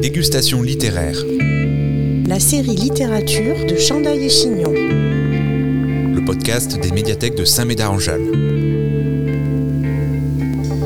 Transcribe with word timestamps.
Dégustation 0.00 0.62
littéraire. 0.62 1.18
La 2.26 2.40
série 2.40 2.74
littérature 2.74 3.66
de 3.66 3.76
Chandail 3.76 4.24
et 4.24 4.30
Chignon. 4.30 4.72
Le 4.72 6.24
podcast 6.24 6.80
des 6.80 6.90
médiathèques 6.90 7.34
de 7.34 7.44
Saint-Médard-en-Jalles. 7.44 8.32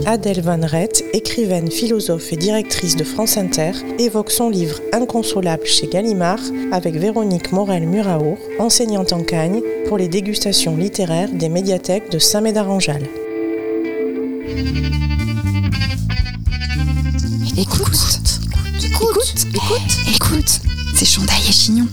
Adèle 0.04 0.40
Van 0.40 0.66
Rett, 0.66 1.04
écrivaine, 1.12 1.71
philosophe 1.71 2.32
et 2.32 2.37
directrice 2.37 2.96
de 2.96 3.05
France 3.05 3.37
Inter, 3.37 3.71
évoque 4.00 4.32
son 4.32 4.50
livre 4.50 4.80
Inconsolable 4.93 5.65
chez 5.65 5.87
Gallimard 5.87 6.41
avec 6.73 6.96
Véronique 6.96 7.53
Morel-Muraour, 7.53 8.39
enseignante 8.59 9.12
en 9.12 9.23
Cagne, 9.23 9.62
pour 9.87 9.96
les 9.96 10.09
dégustations 10.09 10.77
littéraires 10.77 11.31
des 11.33 11.49
médiathèques 11.49 12.11
de 12.11 12.19
Saint-Médard-en-Jalles. 12.19 13.09
Écoute, 17.57 17.84
écoute, 20.09 20.61
c'est 20.95 21.05
Chandail 21.05 21.41
et 21.49 21.53
Chignon. 21.53 21.87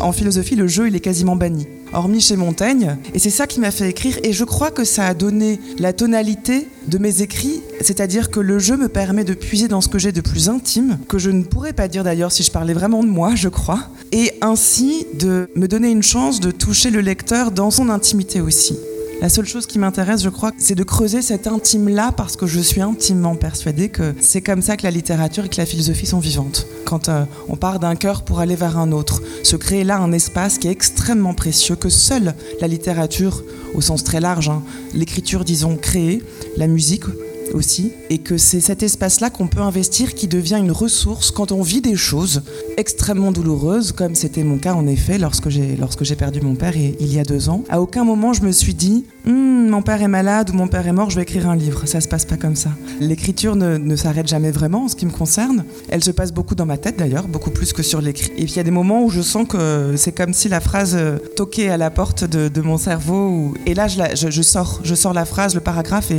En 0.00 0.12
philosophie, 0.12 0.56
le 0.56 0.66
jeu, 0.66 0.88
il 0.88 0.96
est 0.96 1.00
quasiment 1.00 1.36
banni, 1.36 1.66
hormis 1.92 2.20
chez 2.20 2.36
Montaigne. 2.36 2.96
Et 3.12 3.18
c'est 3.18 3.30
ça 3.30 3.46
qui 3.46 3.60
m'a 3.60 3.70
fait 3.70 3.90
écrire. 3.90 4.18
Et 4.22 4.32
je 4.32 4.44
crois 4.44 4.70
que 4.70 4.84
ça 4.84 5.06
a 5.06 5.14
donné 5.14 5.60
la 5.78 5.92
tonalité 5.92 6.66
de 6.88 6.96
mes 6.96 7.20
écrits. 7.20 7.60
C'est-à-dire 7.82 8.30
que 8.30 8.40
le 8.40 8.58
jeu 8.58 8.78
me 8.78 8.88
permet 8.88 9.24
de 9.24 9.34
puiser 9.34 9.68
dans 9.68 9.82
ce 9.82 9.88
que 9.88 9.98
j'ai 9.98 10.12
de 10.12 10.22
plus 10.22 10.48
intime, 10.48 10.98
que 11.06 11.18
je 11.18 11.30
ne 11.30 11.42
pourrais 11.42 11.74
pas 11.74 11.86
dire 11.86 12.02
d'ailleurs 12.02 12.32
si 12.32 12.42
je 12.42 12.50
parlais 12.50 12.74
vraiment 12.74 13.02
de 13.02 13.08
moi, 13.08 13.34
je 13.34 13.48
crois. 13.48 13.88
Et 14.12 14.32
ainsi 14.40 15.06
de 15.14 15.50
me 15.54 15.68
donner 15.68 15.90
une 15.90 16.02
chance 16.02 16.40
de 16.40 16.50
toucher 16.50 16.90
le 16.90 17.00
lecteur 17.00 17.50
dans 17.50 17.70
son 17.70 17.90
intimité 17.90 18.40
aussi. 18.40 18.78
La 19.20 19.28
seule 19.28 19.44
chose 19.44 19.66
qui 19.66 19.78
m'intéresse, 19.78 20.22
je 20.22 20.30
crois, 20.30 20.52
c'est 20.56 20.74
de 20.74 20.82
creuser 20.82 21.20
cet 21.20 21.46
intime-là 21.46 22.10
parce 22.10 22.36
que 22.36 22.46
je 22.46 22.58
suis 22.58 22.80
intimement 22.80 23.34
persuadée 23.34 23.90
que 23.90 24.14
c'est 24.18 24.40
comme 24.40 24.62
ça 24.62 24.78
que 24.78 24.82
la 24.82 24.90
littérature 24.90 25.44
et 25.44 25.50
que 25.50 25.58
la 25.58 25.66
philosophie 25.66 26.06
sont 26.06 26.20
vivantes. 26.20 26.66
Quand 26.86 27.10
euh, 27.10 27.26
on 27.50 27.56
part 27.56 27.80
d'un 27.80 27.96
cœur 27.96 28.22
pour 28.22 28.40
aller 28.40 28.56
vers 28.56 28.78
un 28.78 28.92
autre, 28.92 29.20
se 29.42 29.56
créer 29.56 29.84
là 29.84 29.98
un 29.98 30.12
espace 30.12 30.56
qui 30.56 30.68
est 30.68 30.70
extrêmement 30.70 31.34
précieux, 31.34 31.76
que 31.76 31.90
seule 31.90 32.34
la 32.62 32.66
littérature, 32.66 33.42
au 33.74 33.82
sens 33.82 34.04
très 34.04 34.20
large, 34.20 34.48
hein, 34.48 34.62
l'écriture, 34.94 35.44
disons, 35.44 35.76
créée, 35.76 36.22
la 36.56 36.66
musique, 36.66 37.04
aussi, 37.52 37.92
et 38.10 38.18
que 38.18 38.36
c'est 38.36 38.60
cet 38.60 38.82
espace-là 38.82 39.30
qu'on 39.30 39.46
peut 39.46 39.60
investir 39.60 40.14
qui 40.14 40.28
devient 40.28 40.58
une 40.58 40.72
ressource 40.72 41.30
quand 41.30 41.52
on 41.52 41.62
vit 41.62 41.80
des 41.80 41.96
choses 41.96 42.42
extrêmement 42.76 43.32
douloureuses, 43.32 43.92
comme 43.92 44.14
c'était 44.14 44.44
mon 44.44 44.58
cas 44.58 44.74
en 44.74 44.86
effet 44.86 45.18
lorsque 45.18 45.48
j'ai 45.48 46.16
perdu 46.16 46.40
mon 46.40 46.54
père 46.54 46.76
il 46.76 47.12
y 47.12 47.18
a 47.18 47.24
deux 47.24 47.48
ans. 47.48 47.64
À 47.68 47.80
aucun 47.80 48.04
moment 48.04 48.32
je 48.32 48.42
me 48.42 48.52
suis 48.52 48.74
dit 48.74 49.04
hm, 49.26 49.68
mon 49.68 49.82
père 49.82 50.02
est 50.02 50.08
malade 50.08 50.50
ou 50.50 50.52
mon 50.54 50.68
père 50.68 50.86
est 50.86 50.92
mort, 50.92 51.10
je 51.10 51.16
vais 51.16 51.22
écrire 51.22 51.48
un 51.48 51.56
livre. 51.56 51.86
Ça 51.86 52.00
se 52.00 52.08
passe 52.08 52.24
pas 52.24 52.36
comme 52.36 52.56
ça. 52.56 52.70
L'écriture 53.00 53.56
ne, 53.56 53.96
s'arrête 53.96 54.28
jamais 54.28 54.50
vraiment 54.50 54.84
en 54.84 54.88
ce 54.88 54.96
qui 54.96 55.06
me 55.06 55.10
concerne. 55.10 55.64
Elle 55.88 56.02
se 56.02 56.10
passe 56.10 56.32
beaucoup 56.32 56.54
dans 56.54 56.66
ma 56.66 56.78
tête 56.78 56.96
d'ailleurs, 56.98 57.28
beaucoup 57.28 57.50
plus 57.50 57.72
que 57.72 57.82
sur 57.82 58.00
l'écrit. 58.00 58.32
Et 58.36 58.44
puis 58.44 58.52
il 58.52 58.56
y 58.56 58.60
a 58.60 58.64
des 58.64 58.70
moments 58.70 59.04
où 59.04 59.10
je 59.10 59.20
sens 59.20 59.46
que 59.46 59.94
c'est 59.96 60.12
comme 60.12 60.32
si 60.32 60.48
la 60.48 60.60
phrase 60.60 60.96
euh, 60.98 61.18
toquait 61.36 61.68
à 61.68 61.76
la 61.76 61.90
porte 61.90 62.24
de, 62.24 62.60
mon 62.60 62.78
cerveau. 62.78 63.54
Et 63.66 63.74
là 63.74 63.86
je, 63.88 64.42
sors, 64.42 64.80
je 64.84 64.94
sors 64.94 65.14
la 65.14 65.24
phrase, 65.24 65.54
le 65.54 65.60
paragraphe 65.60 66.12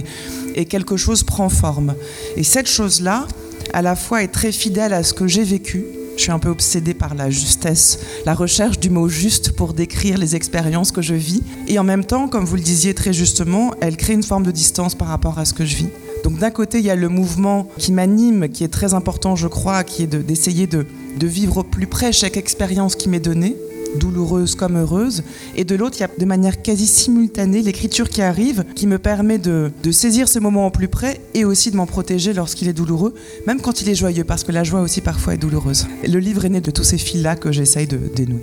et 0.56 0.66
quelque 0.66 0.98
chose 0.98 1.24
prend 1.24 1.50
forme. 1.50 1.94
Et 2.36 2.44
cette 2.44 2.68
chose-là, 2.68 3.28
à 3.74 3.82
la 3.82 3.96
fois, 3.96 4.24
est 4.24 4.28
très 4.28 4.52
fidèle 4.52 4.94
à 4.94 5.04
ce 5.04 5.14
que 5.14 5.28
j'ai 5.28 5.44
vécu. 5.44 5.86
Je 6.18 6.24
suis 6.24 6.32
un 6.32 6.40
peu 6.40 6.50
obsédée 6.50 6.94
par 6.94 7.16
la 7.16 7.30
justesse, 7.30 8.00
la 8.26 8.34
recherche 8.34 8.80
du 8.80 8.90
mot 8.90 9.08
juste 9.08 9.52
pour 9.52 9.74
décrire 9.74 10.18
les 10.18 10.36
expériences 10.36 10.92
que 10.92 11.02
je 11.02 11.16
vis. 11.16 11.42
Et 11.68 11.80
en 11.80 11.84
même 11.84 12.06
temps, 12.06 12.28
comme 12.28 12.46
vous 12.46 12.56
le 12.56 12.62
disiez 12.62 12.94
très 12.94 13.14
justement, 13.14 13.74
elle 13.82 13.98
crée 13.98 14.14
une 14.14 14.24
forme 14.24 14.44
de 14.44 14.52
distance 14.52 14.96
par 14.96 15.08
rapport 15.08 15.40
à 15.40 15.46
ce 15.46 15.54
que 15.54 15.66
je 15.66 15.78
vis. 15.78 15.90
Donc 16.24 16.38
d'un 16.38 16.52
côté, 16.52 16.78
il 16.80 16.86
y 16.86 16.92
a 16.92 16.96
le 16.96 17.10
mouvement 17.10 17.68
qui 17.78 17.92
m'anime, 17.92 18.50
qui 18.50 18.64
est 18.64 18.72
très 18.72 18.94
important, 18.94 19.36
je 19.36 19.48
crois, 19.48 19.84
qui 19.84 20.04
est 20.04 20.08
d'essayer 20.08 20.68
de, 20.68 20.86
de, 21.18 21.28
vivre 21.28 21.58
au 21.58 21.64
plus 21.64 21.88
près 21.88 22.12
chaque 22.12 22.38
expérience 22.38 22.96
qui 22.96 23.10
m'est 23.10 23.20
donnée 23.20 23.56
douloureuse 23.98 24.56
comme 24.56 24.78
heureuse. 24.78 25.24
Et 25.56 25.64
de 25.64 25.76
l'autre, 25.76 25.98
il 25.98 26.02
y 26.02 26.04
a 26.04 26.10
de 26.16 26.26
manière 26.26 26.62
quasi 26.62 26.88
simultanée 26.88 27.62
l'écriture 27.62 28.10
qui 28.10 28.22
arrive, 28.22 28.64
qui 28.76 28.88
me 28.88 29.00
permet 29.00 29.38
de, 29.38 29.72
de, 29.84 29.92
saisir 29.92 30.28
ce 30.28 30.40
moment 30.40 30.68
au 30.68 30.72
plus 30.72 30.88
près 30.88 31.22
et 31.34 31.46
aussi 31.46 31.72
de 31.72 31.78
m'en 31.78 31.86
protéger 31.86 32.34
lorsqu'il 32.34 32.68
est 32.68 32.74
douloureux, 32.74 33.14
même 33.48 33.62
quand 33.62 33.82
il 33.82 33.90
est 33.90 33.96
joyeux, 33.96 34.24
parce 34.24 34.44
que 34.44 34.52
la 34.52 34.64
joie 34.64 34.82
aussi 34.82 35.02
parfois 35.02 35.34
est 35.34 35.38
douloureuse. 35.38 35.88
Le 36.04 36.20
livre 36.20 36.46
est 36.46 36.50
né 36.50 36.62
de 36.62 36.72
tous 36.72 36.84
ces 36.84 36.98
fils-là 36.98 37.36
que 37.36 37.52
j'essaye 37.52 37.88
de 37.88 37.98
dénouer. 38.16 38.42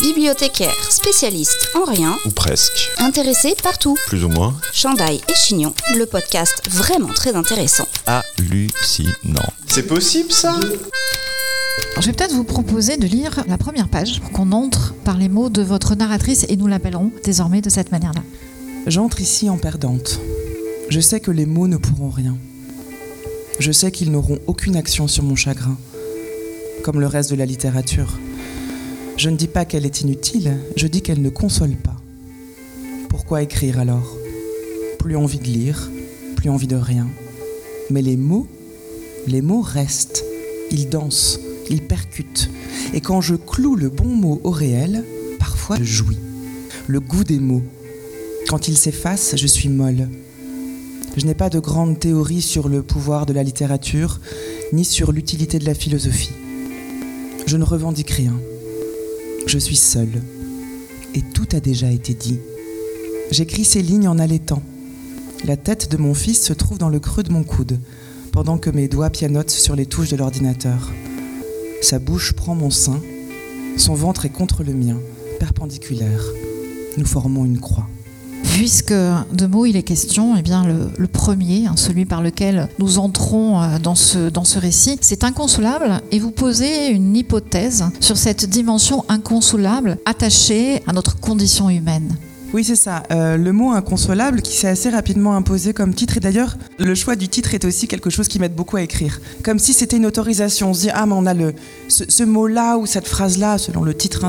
Bibliothécaire, 0.00 0.74
spécialiste 0.90 1.68
en 1.74 1.84
rien, 1.84 2.16
Ou 2.24 2.30
presque. 2.30 2.90
intéressé 2.98 3.54
partout. 3.62 3.96
Plus 4.06 4.24
ou 4.24 4.28
moins. 4.28 4.54
Chandail 4.72 5.20
et 5.28 5.34
Chignon, 5.34 5.74
le 5.96 6.06
podcast 6.06 6.62
vraiment 6.70 7.12
très 7.12 7.34
intéressant. 7.34 7.86
Hallucinant. 8.06 9.52
C'est 9.66 9.86
possible 9.86 10.32
ça? 10.32 10.54
Je 12.00 12.06
vais 12.06 12.12
peut-être 12.12 12.34
vous 12.34 12.44
proposer 12.44 12.96
de 12.96 13.06
lire 13.06 13.44
la 13.48 13.56
première 13.56 13.88
page 13.88 14.20
pour 14.20 14.30
qu'on 14.30 14.52
entre 14.52 14.94
par 15.04 15.16
les 15.16 15.28
mots 15.28 15.48
de 15.48 15.62
votre 15.62 15.94
narratrice 15.94 16.44
et 16.48 16.56
nous 16.56 16.66
l'appellerons 16.66 17.10
désormais 17.24 17.60
de 17.60 17.70
cette 17.70 17.92
manière-là. 17.92 18.22
J'entre 18.86 19.20
ici 19.20 19.48
en 19.48 19.56
perdante. 19.56 20.20
Je 20.90 21.00
sais 21.00 21.20
que 21.20 21.30
les 21.30 21.46
mots 21.46 21.68
ne 21.68 21.78
pourront 21.78 22.10
rien. 22.10 22.36
Je 23.58 23.72
sais 23.72 23.90
qu'ils 23.90 24.10
n'auront 24.10 24.38
aucune 24.46 24.76
action 24.76 25.08
sur 25.08 25.24
mon 25.24 25.36
chagrin, 25.36 25.78
comme 26.82 27.00
le 27.00 27.06
reste 27.06 27.30
de 27.30 27.36
la 27.36 27.46
littérature. 27.46 28.18
Je 29.16 29.30
ne 29.30 29.36
dis 29.36 29.46
pas 29.46 29.64
qu'elle 29.64 29.86
est 29.86 30.00
inutile, 30.02 30.58
je 30.76 30.86
dis 30.86 31.00
qu'elle 31.00 31.22
ne 31.22 31.30
console 31.30 31.76
pas. 31.76 31.96
Pourquoi 33.08 33.42
écrire 33.42 33.78
alors? 33.78 34.16
Plus 34.98 35.16
envie 35.16 35.38
de 35.38 35.44
lire, 35.44 35.90
plus 36.36 36.50
envie 36.50 36.66
de 36.66 36.76
rien. 36.76 37.06
Mais 37.90 38.02
les 38.02 38.16
mots, 38.16 38.48
les 39.26 39.40
mots 39.40 39.62
restent, 39.62 40.24
ils 40.70 40.88
dansent, 40.88 41.38
il 41.70 41.82
percute. 41.82 42.50
Et 42.92 43.00
quand 43.00 43.20
je 43.20 43.34
cloue 43.34 43.76
le 43.76 43.88
bon 43.88 44.08
mot 44.08 44.40
au 44.44 44.50
réel, 44.50 45.04
parfois 45.38 45.76
je 45.78 45.84
jouis. 45.84 46.18
Le 46.86 47.00
goût 47.00 47.24
des 47.24 47.38
mots. 47.38 47.62
Quand 48.48 48.68
ils 48.68 48.76
s'effacent, 48.76 49.36
je 49.36 49.46
suis 49.46 49.68
molle. 49.68 50.08
Je 51.16 51.26
n'ai 51.26 51.34
pas 51.34 51.48
de 51.48 51.60
grande 51.60 51.98
théorie 51.98 52.42
sur 52.42 52.68
le 52.68 52.82
pouvoir 52.82 53.24
de 53.24 53.32
la 53.32 53.42
littérature, 53.42 54.20
ni 54.72 54.84
sur 54.84 55.12
l'utilité 55.12 55.58
de 55.58 55.64
la 55.64 55.74
philosophie. 55.74 56.32
Je 57.46 57.56
ne 57.56 57.64
revendique 57.64 58.10
rien. 58.10 58.34
Je 59.46 59.58
suis 59.58 59.76
seule. 59.76 60.22
Et 61.14 61.22
tout 61.22 61.46
a 61.52 61.60
déjà 61.60 61.90
été 61.90 62.14
dit. 62.14 62.38
J'écris 63.30 63.64
ces 63.64 63.82
lignes 63.82 64.08
en 64.08 64.18
allaitant. 64.18 64.62
La 65.44 65.56
tête 65.56 65.90
de 65.90 65.96
mon 65.96 66.14
fils 66.14 66.42
se 66.42 66.52
trouve 66.52 66.78
dans 66.78 66.88
le 66.88 67.00
creux 67.00 67.22
de 67.22 67.32
mon 67.32 67.44
coude, 67.44 67.78
pendant 68.32 68.58
que 68.58 68.70
mes 68.70 68.88
doigts 68.88 69.10
pianotent 69.10 69.50
sur 69.50 69.76
les 69.76 69.86
touches 69.86 70.10
de 70.10 70.16
l'ordinateur. 70.16 70.90
Sa 71.82 71.98
bouche 71.98 72.32
prend 72.32 72.54
mon 72.54 72.70
sein, 72.70 73.00
son 73.76 73.94
ventre 73.94 74.24
est 74.24 74.30
contre 74.30 74.62
le 74.62 74.72
mien, 74.72 74.98
perpendiculaire. 75.38 76.22
Nous 76.96 77.06
formons 77.06 77.44
une 77.44 77.58
croix. 77.58 77.86
Puisque 78.44 78.92
de 78.92 79.46
mots 79.46 79.66
il 79.66 79.76
est 79.76 79.82
question, 79.82 80.36
eh 80.38 80.42
bien 80.42 80.64
le, 80.64 81.06
premier, 81.08 81.66
hein, 81.66 81.74
celui 81.76 82.04
par 82.04 82.22
lequel 82.22 82.68
nous 82.78 82.98
entrons 82.98 83.60
euh, 83.60 83.78
dans 83.78 83.96
ce, 83.96 84.28
dans 84.28 84.44
ce 84.44 84.58
récit, 84.58 84.98
c'est 85.00 85.24
inconsolable 85.24 86.00
et 86.12 86.20
vous 86.20 86.30
posez 86.30 86.88
une 86.88 87.16
hypothèse 87.16 87.84
sur 88.00 88.16
cette 88.16 88.48
dimension 88.48 89.04
inconsolable 89.08 89.98
attachée 90.04 90.82
à 90.86 90.92
notre 90.92 91.18
condition 91.18 91.68
humaine. 91.68 92.16
Oui, 92.54 92.62
c'est 92.62 92.76
ça. 92.76 93.02
Euh, 93.10 93.36
le 93.36 93.50
mot 93.52 93.72
inconsolable 93.72 94.40
qui 94.40 94.56
s'est 94.56 94.68
assez 94.68 94.88
rapidement 94.88 95.34
imposé 95.34 95.72
comme 95.72 95.92
titre. 95.92 96.18
Et 96.18 96.20
d'ailleurs, 96.20 96.56
le 96.78 96.94
choix 96.94 97.16
du 97.16 97.28
titre 97.28 97.52
est 97.52 97.64
aussi 97.64 97.88
quelque 97.88 98.10
chose 98.10 98.28
qui 98.28 98.38
m'aide 98.38 98.54
beaucoup 98.54 98.76
à 98.76 98.82
écrire. 98.82 99.20
Comme 99.42 99.58
si 99.58 99.72
c'était 99.72 99.96
une 99.96 100.06
autorisation. 100.06 100.70
On 100.70 100.74
se 100.74 100.82
dit, 100.82 100.90
ah, 100.94 101.04
mais 101.04 101.14
on 101.16 101.26
a 101.26 101.34
le, 101.34 101.52
ce, 101.88 102.22
mot-là 102.22 102.76
ou 102.76 102.86
cette 102.86 103.08
phrase-là, 103.08 103.58
selon 103.58 103.82
le 103.82 103.92
titre. 103.92 104.24
Hein, 104.24 104.28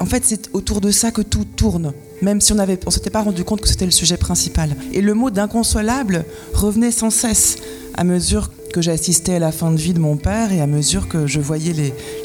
en 0.00 0.06
fait, 0.06 0.24
c'est 0.26 0.50
autour 0.52 0.80
de 0.80 0.90
ça 0.90 1.12
que 1.12 1.22
tout 1.22 1.44
tourne. 1.44 1.92
Même 2.22 2.40
si 2.40 2.52
on 2.54 2.56
ne 2.56 2.76
on 2.86 2.90
s'était 2.90 3.10
pas 3.10 3.22
rendu 3.22 3.44
compte 3.44 3.60
que 3.60 3.68
c'était 3.68 3.84
le 3.84 3.92
sujet 3.92 4.16
principal. 4.16 4.74
Et 4.92 5.00
le 5.00 5.14
mot 5.14 5.30
d'inconsolable 5.30 6.24
revenait 6.52 6.90
sans 6.90 7.10
cesse 7.10 7.54
à 7.94 8.02
mesure 8.02 8.50
que 8.72 8.82
j'assistais 8.82 9.34
à 9.34 9.38
la 9.38 9.52
fin 9.52 9.70
de 9.70 9.76
vie 9.76 9.92
de 9.92 10.00
mon 10.00 10.16
père 10.16 10.52
et 10.52 10.60
à 10.60 10.66
mesure 10.66 11.06
que 11.08 11.26
je 11.26 11.40
voyais 11.40 11.72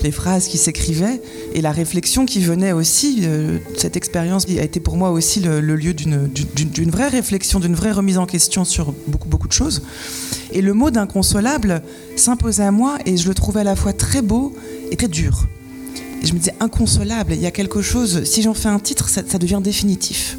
les, 0.02 0.12
phrases 0.12 0.48
qui 0.48 0.58
s'écrivaient 0.58 1.22
et 1.54 1.62
la 1.62 1.72
réflexion 1.72 2.26
qui 2.26 2.40
venait 2.40 2.72
aussi, 2.72 3.20
euh, 3.24 3.60
cette 3.78 3.98
expérience 3.98 4.46
a 4.48 4.64
été 4.64 4.80
pour 4.80 4.96
moi 4.96 5.12
aussi 5.12 5.42
le, 5.42 5.60
lieu 5.60 5.94
d'une, 5.94 6.90
vraie 6.90 7.10
réflexion, 7.10 7.60
d'une 7.60 7.76
vraie 7.76 7.92
remise 7.92 8.18
en 8.18 8.26
question 8.26 8.64
sur 8.64 8.94
beaucoup, 9.08 9.28
beaucoup 9.28 9.48
de 9.48 9.54
choses. 9.54 9.84
Et 10.54 10.62
le 10.62 10.74
mot 10.74 10.90
d'inconsolable 10.90 11.84
s'imposait 12.16 12.64
à 12.64 12.72
moi 12.72 12.98
et 13.06 13.18
je 13.18 13.28
le 13.28 13.34
trouvais 13.34 13.62
à 13.62 13.66
la 13.66 13.76
fois 13.76 13.92
très 13.92 14.22
beau 14.22 14.56
et 14.90 14.96
très 14.96 15.10
dur. 15.10 15.48
Et 16.24 16.26
je 16.26 16.34
me 16.34 16.40
disais 16.40 16.56
inconsolable, 16.62 17.34
il 17.34 17.42
y 17.42 17.46
a 17.46 17.52
quelque 17.52 17.82
chose, 17.82 18.24
si 18.24 18.42
j'en 18.42 18.54
fais 18.54 18.70
un 18.70 18.80
titre, 18.80 19.10
ça 19.10 19.22
devient 19.22 19.60
définitif. 19.62 20.38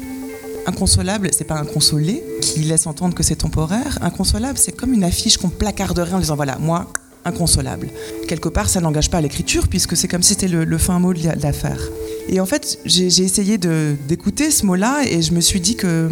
Inconsolable, 0.69 1.31
c'est 1.31 1.45
pas 1.45 1.57
inconsolé 1.57 2.23
qui 2.41 2.59
laisse 2.59 2.85
entendre 2.85 3.15
que 3.15 3.23
c'est 3.23 3.37
temporaire. 3.37 3.97
Inconsolable, 4.01 4.55
c'est 4.59 4.71
comme 4.71 4.93
une 4.93 5.03
affiche 5.03 5.37
qu'on 5.37 5.49
placarderait 5.49 6.13
en 6.13 6.19
disant 6.19 6.35
voilà, 6.35 6.59
moi, 6.59 6.93
inconsolable. 7.25 7.89
Quelque 8.27 8.49
part, 8.49 8.69
ça 8.69 8.79
n'engage 8.79 9.09
pas 9.09 9.19
l'écriture 9.19 9.67
puisque 9.67 9.97
c'est 9.97 10.07
comme 10.07 10.21
si 10.21 10.35
c'était 10.35 10.47
le, 10.47 10.77
fin 10.77 10.99
mot 10.99 11.11
de 11.11 11.21
l'affaire. 11.41 11.81
Et 12.27 12.39
en 12.39 12.45
fait, 12.45 12.77
j'ai 12.85 13.07
essayé 13.07 13.57
d'écouter 13.57 14.51
ce 14.51 14.63
mot-là 14.67 15.01
et 15.09 15.23
je 15.23 15.33
me 15.33 15.41
suis 15.41 15.59
dit 15.59 15.75
que 15.75 16.07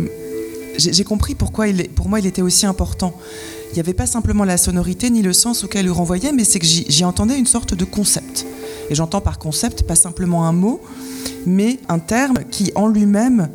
j'ai 0.80 1.04
compris 1.04 1.36
pourquoi 1.36 1.68
pour 1.96 2.10
moi 2.10 2.20
il 2.20 2.26
était 2.26 2.42
aussi 2.42 2.66
important. 2.66 3.16
Il 3.70 3.76
n'y 3.76 3.80
avait 3.80 3.94
pas 3.94 4.08
simplement 4.08 4.44
la 4.44 4.58
sonorité 4.58 5.12
ni 5.12 5.22
le 5.22 5.34
sens 5.34 5.66
auquel 5.66 5.86
il 5.86 5.92
renvoyait, 5.92 6.32
mais 6.32 6.44
c'est 6.44 6.58
que 6.58 6.66
j'y 6.66 7.06
entendais 7.06 7.38
une 7.38 7.46
sorte 7.46 7.76
de 7.76 7.86
concept. 7.86 8.48
Et 8.90 8.96
j'entends 8.96 9.22
par 9.22 9.38
concept 9.38 9.84
pas 9.84 9.96
simplement 9.96 10.48
un 10.48 10.52
mot, 10.52 10.82
mais 11.46 11.78
un 11.90 12.00
terme 12.00 12.40
qui 12.50 12.72
en 12.74 12.88
lui-même 12.88 13.50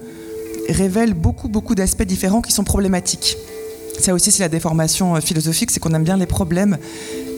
révèle 0.68 1.14
beaucoup, 1.14 1.48
beaucoup 1.48 1.74
d'aspects 1.74 2.02
différents 2.02 2.42
qui 2.42 2.52
sont 2.52 2.64
problématiques. 2.64 3.36
Ça 3.98 4.14
aussi, 4.14 4.30
c'est 4.30 4.42
la 4.42 4.48
déformation 4.48 5.16
euh, 5.16 5.20
philosophique, 5.20 5.70
c'est 5.70 5.80
qu'on 5.80 5.92
aime 5.94 6.04
bien 6.04 6.16
les 6.16 6.26
problèmes 6.26 6.78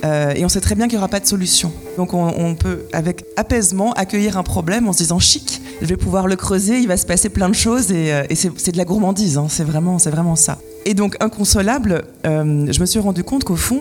euh, 0.05 0.33
et 0.35 0.45
on 0.45 0.49
sait 0.49 0.61
très 0.61 0.75
bien 0.75 0.87
qu'il 0.87 0.97
n'y 0.97 0.99
aura 0.99 1.09
pas 1.09 1.21
de 1.21 1.27
solution. 1.27 1.73
Donc 1.97 2.15
on, 2.15 2.55
peut, 2.55 2.85
avec 2.93 3.25
apaisement, 3.37 3.93
accueillir 3.93 4.39
un 4.39 4.43
problème 4.43 4.89
en 4.89 4.93
se 4.93 4.99
disant 4.99 5.19
chic, 5.19 5.61
je 5.81 5.87
vais 5.87 5.97
pouvoir 5.97 6.27
le 6.27 6.37
creuser, 6.37 6.79
il 6.79 6.89
va 6.89 6.97
se 6.97 7.07
passer 7.07 7.29
plein 7.29 7.49
de 7.49 7.55
choses 7.55 7.91
et, 7.91 8.13
euh, 8.13 8.25
c'est 8.35 8.73
de 8.73 8.77
la 8.77 8.85
gourmandise, 8.85 9.39
hein, 9.39 9.47
c'est 9.49 9.65
vraiment, 9.65 9.97
vraiment 9.97 10.37
ça. 10.37 10.59
Et 10.85 10.95
donc 10.95 11.17
inconsolable, 11.21 12.05
je 12.25 12.81
me 12.81 12.87
suis 12.87 12.99
rendu 12.99 13.25
compte 13.25 13.45
qu'au 13.45 13.57
fond, 13.57 13.81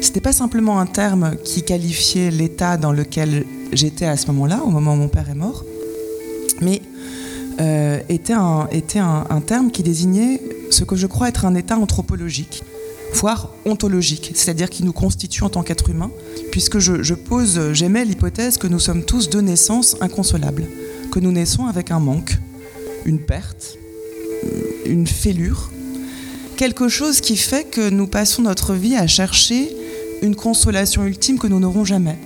c'était 0.00 0.22
pas 0.22 0.32
simplement 0.32 0.80
un 0.80 0.86
terme 0.86 1.36
qui 1.44 1.62
qualifiait 1.62 2.30
l'état 2.30 2.78
dans 2.78 2.92
lequel 2.92 3.44
j'étais 3.72 4.06
à 4.06 4.16
ce 4.16 4.26
moment-là, 4.28 4.62
au 4.64 4.70
moment 4.70 4.94
où 4.94 4.96
mon 4.96 5.08
père 5.08 5.28
est 5.28 5.34
mort, 5.34 5.64
mais 6.62 6.80
euh, 7.60 8.00
était, 8.08 8.32
un, 8.32 8.68
terme 9.46 9.70
qui 9.70 9.82
désignait 9.82 10.40
ce 10.70 10.84
que 10.84 10.96
je 10.96 11.06
crois 11.06 11.28
être 11.28 11.44
un 11.44 11.54
état 11.54 11.76
anthropologique, 11.76 12.62
voire 13.12 13.50
ontologique, 13.66 14.32
c'est-à-dire 14.34 14.70
qui 14.70 14.82
nous 14.82 14.94
constitue 14.94 15.44
en 15.44 15.50
tant 15.50 15.62
qu'être 15.62 15.90
humain, 15.90 16.10
puisque 16.52 16.78
je, 16.78 17.14
pose, 17.14 17.72
j'émets 17.72 18.04
l'hypothèse 18.04 18.56
que 18.56 18.66
nous 18.66 18.78
sommes 18.78 19.04
tous 19.04 19.28
de 19.28 19.40
naissance 19.40 19.96
inconsolables, 20.00 20.66
que 21.12 21.20
nous 21.20 21.32
naissons 21.32 21.66
avec 21.66 21.90
un 21.90 22.00
manque, 22.00 22.38
une 23.04 23.18
perte, 23.18 23.76
une 24.86 25.06
fêlure, 25.06 25.70
quelque 26.56 26.88
chose 26.88 27.20
qui 27.20 27.36
fait 27.36 27.64
que 27.64 27.90
nous 27.90 28.06
passons 28.06 28.42
notre 28.42 28.74
vie 28.74 28.96
à 28.96 29.06
chercher 29.06 29.76
une 30.22 30.34
consolation 30.34 31.04
ultime 31.04 31.38
que 31.38 31.46
nous 31.46 31.60
n'aurons 31.60 31.84
jamais. 31.84 32.16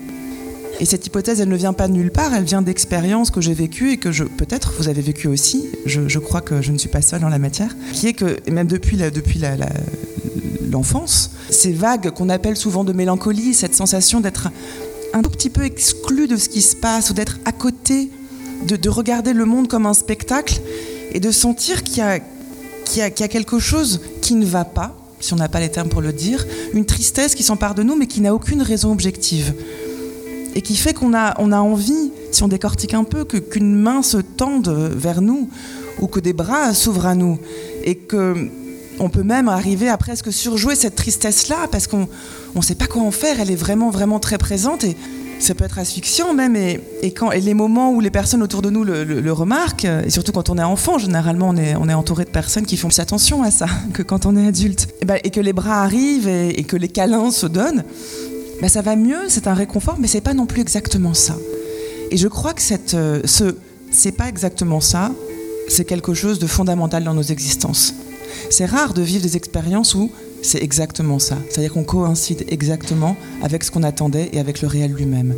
Et 0.80 0.86
cette 0.86 1.06
hypothèse, 1.06 1.40
elle 1.40 1.48
ne 1.48 1.56
vient 1.56 1.72
pas 1.72 1.86
de 1.86 1.92
nulle 1.92 2.10
part, 2.10 2.34
elle 2.34 2.44
vient 2.44 2.62
d'expériences 2.62 3.30
que 3.30 3.40
j'ai 3.40 3.54
vécues 3.54 3.92
et 3.92 3.96
que 3.96 4.08
peut-être 4.24 4.74
vous 4.78 4.88
avez 4.88 5.02
vécues 5.02 5.28
aussi, 5.28 5.66
je, 5.86 6.18
crois 6.18 6.40
que 6.40 6.62
je 6.62 6.72
ne 6.72 6.78
suis 6.78 6.88
pas 6.88 7.02
seule 7.02 7.24
en 7.24 7.28
la 7.28 7.38
matière, 7.38 7.76
qui 7.92 8.08
est 8.08 8.12
que, 8.12 8.38
même 8.50 8.66
depuis, 8.66 8.96
la, 8.96 9.10
depuis 9.10 9.40
l'enfance, 10.70 11.30
ces 11.50 11.72
vagues 11.72 12.10
qu'on 12.10 12.28
appelle 12.28 12.56
souvent 12.56 12.82
de 12.82 12.92
mélancolie, 12.92 13.54
cette 13.54 13.74
sensation 13.74 14.20
d'être 14.20 14.48
un 15.12 15.22
tout 15.22 15.30
petit 15.30 15.50
peu 15.50 15.62
exclu 15.62 16.26
de 16.26 16.36
ce 16.36 16.48
qui 16.48 16.60
se 16.60 16.74
passe 16.74 17.10
ou 17.10 17.14
d'être 17.14 17.38
à 17.44 17.52
côté, 17.52 18.10
de, 18.66 18.88
regarder 18.88 19.32
le 19.32 19.44
monde 19.44 19.68
comme 19.68 19.86
un 19.86 19.94
spectacle 19.94 20.60
et 21.12 21.20
de 21.20 21.30
sentir 21.30 21.82
y 21.96 22.00
a, 22.00 22.18
qu'il 22.18 22.98
y 22.98 23.02
a 23.02 23.28
quelque 23.28 23.60
chose 23.60 24.00
qui 24.22 24.34
ne 24.34 24.44
va 24.44 24.64
pas, 24.64 24.96
si 25.20 25.32
on 25.34 25.36
n'a 25.36 25.48
pas 25.48 25.60
les 25.60 25.70
termes 25.70 25.88
pour 25.88 26.00
le 26.00 26.12
dire, 26.12 26.44
une 26.72 26.84
tristesse 26.84 27.36
qui 27.36 27.44
s'empare 27.44 27.76
de 27.76 27.84
nous 27.84 27.94
mais 27.94 28.08
qui 28.08 28.20
n'a 28.20 28.34
aucune 28.34 28.62
raison 28.62 28.90
objective 28.90 29.54
et 30.54 30.62
qui 30.62 30.76
fait 30.76 30.94
qu'on 30.94 31.14
a, 31.14 31.34
on 31.40 31.52
a 31.52 31.58
envie, 31.58 32.12
si 32.30 32.42
on 32.42 32.48
décortique 32.48 32.94
un 32.94 33.04
peu, 33.04 33.24
qu'une 33.24 33.74
main 33.74 34.02
se 34.02 34.18
tende 34.18 34.68
vers 34.68 35.20
nous 35.20 35.48
ou 36.00 36.06
que 36.06 36.20
des 36.20 36.32
bras 36.32 36.74
s'ouvrent 36.74 37.06
à 37.06 37.14
nous 37.14 37.38
et 37.82 37.96
que 37.96 38.48
on 39.00 39.08
peut 39.08 39.22
même 39.22 39.48
arriver 39.48 39.88
à 39.88 39.96
presque 39.96 40.32
surjouer 40.32 40.76
cette 40.76 40.94
tristesse-là 40.94 41.66
parce 41.70 41.86
qu'on 41.86 42.08
ne 42.54 42.62
sait 42.62 42.76
pas 42.76 42.86
quoi 42.86 43.02
en 43.02 43.10
faire. 43.10 43.40
Elle 43.40 43.50
est 43.50 43.56
vraiment, 43.56 43.90
vraiment 43.90 44.20
très 44.20 44.38
présente 44.38 44.84
et 44.84 44.96
ça 45.40 45.54
peut 45.54 45.64
être 45.64 45.78
asphyxiant 45.78 46.32
même. 46.32 46.56
Et, 46.56 46.80
quand, 47.12 47.32
et 47.32 47.40
les 47.40 47.54
moments 47.54 47.92
où 47.92 48.00
les 48.00 48.10
personnes 48.10 48.42
autour 48.42 48.62
de 48.62 48.70
nous 48.70 48.84
le, 48.84 49.32
remarquent, 49.32 49.84
et 49.84 50.10
surtout 50.10 50.32
quand 50.32 50.48
on 50.50 50.58
est 50.58 50.62
enfant, 50.62 50.98
généralement 50.98 51.48
on 51.48 51.56
est, 51.56 51.74
on 51.76 51.88
est 51.88 51.94
entouré 51.94 52.24
de 52.24 52.30
personnes 52.30 52.66
qui 52.66 52.76
font 52.76 52.88
plus 52.88 53.00
attention 53.00 53.42
à 53.42 53.50
ça 53.50 53.66
que 53.92 54.02
quand 54.02 54.26
on 54.26 54.36
est 54.36 54.46
adulte. 54.46 54.88
Et, 55.02 55.04
ben, 55.04 55.18
et 55.24 55.30
que 55.30 55.40
les 55.40 55.52
bras 55.52 55.82
arrivent 55.82 56.28
et, 56.28 56.60
et 56.60 56.64
que 56.64 56.76
les 56.76 56.88
câlins 56.88 57.30
se 57.30 57.46
donnent, 57.46 57.84
ben, 58.60 58.68
ça 58.68 58.82
va 58.82 58.96
mieux, 58.96 59.28
c'est 59.28 59.46
un 59.46 59.54
réconfort, 59.54 59.96
mais 59.98 60.08
c'est 60.08 60.20
pas 60.20 60.34
non 60.34 60.46
plus 60.46 60.60
exactement 60.60 61.14
ça. 61.14 61.36
Et 62.10 62.16
je 62.16 62.28
crois 62.28 62.54
que 62.54 62.62
cette, 62.62 62.94
euh, 62.94 63.20
ce, 63.24 63.56
c'est 63.90 64.12
pas 64.12 64.28
exactement 64.28 64.80
ça, 64.80 65.12
c'est 65.68 65.84
quelque 65.84 66.14
chose 66.14 66.38
de 66.38 66.46
fondamental 66.46 67.04
dans 67.04 67.14
nos 67.14 67.22
existences. 67.22 67.94
C'est 68.50 68.66
rare 68.66 68.94
de 68.94 69.02
vivre 69.02 69.22
des 69.22 69.36
expériences 69.36 69.94
où 69.94 70.10
c'est 70.42 70.62
exactement 70.62 71.18
ça. 71.18 71.38
C'est-à-dire 71.48 71.72
qu'on 71.72 71.84
coïncide 71.84 72.44
exactement 72.48 73.16
avec 73.42 73.64
ce 73.64 73.70
qu'on 73.70 73.82
attendait 73.82 74.28
et 74.32 74.38
avec 74.38 74.60
le 74.60 74.68
réel 74.68 74.92
lui-même. 74.92 75.34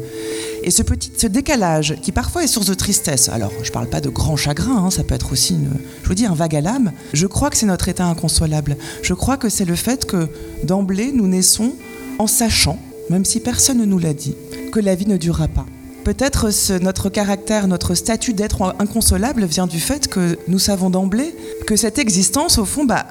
Et 0.65 0.71
ce 0.71 0.83
petit 0.83 1.13
ce 1.17 1.27
décalage, 1.29 1.97
qui 2.03 2.11
parfois 2.11 2.43
est 2.43 2.49
source 2.49 2.67
de 2.67 2.75
tristesse, 2.75 3.29
alors 3.29 3.53
je 3.63 3.69
ne 3.69 3.73
parle 3.73 3.89
pas 3.89 4.01
de 4.01 4.09
grand 4.09 4.37
chagrin, 4.37 4.85
hein, 4.85 4.91
ça 4.91 5.05
peut 5.05 5.15
être 5.15 5.33
aussi, 5.33 5.57
je 6.03 6.09
vous 6.09 6.15
dis, 6.15 6.27
un 6.27 6.35
vague 6.35 6.57
à 6.57 6.61
l'âme, 6.61 6.93
je 7.13 7.27
crois 7.27 7.51
que 7.51 7.57
c'est 7.57 7.67
notre 7.67 7.89
état 7.89 8.05
inconsolable. 8.05 8.77
Je 9.03 9.15
crois 9.15 9.37
que 9.37 9.49
c'est 9.49 9.65
le 9.65 9.77
fait 9.77 10.07
que 10.07 10.29
d'emblée, 10.65 11.13
nous 11.13 11.29
naissons 11.29 11.75
en 12.19 12.27
sachant 12.27 12.79
même 13.11 13.25
si 13.25 13.41
personne 13.41 13.79
ne 13.79 13.85
nous 13.85 13.99
l'a 13.99 14.15
dit, 14.15 14.35
que 14.73 14.81
la 14.81 14.95
vie 14.95 15.07
ne 15.07 15.17
durera 15.17 15.49
pas. 15.49 15.67
Peut-être 16.05 16.51
notre 16.79 17.09
caractère, 17.09 17.67
notre 17.67 17.95
statut 17.95 18.33
d'être 18.33 18.77
inconsolable 18.79 19.45
vient 19.45 19.67
du 19.67 19.81
fait 19.81 20.07
que 20.07 20.39
nous 20.47 20.59
savons 20.59 20.89
d'emblée 20.89 21.35
que 21.67 21.75
cette 21.75 21.99
existence, 21.99 22.59
au 22.59 22.65
fond, 22.65 22.85
bah, 22.85 23.07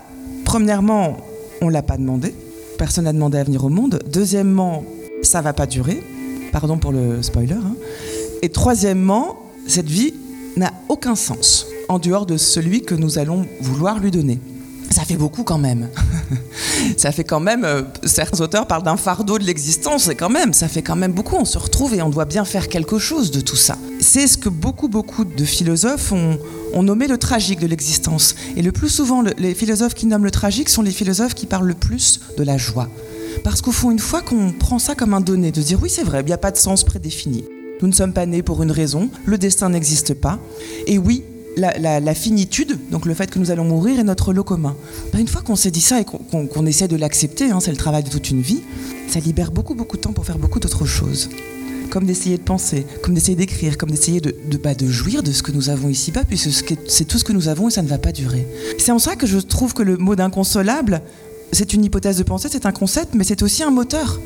premièrement, 0.45 1.17
on 1.61 1.69
l'a 1.69 1.81
pas 1.81 1.97
demandé, 1.97 2.33
personne 2.77 3.03
n'a 3.03 3.13
demandé 3.13 3.37
à 3.37 3.43
venir 3.43 3.65
au 3.65 3.69
monde. 3.69 4.01
Deuxièmement, 4.11 4.83
ça 5.23 5.41
va 5.41 5.51
pas 5.51 5.65
durer, 5.65 6.01
pardon 6.53 6.77
pour 6.77 6.93
le 6.93 7.21
spoiler. 7.21 7.55
Hein. 7.55 7.75
Et 8.41 8.49
troisièmement, 8.49 9.39
cette 9.67 9.89
vie 9.89 10.13
n'a 10.55 10.71
aucun 10.87 11.15
sens 11.15 11.67
en 11.89 11.99
dehors 11.99 12.25
de 12.25 12.37
celui 12.37 12.81
que 12.81 12.95
nous 12.95 13.19
allons 13.19 13.45
vouloir 13.59 13.99
lui 13.99 14.11
donner 14.11 14.39
ça 14.95 15.03
fait 15.03 15.17
beaucoup 15.17 15.43
quand 15.43 15.57
même. 15.57 15.89
ça 16.97 17.11
fait 17.11 17.25
quand 17.25 17.41
même, 17.41 17.65
euh, 17.65 17.81
certains 18.05 18.39
auteurs 18.39 18.65
parlent 18.65 18.83
d'un 18.83 18.95
fardeau 18.95 19.37
de 19.37 19.43
l'existence, 19.43 20.07
et 20.07 20.15
quand 20.15 20.29
même, 20.29 20.53
ça 20.53 20.69
fait 20.69 20.81
quand 20.81 20.95
même 20.95 21.11
beaucoup. 21.11 21.35
On 21.35 21.43
se 21.43 21.57
retrouve 21.57 21.93
et 21.95 22.01
on 22.01 22.09
doit 22.09 22.23
bien 22.23 22.45
faire 22.45 22.69
quelque 22.69 22.97
chose 22.97 23.29
de 23.29 23.41
tout 23.41 23.57
ça. 23.57 23.77
C'est 23.99 24.25
ce 24.25 24.37
que 24.37 24.47
beaucoup, 24.47 24.87
beaucoup 24.87 25.25
de 25.25 25.43
philosophes 25.43 26.13
ont, 26.13 26.39
nommé 26.81 27.07
le 27.07 27.17
tragique 27.17 27.59
de 27.59 27.67
l'existence. 27.67 28.35
Et 28.55 28.61
le 28.61 28.71
plus 28.71 28.87
souvent, 28.87 29.21
les 29.37 29.53
philosophes 29.53 29.95
qui 29.95 30.05
nomment 30.05 30.23
le 30.23 30.31
tragique 30.31 30.69
sont 30.69 30.81
les 30.81 30.91
philosophes 30.91 31.33
qui 31.33 31.45
parlent 31.45 31.67
le 31.67 31.73
plus 31.73 32.21
de 32.37 32.43
la 32.43 32.57
joie. 32.57 32.87
Parce 33.43 33.61
qu'au 33.61 33.73
fond, 33.73 33.91
une 33.91 33.99
fois 33.99 34.21
qu'on 34.21 34.53
prend 34.53 34.79
ça 34.79 34.95
comme 34.95 35.13
un 35.13 35.19
donné, 35.19 35.51
de 35.51 35.61
dire 35.61 35.77
oui, 35.81 35.89
c'est 35.89 36.03
vrai, 36.03 36.21
il 36.21 36.25
n'y 36.25 36.31
a 36.31 36.37
pas 36.37 36.51
de 36.51 36.57
sens 36.57 36.85
prédéfini. 36.85 37.43
Nous 37.81 37.89
ne 37.89 37.93
sommes 37.93 38.13
pas 38.13 38.25
nés 38.25 38.43
pour 38.43 38.63
une 38.63 38.71
raison, 38.71 39.09
le 39.25 39.37
destin 39.37 39.69
n'existe 39.69 40.13
pas. 40.13 40.39
Et 40.87 40.97
oui, 40.97 41.25
la, 41.57 42.13
finitude, 42.13 42.77
donc 42.91 43.05
le 43.05 43.13
fait 43.13 43.29
que 43.29 43.39
nous 43.39 43.51
allons 43.51 43.65
mourir, 43.65 43.99
est 43.99 44.03
notre 44.03 44.33
lot 44.33 44.43
commun. 44.43 44.75
Ben, 45.13 45.19
une 45.19 45.27
fois 45.27 45.41
qu'on 45.41 45.55
s'est 45.55 45.71
dit 45.71 45.81
ça 45.81 46.01
et 46.01 46.05
qu'on 46.05 46.65
essaie 46.65 46.87
de 46.87 46.95
l'accepter, 46.95 47.51
hein, 47.51 47.59
c'est 47.59 47.71
le 47.71 47.77
travail 47.77 48.03
de 48.03 48.09
toute 48.09 48.29
une 48.29 48.41
vie, 48.41 48.61
ça 49.07 49.19
libère 49.19 49.51
beaucoup, 49.51 49.75
beaucoup 49.75 49.97
de 49.97 50.01
temps 50.01 50.13
pour 50.13 50.25
faire 50.25 50.37
beaucoup 50.37 50.59
d'autres 50.59 50.85
choses. 50.85 51.29
Comme 51.89 52.05
d'essayer 52.05 52.37
de 52.37 52.43
penser, 52.43 52.85
comme 53.03 53.13
d'essayer 53.13 53.35
d'écrire, 53.35 53.77
comme 53.77 53.91
d'essayer 53.91 54.19
de, 54.19 54.35
de, 54.49 54.57
bah, 54.57 54.73
de, 54.73 54.87
jouir 54.87 55.23
de 55.23 55.31
ce 55.31 55.43
que 55.43 55.51
nous 55.51 55.69
avons 55.69 55.87
ici-bas, 55.87 56.23
puisque 56.27 56.75
c'est 56.87 57.05
tout 57.05 57.19
ce 57.19 57.23
que 57.23 57.31
nous 57.31 57.47
avons 57.47 57.67
et 57.69 57.71
ça 57.71 57.83
ne 57.83 57.87
va 57.87 57.99
pas 57.99 58.11
durer. 58.11 58.47
C'est 58.79 58.91
en 58.91 58.99
ça 58.99 59.15
que 59.15 59.27
je 59.27 59.37
trouve 59.37 59.73
que 59.73 59.83
le 59.83 59.97
mot 59.97 60.15
d'inconsolable, 60.15 61.01
c'est 61.51 61.73
une 61.73 61.85
hypothèse 61.85 62.17
de 62.17 62.23
pensée, 62.23 62.49
c'est 62.51 62.65
un 62.65 62.71
concept, 62.71 63.13
mais 63.13 63.23
c'est 63.23 63.43
aussi 63.43 63.63
un 63.63 63.71
moteur. 63.71 64.19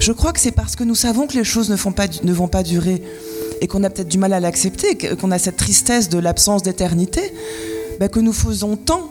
Je 0.00 0.12
crois 0.12 0.32
que 0.32 0.40
c'est 0.40 0.52
parce 0.52 0.76
que 0.76 0.84
nous 0.84 0.94
savons 0.94 1.26
que 1.26 1.34
les 1.34 1.44
choses 1.44 1.68
ne, 1.68 2.32
vont 2.32 2.48
pas 2.48 2.62
durer 2.62 3.02
et 3.60 3.66
qu'on 3.66 3.84
a 3.84 3.90
peut-être 3.90 4.08
du 4.08 4.18
mal 4.18 4.32
à 4.32 4.40
l'accepter, 4.40 4.96
qu'on 5.16 5.30
a 5.30 5.38
cette 5.38 5.56
tristesse 5.56 6.08
de 6.08 6.18
l'absence 6.18 6.62
d'éternité, 6.62 7.20
bah, 7.98 8.08
que 8.08 8.20
nous 8.20 8.32
faisons 8.32 8.76
tant 8.76 9.10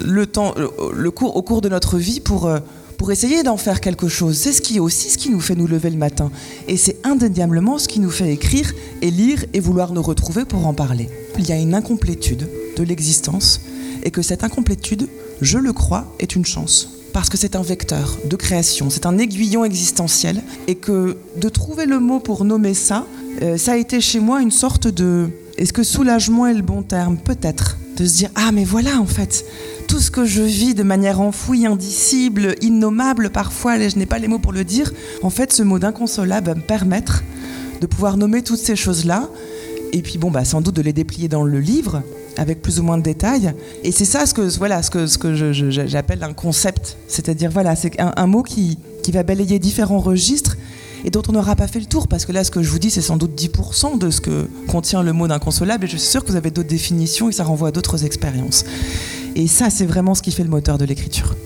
le 0.00 0.26
temps, 0.26 0.54
le, 0.92 1.10
cours, 1.10 1.36
au 1.36 1.42
cours 1.42 1.60
de 1.60 1.68
notre 1.68 1.98
vie 1.98 2.20
pour, 2.20 2.46
euh, 2.46 2.58
pour 2.98 3.12
essayer 3.12 3.42
d'en 3.42 3.56
faire 3.56 3.80
quelque 3.80 4.08
chose. 4.08 4.36
C'est 4.36 4.52
ce 4.52 4.60
qui 4.60 4.76
est 4.76 4.80
aussi 4.80 5.10
ce 5.10 5.18
qui 5.18 5.30
nous 5.30 5.40
fait 5.40 5.54
nous 5.54 5.68
lever 5.68 5.90
le 5.90 5.96
matin. 5.96 6.30
Et 6.66 6.76
c'est 6.76 6.96
indéniablement 7.04 7.78
ce 7.78 7.86
qui 7.86 8.00
nous 8.00 8.10
fait 8.10 8.32
écrire 8.32 8.72
et 9.02 9.10
lire 9.10 9.44
et 9.52 9.60
vouloir 9.60 9.92
nous 9.92 10.02
retrouver 10.02 10.44
pour 10.44 10.66
en 10.66 10.74
parler. 10.74 11.08
Il 11.38 11.48
y 11.48 11.52
a 11.52 11.56
une 11.56 11.74
incomplétude 11.74 12.48
de 12.76 12.82
l'existence 12.82 13.60
et 14.02 14.10
que 14.10 14.22
cette 14.22 14.42
incomplétude, 14.42 15.08
je 15.40 15.58
le 15.58 15.72
crois, 15.72 16.06
est 16.18 16.34
une 16.34 16.44
chance 16.44 17.03
parce 17.14 17.28
que 17.28 17.38
c'est 17.38 17.54
un 17.54 17.62
vecteur 17.62 18.18
de 18.28 18.34
création, 18.34 18.90
c'est 18.90 19.06
un 19.06 19.18
aiguillon 19.18 19.64
existentiel, 19.64 20.42
et 20.66 20.74
que 20.74 21.16
de 21.36 21.48
trouver 21.48 21.86
le 21.86 22.00
mot 22.00 22.18
pour 22.18 22.44
nommer 22.44 22.74
ça, 22.74 23.06
euh, 23.40 23.56
ça 23.56 23.72
a 23.72 23.76
été 23.76 24.00
chez 24.00 24.18
moi 24.18 24.42
une 24.42 24.50
sorte 24.50 24.88
de... 24.88 25.30
Est-ce 25.56 25.72
que 25.72 25.84
soulagement 25.84 26.48
est 26.48 26.54
le 26.54 26.62
bon 26.62 26.82
terme 26.82 27.16
Peut-être. 27.16 27.78
De 27.96 28.04
se 28.04 28.16
dire, 28.16 28.30
ah 28.34 28.50
mais 28.52 28.64
voilà 28.64 28.98
en 28.98 29.06
fait, 29.06 29.44
tout 29.86 30.00
ce 30.00 30.10
que 30.10 30.24
je 30.24 30.42
vis 30.42 30.74
de 30.74 30.82
manière 30.82 31.20
enfouie, 31.20 31.64
indicible, 31.64 32.56
innommable 32.60 33.30
parfois, 33.30 33.78
je 33.78 33.96
n'ai 33.96 34.06
pas 34.06 34.18
les 34.18 34.26
mots 34.26 34.40
pour 34.40 34.52
le 34.52 34.64
dire, 34.64 34.92
en 35.22 35.30
fait 35.30 35.52
ce 35.52 35.62
mot 35.62 35.78
d'inconsolable 35.78 36.48
va 36.48 36.54
me 36.56 36.60
permettre 36.62 37.22
de 37.80 37.86
pouvoir 37.86 38.16
nommer 38.16 38.42
toutes 38.42 38.58
ces 38.58 38.74
choses-là, 38.74 39.28
et 39.94 40.02
puis 40.02 40.18
bon, 40.18 40.32
bah, 40.32 40.44
sans 40.44 40.60
doute 40.60 40.74
de 40.74 40.82
les 40.82 40.92
déplier 40.92 41.28
dans 41.28 41.44
le 41.44 41.60
livre, 41.60 42.02
avec 42.36 42.60
plus 42.60 42.80
ou 42.80 42.82
moins 42.82 42.98
de 42.98 43.02
détails. 43.04 43.54
Et 43.84 43.92
c'est 43.92 44.04
ça 44.04 44.26
ce 44.26 44.34
que, 44.34 44.42
voilà, 44.58 44.82
ce 44.82 44.90
que, 44.90 45.32
j'appelle 45.70 46.24
un 46.24 46.32
concept. 46.32 46.96
C'est-à-dire, 47.06 47.48
voilà, 47.52 47.76
c'est 47.76 47.92
un, 48.00 48.26
mot 48.26 48.42
qui, 48.42 48.76
qui 49.04 49.12
va 49.12 49.22
balayer 49.22 49.60
différents 49.60 50.00
registres 50.00 50.56
et 51.04 51.10
dont 51.10 51.22
on 51.28 51.32
n'aura 51.32 51.54
pas 51.54 51.68
fait 51.68 51.78
le 51.78 51.86
tour, 51.86 52.08
parce 52.08 52.24
que 52.26 52.32
là, 52.32 52.42
ce 52.42 52.50
que 52.50 52.60
je 52.60 52.70
vous 52.70 52.80
dis, 52.80 52.90
c'est 52.90 53.02
sans 53.02 53.16
doute 53.16 53.40
10% 53.40 53.98
de 53.98 54.10
ce 54.10 54.20
que 54.20 54.48
contient 54.66 55.04
le 55.04 55.12
mot 55.12 55.28
d'inconsolable, 55.28 55.84
et 55.84 55.86
je 55.86 55.96
suis 55.96 56.08
sûre 56.08 56.24
que 56.24 56.30
vous 56.30 56.36
avez 56.36 56.50
d'autres 56.50 56.68
définitions 56.68 57.28
et 57.28 57.32
ça 57.32 57.44
renvoie 57.44 57.68
à 57.68 57.70
d'autres 57.70 58.04
expériences. 58.04 58.64
Et 59.36 59.46
ça, 59.46 59.70
c'est 59.70 59.86
vraiment 59.86 60.16
ce 60.16 60.22
qui 60.22 60.32
fait 60.32 60.42
le 60.42 60.48
moteur 60.48 60.76
de 60.76 60.86
l'écriture. 60.86 61.36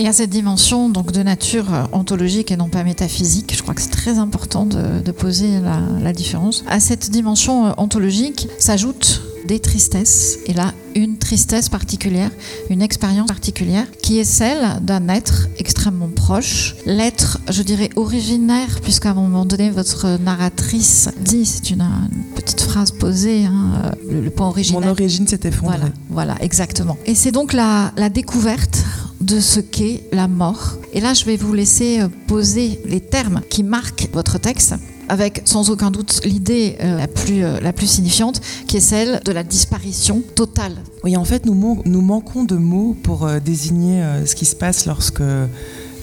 Et 0.00 0.06
à 0.06 0.12
cette 0.12 0.30
dimension 0.30 0.88
donc 0.88 1.10
de 1.10 1.22
nature 1.22 1.66
ontologique 1.92 2.52
et 2.52 2.56
non 2.56 2.68
pas 2.68 2.84
métaphysique, 2.84 3.52
je 3.56 3.62
crois 3.62 3.74
que 3.74 3.82
c'est 3.82 3.90
très 3.90 4.18
important 4.18 4.64
de, 4.64 5.10
poser 5.10 5.60
la, 5.60 5.80
la, 6.00 6.12
différence. 6.12 6.64
À 6.68 6.78
cette 6.78 7.10
dimension 7.10 7.74
ontologique 7.80 8.48
s'ajoute 8.58 9.22
des 9.46 9.58
tristesses, 9.58 10.38
et 10.46 10.52
là 10.52 10.72
une 10.94 11.16
tristesse 11.16 11.68
particulière, 11.68 12.30
une 12.70 12.82
expérience 12.82 13.28
particulière, 13.28 13.86
qui 14.02 14.18
est 14.18 14.24
celle 14.24 14.80
d'un 14.82 15.08
être 15.08 15.48
extrêmement 15.58 16.08
proche, 16.08 16.74
l'être, 16.86 17.38
je 17.48 17.62
dirais, 17.62 17.90
originaire, 17.96 18.80
puisqu'à 18.82 19.10
un 19.10 19.14
moment 19.14 19.44
donné, 19.44 19.70
votre 19.70 20.18
narratrice 20.18 21.08
dit, 21.20 21.46
c'est 21.46 21.70
une, 21.70 21.86
petite 22.34 22.60
phrase 22.60 22.90
posée, 22.90 23.44
hein, 23.44 23.92
le, 24.10 24.30
point 24.30 24.48
originaire. 24.48 24.80
Mon 24.80 24.88
origine 24.88 25.26
s'est 25.26 25.40
effondrée. 25.44 25.76
Voilà, 25.78 25.92
voilà, 26.10 26.36
exactement. 26.40 26.96
Et 27.06 27.14
c'est 27.14 27.32
donc 27.32 27.52
la, 27.52 27.92
la 27.96 28.08
découverte 28.08 28.84
de 29.20 29.40
ce 29.40 29.60
qu'est 29.60 30.04
la 30.12 30.28
mort. 30.28 30.76
Et 30.92 31.00
là, 31.00 31.14
je 31.14 31.24
vais 31.24 31.36
vous 31.36 31.52
laisser 31.52 32.00
euh, 32.00 32.08
poser 32.26 32.80
les 32.84 33.00
termes 33.00 33.40
qui 33.48 33.62
marquent 33.62 34.08
votre 34.12 34.38
texte 34.38 34.74
avec 35.10 35.42
sans 35.46 35.70
aucun 35.70 35.90
doute 35.90 36.20
l'idée 36.24 36.76
euh, 36.80 36.98
la, 36.98 37.08
plus, 37.08 37.42
euh, 37.42 37.58
la 37.60 37.72
plus 37.72 37.86
signifiante, 37.86 38.40
qui 38.66 38.76
est 38.76 38.80
celle 38.80 39.20
de 39.24 39.32
la 39.32 39.42
disparition 39.42 40.22
totale. 40.34 40.76
Oui, 41.02 41.16
en 41.16 41.24
fait, 41.24 41.46
nous, 41.46 41.82
nous 41.84 42.02
manquons 42.02 42.44
de 42.44 42.56
mots 42.56 42.94
pour 43.02 43.28
désigner 43.40 44.02
ce 44.26 44.34
qui 44.34 44.44
se 44.44 44.54
passe 44.54 44.86
lorsque 44.86 45.22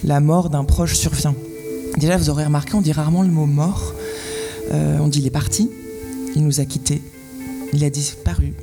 la 0.03 0.19
mort 0.19 0.49
d'un 0.49 0.63
proche 0.63 0.95
survient. 0.95 1.35
Déjà, 1.97 2.17
vous 2.17 2.29
aurez 2.29 2.45
remarqué, 2.45 2.73
on 2.73 2.81
dit 2.81 2.91
rarement 2.91 3.21
le 3.21 3.29
mot 3.29 3.45
mort. 3.45 3.93
on 4.71 5.07
dit 5.07 5.19
il 5.19 5.27
est 5.27 5.31
parti, 5.31 5.69
il 6.35 6.43
nous 6.43 6.59
a 6.59 6.65
quittés, 6.65 7.01
il 7.73 7.83
a 7.83 7.89
disparu, 7.89 8.53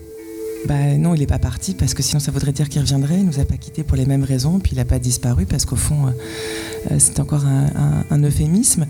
bah 0.66 0.96
non, 0.96 1.14
il 1.14 1.20
n'est 1.20 1.26
pas 1.26 1.38
parti 1.38 1.74
parce 1.74 1.94
que 1.94 2.02
sinon 2.02 2.20
ça 2.20 2.30
voudrait 2.30 2.52
dire 2.52 2.68
qu'il 2.68 2.80
reviendrait. 2.80 3.18
Il 3.18 3.26
nous 3.26 3.40
a 3.40 3.44
pas 3.44 3.56
quittés 3.56 3.82
pour 3.82 3.96
les 3.96 4.06
mêmes 4.06 4.24
raisons, 4.24 4.60
puis 4.60 4.72
il 4.72 4.78
n'a 4.78 4.84
pas 4.84 4.98
disparu 4.98 5.44
parce 5.46 5.64
qu'au 5.64 5.76
fond, 5.76 6.06
euh, 6.06 6.10
euh, 6.92 6.96
c'est 6.98 7.18
encore 7.20 7.44
un, 7.44 8.22
euphémisme. 8.22 8.86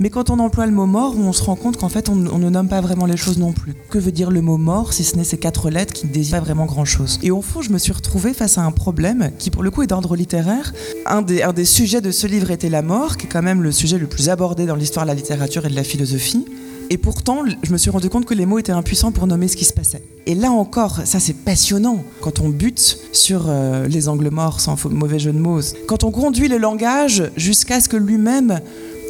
Mais 0.00 0.10
quand 0.10 0.28
on 0.30 0.38
emploie 0.40 0.66
le 0.66 0.72
mot 0.72 0.84
mort, 0.84 1.14
on 1.16 1.32
se 1.32 1.42
rend 1.42 1.56
compte 1.56 1.78
qu'en 1.78 1.88
fait, 1.88 2.10
on, 2.10 2.16
ne 2.16 2.50
nomme 2.50 2.68
pas 2.68 2.80
vraiment 2.80 3.06
les 3.06 3.16
choses 3.16 3.38
non 3.38 3.52
plus. 3.52 3.74
Que 3.88 3.98
veut 3.98 4.12
dire 4.12 4.30
le 4.30 4.42
mot 4.42 4.58
mort 4.58 4.92
si 4.92 5.04
ce 5.04 5.16
n'est 5.16 5.24
ces 5.24 5.38
quatre 5.38 5.70
lettres 5.70 5.94
qui 5.94 6.06
ne 6.06 6.12
désignent 6.12 6.38
pas 6.38 6.40
vraiment 6.40 6.66
grand-chose? 6.66 7.18
Et 7.22 7.30
au 7.30 7.40
fond, 7.40 7.62
je 7.62 7.70
me 7.70 7.78
suis 7.78 7.92
retrouvée 7.92 8.34
face 8.34 8.58
à 8.58 8.62
un 8.62 8.72
problème 8.72 9.30
qui, 9.38 9.50
pour 9.50 9.62
le 9.62 9.70
coup, 9.70 9.82
est 9.82 9.86
d'ordre 9.86 10.16
littéraire. 10.16 10.74
Un 11.06 11.22
des, 11.22 11.42
un 11.42 11.52
des 11.52 11.64
sujets 11.64 12.00
de 12.00 12.10
ce 12.10 12.26
livre 12.26 12.50
était 12.50 12.68
la 12.68 12.82
mort, 12.82 13.16
qui 13.16 13.26
est 13.26 13.28
quand 13.30 13.42
même 13.42 13.62
le 13.62 13.72
sujet 13.72 13.96
le 13.96 14.08
plus 14.08 14.28
abordé 14.28 14.66
dans 14.66 14.76
l'histoire 14.76 15.06
de 15.06 15.10
la 15.10 15.14
littérature 15.14 15.64
et 15.64 15.70
de 15.70 15.76
la 15.76 15.84
philosophie. 15.84 16.44
Et 16.88 16.98
pourtant, 16.98 17.44
je 17.62 17.72
me 17.72 17.78
suis 17.78 17.90
rendu 17.90 18.08
compte 18.08 18.26
que 18.26 18.34
les 18.34 18.46
mots 18.46 18.58
étaient 18.58 18.72
impuissants 18.72 19.10
pour 19.10 19.26
nommer 19.26 19.48
ce 19.48 19.56
qui 19.56 19.64
se 19.64 19.72
passait. 19.72 20.02
Et 20.26 20.34
là 20.34 20.50
encore, 20.50 21.00
ça 21.04 21.18
c'est 21.18 21.34
passionnant 21.34 22.04
quand 22.20 22.40
on 22.40 22.48
bute 22.48 22.98
sur 23.12 23.46
euh, 23.48 23.88
les 23.88 24.08
angles 24.08 24.30
morts, 24.30 24.60
sans 24.60 24.76
mauvais 24.90 25.18
jeu 25.18 25.32
de 25.32 25.38
mots. 25.38 25.60
Quand 25.88 26.04
on 26.04 26.10
conduit 26.12 26.48
le 26.48 26.58
langage 26.58 27.30
jusqu'à 27.36 27.80
ce 27.80 27.88
que 27.88 27.96
lui-même 27.96 28.60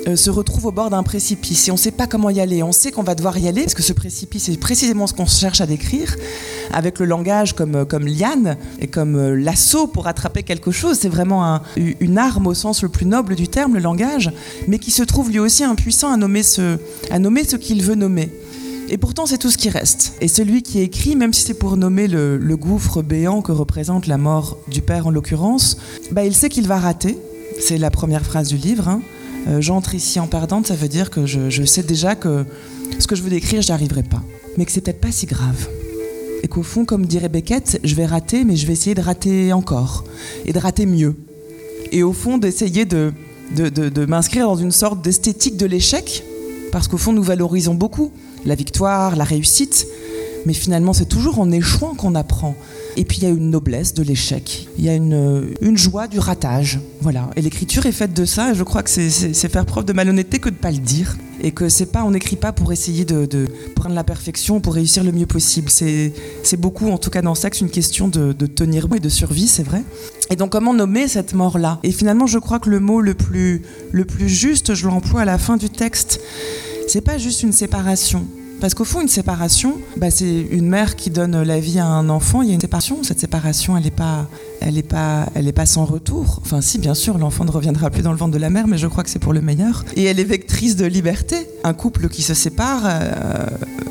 euh, 0.06 0.16
se 0.16 0.30
retrouve 0.30 0.66
au 0.66 0.72
bord 0.72 0.90
d'un 0.90 1.02
précipice 1.02 1.68
et 1.68 1.70
on 1.70 1.74
ne 1.74 1.78
sait 1.78 1.90
pas 1.90 2.06
comment 2.06 2.30
y 2.30 2.40
aller. 2.40 2.62
On 2.62 2.72
sait 2.72 2.92
qu'on 2.92 3.02
va 3.02 3.14
devoir 3.14 3.36
y 3.38 3.48
aller 3.48 3.62
parce 3.62 3.74
que 3.74 3.82
ce 3.82 3.92
précipice 3.92 4.48
est 4.48 4.56
précisément 4.56 5.06
ce 5.06 5.14
qu'on 5.14 5.26
cherche 5.26 5.60
à 5.60 5.66
décrire 5.66 6.16
avec 6.72 6.98
le 6.98 7.06
langage 7.06 7.54
comme, 7.54 7.74
euh, 7.74 7.84
comme 7.84 8.06
liane 8.06 8.56
et 8.78 8.86
comme 8.86 9.16
euh, 9.16 9.34
l'assaut 9.34 9.86
pour 9.86 10.06
attraper 10.06 10.42
quelque 10.42 10.70
chose. 10.70 10.98
C'est 11.00 11.08
vraiment 11.08 11.60
une 11.76 12.18
arme 12.18 12.46
au 12.46 12.54
sens 12.54 12.82
le 12.82 12.88
plus 12.88 13.06
noble 13.06 13.34
du 13.34 13.48
terme, 13.48 13.74
le 13.74 13.80
langage, 13.80 14.32
mais 14.68 14.78
qui 14.78 14.90
se 14.90 15.02
trouve 15.02 15.30
lui 15.30 15.38
aussi 15.38 15.64
impuissant 15.64 16.12
à 16.12 16.16
nommer 16.16 16.42
ce, 16.42 16.78
à 17.10 17.18
nommer 17.18 17.44
ce 17.44 17.56
qu'il 17.56 17.82
veut 17.82 17.94
nommer. 17.94 18.30
Et 18.88 18.98
pourtant, 18.98 19.26
c'est 19.26 19.38
tout 19.38 19.50
ce 19.50 19.58
qui 19.58 19.68
reste. 19.68 20.14
Et 20.20 20.28
celui 20.28 20.62
qui 20.62 20.80
écrit, 20.80 21.16
même 21.16 21.32
si 21.32 21.42
c'est 21.42 21.54
pour 21.54 21.76
nommer 21.76 22.06
le, 22.06 22.56
gouffre 22.56 23.02
béant 23.02 23.42
que 23.42 23.52
représente 23.52 24.06
la 24.06 24.18
mort 24.18 24.58
du 24.68 24.80
père 24.80 25.06
en 25.08 25.10
l'occurrence, 25.10 25.78
bah, 26.12 26.24
il 26.24 26.34
sait 26.34 26.48
qu'il 26.48 26.68
va 26.68 26.78
rater. 26.78 27.18
C'est 27.58 27.78
la 27.78 27.90
première 27.90 28.24
phrase 28.24 28.48
du 28.48 28.56
livre. 28.56 28.88
Hein. 28.88 29.02
Euh, 29.48 29.60
j'entre 29.60 29.94
ici 29.94 30.18
en 30.18 30.26
perdante, 30.26 30.66
ça 30.66 30.74
veut 30.74 30.88
dire 30.88 31.10
que 31.10 31.26
je, 31.26 31.64
sais 31.64 31.82
déjà 31.82 32.14
que 32.14 32.44
ce 32.98 33.06
que 33.06 33.14
je 33.14 33.22
veux 33.22 33.30
décrire, 33.30 33.62
je 33.62 33.68
n'y 33.68 33.74
arriverai 33.74 34.02
pas. 34.02 34.22
Mais 34.56 34.64
que 34.64 34.72
c'est 34.72 34.80
peut-être 34.80 35.00
pas 35.00 35.12
si 35.12 35.26
grave. 35.26 35.68
Et 36.42 36.48
qu'au 36.48 36.62
fond, 36.62 36.84
comme 36.84 37.06
dirait 37.06 37.28
Beckett, 37.28 37.80
je 37.84 37.94
vais 37.94 38.06
rater, 38.06 38.44
mais 38.44 38.56
je 38.56 38.66
vais 38.66 38.72
essayer 38.72 38.94
de 38.94 39.00
rater 39.00 39.52
encore. 39.52 40.04
Et 40.44 40.52
de 40.52 40.58
rater 40.58 40.86
mieux. 40.86 41.14
Et 41.92 42.02
au 42.02 42.12
fond, 42.12 42.38
d'essayer 42.38 42.84
de, 42.84 43.12
de, 43.54 44.06
m'inscrire 44.06 44.46
dans 44.46 44.56
une 44.56 44.72
sorte 44.72 45.02
d'esthétique 45.02 45.56
de 45.56 45.66
l'échec. 45.66 46.24
Parce 46.72 46.88
qu'au 46.88 46.98
fond, 46.98 47.12
nous 47.12 47.22
valorisons 47.22 47.74
beaucoup 47.74 48.12
la 48.44 48.54
victoire, 48.54 49.16
la 49.16 49.24
réussite. 49.24 49.86
Mais 50.44 50.52
finalement, 50.52 50.92
c'est 50.92 51.08
toujours 51.08 51.40
en 51.40 51.50
échouant 51.50 51.94
qu'on 51.94 52.14
apprend. 52.14 52.54
Et 52.96 53.04
puis 53.04 53.18
il 53.18 53.24
y 53.24 53.26
a 53.26 53.30
une 53.30 53.50
noblesse 53.50 53.92
de 53.92 54.02
l'échec, 54.02 54.68
il 54.78 54.84
y 54.84 54.88
a 54.88 54.94
une, 54.94 55.54
une, 55.60 55.76
joie 55.76 56.08
du 56.08 56.18
ratage. 56.18 56.80
Voilà. 57.02 57.30
Et 57.36 57.42
l'écriture 57.42 57.84
est 57.84 57.92
faite 57.92 58.14
de 58.14 58.24
ça, 58.24 58.52
et 58.52 58.54
je 58.54 58.62
crois 58.62 58.82
que 58.82 58.88
c'est 58.88 59.48
faire 59.48 59.66
preuve 59.66 59.84
de 59.84 59.92
malhonnêteté 59.92 60.38
que 60.38 60.48
de 60.48 60.54
ne 60.54 60.60
pas 60.60 60.70
le 60.70 60.78
dire. 60.78 61.16
Et 61.42 61.50
que 61.50 61.68
c'est 61.68 61.92
pas, 61.92 62.02
on 62.04 62.12
n'écrit 62.12 62.36
pas 62.36 62.52
pour 62.52 62.72
essayer 62.72 63.04
de, 63.04 63.46
prendre 63.74 63.94
la 63.94 64.04
perfection, 64.04 64.60
pour 64.60 64.74
réussir 64.74 65.04
le 65.04 65.12
mieux 65.12 65.26
possible. 65.26 65.68
C'est 65.68 66.12
beaucoup, 66.58 66.88
en 66.88 66.96
tout 66.96 67.10
cas 67.10 67.20
dans 67.20 67.34
Sexe, 67.34 67.60
une 67.60 67.68
question 67.68 68.08
de, 68.08 68.32
de 68.32 68.46
tenir 68.46 68.88
bon 68.88 68.96
et 68.96 69.00
de 69.00 69.10
survie, 69.10 69.46
c'est 69.46 69.62
vrai. 69.62 69.84
Et 70.30 70.36
donc 70.36 70.52
comment 70.52 70.72
nommer 70.72 71.06
cette 71.06 71.34
mort-là? 71.34 71.78
Et 71.82 71.92
finalement, 71.92 72.26
je 72.26 72.38
crois 72.38 72.58
que 72.58 72.70
le 72.70 72.80
mot 72.80 73.02
le 73.02 73.12
plus, 73.12 73.62
le 73.92 74.06
plus 74.06 74.30
juste, 74.30 74.74
je 74.74 74.86
l'emploie 74.86 75.20
à 75.20 75.24
la 75.26 75.36
fin 75.36 75.58
du 75.58 75.68
texte. 75.68 76.20
C'est 76.88 77.02
pas 77.02 77.18
juste 77.18 77.42
une 77.42 77.52
séparation, 77.52 78.26
parce 78.60 78.74
qu'au 78.74 78.84
fond, 78.84 79.00
une 79.00 79.08
séparation, 79.08 79.78
bah, 79.96 80.10
c'est 80.10 80.40
une 80.50 80.68
mère 80.68 80.96
qui 80.96 81.10
donne 81.10 81.42
la 81.42 81.60
vie 81.60 81.78
à 81.78 81.86
un 81.86 82.08
enfant. 82.08 82.40
Il 82.42 82.48
y 82.48 82.52
a 82.52 82.54
une 82.54 82.60
séparation. 82.60 83.02
Cette 83.02 83.20
séparation, 83.20 83.76
elle 83.76 83.84
n'est 83.84 83.90
pas, 83.90 84.28
elle 84.60 84.78
est 84.78 84.82
pas, 84.82 85.26
elle 85.34 85.46
est 85.46 85.52
pas 85.52 85.66
sans 85.66 85.84
retour. 85.84 86.40
Enfin, 86.42 86.62
si, 86.62 86.78
bien 86.78 86.94
sûr, 86.94 87.18
l'enfant 87.18 87.44
ne 87.44 87.50
reviendra 87.50 87.90
plus 87.90 88.02
dans 88.02 88.12
le 88.12 88.16
ventre 88.16 88.32
de 88.32 88.38
la 88.38 88.48
mère, 88.48 88.66
mais 88.66 88.78
je 88.78 88.86
crois 88.86 89.04
que 89.04 89.10
c'est 89.10 89.18
pour 89.18 89.34
le 89.34 89.42
meilleur. 89.42 89.84
Et 89.94 90.04
elle 90.04 90.18
est 90.18 90.24
vectrice 90.24 90.76
de 90.76 90.86
liberté. 90.86 91.36
Un 91.64 91.74
couple 91.74 92.08
qui 92.08 92.22
se 92.22 92.32
sépare, 92.32 92.82
euh, 92.86 93.46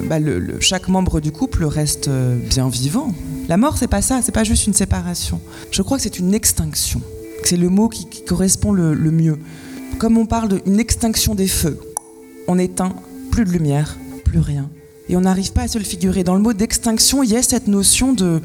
bah, 0.10 0.18
chaque 0.60 0.88
membre 0.88 1.20
du 1.22 1.32
couple 1.32 1.66
reste 1.66 2.08
euh, 2.08 2.38
bien 2.50 2.68
vivant. 2.68 3.14
La 3.48 3.58
mort, 3.58 3.78
c'est 3.78 3.88
pas 3.88 4.02
ça. 4.02 4.22
C'est 4.24 4.32
pas 4.32 4.44
juste 4.44 4.66
une 4.66 4.74
séparation. 4.74 5.40
Je 5.70 5.84
crois 5.84 5.98
que 5.98 6.04
c'est 6.04 6.18
une 6.18 6.34
extinction. 6.34 7.02
C'est 7.44 7.58
le 7.58 7.70
mot 7.70 7.88
qui, 7.88 8.08
correspond 8.26 8.72
le, 8.72 8.96
le 8.96 9.12
mieux. 9.12 9.38
Comme 10.00 10.18
on 10.18 10.26
parle 10.26 10.62
d'une 10.62 10.80
extinction 10.80 11.36
des 11.36 11.48
feux, 11.48 11.80
on 12.48 12.58
éteint 12.58 12.94
plus 13.32 13.46
de 13.46 13.52
lumière, 13.52 13.98
rien. 14.40 14.70
Et 15.10 15.16
on 15.16 15.22
n'arrive 15.22 15.52
pas 15.52 15.64
à 15.64 15.68
se 15.68 15.78
le 15.78 15.84
figurer. 15.84 16.24
Dans 16.24 16.36
le 16.36 16.42
mot 16.42 16.54
d'extinction, 16.54 17.24
il 17.24 17.32
y 17.32 17.36
a 17.36 17.44
cette 17.44 17.68
notion 17.68 18.14
de, 18.14 18.42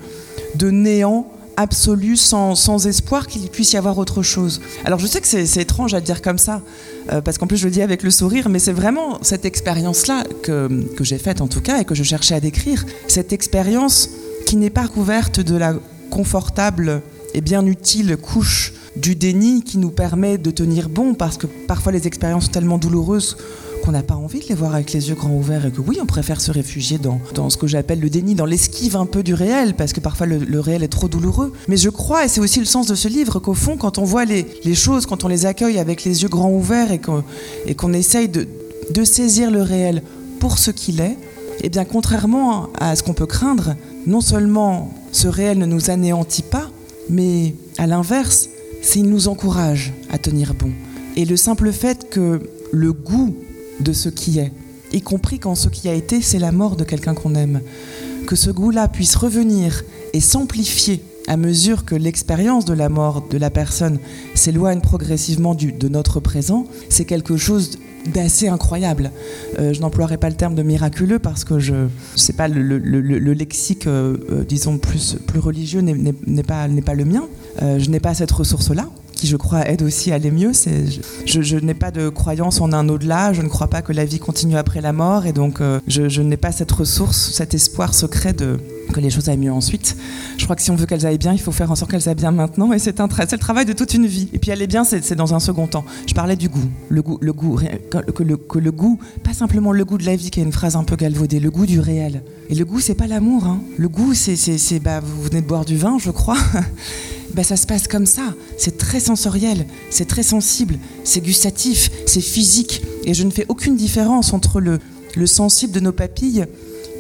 néant 0.71 1.27
absolu, 1.57 2.17
sans, 2.17 2.87
espoir 2.87 3.27
qu'il 3.27 3.49
puisse 3.49 3.73
y 3.73 3.77
avoir 3.77 3.99
autre 3.99 4.23
chose. 4.23 4.61
Alors 4.85 4.99
je 4.99 5.07
sais 5.07 5.21
que 5.21 5.27
c'est 5.27 5.61
étrange 5.61 5.95
à 5.95 6.01
dire 6.01 6.23
comme 6.23 6.39
ça, 6.39 6.63
euh, 7.13 7.21
parce 7.21 7.37
qu'en 7.37 7.47
plus 7.47 7.59
je 7.59 7.67
le 7.67 7.71
dis 7.71 7.83
avec 7.83 8.03
le 8.03 8.11
sourire, 8.11 8.49
mais 8.49 8.59
c'est 8.59 8.73
vraiment 8.73 9.19
cette 9.23 9.45
expérience-là 9.45 10.25
que 10.43 10.69
j'ai 11.01 11.19
faite 11.19 11.41
en 11.41 11.49
tout 11.49 11.61
cas 11.61 11.81
et 11.81 11.85
que 11.85 11.95
je 11.95 12.03
cherchais 12.03 12.35
à 12.35 12.41
décrire. 12.41 12.87
Cette 13.09 13.33
expérience 13.33 14.09
qui 14.47 14.57
n'est 14.57 14.71
pas 14.71 14.89
couverte 14.89 15.41
de 15.41 15.57
la 15.57 15.75
confortable 16.11 17.03
et 17.35 17.41
bien 17.41 17.65
utile 17.67 18.17
couche 18.17 18.73
du 18.97 19.15
déni 19.15 19.63
qui 19.63 19.79
nous 19.79 19.91
permet 19.91 20.39
de 20.39 20.51
tenir 20.51 20.89
bon, 20.89 21.15
parce 21.15 21.37
que 21.37 21.47
parfois 21.47 21.93
les 21.93 22.07
expériences 22.07 22.47
sont 22.47 22.51
tellement 22.51 22.79
douloureuses 22.79 23.37
qu'on 23.91 23.97
n'a 23.97 24.05
pas 24.05 24.15
envie 24.15 24.39
de 24.39 24.47
les 24.47 24.55
voir 24.55 24.77
avec 24.77 24.93
les 24.93 25.09
yeux 25.09 25.17
grands 25.17 25.35
ouverts 25.35 25.67
et 25.67 25.73
que 25.73 25.81
oui, 25.81 25.99
on 26.01 26.07
préfère 26.07 26.41
se 26.41 26.53
réfugier 26.53 26.99
dans, 26.99 27.21
dans 27.35 27.51
ce 27.51 27.57
que 27.57 27.67
j'appelle 27.67 27.99
le 27.99 28.09
déni, 28.09 28.37
dans 28.37 28.47
l'esquive 28.47 28.95
un 28.95 29.05
peu 29.05 29.25
du 29.25 29.35
réel, 29.35 29.75
parce 29.75 29.93
que 29.93 29.99
parfois 29.99 30.29
le, 30.29 30.61
réel 30.61 30.85
est 30.85 30.89
trop 30.89 31.09
douloureux. 31.09 31.53
Mais 31.67 31.77
je 31.77 31.91
crois, 31.91 32.25
et 32.25 32.29
c'est 32.29 32.41
aussi 32.41 32.61
le 32.61 32.67
sens 32.67 32.87
de 32.87 32.95
ce 32.95 33.09
livre, 33.09 33.41
qu'au 33.41 33.55
fond, 33.55 33.77
quand 33.77 33.99
on 33.99 34.05
voit 34.05 34.25
les, 34.25 34.47
les, 34.63 34.77
choses, 34.77 35.07
quand 35.07 35.25
on 35.25 35.29
les 35.29 35.45
accueille 35.45 35.77
avec 35.81 36.05
les 36.05 36.23
yeux 36.23 36.29
grands 36.29 36.53
ouverts 36.53 36.93
et 36.93 37.01
qu'on 37.01 37.25
qu'on 37.77 37.93
essaye 37.93 38.29
de, 38.29 38.47
de 38.95 39.03
saisir 39.03 39.51
le 39.51 39.63
réel 39.63 40.05
pour 40.39 40.59
ce 40.59 40.71
qu'il 40.71 41.01
est, 41.01 41.19
eh 41.61 41.69
bien, 41.69 41.85
contrairement 41.85 42.69
à 42.79 42.95
ce 42.95 43.03
qu'on 43.03 43.15
peut 43.15 43.27
craindre, 43.27 43.75
non 44.07 44.21
seulement 44.21 44.95
ce 45.11 45.27
réel 45.27 45.59
ne 45.59 45.67
nous 45.67 45.91
anéantit 45.91 46.43
pas, 46.43 46.71
mais 47.09 47.57
à 47.77 47.89
l'inverse, 47.89 48.51
il 48.95 49.09
nous 49.11 49.27
encourage 49.27 49.93
à 50.13 50.19
tenir 50.19 50.55
bon. 50.55 50.71
Et 51.17 51.25
le 51.25 51.37
simple 51.37 51.73
fait 51.73 52.09
que 52.09 52.41
le 52.73 52.93
goût 52.93 53.35
de 53.81 53.93
ce 53.93 54.09
qui 54.09 54.39
est, 54.39 54.53
y 54.93 55.01
compris 55.01 55.39
quand 55.39 55.55
ce 55.55 55.69
qui 55.69 55.89
a 55.89 55.95
été, 55.95 56.21
c'est 56.21 56.39
la 56.39 56.53
mort 56.53 56.77
de 56.77 56.85
quelqu'un 56.85 57.15
qu'on 57.15 57.35
aime. 57.35 57.61
Que 58.27 58.37
ce 58.37 58.51
goût-là 58.51 58.89
puisse 58.89 59.17
revenir 59.17 59.83
et 60.13 60.21
s'amplifier 60.21 61.03
à 61.29 61.37
mesure 61.37 61.85
que 61.85 61.95
l'expérience 61.95 62.65
de 62.65 62.73
la 62.73 62.89
mort 62.89 63.27
de 63.31 63.39
la 63.39 63.51
personne 63.51 63.99
s'éloigne 64.35 64.81
progressivement 64.81 65.55
de 65.55 65.89
notre 65.89 66.19
présent, 66.21 66.67
c'est 66.89 67.05
quelque 67.05 67.37
chose 67.37 67.79
d'assez 68.07 68.49
incroyable. 68.49 69.11
Euh, 69.59 69.73
je 69.73 69.81
n'emploierai 69.81 70.17
pas 70.17 70.29
le 70.29 70.35
terme 70.35 70.55
de 70.55 70.63
miraculeux 70.63 71.19
parce 71.19 71.45
que 71.45 71.59
je 71.59 71.89
sais 72.17 72.33
pas 72.33 72.49
le, 72.49 72.79
lexique, 73.33 73.87
euh, 73.87 74.17
euh, 74.31 74.45
disons 74.45 74.79
plus 74.79 75.17
plus 75.27 75.39
religieux 75.39 75.81
n'est 75.81 76.43
pas 76.43 76.67
pas 76.85 76.95
le 76.95 77.05
mien. 77.05 77.29
je 77.61 77.91
n'ai 77.91 78.01
pas 78.01 78.15
cette 78.15 78.31
ressource 78.31 78.71
là 78.71 78.89
qui 79.21 79.27
je 79.27 79.37
crois 79.37 79.69
aide 79.69 79.83
aussi 79.83 80.11
à 80.13 80.15
aller 80.17 80.31
mieux. 80.31 80.53
Je, 81.27 81.43
je 81.43 81.57
n'ai 81.59 81.75
pas 81.75 81.91
de 81.91 82.09
croyance 82.09 82.61
en 82.61 82.73
un 82.73 82.89
au-delà, 82.89 83.33
je 83.33 83.43
ne 83.43 83.49
crois 83.49 83.69
pas 83.69 83.83
que 83.83 83.93
la 83.93 84.05
vie 84.05 84.19
continue 84.19 84.57
après 84.57 84.81
la 84.81 84.93
mort, 84.93 85.27
et 85.27 85.33
donc 85.33 85.61
euh, 85.61 85.79
je, 85.87 86.09
je 86.09 86.23
n'ai 86.23 86.37
pas 86.37 86.53
cette 86.53 86.73
ressource, 86.73 87.33
cet 87.33 87.55
espoir 87.55 87.93
secret 87.95 88.33
de 88.33 88.59
que 88.93 88.99
les 88.99 89.11
choses 89.11 89.29
aillent 89.29 89.37
mieux 89.39 89.53
ensuite. 89.53 89.97
Je 90.37 90.43
crois 90.45 90.57
que 90.57 90.63
si 90.63 90.71
on 90.73 90.75
veut 90.75 90.85
qu'elles 90.87 91.07
aillent 91.07 91.17
bien, 91.19 91.33
il 91.33 91.39
faut 91.41 91.53
faire 91.53 91.71
en 91.71 91.77
sorte 91.77 91.93
qu'elles 91.93 92.09
aillent 92.09 92.15
bien 92.17 92.33
maintenant, 92.33 92.73
et 92.73 92.79
c'est 92.81 92.99
un 93.01 93.07
tra- 93.07 93.31
le 93.31 93.39
travail 93.39 93.65
de 93.65 93.73
toute 93.73 93.95
une 93.95 94.07
vie. 94.07 94.29
Et 94.33 94.39
puis 94.41 94.51
aller 94.51 94.67
bien, 94.67 94.83
c'est 94.83 95.15
dans 95.15 95.33
un 95.33 95.39
second 95.39 95.69
temps. 95.69 95.85
Je 96.09 96.15
parlais 96.15 96.35
du 96.35 96.49
goût, 96.49 96.69
le 96.89 97.01
goût, 97.03 97.19
le 97.21 97.33
goût, 97.33 97.61
que, 98.09 98.23
le, 98.59 98.73
goût, 98.73 98.99
pas 99.23 99.33
simplement 99.33 99.71
le 99.71 99.85
goût 99.85 99.97
de 99.99 100.07
la 100.07 100.17
vie, 100.17 100.31
qui 100.31 100.41
est 100.41 100.43
une 100.43 100.51
phrase 100.53 100.75
un 100.75 100.83
peu 100.83 100.97
galvaudée, 100.97 101.39
le 101.39 101.51
goût 101.53 101.67
du 101.67 101.79
réel. 101.79 102.23
Et 102.49 102.55
le 102.57 102.65
goût, 102.65 102.81
c'est 102.81 102.95
pas 102.97 103.07
l'amour. 103.07 103.45
Hein. 103.47 103.61
Le 103.77 103.89
goût, 103.89 104.13
c'est- 104.15 104.81
bah, 104.81 104.99
vous 104.99 105.23
venez 105.23 105.41
de 105.41 105.47
boire 105.47 105.65
du 105.65 105.77
vin, 105.77 105.99
je 106.01 106.11
crois. 106.11 106.39
Ben, 107.35 107.45
ça 107.45 107.57
se 107.57 107.67
passe 107.67 107.87
comme 107.87 108.07
ça. 108.07 108.35
C'est 108.59 108.77
très 108.77 109.01
sensoriel, 109.01 109.67
c'est 109.91 110.07
très 110.07 110.23
sensible, 110.23 110.79
c'est 111.05 111.21
gustatif, 111.21 111.91
c'est 112.07 112.21
physique. 112.21 112.83
Et 113.05 113.15
je 113.15 113.25
ne 113.25 113.31
fais 113.31 113.47
aucune 113.49 113.77
différence 113.77 114.33
entre 114.33 114.61
le, 114.61 114.79
le 115.17 115.27
sensible 115.27 115.73
de 115.73 115.81
nos 115.81 115.93
papilles 115.93 116.47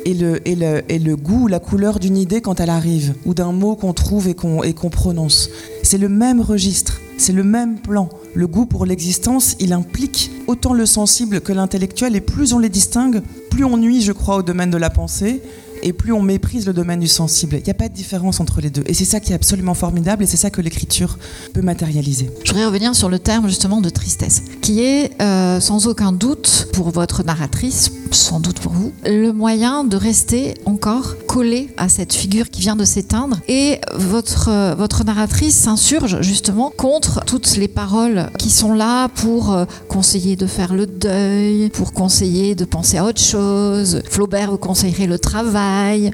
et 0.04 0.14
le, 0.14 0.46
et, 0.48 0.54
le, 0.54 0.82
et 0.88 0.98
le 0.98 1.16
goût, 1.16 1.46
la 1.46 1.58
couleur 1.58 1.98
d'une 1.98 2.16
idée 2.16 2.40
quand 2.40 2.60
elle 2.60 2.70
arrive, 2.70 3.14
ou 3.26 3.34
d'un 3.34 3.52
mot 3.52 3.76
qu'on 3.76 3.92
trouve 3.92 4.28
et 4.28 4.34
qu'on 4.34 4.62
et 4.62 4.72
qu'on 4.72 4.90
prononce. 4.90 5.50
C'est 5.82 5.98
le 5.98 6.08
même 6.08 6.40
registre, 6.40 7.00
c'est 7.18 7.32
le 7.32 7.44
même 7.44 7.78
plan. 7.78 8.08
Le 8.34 8.46
goût 8.46 8.66
pour 8.66 8.86
l'existence, 8.86 9.56
il 9.58 9.72
implique 9.72 10.30
autant 10.46 10.72
le 10.72 10.86
sensible 10.86 11.40
que 11.40 11.52
l'intellectuel, 11.52 12.16
et 12.16 12.20
plus 12.20 12.52
on 12.52 12.58
les 12.58 12.68
distingue, 12.68 13.22
plus 13.50 13.64
on 13.64 13.76
nuit, 13.76 14.00
je 14.00 14.12
crois, 14.12 14.36
au 14.36 14.42
domaine 14.42 14.70
de 14.70 14.78
la 14.78 14.90
pensée, 14.90 15.42
et 15.82 15.92
plus 15.92 16.12
on 16.12 16.22
méprise 16.22 16.66
le 16.66 16.72
domaine 16.72 17.00
du 17.00 17.08
sensible. 17.08 17.56
Il 17.56 17.64
n'y 17.64 17.70
a 17.70 17.74
pas 17.74 17.88
de 17.88 17.94
différence 17.94 18.40
entre 18.40 18.60
les 18.60 18.70
deux. 18.70 18.82
Et 18.86 18.94
c'est 18.94 19.04
ça 19.04 19.20
qui 19.20 19.32
est 19.32 19.34
absolument 19.34 19.74
formidable, 19.74 20.24
et 20.24 20.26
c'est 20.26 20.36
ça 20.36 20.50
que 20.50 20.60
l'écriture 20.60 21.18
peut 21.52 21.62
matérialiser. 21.62 22.30
Je 22.44 22.50
voudrais 22.50 22.66
revenir 22.66 22.94
sur 22.94 23.08
le 23.08 23.18
terme 23.18 23.48
justement 23.48 23.80
de 23.80 23.90
tristesse, 23.90 24.42
qui 24.60 24.80
est 24.80 25.10
euh, 25.20 25.60
sans 25.60 25.86
aucun 25.86 26.12
doute 26.12 26.68
pour 26.72 26.90
votre 26.90 27.22
narratrice, 27.24 27.92
sans 28.10 28.40
doute 28.40 28.60
pour 28.60 28.72
vous, 28.72 28.92
le 29.04 29.32
moyen 29.32 29.84
de 29.84 29.96
rester 29.96 30.54
encore 30.64 31.16
collé 31.26 31.68
à 31.76 31.88
cette 31.88 32.12
figure 32.12 32.48
qui 32.50 32.60
vient 32.60 32.76
de 32.76 32.84
s'éteindre. 32.84 33.38
Et 33.48 33.78
votre, 33.94 34.48
euh, 34.48 34.74
votre 34.74 35.04
narratrice 35.04 35.54
s'insurge 35.54 36.20
justement 36.22 36.72
contre 36.76 37.24
toutes 37.24 37.56
les 37.56 37.68
paroles 37.68 38.30
qui 38.38 38.50
sont 38.50 38.72
là 38.72 39.08
pour 39.08 39.52
euh, 39.52 39.64
conseiller 39.88 40.36
de 40.36 40.46
faire 40.46 40.74
le 40.74 40.86
deuil, 40.86 41.70
pour 41.70 41.92
conseiller 41.92 42.54
de 42.54 42.64
penser 42.64 42.98
à 42.98 43.04
autre 43.04 43.20
chose. 43.20 44.02
Flaubert 44.08 44.50
vous 44.50 44.58
conseillerait 44.58 45.06
le 45.06 45.18
travail, 45.18 45.69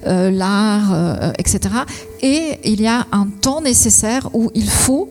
euh, 0.07 0.31
l'art, 0.31 0.93
euh, 0.93 1.33
etc. 1.39 1.61
Et 2.23 2.59
il 2.65 2.81
y 2.81 2.87
a 2.87 3.07
un 3.13 3.27
temps 3.41 3.61
nécessaire 3.61 4.31
où 4.35 4.51
il 4.55 4.69
faut 4.69 5.11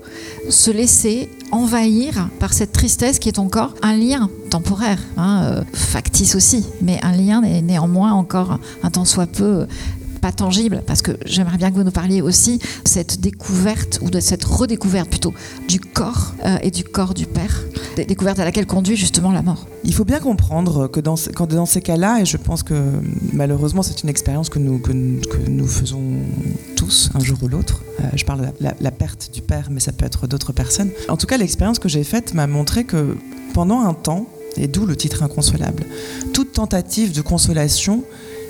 se 0.50 0.72
laisser 0.72 1.30
envahir 1.52 2.30
par 2.40 2.54
cette 2.54 2.72
tristesse 2.72 3.20
qui 3.20 3.30
est 3.30 3.40
encore 3.40 3.74
un 3.82 3.96
lien 3.96 4.30
temporaire, 4.50 5.00
hein, 5.18 5.44
euh, 5.44 5.64
factice 5.74 6.36
aussi, 6.36 6.66
mais 6.82 7.00
un 7.04 7.12
lien 7.12 7.42
né- 7.42 7.62
néanmoins 7.62 8.14
encore 8.14 8.60
un 8.84 8.90
tant 8.90 9.06
soit 9.06 9.28
peu 9.28 9.68
pas 10.20 10.32
tangible, 10.32 10.84
parce 10.86 11.02
que 11.02 11.12
j'aimerais 11.26 11.58
bien 11.58 11.70
que 11.72 11.76
vous 11.76 11.84
nous 11.84 11.92
parliez 11.92 12.22
aussi 12.22 12.58
de 12.58 12.88
cette 12.88 13.20
découverte, 13.20 14.00
ou 14.02 14.10
de 14.10 14.20
cette 14.20 14.44
redécouverte 14.44 15.10
plutôt, 15.10 15.34
du 15.68 15.80
corps 15.80 16.34
euh, 16.46 16.58
et 16.62 16.72
du 16.72 16.84
corps 16.84 17.14
du 17.14 17.26
père, 17.26 17.64
Dé- 17.96 18.06
découverte 18.06 18.40
à 18.40 18.46
laquelle 18.46 18.66
conduit 18.66 18.96
justement 18.96 19.32
la 19.32 19.42
mort. 19.42 19.68
Il 19.84 19.94
faut 19.94 20.06
bien 20.06 20.20
comprendre 20.20 20.88
que 20.88 21.00
dans, 21.00 21.16
ces 21.16 21.82
cas-là, 21.82 22.20
et 22.22 22.26
je 22.26 22.38
pense 22.38 22.64
que 22.64 22.74
malheureusement 23.34 23.84
c'est 23.84 24.04
une 24.04 24.10
expérience 24.10 24.50
que 24.50 24.60
nous, 24.60 25.68
faisons 25.68 26.02
tous, 26.76 27.10
un 27.14 27.20
jour 27.20 27.38
ou 27.42 27.48
l'autre, 27.48 27.84
euh, 28.00 28.04
je 28.16 28.26
parle 28.26 28.42
de 28.42 28.68
la 28.80 28.92
perte 28.92 29.30
du 29.34 29.42
père, 29.42 29.70
mais 29.72 29.80
ça 29.80 29.92
peut 29.92 30.06
être 30.06 30.28
d'autres 30.28 30.54
personnes. 30.54 30.90
En 31.10 31.18
tout 31.18 31.28
cas, 31.28 31.38
l'expérience 31.38 31.80
que 31.80 31.90
j'ai 31.90 32.04
faite 32.04 32.34
m'a 32.34 32.48
montré 32.48 32.84
que 32.84 33.16
pendant 33.54 33.82
un 33.82 33.94
temps, 33.94 34.28
et 34.58 34.68
d'où 34.68 34.86
le 34.86 34.96
titre 34.96 35.24
inconsolable, 35.24 35.84
toute 36.34 36.54
tentative 36.54 37.14
de 37.14 37.22
consolation 37.22 38.04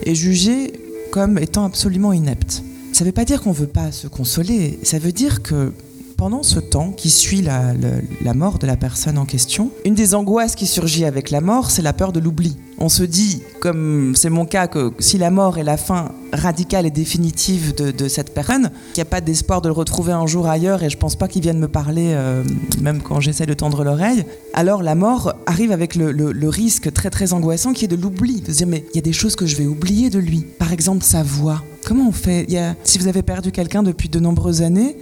est 0.06 0.16
jugée 0.16 0.74
comme 1.16 1.38
étant 1.38 1.64
absolument 1.64 2.12
inepte. 2.12 2.62
Ça 2.92 3.06
ne 3.06 3.08
veut 3.08 3.14
pas 3.14 3.24
dire 3.24 3.42
qu'on 3.42 3.52
ne 3.52 3.56
veut 3.56 3.68
pas 3.68 3.94
se 3.94 4.06
consoler, 4.06 4.78
ça 4.84 5.00
veut 5.00 5.14
dire 5.14 5.42
que 5.42 5.72
pendant 6.18 6.44
ce 6.44 6.60
temps 6.60 6.92
qui 6.92 7.10
suit 7.10 7.42
la, 7.42 7.74
la 8.22 8.34
mort 8.34 8.58
de 8.60 8.68
la 8.68 8.78
personne 8.78 9.18
en 9.18 9.26
question, 9.26 9.72
une 9.86 9.96
des 9.96 10.16
angoisses 10.16 10.56
qui 10.56 10.66
surgit 10.66 11.06
avec 11.06 11.30
la 11.30 11.42
mort, 11.42 11.72
c'est 11.72 11.82
la 11.82 11.94
peur 11.94 12.12
de 12.14 12.20
l'oubli. 12.20 12.58
On 12.78 12.90
se 12.90 13.04
dit, 13.04 13.42
comme 13.62 14.14
c'est 14.16 14.30
mon 14.30 14.46
cas, 14.46 14.68
que 14.68 14.92
si 15.00 15.18
la 15.18 15.32
mort 15.32 15.58
est 15.58 15.64
la 15.64 15.78
fin 15.78 16.12
radicale 16.34 16.86
et 16.86 16.92
définitive 16.92 17.74
de, 17.75 17.92
de 17.92 18.08
cette 18.08 18.34
personne, 18.34 18.70
qu'il 18.94 19.01
n'y 19.01 19.08
a 19.08 19.10
pas 19.10 19.22
d'espoir 19.22 19.62
de 19.62 19.68
le 19.70 19.74
retrouver 19.74 20.12
un 20.12 20.28
jour 20.28 20.48
ailleurs, 20.48 20.84
et 20.84 20.90
je 20.90 20.98
pense 20.98 21.16
pas 21.16 21.28
qu'il 21.28 21.42
vienne 21.42 21.60
me 21.60 21.68
parler, 21.70 22.12
euh, 22.14 22.44
même 22.82 23.01
quand 23.01 23.20
j'essaie 23.22 23.46
de 23.46 23.54
tendre 23.54 23.84
l'oreille, 23.84 24.25
alors 24.54 24.84
la 24.84 24.96
mort 24.96 25.34
arrive 25.46 25.72
avec 25.72 25.96
le, 25.96 26.12
le- 26.12 26.50
risque 26.50 26.94
très 26.94 27.10
très 27.10 27.34
angoissant 27.34 27.74
qui 27.74 27.86
est 27.86 27.90
de 27.90 27.96
l'oubli, 27.96 28.42
de 28.42 28.51
se 28.51 28.58
dire 28.58 28.68
mais 28.68 28.86
il 28.94 28.96
y 28.96 29.00
a 29.00 29.01
des 29.01 29.14
choses 29.14 29.36
que 29.36 29.46
je 29.46 29.56
vais 29.56 29.66
oublier 29.66 30.10
de 30.10 30.20
lui. 30.20 30.46
Par 30.60 30.72
exemple 30.72 31.04
sa 31.04 31.24
voix. 31.24 31.64
Comment 31.86 32.08
on 32.10 32.12
fait? 32.12 32.48
Si 32.84 32.98
vous 32.98 33.08
avez 33.08 33.22
perdu 33.24 33.51
quelqu'un 33.51 33.84
depuis 33.84 34.10
de 34.10 34.20
nombreuses 34.20 34.62
années, 34.62 34.96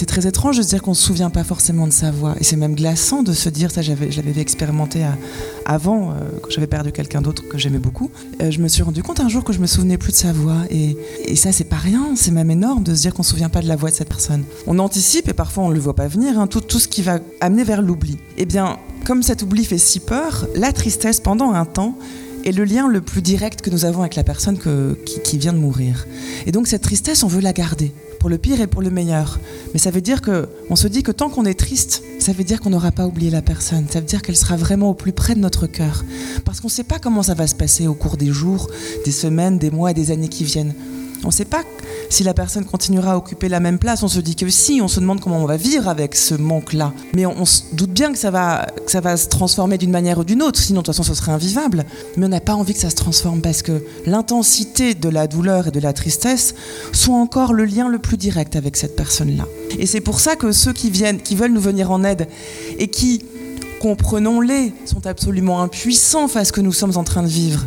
c'est 0.00 0.06
très 0.06 0.26
étrange 0.26 0.56
de 0.56 0.62
se 0.62 0.68
dire 0.68 0.80
qu'on 0.80 0.92
ne 0.92 0.96
se 0.96 1.02
souvient 1.02 1.28
pas 1.28 1.44
forcément 1.44 1.86
de 1.86 1.92
sa 1.92 2.10
voix. 2.10 2.34
Et 2.40 2.44
c'est 2.44 2.56
même 2.56 2.74
glaçant 2.74 3.22
de 3.22 3.34
se 3.34 3.50
dire, 3.50 3.70
ça 3.70 3.82
j'avais, 3.82 4.10
je 4.10 4.22
l'avais 4.22 4.40
expérimenté 4.40 5.02
à- 5.02 5.14
avant, 5.66 6.12
euh, 6.12 6.14
quand 6.40 6.50
j'avais 6.50 6.66
perdu 6.66 6.90
quelqu'un 6.90 7.20
d'autre 7.20 7.46
que 7.46 7.58
j'aimais 7.58 7.78
beaucoup. 7.78 8.10
Euh, 8.40 8.50
je 8.50 8.60
me 8.60 8.68
suis 8.68 8.82
rendu 8.82 9.02
compte 9.02 9.20
un 9.20 9.28
jour 9.28 9.44
que 9.44 9.52
je 9.52 9.58
me 9.58 9.66
souvenais 9.66 9.98
plus 9.98 10.12
de 10.12 10.16
sa 10.16 10.32
voix. 10.32 10.62
Et, 10.70 10.96
ça, 11.36 11.52
c'est 11.52 11.64
pas 11.64 11.76
rien, 11.76 12.12
c'est 12.16 12.30
même 12.30 12.50
énorme 12.50 12.82
de 12.82 12.94
se 12.94 13.02
dire 13.02 13.12
qu'on 13.12 13.20
ne 13.20 13.24
se 13.24 13.32
souvient 13.32 13.50
pas 13.50 13.60
de 13.60 13.68
la 13.68 13.76
voix 13.76 13.90
de 13.90 13.94
cette 13.94 14.08
personne. 14.08 14.44
On 14.66 14.78
anticipe 14.78 15.28
et 15.28 15.34
parfois 15.34 15.64
on 15.64 15.68
ne 15.68 15.74
le 15.74 15.80
voit 15.80 15.94
pas 15.94 16.08
venir, 16.08 16.40
hein, 16.40 16.46
tout, 16.46 16.78
ce 16.78 16.88
qui 16.88 17.02
va 17.02 17.18
amener 17.42 17.64
vers 17.64 17.82
l'oubli. 17.82 18.16
Eh 18.38 18.46
bien, 18.46 18.78
comme 19.04 19.22
cet 19.22 19.42
oubli 19.42 19.66
fait 19.66 19.76
si 19.76 20.00
peur, 20.00 20.46
la 20.54 20.72
tristesse 20.72 21.20
pendant 21.20 21.52
un 21.52 21.66
temps 21.66 21.94
est 22.46 22.52
le 22.52 22.64
lien 22.64 22.88
le 22.88 23.02
plus 23.02 23.20
direct 23.20 23.60
que 23.60 23.68
nous 23.68 23.84
avons 23.84 24.00
avec 24.00 24.14
la 24.14 24.24
personne 24.24 24.56
qui 25.04 25.36
vient 25.36 25.52
de 25.52 25.58
mourir. 25.58 26.06
Et 26.46 26.52
donc 26.52 26.68
cette 26.68 26.80
tristesse, 26.80 27.22
on 27.22 27.28
veut 27.28 27.42
la 27.42 27.52
garder, 27.52 27.92
pour 28.20 28.28
le 28.30 28.38
pire 28.38 28.60
et 28.60 28.68
pour 28.68 28.82
le 28.82 28.90
meilleur. 28.90 29.40
Mais 29.72 29.80
ça 29.80 29.90
veut 29.90 30.02
dire 30.02 30.20
que, 30.20 30.48
on 30.68 30.76
se 30.76 30.86
dit 30.86 31.02
que 31.02 31.10
tant 31.10 31.30
qu'on 31.30 31.46
est 31.46 31.58
triste, 31.58 32.04
ça 32.20 32.32
veut 32.32 32.44
dire 32.44 32.60
qu'on 32.60 32.70
n'aura 32.70 32.92
pas 32.92 33.06
oublié 33.06 33.30
la 33.30 33.42
personne. 33.42 33.86
Ça 33.90 33.98
veut 33.98 34.06
dire 34.06 34.22
qu'elle 34.22 34.36
sera 34.36 34.56
vraiment 34.56 34.90
au 34.90 34.94
plus 34.94 35.12
près 35.12 35.34
de 35.34 35.40
notre 35.40 35.66
cœur. 35.66 36.04
Parce 36.44 36.60
qu'on 36.60 36.68
ne 36.68 36.72
sait 36.72 36.84
pas 36.84 36.98
comment 36.98 37.24
ça 37.24 37.34
va 37.34 37.46
se 37.46 37.54
passer 37.54 37.88
au 37.88 37.94
cours 37.94 38.18
des 38.18 38.30
jours, 38.30 38.70
des 39.06 39.10
semaines, 39.10 39.58
des 39.58 39.70
mois 39.70 39.90
et 39.90 39.94
des 39.94 40.10
années 40.10 40.28
qui 40.28 40.44
viennent. 40.44 40.74
On 41.24 41.28
ne 41.28 41.32
sait 41.32 41.46
pas 41.46 41.64
si 42.10 42.24
la 42.24 42.34
personne 42.34 42.64
continuera 42.64 43.12
à 43.12 43.16
occuper 43.16 43.48
la 43.48 43.60
même 43.60 43.78
place. 43.78 44.02
On 44.02 44.08
se 44.08 44.20
dit 44.20 44.36
que 44.36 44.48
si, 44.50 44.80
on 44.82 44.88
se 44.88 45.00
demande 45.00 45.20
comment 45.20 45.38
on 45.38 45.46
va 45.46 45.56
vivre 45.56 45.88
avec 45.88 46.14
ce 46.14 46.34
manque-là. 46.34 46.92
Mais 47.14 47.24
on, 47.24 47.46
se 47.46 47.62
doute 47.72 47.92
bien 47.92 48.12
que 48.12 48.18
ça 48.18 48.30
va, 48.30 48.66
que 48.84 48.90
ça 48.90 49.00
va 49.00 49.16
se 49.16 49.28
transformer 49.28 49.78
d'une 49.78 49.90
manière 49.90 50.18
ou 50.18 50.24
d'une 50.24 50.42
autre. 50.42 50.60
Sinon, 50.60 50.80
de 50.80 50.86
toute 50.86 50.94
façon, 50.94 51.08
ce 51.08 51.14
serait 51.14 51.32
invivable. 51.32 51.86
Mais 52.16 52.26
on 52.26 52.28
n'a 52.28 52.40
pas 52.40 52.54
envie 52.54 52.74
que 52.74 52.80
ça 52.80 52.90
se 52.90 52.96
transforme 52.96 53.40
parce 53.40 53.62
que 53.62 53.82
l'intensité 54.04 54.94
de 54.94 55.08
la 55.08 55.26
douleur 55.26 55.68
et 55.68 55.70
de 55.70 55.80
la 55.80 55.92
tristesse 55.92 56.54
sont 56.92 57.12
encore 57.12 57.52
le 57.52 57.64
lien 57.64 57.88
le 57.88 57.98
plus 58.00 58.16
direct 58.16 58.56
avec 58.56 58.76
cette 58.76 58.96
personne-là. 58.96 59.46
Et 59.78 59.86
c'est 59.86 60.00
pour 60.00 60.20
ça 60.20 60.34
que 60.34 60.52
ceux 60.52 60.72
qui 60.72 60.90
viennent, 60.90 61.20
qui 61.20 61.36
veulent 61.36 61.52
nous 61.52 61.60
venir 61.60 61.92
en 61.92 62.02
aide 62.02 62.26
et 62.78 62.88
qui, 62.88 63.24
comprenons-les, 63.80 64.74
sont 64.84 65.06
absolument 65.06 65.62
impuissants 65.62 66.26
face 66.26 66.42
à 66.42 66.44
ce 66.46 66.52
que 66.52 66.60
nous 66.60 66.72
sommes 66.72 66.96
en 66.96 67.04
train 67.04 67.22
de 67.22 67.28
vivre 67.28 67.64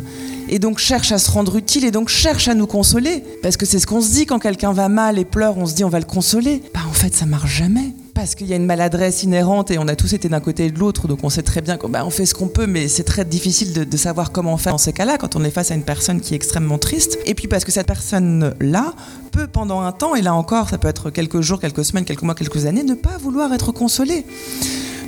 et 0.54 0.60
donc 0.60 0.78
cherche 0.78 1.10
à 1.10 1.18
se 1.18 1.32
rendre 1.32 1.56
utile 1.56 1.84
et 1.84 1.90
donc 1.90 2.08
cherche 2.08 2.46
à 2.46 2.54
nous 2.54 2.68
consoler. 2.68 3.24
Parce 3.42 3.56
que 3.56 3.66
c'est 3.66 3.80
ce 3.80 3.88
qu'on 3.88 4.00
se 4.00 4.12
dit 4.12 4.24
quand 4.24 4.38
quelqu'un 4.38 4.72
va 4.72 4.88
mal 4.88 5.18
et 5.18 5.24
pleure, 5.24 5.58
on 5.58 5.66
se 5.66 5.74
dit 5.74 5.82
on 5.82 5.88
va 5.88 5.98
le 5.98 6.04
consoler. 6.04 6.62
Bah 6.72 6.82
en 6.88 6.92
fait 6.92 7.12
ça 7.12 7.26
marche 7.26 7.56
jamais. 7.56 7.92
Parce 8.14 8.36
qu'il 8.36 8.46
y 8.46 8.52
a 8.52 8.56
une 8.56 8.64
maladresse 8.64 9.24
inhérente 9.24 9.72
et 9.72 9.78
on 9.80 9.88
a 9.88 9.96
tous 9.96 10.12
été 10.12 10.28
d'un 10.28 10.38
côté 10.38 10.66
et 10.66 10.70
de 10.70 10.78
l'autre, 10.78 11.08
donc 11.08 11.24
on 11.24 11.28
sait 11.28 11.42
très 11.42 11.60
bien 11.60 11.76
qu'on 11.76 11.88
bah, 11.88 12.06
fait 12.08 12.24
ce 12.24 12.34
qu'on 12.34 12.46
peut, 12.46 12.68
mais 12.68 12.86
c'est 12.86 13.02
très 13.02 13.24
difficile 13.24 13.72
de, 13.72 13.82
de 13.82 13.96
savoir 13.96 14.30
comment 14.30 14.56
faire 14.56 14.74
dans 14.74 14.78
ces 14.78 14.92
cas-là 14.92 15.18
quand 15.18 15.34
on 15.34 15.42
est 15.42 15.50
face 15.50 15.72
à 15.72 15.74
une 15.74 15.82
personne 15.82 16.20
qui 16.20 16.34
est 16.34 16.36
extrêmement 16.36 16.78
triste. 16.78 17.18
Et 17.26 17.34
puis 17.34 17.48
parce 17.48 17.64
que 17.64 17.72
cette 17.72 17.88
personne-là 17.88 18.94
peut 19.32 19.48
pendant 19.48 19.80
un 19.80 19.90
temps, 19.90 20.14
et 20.14 20.22
là 20.22 20.36
encore 20.36 20.68
ça 20.68 20.78
peut 20.78 20.86
être 20.86 21.10
quelques 21.10 21.40
jours, 21.40 21.58
quelques 21.58 21.84
semaines, 21.84 22.04
quelques 22.04 22.22
mois, 22.22 22.36
quelques 22.36 22.66
années, 22.66 22.84
ne 22.84 22.94
pas 22.94 23.18
vouloir 23.18 23.52
être 23.52 23.72
consolée. 23.72 24.24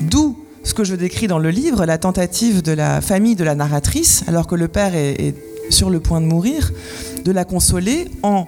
D'où 0.01 0.37
ce 0.67 0.75
que 0.75 0.83
je 0.83 0.97
décris 0.97 1.29
dans 1.29 1.39
le 1.39 1.51
livre, 1.51 1.87
la 1.87 1.97
tentative 1.97 2.61
de 2.61 2.73
la 2.73 3.01
famille 3.01 3.37
de 3.37 3.45
la 3.45 3.55
narratrice, 3.55 4.25
alors 4.27 4.49
que 4.49 4.57
le 4.57 4.67
père 4.67 4.97
est, 4.97 5.35
sur 5.71 5.91
le 5.91 6.01
point 6.01 6.21
de 6.21 6.27
mourir, 6.27 6.73
de 7.25 7.31
la 7.31 7.45
consoler 7.45 8.09
en 8.25 8.47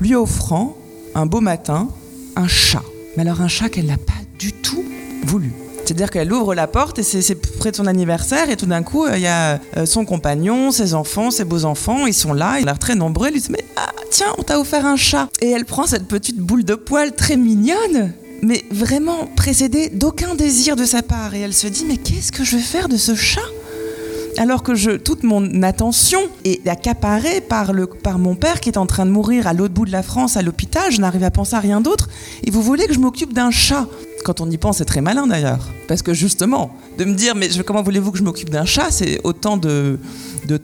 lui 0.00 0.14
offrant 0.14 0.76
un 1.14 1.24
beau 1.24 1.40
matin 1.40 1.88
un 2.36 2.48
chat. 2.48 2.82
Mais 3.16 3.22
alors 3.22 3.40
un 3.40 3.48
chat 3.48 3.70
qu'elle 3.70 3.86
n'a 3.86 3.96
pas 3.96 4.12
du 4.38 4.52
tout 4.52 4.84
voulu. 5.24 5.52
C'est-à-dire 5.84 6.10
qu'elle 6.10 6.32
ouvre 6.32 6.54
la 6.54 6.66
porte 6.66 6.98
et 6.98 7.02
c'est 7.02 7.34
près 7.34 7.70
de 7.70 7.76
son 7.76 7.86
anniversaire 7.86 8.50
et 8.50 8.56
tout 8.56 8.66
d'un 8.66 8.82
coup, 8.82 9.06
il 9.06 9.20
y 9.20 9.26
a 9.26 9.58
euh, 9.76 9.86
son 9.86 10.04
compagnon, 10.04 10.70
ses 10.70 10.92
enfants, 10.94 11.30
ses 11.30 11.44
beaux-enfants, 11.44 12.06
ils 12.06 12.14
sont 12.14 12.32
là, 12.34 12.58
ils 12.58 12.62
ont 12.62 12.66
l'air 12.66 12.78
très 12.78 12.94
nombreux. 12.94 13.28
Elle 13.28 13.34
lui 13.34 13.40
dit 13.40 13.50
Mais 13.50 13.64
ah, 13.76 13.90
tiens, 14.10 14.32
on 14.38 14.42
t'a 14.42 14.58
offert 14.58 14.84
un 14.84 14.96
chat. 14.96 15.28
Et 15.40 15.50
elle 15.50 15.64
prend 15.64 15.86
cette 15.86 16.08
petite 16.08 16.38
boule 16.38 16.64
de 16.64 16.74
poil 16.74 17.12
très 17.12 17.36
mignonne 17.36 18.12
mais 18.44 18.64
vraiment 18.70 19.26
précédée 19.34 19.88
d'aucun 19.88 20.34
désir 20.34 20.76
de 20.76 20.84
sa 20.84 21.02
part. 21.02 21.34
Et 21.34 21.40
elle 21.40 21.54
se 21.54 21.66
dit, 21.66 21.84
mais 21.86 21.96
qu'est-ce 21.96 22.30
que 22.30 22.44
je 22.44 22.56
vais 22.56 22.62
faire 22.62 22.88
de 22.88 22.96
ce 22.96 23.14
chat? 23.14 23.40
Alors 24.36 24.64
que 24.64 24.96
toute 24.96 25.22
mon 25.22 25.62
attention 25.62 26.18
est 26.44 26.66
accaparée 26.66 27.40
par, 27.40 27.70
par 28.02 28.18
mon 28.18 28.34
père 28.34 28.58
qui 28.60 28.68
est 28.68 28.78
en 28.78 28.86
train 28.86 29.06
de 29.06 29.12
mourir 29.12 29.46
à 29.46 29.52
l'autre 29.52 29.74
bout 29.74 29.86
de 29.86 29.92
la 29.92 30.02
France, 30.02 30.36
à 30.36 30.42
l'hôpital, 30.42 30.90
je 30.90 31.00
n'arrive 31.00 31.22
à 31.22 31.30
penser 31.30 31.54
à 31.54 31.60
rien 31.60 31.80
d'autre, 31.80 32.08
et 32.42 32.50
vous 32.50 32.60
voulez 32.60 32.86
que 32.86 32.94
je 32.94 32.98
m'occupe 32.98 33.32
d'un 33.32 33.52
chat? 33.52 33.86
Quand 34.24 34.40
on 34.40 34.50
y 34.50 34.56
pense, 34.56 34.78
c'est 34.78 34.84
très 34.84 35.00
malin 35.00 35.26
d'ailleurs. 35.26 35.68
Parce 35.86 36.02
que 36.02 36.14
justement, 36.14 36.74
de 36.98 37.04
me 37.04 37.14
dire, 37.14 37.36
mais 37.36 37.48
comment 37.64 37.82
voulez-vous 37.82 38.10
que 38.10 38.18
je 38.18 38.24
m'occupe 38.24 38.50
d'un 38.50 38.64
chat? 38.64 38.90
C'est 38.90 39.20
autant 39.22 39.56
de, 39.56 39.98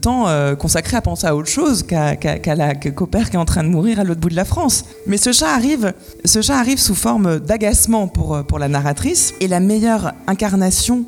temps 0.01 0.29
euh, 0.29 0.57
consacré 0.57 0.96
à 0.96 1.03
penser 1.03 1.27
à 1.27 1.37
autre 1.37 1.49
chose 1.49 1.85
qu'à 1.85 2.16
qu'au 2.16 3.07
père 3.07 3.31
qui 3.31 3.37
est 3.37 3.38
en 3.38 3.44
train 3.44 3.62
de 3.62 3.68
mourir 3.68 4.01
à 4.01 4.05
l'autre 4.05 4.20
bout 4.20 4.31
de 4.31 4.37
la 4.37 4.44
France. 4.44 4.85
Mais 5.07 5.18
ce 5.18 5.33
chat 5.33 5.55
arrive, 5.55 5.92
ce 6.25 6.42
chat 6.42 6.59
arrive 6.59 6.79
sous 6.79 6.94
forme 6.94 7.38
d'agacement 7.38 8.09
pour, 8.09 8.35
euh, 8.35 8.42
pour 8.42 8.59
la 8.59 8.68
narratrice. 8.68 9.35
Et 9.40 9.46
la 9.46 9.61
meilleure 9.61 10.12
incarnation 10.27 11.05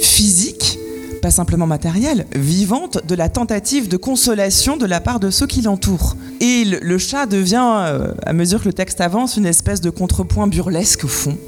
physique 0.00 0.78
pas 1.22 1.30
simplement 1.30 1.66
matérielle, 1.66 2.26
vivante, 2.34 2.98
de 3.08 3.14
la 3.14 3.30
tentative 3.30 3.88
de 3.88 3.96
consolation 3.96 4.76
de 4.76 4.84
la 4.84 5.00
part 5.00 5.20
de 5.20 5.30
ceux 5.30 5.46
qui 5.46 5.62
l'entourent. 5.62 6.16
Et 6.42 6.66
le, 6.66 6.98
chat 6.98 7.24
devient, 7.24 7.64
euh, 7.64 8.12
à 8.26 8.34
mesure 8.34 8.60
que 8.60 8.66
le 8.66 8.74
texte 8.74 9.00
avance, 9.00 9.38
une 9.38 9.46
espèce 9.46 9.80
de 9.80 9.88
contrepoint 9.88 10.48
burlesque 10.48 11.04
au 11.04 11.08
fond 11.08 11.38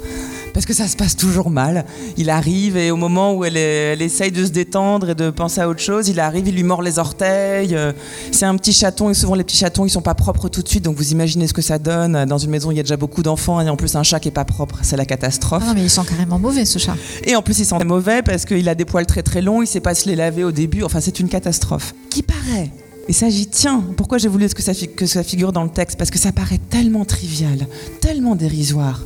parce 0.53 0.65
que 0.65 0.73
ça 0.73 0.87
se 0.87 0.95
passe 0.95 1.15
toujours 1.15 1.49
mal. 1.49 1.85
Il 2.17 2.29
arrive 2.29 2.77
et 2.77 2.91
au 2.91 2.95
moment 2.95 3.33
où 3.33 3.45
elle, 3.45 3.57
elle, 3.57 4.01
essaye 4.01 4.31
de 4.31 4.45
se 4.45 4.51
détendre 4.51 5.11
et 5.11 5.15
de 5.15 5.29
penser 5.29 5.61
à 5.61 5.69
autre 5.69 5.79
chose, 5.79 6.09
il 6.09 6.19
arrive, 6.19 6.47
il 6.47 6.55
lui 6.55 6.63
mord 6.63 6.81
les 6.81 6.99
orteils. 6.99 7.75
Euh, 7.75 7.93
c'est 8.31 8.45
un 8.45 8.55
petit 8.57 8.73
chaton 8.73 9.09
et 9.09 9.13
souvent 9.13 9.35
les 9.35 9.43
petits 9.43 9.57
chatons 9.57 9.85
ils 9.85 9.89
sont 9.89 10.01
pas 10.01 10.15
propres 10.15 10.49
tout 10.49 10.61
de 10.61 10.67
suite, 10.67 10.83
donc 10.83 10.95
vous 10.95 11.11
imaginez 11.11 11.47
ce 11.47 11.53
que 11.53 11.61
ça 11.61 11.79
donne. 11.79 12.25
Dans 12.25 12.37
une 12.37 12.49
maison 12.49 12.71
il 12.71 12.77
y 12.77 12.79
a 12.79 12.83
déjà 12.83 12.97
beaucoup 12.97 13.23
d'enfants 13.23 13.61
et 13.61 13.69
en 13.69 13.75
plus 13.75 13.95
un 13.95 14.03
chat 14.03 14.19
qui 14.19 14.29
est 14.29 14.31
pas 14.31 14.45
propre, 14.45 14.79
c'est 14.81 14.97
la 14.97 15.05
catastrophe. 15.05 15.63
Ah 15.65 15.73
mais 15.73 15.83
il 15.83 15.89
sent 15.89 16.01
carrément 16.07 16.39
mauvais 16.39 16.65
ce 16.65 16.79
chat. 16.79 16.95
Et 17.23 17.35
en 17.35 17.41
plus 17.41 17.59
il 17.59 17.65
sent 17.65 17.83
mauvais 17.85 18.21
parce 18.21 18.45
qu'il 18.45 18.67
a 18.69 18.75
des 18.75 18.85
poils 18.85 19.05
très 19.05 19.23
très 19.23 19.41
longs, 19.41 19.61
il 19.61 19.67
sait 19.67 19.79
pas 19.79 19.95
se 19.95 20.07
les 20.07 20.15
laver 20.15 20.43
au 20.43 20.51
début. 20.51 20.83
Enfin 20.83 21.01
c'est 21.01 21.19
une 21.19 21.29
catastrophe. 21.29 21.93
Qui 22.09 22.23
paraît 22.23 22.71
et 23.09 23.13
ça, 23.13 23.29
j'y 23.29 23.47
tiens. 23.47 23.83
Pourquoi 23.95 24.17
j'ai 24.17 24.27
voulu 24.27 24.49
que 24.49 24.61
ça, 24.61 24.73
que 24.73 25.05
ça 25.05 25.23
figure 25.23 25.53
dans 25.53 25.63
le 25.63 25.69
texte? 25.69 25.97
Parce 25.97 26.09
que 26.09 26.19
ça 26.19 26.33
paraît 26.33 26.59
tellement 26.69 27.05
trivial, 27.05 27.67
tellement 28.01 28.35
dérisoire 28.35 29.01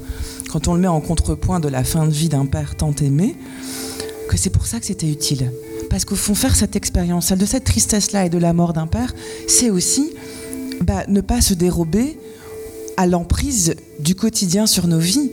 quand 0.52 0.68
on 0.68 0.74
le 0.74 0.82
met 0.82 0.88
en 0.88 1.00
contrepoint 1.00 1.60
de 1.60 1.70
la 1.70 1.84
fin 1.84 2.06
de 2.06 2.12
vie 2.12 2.30
d'un 2.30 2.46
père 2.46 2.76
tant 2.76 2.94
aimé, 3.02 3.36
que 4.28 4.38
c'est 4.38 4.50
pour 4.50 4.66
ça 4.66 4.80
que 4.80 4.86
c'était 4.86 5.10
utile. 5.10 5.52
Parce 5.90 6.06
qu'au 6.06 6.16
fond, 6.16 6.36
faire 6.36 6.56
cette 6.56 6.76
expérience, 6.76 7.28
celle 7.28 7.40
de 7.40 7.46
cette 7.46 7.64
tristesse-là 7.64 8.26
et 8.26 8.30
de 8.30 8.38
la 8.38 8.54
mort 8.54 8.74
d'un 8.74 8.88
père, 8.88 9.14
c'est 9.48 9.70
aussi 9.70 10.12
bah, 10.82 11.04
ne 11.08 11.22
pas 11.22 11.42
se 11.42 11.54
dérober 11.54 12.18
à 12.98 13.08
l'emprise 13.08 13.76
du 14.00 14.16
quotidien 14.16 14.68
sur 14.68 14.88
nos 14.88 15.00
vies. 15.00 15.32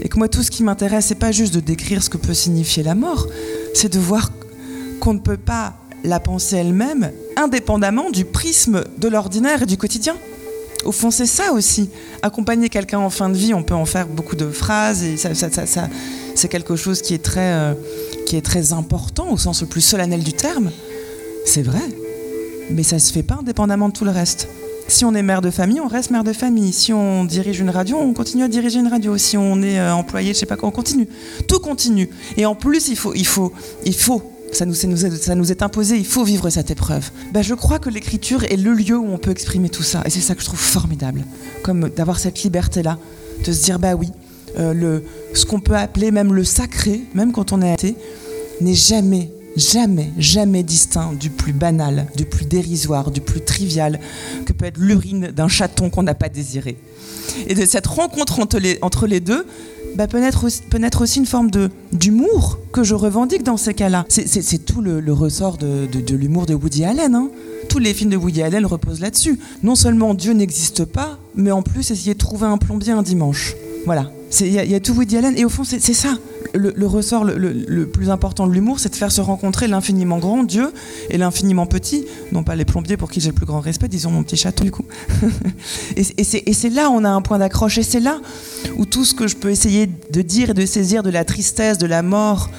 Et 0.00 0.08
que 0.08 0.16
moi, 0.16 0.28
tout 0.28 0.42
ce 0.42 0.50
qui 0.50 0.62
m'intéresse, 0.62 1.06
c'est 1.06 1.14
pas 1.14 1.32
juste 1.32 1.54
de 1.54 1.60
décrire 1.60 2.02
ce 2.02 2.08
que 2.08 2.16
peut 2.16 2.34
signifier 2.34 2.82
la 2.82 2.94
mort, 2.94 3.26
c'est 3.74 3.92
de 3.92 3.98
voir 3.98 4.30
qu'on 5.00 5.14
ne 5.14 5.18
peut 5.18 5.36
pas 5.36 5.74
la 6.04 6.20
penser 6.20 6.56
elle-même 6.56 7.10
indépendamment 7.36 8.10
du 8.10 8.24
prisme 8.24 8.84
de 8.98 9.08
l'ordinaire 9.08 9.62
et 9.62 9.66
du 9.66 9.76
quotidien. 9.76 10.16
Au 10.84 10.92
fond, 10.92 11.10
c'est 11.10 11.26
ça 11.26 11.52
aussi. 11.52 11.88
Accompagner 12.22 12.68
quelqu'un 12.68 12.98
en 12.98 13.10
fin 13.10 13.28
de 13.28 13.36
vie, 13.36 13.54
on 13.54 13.62
peut 13.62 13.74
en 13.74 13.86
faire 13.86 14.06
beaucoup 14.06 14.36
de 14.36 14.50
phrases 14.50 15.02
et 15.02 15.16
ça, 15.16 15.30
c'est 16.34 16.48
quelque 16.48 16.76
chose 16.76 17.02
qui 17.02 17.14
est, 17.14 17.22
très, 17.22 17.52
euh, 17.52 17.74
qui 18.26 18.36
est 18.36 18.42
très 18.42 18.72
important 18.72 19.30
au 19.30 19.38
sens 19.38 19.62
le 19.62 19.66
plus 19.66 19.80
solennel 19.80 20.22
du 20.22 20.32
terme. 20.32 20.70
C'est 21.46 21.62
vrai. 21.62 21.82
Mais 22.70 22.82
ça 22.82 22.98
se 22.98 23.12
fait 23.12 23.22
pas 23.22 23.36
indépendamment 23.40 23.88
de 23.88 23.94
tout 23.94 24.04
le 24.04 24.10
reste. 24.10 24.48
Si 24.86 25.04
on 25.04 25.14
est 25.14 25.22
mère 25.22 25.40
de 25.40 25.50
famille, 25.50 25.80
on 25.80 25.88
reste 25.88 26.10
mère 26.10 26.24
de 26.24 26.32
famille. 26.32 26.72
Si 26.72 26.92
on 26.92 27.24
dirige 27.24 27.60
une 27.60 27.70
radio, 27.70 27.96
on 27.96 28.12
continue 28.12 28.44
à 28.44 28.48
diriger 28.48 28.80
une 28.80 28.88
radio. 28.88 29.16
Si 29.16 29.38
on 29.38 29.62
est 29.62 29.78
euh, 29.78 29.94
employé, 29.94 30.34
je 30.34 30.38
sais 30.38 30.46
pas 30.46 30.56
quoi, 30.56 30.68
on 30.68 30.72
continue. 30.72 31.08
Tout 31.48 31.58
continue. 31.58 32.10
Et 32.36 32.44
en 32.44 32.54
plus, 32.54 32.88
il 32.88 32.96
faut, 32.96 33.14
il 33.14 33.26
faut, 33.26 33.52
il 33.86 33.94
faut 33.94 34.22
ça 34.54 34.66
nous, 34.66 34.74
nous 35.36 35.50
est 35.50 35.62
imposé, 35.62 35.96
il 35.96 36.06
faut 36.06 36.24
vivre 36.24 36.48
cette 36.50 36.70
épreuve. 36.70 37.10
Ben, 37.32 37.42
je 37.42 37.54
crois 37.54 37.78
que 37.78 37.90
l'écriture 37.90 38.44
est 38.44 38.56
le 38.56 38.72
lieu 38.72 38.96
où 38.96 39.06
on 39.06 39.18
peut 39.18 39.30
exprimer 39.30 39.68
tout 39.68 39.82
ça. 39.82 40.02
Et 40.04 40.10
c'est 40.10 40.20
ça 40.20 40.34
que 40.34 40.40
je 40.40 40.46
trouve 40.46 40.60
formidable. 40.60 41.24
Comme 41.62 41.88
d'avoir 41.90 42.18
cette 42.18 42.42
liberté-là, 42.42 42.98
de 43.44 43.52
se 43.52 43.64
dire, 43.64 43.78
bah 43.78 43.94
oui, 43.94 44.08
euh, 44.58 44.72
le, 44.72 45.04
ce 45.34 45.44
qu'on 45.44 45.60
peut 45.60 45.76
appeler 45.76 46.10
même 46.10 46.32
le 46.32 46.44
sacré, 46.44 47.02
même 47.14 47.32
quand 47.32 47.52
on 47.52 47.60
est 47.62 47.72
athée, 47.72 47.96
n'est 48.60 48.74
jamais, 48.74 49.30
jamais, 49.56 50.10
jamais 50.18 50.62
distinct 50.62 51.12
du 51.18 51.30
plus 51.30 51.52
banal, 51.52 52.06
du 52.16 52.24
plus 52.24 52.44
dérisoire, 52.44 53.10
du 53.10 53.20
plus 53.20 53.40
trivial 53.40 54.00
que 54.46 54.52
peut 54.52 54.66
être 54.66 54.78
l'urine 54.78 55.28
d'un 55.28 55.48
chaton 55.48 55.90
qu'on 55.90 56.02
n'a 56.02 56.14
pas 56.14 56.28
désiré. 56.28 56.76
Et 57.46 57.54
de 57.54 57.64
cette 57.64 57.86
rencontre 57.86 58.40
entre 58.40 59.06
les, 59.06 59.20
deux, 59.20 59.46
bah, 59.96 60.06
peut, 60.06 60.20
naître 60.20 60.44
aussi, 60.44 60.62
peut 60.62 60.80
aussi 61.00 61.18
une 61.18 61.26
forme 61.26 61.50
d'humour 61.92 62.58
que 62.72 62.82
je 62.82 62.94
revendique 62.94 63.42
dans 63.42 63.56
ces 63.56 63.74
cas-là. 63.74 64.04
C'est 64.08 64.64
tout 64.64 64.80
le, 64.80 65.12
ressort 65.12 65.56
de, 65.56 65.86
de, 65.86 66.16
l'humour 66.16 66.46
de 66.46 66.54
Woody 66.54 66.84
Allen. 66.84 67.14
Hein. 67.14 67.30
Tous 67.68 67.78
les 67.78 67.94
films 67.94 68.10
de 68.10 68.16
Woody 68.16 68.42
Allen 68.42 68.66
reposent 68.66 69.00
là-dessus. 69.00 69.38
Non 69.62 69.74
seulement 69.74 70.14
Dieu 70.14 70.32
n'existe 70.32 70.84
pas, 70.84 71.18
mais 71.34 71.50
en 71.50 71.62
plus 71.62 71.90
essayer 71.90 72.14
de 72.14 72.18
trouver 72.18 72.46
un 72.46 72.58
plombier 72.58 72.92
un 72.92 73.02
dimanche. 73.02 73.54
Voilà. 73.86 74.10
Il 74.40 74.52
y, 74.52 74.74
a 74.74 74.80
tout 74.80 74.92
Woody 74.94 75.16
Allen. 75.16 75.34
Et 75.36 75.44
au 75.44 75.48
fond, 75.48 75.64
c'est 75.64 75.80
ça 75.80 76.16
le, 76.54 76.86
ressort 76.86 77.24
le, 77.24 77.86
plus 77.86 78.10
important 78.10 78.46
de 78.46 78.52
l'humour, 78.52 78.78
c'est 78.78 78.88
de 78.88 78.96
faire 78.96 79.10
se 79.10 79.20
rencontrer 79.20 79.66
l'infiniment 79.66 80.18
grand, 80.18 80.44
Dieu, 80.44 80.72
et 81.10 81.18
l'infiniment 81.18 81.66
petit, 81.66 82.06
non 82.32 82.44
pas 82.44 82.54
les 82.54 82.64
plombiers 82.64 82.96
pour 82.96 83.10
qui 83.10 83.20
j'ai 83.20 83.30
le 83.30 83.34
plus 83.34 83.46
grand 83.46 83.60
respect, 83.60 83.88
disons 83.88 84.10
mon 84.10 84.22
petit 84.22 84.36
château 84.36 84.64
du 84.64 84.70
coup. 84.70 84.84
et, 85.96 86.24
c'est 86.24 86.70
là 86.70 86.90
où 86.90 86.94
on 86.94 87.04
a 87.04 87.10
un 87.10 87.22
point 87.22 87.38
d'accroche, 87.38 87.78
et 87.78 87.82
c'est 87.82 88.00
là 88.00 88.20
où 88.76 88.86
tout 88.86 89.04
ce 89.04 89.14
que 89.14 89.26
je 89.26 89.36
peux 89.36 89.50
essayer 89.50 89.86
de 89.86 90.22
dire 90.22 90.50
et 90.50 90.54
de 90.54 90.64
saisir 90.64 91.02
de 91.02 91.10
la 91.10 91.24
tristesse, 91.24 91.78
de 91.78 91.86
la 91.86 92.02
mort, 92.02 92.50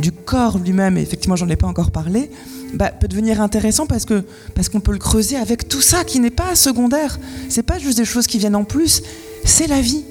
du 0.00 0.10
corps 0.10 0.58
lui-même, 0.58 0.96
et 0.96 1.02
effectivement 1.02 1.36
j'en 1.36 1.48
ai 1.48 1.56
pas 1.56 1.66
encore 1.66 1.90
parlé, 1.90 2.30
bah, 2.72 2.90
peut 2.90 3.08
devenir 3.08 3.40
intéressant 3.40 3.86
parce 3.86 4.04
que 4.04 4.24
parce 4.54 4.68
qu'on 4.68 4.80
peut 4.80 4.90
le 4.90 4.98
creuser 4.98 5.36
avec 5.36 5.68
tout 5.68 5.82
ça 5.82 6.02
qui 6.02 6.18
n'est 6.18 6.30
pas 6.30 6.56
secondaire. 6.56 7.20
C'est 7.48 7.62
pas 7.62 7.78
juste 7.78 7.98
des 7.98 8.04
choses 8.04 8.26
qui 8.26 8.38
viennent 8.38 8.56
en 8.56 8.64
plus, 8.64 9.02
c'est 9.44 9.68
la 9.68 9.80
vie. 9.80 10.04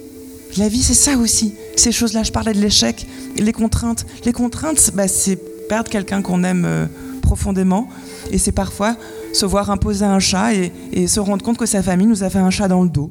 La 0.57 0.67
vie, 0.67 0.83
c'est 0.83 0.93
ça 0.93 1.17
aussi. 1.17 1.55
Ces 1.75 1.91
choses-là, 1.91 2.21
je 2.23 2.31
parlais 2.31 2.53
de 2.53 2.59
l'échec, 2.59 3.07
les 3.37 3.51
contraintes. 3.51 4.05
Les 4.23 4.33
contraintes, 4.33 4.91
bah, 4.93 5.07
c'est 5.07 5.39
perdre 5.67 5.89
quelqu'un 5.89 6.21
qu'on 6.21 6.43
aime 6.43 6.65
euh, 6.65 6.85
profondément. 7.21 7.87
Et 8.31 8.37
c'est 8.37 8.51
parfois 8.51 8.95
se 9.33 9.45
voir 9.45 9.71
imposer 9.71 10.05
un 10.05 10.19
chat 10.19 10.53
et, 10.53 11.07
se 11.07 11.19
rendre 11.19 11.43
compte 11.43 11.57
que 11.57 11.65
sa 11.65 11.81
famille 11.81 12.05
nous 12.05 12.23
a 12.23 12.29
fait 12.29 12.39
un 12.39 12.51
chat 12.51 12.67
dans 12.67 12.83
le 12.83 12.89
dos. 12.89 13.09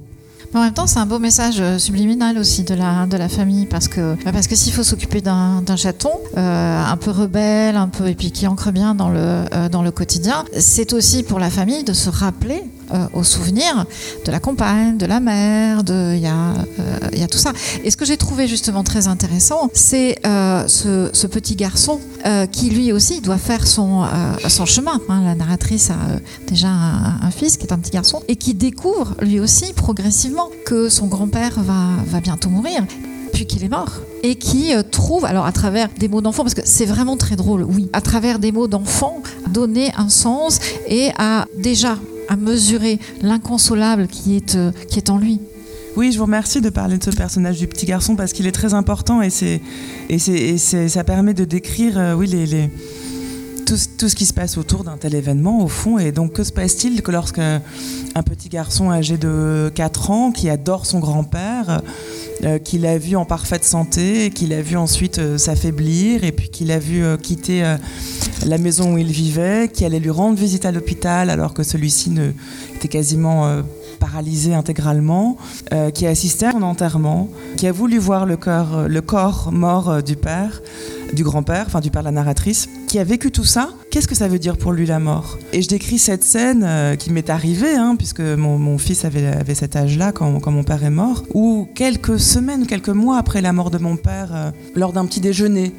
En 0.55 0.61
même 0.61 0.75
temps, 0.75 0.87
c'est 0.87 0.99
un 0.99 1.07
beau 1.07 1.19
message 1.19 1.57
euh, 1.61 1.79
subliminal 1.79 2.39
aussi 2.39 2.63
de 2.63 2.75
la, 2.75 3.07
de 3.07 3.17
la 3.17 3.29
famille 3.29 3.67
parce 3.67 3.89
que, 3.89 4.15
bah, 4.25 4.33
parce 4.33 4.47
que 4.47 4.55
s'il 4.55 4.73
faut 4.73 4.85
s'occuper 4.85 5.21
d'un 5.21 5.77
chaton 5.77 6.13
euh, 6.37 6.85
un 6.85 6.97
peu 6.97 7.11
rebelle, 7.11 7.77
un 7.77 7.89
peu 7.89 8.07
et 8.07 8.15
puis 8.15 8.31
qui 8.31 8.47
ancre 8.47 8.71
bien 8.71 8.95
dans 8.95 9.09
le, 9.09 9.69
dans 9.69 9.83
le 9.83 9.91
quotidien, 9.91 10.45
c'est 10.59 10.93
aussi 10.93 11.25
pour 11.25 11.41
la 11.41 11.51
famille 11.51 11.83
de 11.83 11.93
se 11.93 12.11
rappeler 12.11 12.63
euh, 12.93 13.07
au 13.15 13.25
souvenir 13.25 13.87
de 14.27 14.31
la 14.31 14.41
compagne, 14.41 14.99
de 14.99 15.07
la 15.07 15.21
mère, 15.21 15.83
de 15.85 16.15
il 16.15 16.21
y, 16.21 16.27
a, 16.27 16.53
euh, 16.79 17.27
tout 17.31 17.39
ça. 17.39 17.53
Et 17.85 17.91
ce 17.91 17.97
que 17.97 18.05
j'ai 18.05 18.17
trouvé 18.17 18.47
justement 18.47 18.83
très 18.83 19.09
intéressant, 19.09 19.71
c'est 19.73 20.19
euh, 20.27 20.67
ce, 20.69 21.27
petit 21.27 21.57
garçon 21.57 22.01
qui 22.51 22.69
lui 22.69 22.93
aussi 22.93 23.21
doit 23.21 23.39
faire 23.39 23.67
son, 23.67 24.05
chemin. 24.67 25.01
Hein. 25.09 25.23
La 25.25 25.35
narratrice 25.35 25.91
a 25.91 25.97
déjà 26.47 26.69
un, 26.69 27.21
un, 27.23 27.31
fils 27.31 27.57
qui 27.57 27.67
est 27.67 27.73
un 27.73 27.79
petit 27.79 27.91
garçon 27.91 28.23
et 28.29 28.37
qui 28.37 28.53
découvre 28.53 29.15
lui 29.21 29.41
aussi 29.41 29.73
progressivement 29.73 30.51
que 30.67 30.89
son 30.89 31.07
grand-père 31.07 31.61
va, 31.63 31.89
va 32.07 32.21
bientôt 32.21 32.51
mourir 32.51 32.85
puis 33.33 33.47
qu'il 33.47 33.65
est 33.65 33.71
mort 33.71 33.93
et 34.23 34.35
qui 34.35 34.73
trouve, 34.91 35.25
alors 35.25 35.47
à 35.47 35.53
travers 35.53 35.89
des 35.99 36.09
mots 36.09 36.21
d'enfant, 36.21 36.43
parce 36.43 36.55
que 36.55 36.61
c'est 36.65 36.85
vraiment 36.85 37.17
très 37.17 37.35
drôle, 37.35 37.63
oui, 37.63 37.89
à 37.95 38.03
travers 38.03 38.39
des 38.39 38.53
mots 38.53 38.69
d'enfant, 38.69 39.23
donner 39.49 39.91
un 39.97 40.11
sens 40.11 40.61
et 40.87 41.11
à 41.19 41.47
déjà 41.57 41.97
à 42.33 42.37
mesurer 42.37 42.99
l'inconsolable 43.21 44.07
qui 44.07 44.37
est, 44.37 44.57
euh, 44.57 44.73
qui 44.89 44.99
est 44.99 45.11
en 45.11 45.19
lui. 45.19 45.39
Oui, 45.97 46.11
je 46.11 46.17
vous 46.17 46.25
remercie 46.25 46.63
de 46.63 46.71
parler 46.71 46.97
de 46.97 47.05
ce 47.05 47.11
personnage 47.11 47.59
du 47.59 47.67
petit 47.67 47.85
garçon 47.85 48.17
parce 48.17 48.33
qu'il 48.33 48.47
est 48.47 48.53
très 48.53 48.73
important 48.73 49.21
et, 49.21 49.29
c'est, 49.29 49.61
et, 50.09 50.19
c'est, 50.19 50.89
ça 50.89 51.05
permet 51.05 51.35
de 51.35 51.45
décrire 51.45 51.99
euh, 51.99 52.15
oui, 52.15 52.27
les 52.27 52.71
tout, 53.67 54.09
ce 54.09 54.15
qui 54.15 54.27
se 54.27 54.33
passe 54.33 54.59
autour 54.59 54.85
d'un 54.85 54.97
tel 54.97 55.15
événement 55.15 55.63
au 55.63 55.69
fond. 55.69 55.99
Et 55.99 56.13
donc 56.13 56.33
que 56.33 56.45
se 56.45 56.53
passe-t-il 56.53 57.03
que 57.03 57.11
lorsque 57.11 57.39
un 57.39 58.23
petit 58.25 58.49
garçon 58.49 58.91
âgé 58.91 59.17
de 59.17 59.71
4 59.75 60.11
ans 60.11 60.33
qui 60.33 60.49
adore 60.51 60.87
son 60.87 60.99
grand-père, 60.99 61.83
euh, 62.45 62.59
qu'il 62.59 62.87
a 62.87 62.99
vu 62.99 63.17
en 63.17 63.25
parfaite 63.25 63.65
santé, 63.65 64.31
qu'il 64.31 64.53
a 64.53 64.63
vu 64.63 64.77
ensuite 64.77 65.39
s'affaiblir 65.39 66.25
et 66.25 66.33
puis 66.33 66.49
qu'il 66.49 66.71
a 66.71 66.79
vu 66.79 67.05
quitter 67.19 67.77
la 68.47 68.59
maison 68.59 68.95
où 68.95 68.99
il 68.99 69.11
vivait, 69.11 69.71
qui 69.73 69.85
allait 69.85 70.01
lui 70.01 70.11
rendre 70.11 70.37
visite 70.39 70.67
à 70.67 70.73
l'hôpital 70.73 71.31
alors 71.31 71.55
que 71.55 71.63
celui-ci 71.63 72.13
était 72.75 72.89
quasiment 72.89 73.47
euh, 73.47 73.63
paralysé 74.01 74.55
intégralement, 74.55 75.37
euh, 75.73 75.91
qui 75.91 76.07
a 76.07 76.11
assisté 76.11 76.47
à 76.47 76.53
son 76.53 76.63
enterrement, 76.63 77.29
qui 77.57 77.67
a 77.67 77.73
voulu 77.73 77.99
voir 77.99 78.27
le 78.27 78.37
corps, 78.37 78.79
euh, 78.79 78.89
le 78.89 79.01
corps 79.01 79.51
mort 79.53 80.03
du 80.03 80.17
père, 80.17 80.61
du 81.13 81.23
grand-père, 81.23 81.65
enfin 81.67 81.81
du 81.81 81.91
père 81.91 82.03
de 82.03 82.07
la 82.07 82.13
narratrice, 82.13 82.69
qui 82.93 82.99
a 82.99 83.05
vécu 83.05 83.31
tout 83.31 83.47
ça. 83.47 83.71
Qu'est-ce 83.91 84.07
que 84.07 84.15
ça 84.15 84.29
veut 84.29 84.39
dire 84.39 84.59
pour 84.59 84.71
lui 84.71 84.85
la 84.85 84.99
mort? 84.99 85.39
Et 85.55 85.63
je 85.63 85.69
décris 85.69 85.97
cette 85.97 86.23
scène 86.23 86.95
qui 86.99 87.11
m'est 87.11 87.31
arrivée, 87.31 87.75
hein, 87.75 87.97
puisque 87.97 88.21
mon, 88.21 88.77
fils 88.77 89.07
avait, 89.07 89.55
cet 89.55 89.77
âge-là 89.77 90.13
quand, 90.13 90.41
quand, 90.41 90.51
mon 90.51 90.63
père 90.63 90.85
est 90.85 90.91
mort, 90.91 91.25
où 91.33 91.67
quelques 91.75 92.21
semaines, 92.21 92.67
quelques 92.67 92.91
mois 92.91 93.17
après 93.17 93.41
la 93.41 93.55
mort 93.55 93.71
de 93.71 93.79
mon 93.79 93.97
père, 93.97 94.53
lors 94.75 94.93
d'un 94.93 95.07
petit 95.07 95.21
déjeuner, 95.21 95.73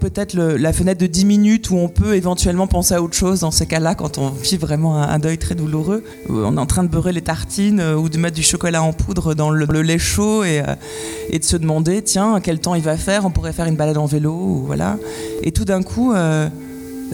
peut-être 0.00 0.36
la 0.36 0.72
fenêtre 0.72 1.00
de 1.00 1.06
10 1.06 1.24
minutes 1.24 1.70
où 1.70 1.76
on 1.76 1.88
peut 1.88 2.14
éventuellement 2.14 2.66
penser 2.66 2.94
à 2.94 3.02
autre 3.02 3.14
chose 3.14 3.40
dans 3.40 3.50
ces 3.50 3.66
cas-là, 3.66 3.94
quand 3.94 4.18
on 4.18 4.30
vit 4.30 4.56
vraiment 4.56 5.02
un, 5.02 5.18
deuil 5.18 5.38
très 5.38 5.54
douloureux. 5.54 6.04
On 6.28 6.56
est 6.56 6.60
en 6.60 6.66
train 6.66 6.84
de 6.84 6.88
beurrer 6.88 7.12
les 7.12 7.22
tartines 7.22 7.80
euh, 7.80 7.96
ou 7.96 8.08
de 8.08 8.18
mettre 8.18 8.36
du 8.36 8.42
chocolat 8.42 8.82
en 8.82 8.92
poudre 8.92 9.34
dans 9.34 9.50
le, 9.50 9.64
lait 9.82 9.98
chaud 9.98 10.44
et, 10.44 10.60
euh, 10.60 10.74
et, 11.30 11.38
de 11.38 11.44
se 11.44 11.56
demander, 11.56 12.02
tiens, 12.02 12.40
quel 12.42 12.60
temps 12.60 12.74
il 12.74 12.82
va 12.82 12.96
faire 12.96 13.24
On 13.26 13.30
pourrait 13.30 13.52
faire 13.52 13.66
une 13.66 13.76
balade 13.76 13.98
en 13.98 14.06
vélo, 14.06 14.32
ou 14.32 14.64
voilà. 14.66 14.98
Et 15.42 15.52
tout 15.52 15.64
d'un 15.64 15.82
coup, 15.82 16.12
euh, 16.12 16.48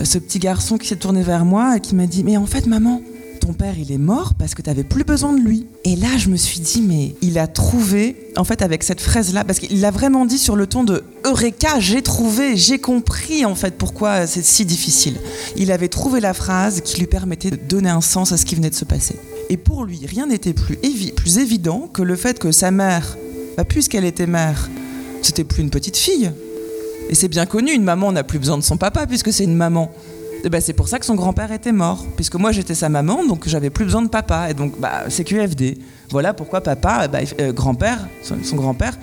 ce 0.03 0.19
petit 0.19 0.39
garçon 0.39 0.79
qui 0.79 0.89
s'est 0.89 0.97
tourné 0.97 1.23
vers 1.23 1.45
moi 1.45 1.77
et 1.77 1.81
qui 1.81 1.95
m'a 1.95 2.07
dit, 2.07 2.25
mais 2.25 2.37
en 2.37 2.47
fait, 2.47 2.67
maman, 2.67 3.01
ton 3.43 3.53
père, 3.55 3.75
il 3.77 3.91
est 3.91 3.99
mort 3.99 4.35
parce 4.35 4.55
que 4.55 4.63
tu 4.63 4.71
n'avais 4.71 4.85
plus 4.85 5.03
besoin 5.03 5.33
de 5.33 5.41
lui. 5.41 5.67
Et 5.85 5.97
là, 5.97 6.17
je 6.17 6.29
me 6.29 6.37
suis 6.37 6.61
dit, 6.61 6.81
mais 6.81 7.17
il 7.23 7.39
a 7.39 7.49
trouvé, 7.49 8.31
en 8.37 8.45
fait, 8.45 8.63
avec 8.63 8.85
cette 8.85 9.01
fraise-là, 9.01 9.43
parce 9.43 9.59
qu'il 9.59 9.81
l'a 9.81 9.91
vraiment 9.91 10.25
dit 10.27 10.39
sur 10.39 10.55
le 10.55 10.69
ton 10.69 10.85
de 10.85 11.03
Eureka, 11.25 11.81
j'ai 11.81 12.03
trouvé, 12.03 12.57
j'ai 12.57 12.79
compris, 12.79 13.45
en 13.45 13.57
fait, 13.57 13.77
pourquoi 13.77 14.29
c'est 14.29 14.45
si 14.45 14.65
difficile. 14.65 15.17
Il 15.57 15.73
avait 15.73 15.89
trouvé 15.89 16.21
la 16.21 16.35
phrase 16.35 16.83
qui 16.83 17.01
lui 17.01 17.09
permettait 17.09 17.51
de 17.51 17.57
donner 17.57 17.91
un 17.91 18.01
sens 18.01 18.31
à 18.31 18.37
ce 18.37 18.47
qui 18.47 18.55
venait 18.55 18.71
de 18.71 18.77
se 18.77 18.85
passer. 18.85 19.17
Et 19.51 19.57
pour 19.57 19.85
lui, 19.85 20.01
rien 20.07 20.29
n'était 20.29 20.55
plus, 20.55 20.77
plus 21.17 21.39
évident 21.39 21.91
que 21.93 22.03
le 22.03 22.15
fait 22.15 22.39
que 22.39 22.53
sa 22.53 22.71
mère, 22.71 23.19
bah, 23.57 23.65
puisqu'elle 23.65 24.05
était 24.05 24.29
mère, 24.29 24.71
c'était 25.21 25.45
plus 25.45 25.63
une 25.63 25.71
petite 25.71 25.97
fille. 25.97 26.31
Et 27.11 27.17
c'est 27.17 27.29
bien 27.29 27.47
connu, 27.47 27.73
une 27.73 27.83
maman 27.83 28.13
n'a 28.13 28.23
plus 28.23 28.39
besoin 28.39 28.57
de 28.57 28.63
son 28.63 28.77
papa 28.77 29.07
puisque 29.09 29.33
c'est 29.33 29.45
une 29.45 29.57
maman. 29.57 29.91
Ben, 30.51 30.61
c'est 30.61 30.73
pour 30.73 30.89
ça 30.89 30.99
que 30.99 31.07
son 31.07 31.15
grand-père 31.15 31.53
était 31.53 31.73
mort, 31.73 32.05
puisque 32.17 32.35
moi 32.35 32.53
j'étais 32.53 32.75
sa 32.75 32.89
maman, 32.89 33.25
donc 33.25 33.47
j'avais 33.47 33.71
plus 33.71 33.85
besoin 33.85 34.03
de 34.03 34.09
papa, 34.09 34.51
et 34.51 34.55
donc 34.55 34.79
bah, 34.81 35.05
c'est 35.09 35.25
QFD. 35.25 35.79
Voilà 36.11 36.35
pourquoi 36.35 36.61
papa, 36.61 37.07
bah, 37.09 37.21
euh, 37.41 37.53
grand-père, 37.53 38.09
son, 38.23 38.57
grand-père, 38.57 38.99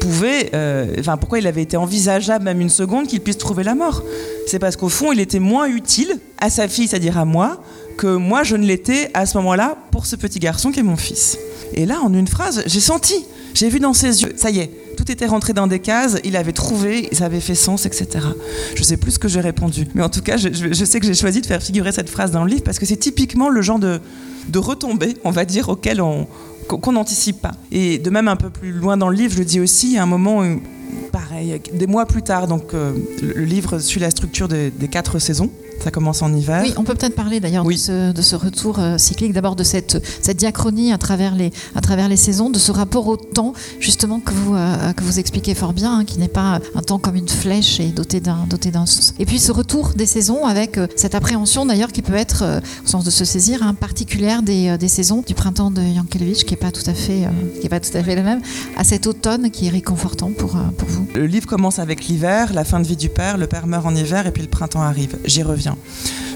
pouvait, 0.00 0.50
euh, 0.54 0.96
enfin 0.98 1.16
pourquoi 1.16 1.38
il 1.38 1.46
avait 1.46 1.62
été 1.62 1.76
envisageable 1.76 2.44
même 2.44 2.60
une 2.60 2.68
seconde 2.68 3.06
qu'il 3.06 3.20
puisse 3.20 3.38
trouver 3.38 3.62
la 3.62 3.74
mort. 3.74 4.02
C'est 4.48 4.58
parce 4.58 4.76
qu'au 4.76 4.88
fond 4.88 5.12
il 5.12 5.20
était 5.20 5.38
moins 5.38 5.66
utile 5.66 6.18
à 6.38 6.50
sa 6.50 6.66
fille, 6.66 6.88
c'est-à-dire 6.88 7.16
à 7.16 7.24
moi, 7.24 7.62
que 7.96 8.16
moi 8.16 8.42
je 8.42 8.56
ne 8.56 8.66
l'étais 8.66 9.10
à 9.14 9.24
ce 9.24 9.38
moment-là 9.38 9.76
pour 9.92 10.06
ce 10.06 10.16
petit 10.16 10.40
garçon 10.40 10.72
qui 10.72 10.80
est 10.80 10.84
mon 10.84 10.96
fils. 10.96 11.38
Et 11.74 11.86
là, 11.86 12.00
en 12.02 12.12
une 12.12 12.26
phrase, 12.26 12.64
j'ai 12.66 12.80
senti, 12.80 13.24
j'ai 13.54 13.68
vu 13.68 13.78
dans 13.78 13.94
ses 13.94 14.22
yeux, 14.22 14.32
ça 14.36 14.50
y 14.50 14.58
est, 14.58 14.70
tout 15.02 15.10
était 15.10 15.26
rentré 15.26 15.52
dans 15.52 15.66
des 15.66 15.80
cases, 15.80 16.18
il 16.22 16.36
avait 16.36 16.52
trouvé, 16.52 17.08
ça 17.10 17.24
avait 17.24 17.40
fait 17.40 17.56
sens, 17.56 17.86
etc. 17.86 18.24
Je 18.76 18.82
sais 18.84 18.96
plus 18.96 19.12
ce 19.12 19.18
que 19.18 19.26
j'ai 19.26 19.40
répondu, 19.40 19.88
mais 19.94 20.02
en 20.02 20.08
tout 20.08 20.22
cas, 20.22 20.36
je, 20.36 20.84
sais 20.84 21.00
que 21.00 21.06
j'ai 21.06 21.14
choisi 21.14 21.40
de 21.40 21.46
faire 21.46 21.60
figurer 21.60 21.90
cette 21.90 22.08
phrase 22.08 22.30
dans 22.30 22.44
le 22.44 22.50
livre 22.50 22.62
parce 22.62 22.78
que 22.78 22.86
c'est 22.86 22.96
typiquement 22.96 23.48
le 23.48 23.62
genre 23.62 23.80
de, 23.80 24.00
de 24.48 24.58
retombées, 24.60 25.16
on 25.24 25.32
va 25.32 25.44
dire, 25.44 25.68
auquel 25.68 26.00
on 26.00 26.28
qu'on 26.68 26.92
n'anticipe 26.92 27.42
pas. 27.42 27.50
Et 27.72 27.98
de 27.98 28.08
même 28.08 28.28
un 28.28 28.36
peu 28.36 28.48
plus 28.48 28.70
loin 28.70 28.96
dans 28.96 29.08
le 29.08 29.16
livre, 29.16 29.34
je 29.36 29.42
dis 29.42 29.58
aussi 29.58 29.98
à 29.98 30.04
un 30.04 30.06
moment, 30.06 30.44
pareil, 31.10 31.60
des 31.74 31.88
mois 31.88 32.06
plus 32.06 32.22
tard, 32.22 32.46
donc 32.46 32.72
euh, 32.72 32.92
le 33.20 33.44
livre 33.44 33.80
suit 33.80 33.98
la 33.98 34.10
structure 34.10 34.46
des 34.46 34.70
quatre 34.88 35.18
saisons. 35.18 35.50
Ça 35.82 35.90
commence 35.90 36.22
en 36.22 36.32
hiver. 36.32 36.60
Oui, 36.62 36.72
on 36.76 36.84
peut 36.84 36.94
peut-être 36.94 37.16
parler 37.16 37.40
d'ailleurs 37.40 37.64
de, 37.64 37.72
ce, 37.72 38.36
retour 38.36 38.78
euh, 38.78 38.98
cyclique, 38.98 39.32
d'abord 39.32 39.56
de 39.56 39.64
cette, 39.64 40.00
cette 40.22 40.36
diachronie 40.36 40.92
à 40.92 40.98
travers, 40.98 41.34
les, 41.34 41.50
à 41.74 41.80
travers 41.80 42.08
les 42.08 42.16
saisons, 42.16 42.50
de 42.50 42.58
ce 42.60 42.70
rapport 42.70 43.08
au 43.08 43.16
temps, 43.16 43.52
justement, 43.80 44.20
que 44.20 44.30
vous, 44.30 44.54
euh, 44.54 44.92
que 44.92 45.02
vous 45.02 45.18
expliquez 45.18 45.56
fort 45.56 45.72
bien, 45.72 45.98
hein, 45.98 46.04
qui 46.04 46.20
n'est 46.20 46.28
pas 46.28 46.60
un 46.76 46.82
temps 46.82 47.00
comme 47.00 47.16
une 47.16 47.28
flèche 47.28 47.80
et 47.80 47.86
doté 47.88 48.20
d'un, 48.20 48.46
doté 48.48 48.70
d'un 48.70 48.86
sens. 48.86 49.12
Et 49.18 49.26
puis 49.26 49.40
ce 49.40 49.50
retour 49.50 49.90
des 49.96 50.06
saisons 50.06 50.46
avec 50.46 50.78
euh, 50.78 50.86
cette 50.94 51.16
appréhension 51.16 51.66
d'ailleurs 51.66 51.90
qui 51.90 52.02
peut 52.02 52.14
être, 52.14 52.60
au 52.84 52.88
sens 52.88 53.04
de 53.04 53.10
se 53.10 53.24
saisir, 53.24 53.64
hein, 53.64 53.74
particulière 53.74 54.44
des, 54.44 54.78
des, 54.78 54.88
saisons 54.88 55.24
du 55.26 55.34
printemps 55.34 55.72
de 55.72 55.82
Yankelevich, 55.82 56.44
qui 56.44 56.52
n'est 56.54 56.60
pas, 56.60 56.70
tout 56.70 56.88
à 56.88 56.94
fait, 56.94 57.26
qui 57.60 57.66
est 57.66 57.70
pas 57.70 57.80
tout 57.80 57.96
à 57.96 58.04
fait 58.04 58.14
la 58.14 58.22
même, 58.22 58.40
à 58.76 58.84
cet 58.84 59.08
automne 59.08 59.50
qui 59.50 59.66
est 59.66 59.70
réconfortant 59.70 60.30
pour, 60.30 60.56
pour 60.78 60.88
vous. 60.88 61.08
Le 61.16 61.26
livre 61.26 61.48
commence 61.48 61.80
avec 61.80 62.06
l'hiver, 62.06 62.52
la 62.52 62.64
fin 62.64 62.78
de 62.78 62.86
vie 62.86 62.96
du 62.96 63.08
père, 63.08 63.36
le 63.36 63.48
père 63.48 63.66
meurt 63.66 63.84
en 63.84 63.96
hiver 63.96 64.28
et 64.28 64.30
puis 64.30 64.42
le 64.42 64.48
printemps 64.48 64.82
arrive. 64.82 65.16
J'y 65.24 65.42
reviens. 65.42 65.71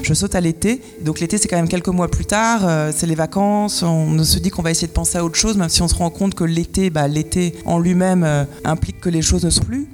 Je 0.03 0.13
saute 0.13 0.35
à 0.35 0.41
l'été. 0.41 0.81
Donc 1.01 1.19
l'été, 1.19 1.37
c'est 1.37 1.47
quand 1.47 1.57
même 1.57 1.67
quelques 1.67 1.89
mois 1.89 2.07
plus 2.07 2.25
tard. 2.25 2.61
Euh, 2.63 2.91
c'est 2.95 3.07
les 3.07 3.15
vacances. 3.15 3.83
On 3.83 4.23
se 4.23 4.39
dit 4.39 4.49
qu'on 4.49 4.61
va 4.61 4.71
essayer 4.71 4.87
de 4.87 4.93
penser 4.93 5.17
à 5.17 5.25
autre 5.25 5.35
chose, 5.35 5.57
même 5.57 5.69
si 5.69 5.81
on 5.81 5.87
se 5.87 5.95
rend 5.95 6.09
compte 6.09 6.33
que 6.33 6.43
l'été, 6.43 6.89
bah, 6.89 7.07
l'été 7.07 7.55
en 7.65 7.79
lui-même 7.79 8.23
euh, 8.23 8.45
implique 8.63 9.01
que 9.01 9.09
les 9.09 9.21
choses 9.21 9.43
ne 9.43 9.49
sont 9.49 9.63
plus. 9.63 9.87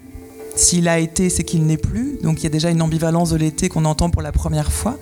S'il 0.56 0.88
a 0.88 1.00
été, 1.00 1.30
c'est 1.30 1.44
qu'il 1.44 1.66
n'est 1.66 1.78
plus. 1.78 2.20
Donc 2.22 2.42
il 2.42 2.44
y 2.44 2.48
a 2.48 2.52
déjà 2.52 2.70
une 2.70 2.82
ambivalence 2.82 3.32
de 3.32 3.38
l'été 3.38 3.70
qu'on 3.70 3.86
entend 3.86 4.10
pour 4.10 4.22
la 4.22 4.32
première 4.32 4.72
fois. 4.72 4.98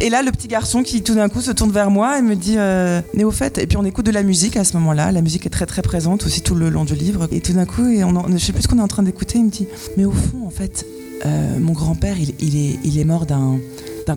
Et 0.00 0.10
là, 0.10 0.22
le 0.22 0.30
petit 0.30 0.48
garçon 0.48 0.82
qui 0.82 1.02
tout 1.02 1.14
d'un 1.14 1.28
coup 1.28 1.40
se 1.40 1.50
tourne 1.50 1.70
vers 1.70 1.90
moi 1.90 2.18
et 2.18 2.22
me 2.22 2.34
dit 2.34 2.56
euh, 2.58 3.00
au 3.22 3.30
fait, 3.30 3.56
et 3.58 3.66
puis 3.66 3.78
on 3.78 3.84
écoute 3.84 4.04
de 4.04 4.10
la 4.10 4.22
musique 4.22 4.56
à 4.56 4.64
ce 4.64 4.76
moment-là. 4.76 5.10
La 5.10 5.22
musique 5.22 5.46
est 5.46 5.50
très 5.50 5.64
très 5.64 5.82
présente 5.82 6.26
aussi 6.26 6.42
tout 6.42 6.54
le 6.54 6.68
long 6.68 6.84
du 6.84 6.94
livre. 6.94 7.28
Et 7.30 7.40
tout 7.40 7.52
d'un 7.52 7.64
coup, 7.64 7.86
et 7.86 8.04
on 8.04 8.38
sais 8.38 8.52
plus 8.52 8.62
ce 8.62 8.68
qu'on 8.68 8.78
est 8.78 8.82
en 8.82 8.88
train 8.88 9.02
d'écouter. 9.02 9.38
Il 9.38 9.44
me 9.46 9.50
dit 9.50 9.68
Mais 9.96 10.04
au 10.04 10.12
fond, 10.12 10.44
en 10.46 10.50
fait, 10.50 10.84
euh, 11.24 11.58
mon 11.58 11.72
grand-père, 11.72 12.16
il, 12.18 12.30
est, 12.56 12.78
il 12.84 12.98
est 12.98 13.04
mort 13.04 13.26
d'un 13.26 13.58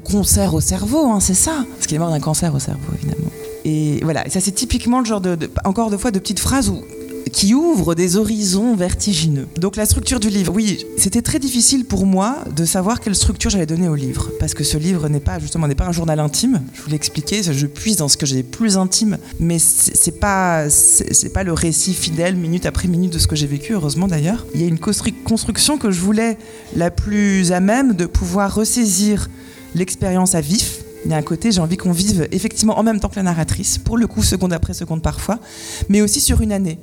concert 0.03 0.53
au 0.53 0.61
cerveau, 0.61 1.11
hein, 1.11 1.19
c'est 1.19 1.33
ça 1.33 1.65
Parce 1.75 1.87
qu'il 1.87 1.95
est 1.95 1.99
mort 1.99 2.11
d'un 2.11 2.19
cancer 2.19 2.53
au 2.53 2.59
cerveau, 2.59 2.91
évidemment. 2.95 3.29
Et 3.65 3.99
voilà, 4.03 4.29
ça 4.29 4.39
c'est 4.39 4.51
typiquement 4.51 4.99
le 4.99 5.05
genre 5.05 5.21
de, 5.21 5.37
encore 5.65 5.89
deux 5.89 5.97
fois, 5.97 6.11
de 6.11 6.19
petites 6.19 6.39
phrases 6.39 6.69
où 6.69 6.81
qui 7.29 7.53
ouvre 7.53 7.95
des 7.95 8.17
horizons 8.17 8.75
vertigineux. 8.75 9.47
Donc 9.57 9.75
la 9.75 9.85
structure 9.85 10.19
du 10.19 10.29
livre, 10.29 10.53
oui, 10.53 10.85
c'était 10.97 11.21
très 11.21 11.39
difficile 11.39 11.85
pour 11.85 12.05
moi 12.05 12.37
de 12.55 12.65
savoir 12.65 12.99
quelle 12.99 13.15
structure 13.15 13.49
j'allais 13.49 13.65
donner 13.65 13.87
au 13.87 13.95
livre, 13.95 14.31
parce 14.39 14.53
que 14.53 14.63
ce 14.63 14.77
livre 14.77 15.09
n'est 15.09 15.19
pas 15.19 15.39
justement 15.39 15.67
n'est 15.67 15.75
pas 15.75 15.87
un 15.87 15.91
journal 15.91 16.19
intime. 16.19 16.61
Je 16.73 16.81
vous 16.81 16.89
l'ai 16.89 16.95
expliqué, 16.95 17.41
je 17.43 17.65
puise 17.65 17.97
dans 17.97 18.07
ce 18.07 18.17
que 18.17 18.25
j'ai 18.25 18.43
plus 18.43 18.77
intime, 18.77 19.17
mais 19.39 19.59
c'est 19.59 20.19
pas 20.19 20.69
c'est 20.69 21.33
pas 21.33 21.43
le 21.43 21.53
récit 21.53 21.93
fidèle 21.93 22.35
minute 22.35 22.65
après 22.65 22.87
minute 22.87 23.13
de 23.13 23.19
ce 23.19 23.27
que 23.27 23.35
j'ai 23.35 23.47
vécu, 23.47 23.73
heureusement 23.73 24.07
d'ailleurs. 24.07 24.45
Il 24.53 24.61
y 24.61 24.63
a 24.63 24.67
une 24.67 24.79
construction 24.79 25.77
que 25.77 25.91
je 25.91 25.99
voulais 26.01 26.37
la 26.75 26.91
plus 26.91 27.51
à 27.51 27.59
même 27.59 27.93
de 27.93 28.05
pouvoir 28.05 28.53
ressaisir 28.53 29.29
l'expérience 29.75 30.35
à 30.35 30.41
vif 30.41 30.78
il 31.05 31.11
y 31.11 31.13
a 31.13 31.17
un 31.17 31.21
côté, 31.21 31.51
j'ai 31.51 31.61
envie 31.61 31.77
qu'on 31.77 31.91
vive 31.91 32.27
effectivement 32.31 32.77
en 32.77 32.83
même 32.83 32.99
temps 32.99 33.09
que 33.09 33.15
la 33.15 33.23
narratrice, 33.23 33.77
pour 33.77 33.97
le 33.97 34.07
coup, 34.07 34.23
seconde 34.23 34.53
après 34.53 34.73
seconde 34.73 35.01
parfois, 35.01 35.39
mais 35.87 36.01
aussi 36.01 36.19
sur 36.19 36.41
une 36.41 36.51
année. 36.51 36.79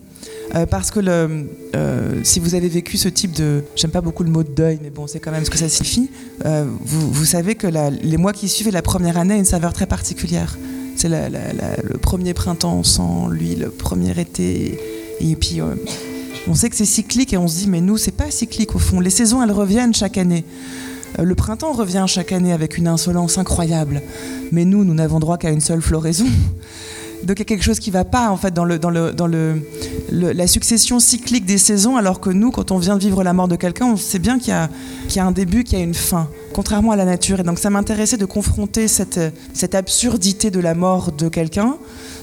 Euh, 0.55 0.65
parce 0.65 0.91
que 0.91 1.01
euh, 1.05 2.21
si 2.23 2.41
vous 2.41 2.55
avez 2.55 2.69
vécu 2.69 2.97
ce 2.97 3.09
type 3.09 3.33
de, 3.33 3.65
j'aime 3.75 3.91
pas 3.91 4.01
beaucoup 4.01 4.23
le 4.23 4.31
mot 4.31 4.43
de 4.43 4.51
deuil, 4.51 4.79
mais 4.83 4.91
bon, 4.91 5.07
c'est 5.07 5.19
quand 5.19 5.33
même 5.33 5.45
ce 5.45 5.51
que 5.51 5.59
ça 5.59 5.69
signifie. 5.69 6.11
Euh, 6.45 6.65
vous, 6.81 7.25
savez 7.25 7.57
que 7.57 7.67
les 7.67 8.17
mois 8.17 8.33
qui 8.33 8.49
suivent 8.49 8.73
la 8.73 8.83
première 8.83 9.19
année 9.19 9.35
a 9.35 9.37
une 9.37 9.45
saveur 9.45 9.73
très 9.73 9.87
particulière. 9.87 10.57
C'est 10.95 11.09
le 11.09 11.99
premier 11.99 12.33
printemps 12.33 12.83
sans 12.83 13.29
lui, 13.29 13.55
le 13.55 13.71
premier 13.71 14.19
été, 14.19 14.79
et 15.21 15.37
puis 15.37 15.61
on 16.49 16.55
sait 16.55 16.71
que 16.71 16.77
c'est 16.77 16.87
cyclique 16.87 17.35
et 17.35 17.37
on 17.37 17.49
se 17.49 17.59
dit 17.59 17.69
mais 17.69 17.83
nous 17.83 17.99
c'est 17.99 18.13
pas 18.13 18.31
cyclique 18.31 18.75
au 18.75 18.79
fond. 18.79 19.01
Les 19.01 19.11
saisons 19.11 19.43
elles 19.43 19.53
reviennent 19.53 19.93
chaque 19.95 20.17
année. 20.17 20.45
Le 21.19 21.35
printemps 21.35 21.73
revient 21.73 22.05
chaque 22.07 22.33
année 22.33 22.53
avec 22.53 22.77
une 22.77 22.89
insolence 22.89 23.39
incroyable, 23.39 24.03
mais 24.53 24.65
nous 24.65 24.85
nous 24.85 24.95
n'avons 24.95 25.19
droit 25.19 25.39
qu'à 25.39 25.51
une 25.51 25.61
seule 25.61 25.81
floraison. 25.81 26.27
Donc 27.23 27.39
il 27.39 27.41
y 27.41 27.43
a 27.43 27.45
quelque 27.47 27.65
chose 27.65 27.81
qui 27.81 27.91
ne 27.91 27.95
va 27.95 28.05
pas 28.05 28.29
en 28.31 28.37
fait 28.37 28.53
dans, 28.53 28.67
la 30.11 30.47
succession 30.47 31.01
cyclique 31.01 31.47
des 31.47 31.59
saisons, 31.59 31.97
alors 31.97 32.21
que 32.21 32.31
nous, 32.31 32.51
quand 32.51 32.71
on 32.71 32.79
vient 32.79 32.97
de 32.97 33.01
vivre 33.01 33.25
la 33.25 33.33
mort 33.33 33.49
de 33.49 33.57
quelqu'un, 33.57 33.87
on 33.87 33.97
sait 33.97 34.19
bien 34.19 34.39
qu'il 34.39 34.55
y, 35.15 35.19
a 35.19 35.27
un 35.27 35.33
début, 35.33 35.65
qu'il 35.65 35.79
y 35.79 35.81
a 35.81 35.85
une 35.85 35.95
fin, 35.95 36.29
contrairement 36.53 36.93
à 36.93 36.97
la 36.97 37.07
nature. 37.07 37.41
Et 37.41 37.43
donc 37.43 37.59
ça 37.59 37.71
m'intéressait 37.71 38.19
de 38.19 38.27
confronter 38.27 38.87
cette 38.87 39.75
absurdité 39.75 40.51
de 40.51 40.61
la 40.61 40.75
mort 40.75 41.13
de 41.13 41.29
quelqu'un, 41.29 41.77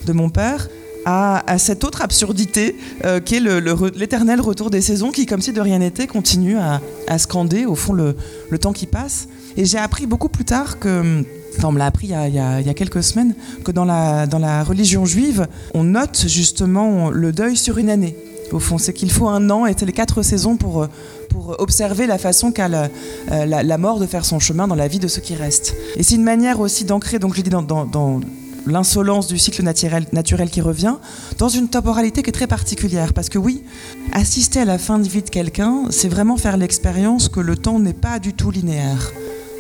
de 0.06 0.14
mon 0.14 0.30
père, 0.30 0.70
à, 1.06 1.58
cette 1.58 1.84
autre 1.84 2.02
absurdité 2.02 2.76
euh, 3.06 3.20
qui 3.20 3.36
est 3.36 3.40
l'éternel 3.40 4.42
retour 4.42 4.70
des 4.70 4.82
saisons 4.82 5.12
qui, 5.12 5.26
comme 5.26 5.42
si 5.42 5.54
de 5.54 5.62
rien 5.62 5.80
n'était, 5.80 6.08
continue 6.08 6.58
à, 6.58 6.82
scander 7.18 7.66
au 7.66 7.76
fond 7.76 7.94
le, 7.94 8.16
temps 8.60 8.74
qui 8.74 8.88
passe. 8.88 9.28
Et 9.58 9.66
j'ai 9.66 9.78
appris 9.78 10.06
beaucoup 10.06 10.30
plus 10.30 10.46
tard 10.46 10.80
que 10.80 11.24
on 11.64 11.72
me 11.72 11.78
l'a 11.78 11.86
appris 11.86 12.08
il 12.08 12.34
y, 12.34 12.40
a, 12.40 12.74
quelques 12.74 13.04
semaines, 13.04 13.36
que 13.64 13.72
dans 13.72 13.86
la, 13.86 14.26
dans 14.26 14.40
la 14.40 14.64
religion 14.64 15.06
juive, 15.06 15.48
on 15.74 15.84
note 15.84 16.26
justement 16.28 17.12
le 17.12 17.32
deuil 17.32 17.56
sur 17.56 17.78
une 17.78 17.90
année. 17.90 18.16
Au 18.52 18.60
fond, 18.60 18.78
c'est 18.78 18.94
qu'il 18.94 19.12
faut 19.12 19.28
un 19.28 19.50
an 19.50 19.66
et 19.66 19.74
les 19.74 19.92
quatre 19.92 20.22
saisons 20.22 20.58
pour, 20.58 20.88
pour 21.30 21.56
observer 21.60 22.06
la 22.06 22.18
façon 22.18 22.52
qu'a 22.52 22.68
la, 22.68 22.90
euh, 23.32 23.46
la, 23.46 23.78
mort 23.78 24.00
de 24.00 24.06
faire 24.06 24.26
son 24.26 24.40
chemin 24.40 24.68
dans 24.68 24.76
la 24.76 24.88
vie 24.88 25.00
de 25.00 25.08
ceux 25.08 25.22
qui 25.22 25.36
restent. 25.36 25.76
Et 25.96 26.04
c'est 26.04 26.16
une 26.16 26.24
manière 26.24 26.60
aussi 26.60 26.86
d'ancrer, 26.86 27.18
donc 27.18 27.36
je 27.36 27.42
dit, 27.42 27.50
dans, 27.50 27.64
dans, 27.64 28.22
l'insolence 28.66 29.28
du 29.28 29.38
cycle 29.38 29.64
naturel, 29.64 30.50
qui 30.50 30.62
revient, 30.62 30.96
dans 31.38 31.50
une 31.50 31.70
temporalité 31.70 32.24
qui 32.24 32.30
est 32.30 32.34
très 32.34 32.48
particulière. 32.48 33.14
Parce 33.14 33.30
que 33.30 33.38
oui, 33.38 33.64
assister 34.12 34.62
à 34.62 34.66
la 34.66 34.78
fin 34.78 35.00
de 35.00 35.08
vie 35.08 35.22
de 35.22 35.30
quelqu'un, 35.30 35.86
c'est 35.90 36.10
vraiment 36.10 36.38
faire 36.38 36.58
l'expérience 36.58 37.30
que 37.30 37.40
le 37.40 37.56
temps 37.56 37.80
n'est 37.80 37.94
pas 37.94 38.20
du 38.20 38.34
tout 38.34 38.52
linéaire 38.52 39.14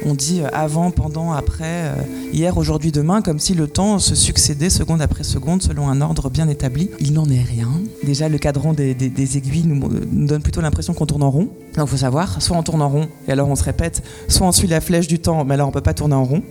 on 0.05 0.13
dit 0.13 0.41
euh, 0.41 0.47
avant, 0.53 0.91
pendant, 0.91 1.31
après, 1.31 1.63
euh, 1.65 1.93
hier, 2.31 2.57
aujourd'hui, 2.57 2.91
demain, 2.91 3.21
comme 3.21 3.39
si 3.39 3.53
le 3.53 3.67
temps 3.67 3.99
se 3.99 4.15
succédait 4.15 4.69
seconde 4.69 5.01
après 5.01 5.23
seconde 5.23 5.61
selon 5.61 5.89
un 5.89 6.01
ordre 6.01 6.29
bien 6.29 6.47
établi. 6.47 6.89
Il 6.99 7.13
n'en 7.13 7.29
est 7.29 7.41
rien. 7.41 7.69
Déjà, 8.03 8.29
le 8.29 8.37
cadran 8.37 8.73
des, 8.73 8.95
aiguilles 9.37 9.65
nous, 9.65 9.79
donne 10.27 10.41
plutôt 10.41 10.61
l'impression 10.61 10.93
qu'on 10.93 11.05
tourne 11.05 11.23
en 11.23 11.31
rond. 11.31 11.49
Donc, 11.75 11.87
il 11.87 11.87
faut 11.87 11.97
savoir, 11.97 12.41
soit 12.41 12.57
on 12.57 12.63
tourne 12.63 12.81
en 12.81 12.89
rond, 12.89 13.07
et 13.27 13.31
alors 13.31 13.47
on 13.47 13.55
se 13.55 13.63
répète, 13.63 14.03
soit 14.27 14.47
on 14.47 14.51
suit 14.51 14.67
la 14.67 14.81
flèche 14.81 15.07
du 15.07 15.19
temps, 15.19 15.45
mais 15.45 15.55
alors 15.55 15.67
on 15.67 15.71
ne 15.71 15.73
peut 15.73 15.81
pas 15.81 15.93
tourner 15.93 16.15
en 16.15 16.23
rond, 16.23 16.43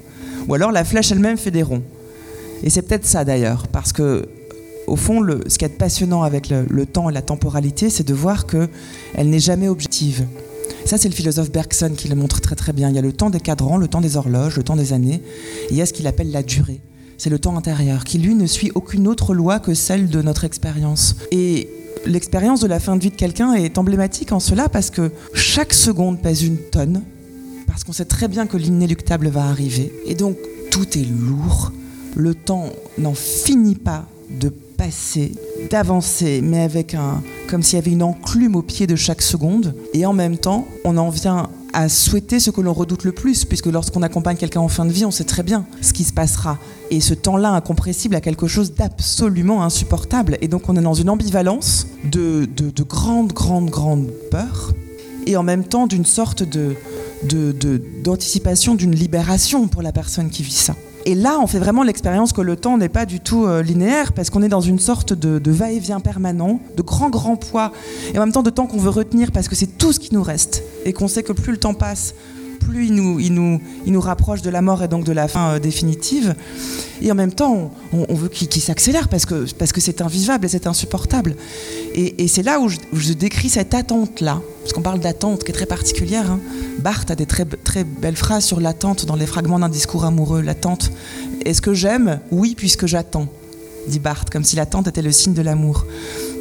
ou 0.48 0.54
alors 0.54 0.72
la 0.72 0.84
flèche 0.84 1.12
elle-même 1.12 1.36
fait 1.36 1.50
des 1.50 1.62
ronds. 1.62 1.82
Et 2.62 2.70
c'est 2.70 2.82
peut-être 2.82 3.06
ça 3.06 3.24
d'ailleurs, 3.24 3.66
parce 3.68 3.92
que 3.92 4.28
au 4.86 4.96
fond, 4.96 5.20
le, 5.20 5.40
ce 5.46 5.58
qui 5.58 5.64
est 5.64 5.68
passionnant 5.68 6.22
avec 6.22 6.48
le, 6.48 6.66
le 6.68 6.86
temps 6.86 7.08
et 7.08 7.12
la 7.12 7.22
temporalité, 7.22 7.90
c'est 7.90 8.06
de 8.06 8.14
voir 8.14 8.46
qu'elle 8.46 8.68
n'est 9.30 9.38
jamais 9.38 9.68
objective 9.68 10.26
Ça, 10.84 10.98
c'est 10.98 11.08
le 11.08 11.14
philosophe 11.14 11.50
Bergson 11.50 11.92
qui 11.96 12.08
le 12.08 12.16
montre 12.16 12.40
très 12.40 12.56
très 12.56 12.72
bien. 12.72 12.88
Il 12.88 12.96
y 12.96 12.98
a 12.98 13.02
le 13.02 13.12
temps 13.12 13.30
des 13.30 13.40
cadrans, 13.40 13.76
le 13.76 13.88
temps 13.88 14.00
des 14.00 14.16
horloges, 14.16 14.56
le 14.56 14.64
temps 14.64 14.76
des 14.76 14.92
années, 14.92 15.22
et 15.68 15.72
il 15.72 15.76
y 15.76 15.82
a 15.82 15.86
ce 15.86 15.92
qu'il 15.92 16.06
appelle 16.06 16.30
la 16.30 16.42
durée. 16.42 16.80
C'est 17.18 17.30
le 17.30 17.38
temps 17.38 17.56
intérieur, 17.56 18.04
qui 18.04 18.18
lui 18.18 18.34
ne 18.34 18.46
suit 18.46 18.72
aucune 18.74 19.06
autre 19.06 19.34
loi 19.34 19.60
que 19.60 19.74
celle 19.74 20.08
de 20.08 20.22
notre 20.22 20.44
expérience. 20.44 21.14
Et 21.30 21.68
l'expérience 22.04 22.60
de 22.60 22.66
la 22.66 22.80
fin 22.80 22.96
de 22.96 23.02
vie 23.02 23.10
de 23.10 23.14
quelqu'un 23.14 23.52
est 23.54 23.78
emblématique 23.78 24.32
en 24.32 24.40
cela 24.40 24.68
parce 24.68 24.90
que 24.90 25.12
chaque 25.34 25.72
seconde 25.72 26.20
pèse 26.20 26.42
une 26.42 26.56
tonne, 26.56 27.02
parce 27.68 27.84
qu'on 27.84 27.92
sait 27.92 28.04
très 28.04 28.26
bien 28.26 28.46
que 28.46 28.56
l'inéluctable 28.56 29.28
va 29.28 29.44
arriver. 29.44 29.92
Et 30.06 30.16
donc, 30.16 30.36
tout 30.70 30.98
est 30.98 31.06
lourd. 31.06 31.72
Le 32.14 32.34
temps 32.34 32.66
n'en 32.98 33.14
finit 33.14 33.74
pas 33.74 34.06
de 34.30 34.48
passer, 34.48 35.32
d'avancer, 35.70 36.40
mais 36.42 36.62
avec 36.62 36.94
un, 36.94 37.22
comme 37.48 37.62
s'il 37.62 37.78
y 37.78 37.82
avait 37.82 37.92
une 37.92 38.02
enclume 38.02 38.56
au 38.56 38.62
pied 38.62 38.86
de 38.86 38.96
chaque 38.96 39.22
seconde. 39.22 39.74
Et 39.94 40.04
en 40.06 40.12
même 40.12 40.36
temps, 40.36 40.66
on 40.84 40.96
en 40.96 41.08
vient 41.10 41.48
à 41.72 41.88
souhaiter 41.88 42.38
ce 42.38 42.50
que 42.50 42.60
l'on 42.60 42.72
redoute 42.72 43.04
le 43.04 43.12
plus, 43.12 43.44
puisque 43.44 43.66
lorsqu'on 43.66 44.02
accompagne 44.02 44.36
quelqu'un 44.36 44.60
en 44.60 44.68
fin 44.68 44.84
de 44.84 44.92
vie, 44.92 45.04
on 45.04 45.10
sait 45.10 45.24
très 45.24 45.42
bien 45.42 45.64
ce 45.80 45.92
qui 45.92 46.04
se 46.04 46.12
passera. 46.12 46.58
Et 46.90 47.00
ce 47.00 47.14
temps-là 47.14 47.50
incompressible 47.52 48.14
a 48.14 48.20
quelque 48.20 48.46
chose 48.46 48.74
d'absolument 48.74 49.62
insupportable. 49.62 50.36
Et 50.42 50.48
donc 50.48 50.68
on 50.68 50.76
est 50.76 50.82
dans 50.82 50.94
une 50.94 51.08
ambivalence 51.08 51.86
de, 52.04 52.46
de, 52.56 52.70
de 52.70 52.82
grande, 52.82 53.32
grande, 53.32 53.70
grande 53.70 54.08
peur, 54.30 54.72
et 55.26 55.36
en 55.36 55.42
même 55.42 55.64
temps 55.64 55.86
d'une 55.86 56.04
sorte 56.04 56.42
de, 56.42 56.76
d'anticipation 58.02 58.74
d'une 58.74 58.94
libération 58.94 59.68
pour 59.68 59.82
la 59.82 59.92
personne 59.92 60.28
qui 60.28 60.42
vit 60.42 60.50
ça. 60.52 60.76
Et 61.04 61.14
là, 61.14 61.38
on 61.40 61.46
fait 61.46 61.58
vraiment 61.58 61.82
l'expérience 61.82 62.32
que 62.32 62.40
le 62.40 62.56
temps 62.56 62.78
n'est 62.78 62.88
pas 62.88 63.06
du 63.06 63.20
tout 63.20 63.46
euh, 63.46 63.62
linéaire, 63.62 64.12
parce 64.12 64.30
qu'on 64.30 64.42
est 64.42 64.48
dans 64.48 64.60
une 64.60 64.78
sorte 64.78 65.12
de, 65.12 65.38
de 65.38 65.50
va-et-vient 65.50 66.00
permanent, 66.00 66.60
de 66.76 66.82
grand, 66.82 67.10
grand 67.10 67.36
poids, 67.36 67.72
et 68.14 68.18
en 68.18 68.22
même 68.22 68.32
temps 68.32 68.42
de 68.42 68.50
temps 68.50 68.66
qu'on 68.66 68.78
veut 68.78 68.90
retenir, 68.90 69.32
parce 69.32 69.48
que 69.48 69.56
c'est 69.56 69.78
tout 69.78 69.92
ce 69.92 69.98
qui 69.98 70.14
nous 70.14 70.22
reste, 70.22 70.62
et 70.84 70.92
qu'on 70.92 71.08
sait 71.08 71.22
que 71.22 71.32
plus 71.32 71.52
le 71.52 71.58
temps 71.58 71.74
passe, 71.74 72.14
plus 72.62 72.86
il 72.86 72.94
nous, 72.94 73.20
il 73.20 73.34
nous, 73.34 73.60
il 73.86 73.92
nous 73.92 74.00
rapproche 74.00 74.42
de 74.42 74.50
la 74.50 74.62
mort 74.62 74.82
et 74.82 74.88
donc 74.88 75.04
de 75.04 75.12
la 75.12 75.28
fin 75.28 75.54
euh, 75.54 75.58
définitive. 75.58 76.34
Et 77.00 77.10
en 77.10 77.14
même 77.14 77.32
temps, 77.32 77.72
on, 77.92 78.14
veut 78.14 78.28
qu'il 78.28 78.62
s'accélère 78.62 79.08
parce 79.08 79.26
que 79.26 79.46
c'est 79.46 79.56
parce 79.56 79.72
que 79.72 80.02
invivable 80.02 80.46
et 80.46 80.48
c'est 80.48 80.66
insupportable. 80.66 81.36
Et, 81.94 82.28
c'est 82.28 82.42
là 82.42 82.60
où 82.60 82.68
je, 82.68 83.12
décris 83.12 83.48
cette 83.48 83.74
attente-là, 83.74 84.40
parce 84.60 84.72
qu'on 84.72 84.82
parle 84.82 85.00
d'attente 85.00 85.42
qui 85.42 85.50
est 85.50 85.54
très 85.54 85.66
particulière. 85.66 86.30
Hein. 86.30 86.40
Barthes 86.78 87.10
a 87.10 87.16
des 87.16 87.26
très, 87.26 87.44
très 87.44 87.84
belles 87.84 88.16
phrases 88.16 88.44
sur 88.44 88.60
l'attente 88.60 89.04
dans 89.04 89.16
les 89.16 89.26
fragments 89.26 89.58
d'un 89.58 89.68
discours 89.68 90.04
amoureux. 90.04 90.40
L'attente, 90.42 90.92
est-ce 91.44 91.60
que 91.60 91.74
j'aime? 91.74 92.20
Oui, 92.30 92.54
puisque 92.56 92.86
j'attends, 92.86 93.26
dit 93.88 93.98
Barthes, 93.98 94.30
comme 94.30 94.44
si 94.44 94.54
l'attente 94.56 94.86
était 94.86 95.02
le 95.02 95.12
signe 95.12 95.34
de 95.34 95.42
l'amour. 95.42 95.86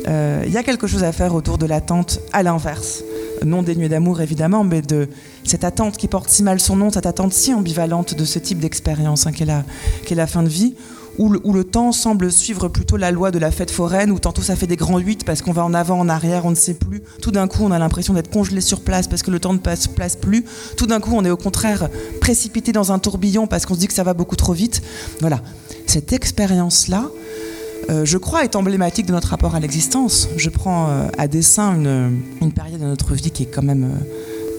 Il 0.04 0.10
euh, 0.10 0.46
y 0.48 0.58
a 0.58 0.64
quelque 0.64 0.88
chose 0.88 1.04
à 1.04 1.12
faire 1.12 1.34
autour 1.34 1.58
de 1.58 1.66
l'attente 1.66 2.20
à 2.34 2.44
l'inverse 2.44 3.04
non 3.46 3.64
dénué 3.64 3.90
d'amour 3.90 4.22
évidemment, 4.22 4.64
mais 4.64 4.82
de 4.82 5.08
cette 5.44 5.64
attente 5.64 5.98
qui 5.98 6.08
porte 6.08 6.30
si 6.30 6.44
mal 6.44 6.60
son 6.60 6.76
nom, 6.76 6.92
cette 6.92 7.06
attente 7.06 7.34
si 7.34 7.54
ambivalente 7.54 8.16
de 8.16 8.26
ce 8.26 8.40
type 8.40 8.60
d'expérience 8.60 9.28
hein, 9.28 9.32
qu'est 9.32 9.46
la, 9.46 9.64
la, 10.10 10.28
fin 10.28 10.44
de 10.44 10.50
vie, 10.50 10.76
où 11.18 11.30
le, 11.30 11.40
où 11.44 11.54
le, 11.54 11.64
temps 11.64 11.92
semble 11.92 12.32
suivre 12.32 12.68
plutôt 12.68 12.98
la 12.98 13.12
loi 13.12 13.32
de 13.32 13.40
la 13.40 13.52
fête 13.52 13.72
foraine, 13.72 14.12
où 14.12 14.20
tantôt 14.20 14.42
ça 14.42 14.56
fait 14.56 14.68
des 14.68 14.76
grands 14.76 15.00
huit 15.00 15.24
parce 15.26 15.42
qu'on 15.42 15.52
va 15.52 15.66
en 15.66 15.74
avant, 15.74 16.00
en 16.00 16.10
arrière, 16.10 16.46
on 16.46 16.52
ne 16.52 16.56
sait 16.56 16.74
plus. 16.74 17.02
Tout 17.22 17.32
d'un 17.32 17.48
coup, 17.48 17.64
on 17.64 17.72
a 17.72 17.80
l'impression 17.80 18.14
d'être 18.14 18.32
congelé 18.32 18.62
sur 18.62 18.82
place 18.82 19.08
parce 19.08 19.24
que 19.24 19.32
le 19.32 19.40
temps 19.40 19.54
ne 19.54 19.60
passe 19.60 19.88
place 19.88 20.16
plus. 20.16 20.46
Tout 20.78 20.88
d'un 20.88 21.00
coup, 21.00 21.12
on 21.14 21.26
est 21.26 21.30
au 21.30 21.38
contraire 21.38 21.90
précipité 22.20 22.72
dans 22.72 22.92
un 22.92 23.00
tourbillon 23.00 23.48
parce 23.48 23.66
qu'on 23.66 23.74
se 23.74 23.80
dit 23.80 23.88
que 23.88 23.94
ça 23.94 24.04
va 24.04 24.14
beaucoup 24.14 24.36
trop 24.36 24.54
vite. 24.54 24.82
Voilà. 25.20 25.42
Cette 25.88 26.14
expérience-là, 26.14 27.10
euh, 27.90 28.06
je 28.06 28.18
crois, 28.18 28.44
est 28.44 28.56
emblématique 28.56 29.06
de 29.06 29.12
notre 29.12 29.30
rapport 29.30 29.56
à 29.56 29.60
l'existence. 29.60 30.30
Je 30.38 30.50
prends 30.50 30.90
euh, 30.90 31.08
à 31.18 31.28
dessein 31.28 31.74
une, 31.74 32.52
période 32.54 32.80
de 32.80 32.86
notre 32.86 33.14
vie 33.14 33.32
qui 33.32 33.44
est 33.44 33.48
quand 33.48 33.64
même 33.64 34.00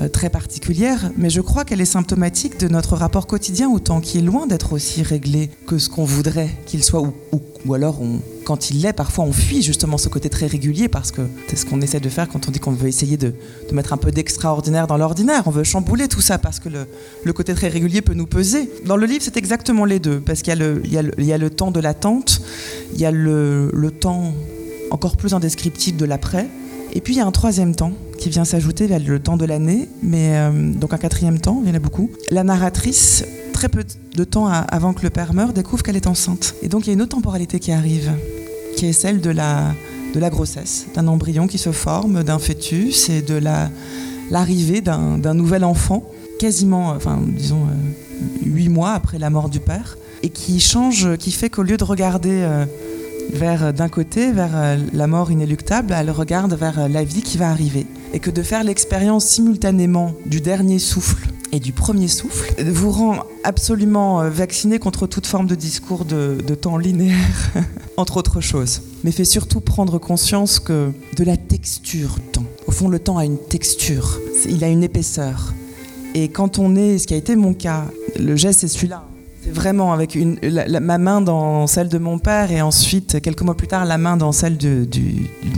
euh, 0.01 0.09
très 0.09 0.31
particulière, 0.31 1.11
mais 1.17 1.31
je 1.31 1.41
crois 1.41 1.65
qu'elle 1.65 1.81
est 1.81 1.87
symptomatique 1.87 2.59
de 2.59 2.69
notre 2.69 2.97
rapport 2.97 3.27
quotidien 3.27 3.71
au 3.71 3.79
temps, 3.79 4.01
qui 4.01 4.19
est 4.19 4.23
loin 4.23 4.47
d'être 4.47 4.73
aussi 4.73 5.03
réglé 5.03 5.51
que 5.67 5.79
ce 5.79 5.89
qu'on 5.89 6.05
voudrait 6.05 6.51
qu'il 6.67 6.83
soit, 6.83 7.01
ou, 7.01 7.13
ou 7.65 7.75
alors 7.75 8.01
on, 8.01 8.21
quand 8.45 8.71
il 8.71 8.81
l'est, 8.83 8.93
parfois 8.93 9.25
on 9.25 9.33
fuit 9.33 9.63
justement 9.63 9.99
ce 9.99 10.09
côté 10.09 10.29
très 10.29 10.47
régulier 10.47 10.89
parce 10.89 11.13
que 11.13 11.23
c'est 11.49 11.57
ce 11.57 11.67
qu'on 11.67 11.81
essaie 11.81 12.01
de 12.01 12.09
faire 12.09 12.29
quand 12.29 12.49
on 12.49 12.51
dit 12.51 12.59
qu'on 12.59 12.73
veut 12.73 12.89
essayer 12.89 13.17
de, 13.17 13.35
mettre 13.73 13.93
un 13.93 13.97
peu 13.97 14.11
d'extraordinaire 14.11 14.87
dans 14.87 14.99
l'ordinaire. 14.99 15.45
On 15.47 15.51
veut 15.51 15.65
chambouler 15.65 16.09
tout 16.09 16.21
ça 16.21 16.39
parce 16.39 16.61
que 16.61 16.69
le, 16.69 16.87
le, 17.25 17.33
côté 17.33 17.55
très 17.55 17.69
régulier 17.69 18.03
peut 18.03 18.15
nous 18.15 18.27
peser. 18.27 18.71
Dans 18.85 18.97
le 18.97 19.07
livre, 19.07 19.23
c'est 19.23 19.37
exactement 19.37 19.85
les 19.85 19.99
deux 19.99 20.21
parce 20.21 20.43
qu'il 20.43 20.53
y, 20.55 20.89
y, 20.89 21.25
y, 21.25 21.33
a 21.33 21.39
le 21.39 21.51
temps 21.51 21.71
de 21.71 21.81
l'attente, 21.81 22.43
il 22.95 23.01
y 23.01 23.07
a 23.07 23.11
le, 23.11 23.71
le 23.73 23.91
temps 23.91 24.35
encore 24.91 25.17
plus 25.17 25.33
indescriptible 25.33 25.97
de 25.97 26.05
l'après, 26.05 26.49
et 26.93 27.01
puis 27.01 27.15
il 27.15 27.17
y 27.17 27.21
a 27.21 27.27
un 27.27 27.31
troisième 27.31 27.75
temps 27.75 27.93
qui 28.19 28.29
vient 28.29 28.45
s'ajouter, 28.45 28.87
le 28.87 29.19
temps 29.19 29.37
de 29.37 29.47
l'année, 29.47 29.89
mais 30.03 30.37
euh, 30.37 30.73
donc 30.73 30.93
un 30.93 30.99
quatrième 30.99 31.41
temps, 31.41 31.61
il 31.65 31.69
y 31.69 31.73
en 31.73 31.75
a 31.75 31.79
beaucoup. 31.79 32.11
La 32.31 32.45
narratrice 32.45 33.25
très 33.63 33.69
peu 33.69 33.85
de 34.17 34.25
temps 34.25 34.49
avant 34.49 34.93
que 34.93 35.05
le 35.05 35.11
père 35.11 35.35
meure, 35.35 35.53
découvre 35.53 35.85
qu'elle 35.85 35.95
est 35.95 36.09
enceinte. 36.09 36.57
Et 36.63 36.69
donc 36.69 36.85
il 36.85 36.87
y 36.89 36.91
a 36.91 36.95
une 36.95 37.03
autre 37.03 37.15
temporalité 37.15 37.61
qui 37.61 37.71
arrive, 37.71 38.11
qui 38.77 38.87
est 38.87 38.93
celle 38.93 39.21
de 39.21 39.31
la, 39.31 39.73
de 40.13 40.19
la 40.19 40.31
grossesse, 40.31 40.87
d'un 40.97 41.07
embryon 41.07 41.47
qui 41.47 41.59
se 41.59 41.71
forme, 41.71 42.25
d'un 42.25 42.41
fœtus 42.41 43.09
et 43.09 43.23
de 43.23 43.41
l'arrivée 44.33 44.83
la, 44.85 44.97
d'un 45.17 45.35
nouvel 45.35 45.63
enfant, 45.63 46.03
quasiment, 46.41 46.89
enfin 46.89 47.21
disons, 47.25 47.61
euh, 47.61 48.45
huit 48.45 48.69
mois 48.69 48.95
après 48.95 49.21
la 49.21 49.31
mort 49.31 49.49
du 49.49 49.61
père, 49.61 49.97
et 50.25 50.31
qui 50.31 50.59
change, 50.59 51.17
qui 51.19 51.31
fait 51.31 51.49
qu'au 51.49 51.63
lieu 51.63 51.77
de 51.77 51.85
regarder 51.85 52.43
euh, 52.43 52.65
vers 53.33 53.73
d'un 53.73 53.89
côté, 53.89 54.33
vers 54.33 54.57
euh, 54.57 54.77
la 54.93 55.07
mort 55.07 55.31
inéluctable, 55.31 55.95
elle 55.97 56.11
regarde 56.11 56.53
vers 56.55 56.81
euh, 56.81 56.89
la 56.89 57.05
vie 57.05 57.23
qui 57.23 57.39
va 57.39 57.49
arriver. 57.51 57.87
Et 58.13 58.19
que 58.19 58.31
de 58.33 58.43
faire 58.43 58.65
l'expérience 58.65 59.25
simultanément 59.25 60.15
du 60.27 60.41
dernier 60.41 60.81
souffle 60.81 61.29
et 61.53 61.61
du 61.61 61.73
premier 61.73 62.09
souffle 62.09 62.63
vous 62.65 62.91
rend 62.91 63.25
absolument 63.45 64.23
euh, 64.23 64.31
vacciné 64.31 64.79
contre 64.79 65.07
toute 65.07 65.27
forme 65.27 65.47
de 65.47 65.55
discours 65.55 66.05
de, 66.05 66.39
temps 66.55 66.79
linéaire, 66.79 67.53
entre 67.97 68.17
autres 68.17 68.41
choses. 68.41 68.83
Mais 69.05 69.13
fait 69.13 69.25
surtout 69.25 69.61
prendre 69.61 69.99
conscience 69.99 70.59
que 70.59 70.93
de 71.17 71.25
la 71.25 71.37
texture 71.37 72.17
temps. 72.33 72.45
Au 72.67 72.73
fond, 72.73 72.89
le 72.89 72.99
temps 72.99 73.19
a 73.19 73.25
une 73.25 73.39
texture, 73.39 74.19
il 74.49 74.65
a 74.65 74.69
une 74.69 74.83
épaisseur. 74.83 75.53
Et 76.15 76.29
quand 76.29 76.59
on 76.59 76.75
est, 76.75 76.99
ce 76.99 77.07
qui 77.07 77.15
a 77.15 77.17
été 77.17 77.37
mon 77.37 77.55
cas, 77.55 77.87
le 78.19 78.35
geste 78.37 78.61
c'est 78.61 78.69
celui-là. 78.69 79.05
Vraiment 79.51 79.93
avec 79.93 80.17
ma 80.17 80.99
main 80.99 81.21
dans 81.21 81.67
celle 81.67 81.89
de 81.89 81.99
mon 81.99 82.19
père 82.19 82.53
et 82.53 82.63
ensuite, 82.63 83.21
quelques 83.21 83.43
mois 83.43 83.57
plus 83.57 83.67
tard, 83.67 83.85
la 83.85 83.99
main 83.99 84.17
dans 84.17 84.31
celle 84.31 84.57
du, 84.57 84.87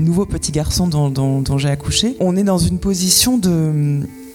nouveau 0.01 0.25
petit 0.25 0.53
garçon 0.53 0.89
dont, 0.89 1.59
j'ai 1.59 1.69
accouché. 1.69 2.17
On 2.21 2.35
est 2.37 2.45
dans 2.45 2.57
une 2.57 2.79
position 2.79 3.39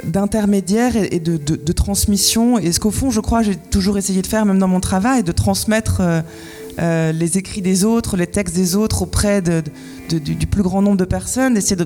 d'intermédiaire 0.03 0.95
et 0.95 1.19
de, 1.19 1.71
transmission. 1.73 2.59
Et 2.59 2.71
ce 2.71 2.79
qu'au 2.79 2.91
fond, 2.91 3.09
je 3.09 3.21
crois, 3.21 3.41
j'ai 3.41 3.55
toujours 3.55 3.97
essayé 3.97 4.21
de 4.21 4.27
faire, 4.27 4.45
même 4.45 4.59
dans 4.59 4.67
mon 4.67 4.79
travail, 4.79 5.23
de 5.23 5.31
transmettre 5.31 6.01
euh, 6.01 6.21
euh, 6.79 7.11
les 7.11 7.39
écrits 7.39 7.63
des 7.63 7.85
autres, 7.85 8.17
les 8.17 8.27
textes 8.27 8.55
des 8.55 8.75
autres 8.75 9.01
auprès 9.01 9.41
du, 9.41 10.47
plus 10.47 10.63
grand 10.63 10.83
nombre 10.83 10.97
de 10.97 11.05
personnes. 11.05 11.57
Essayer 11.57 11.83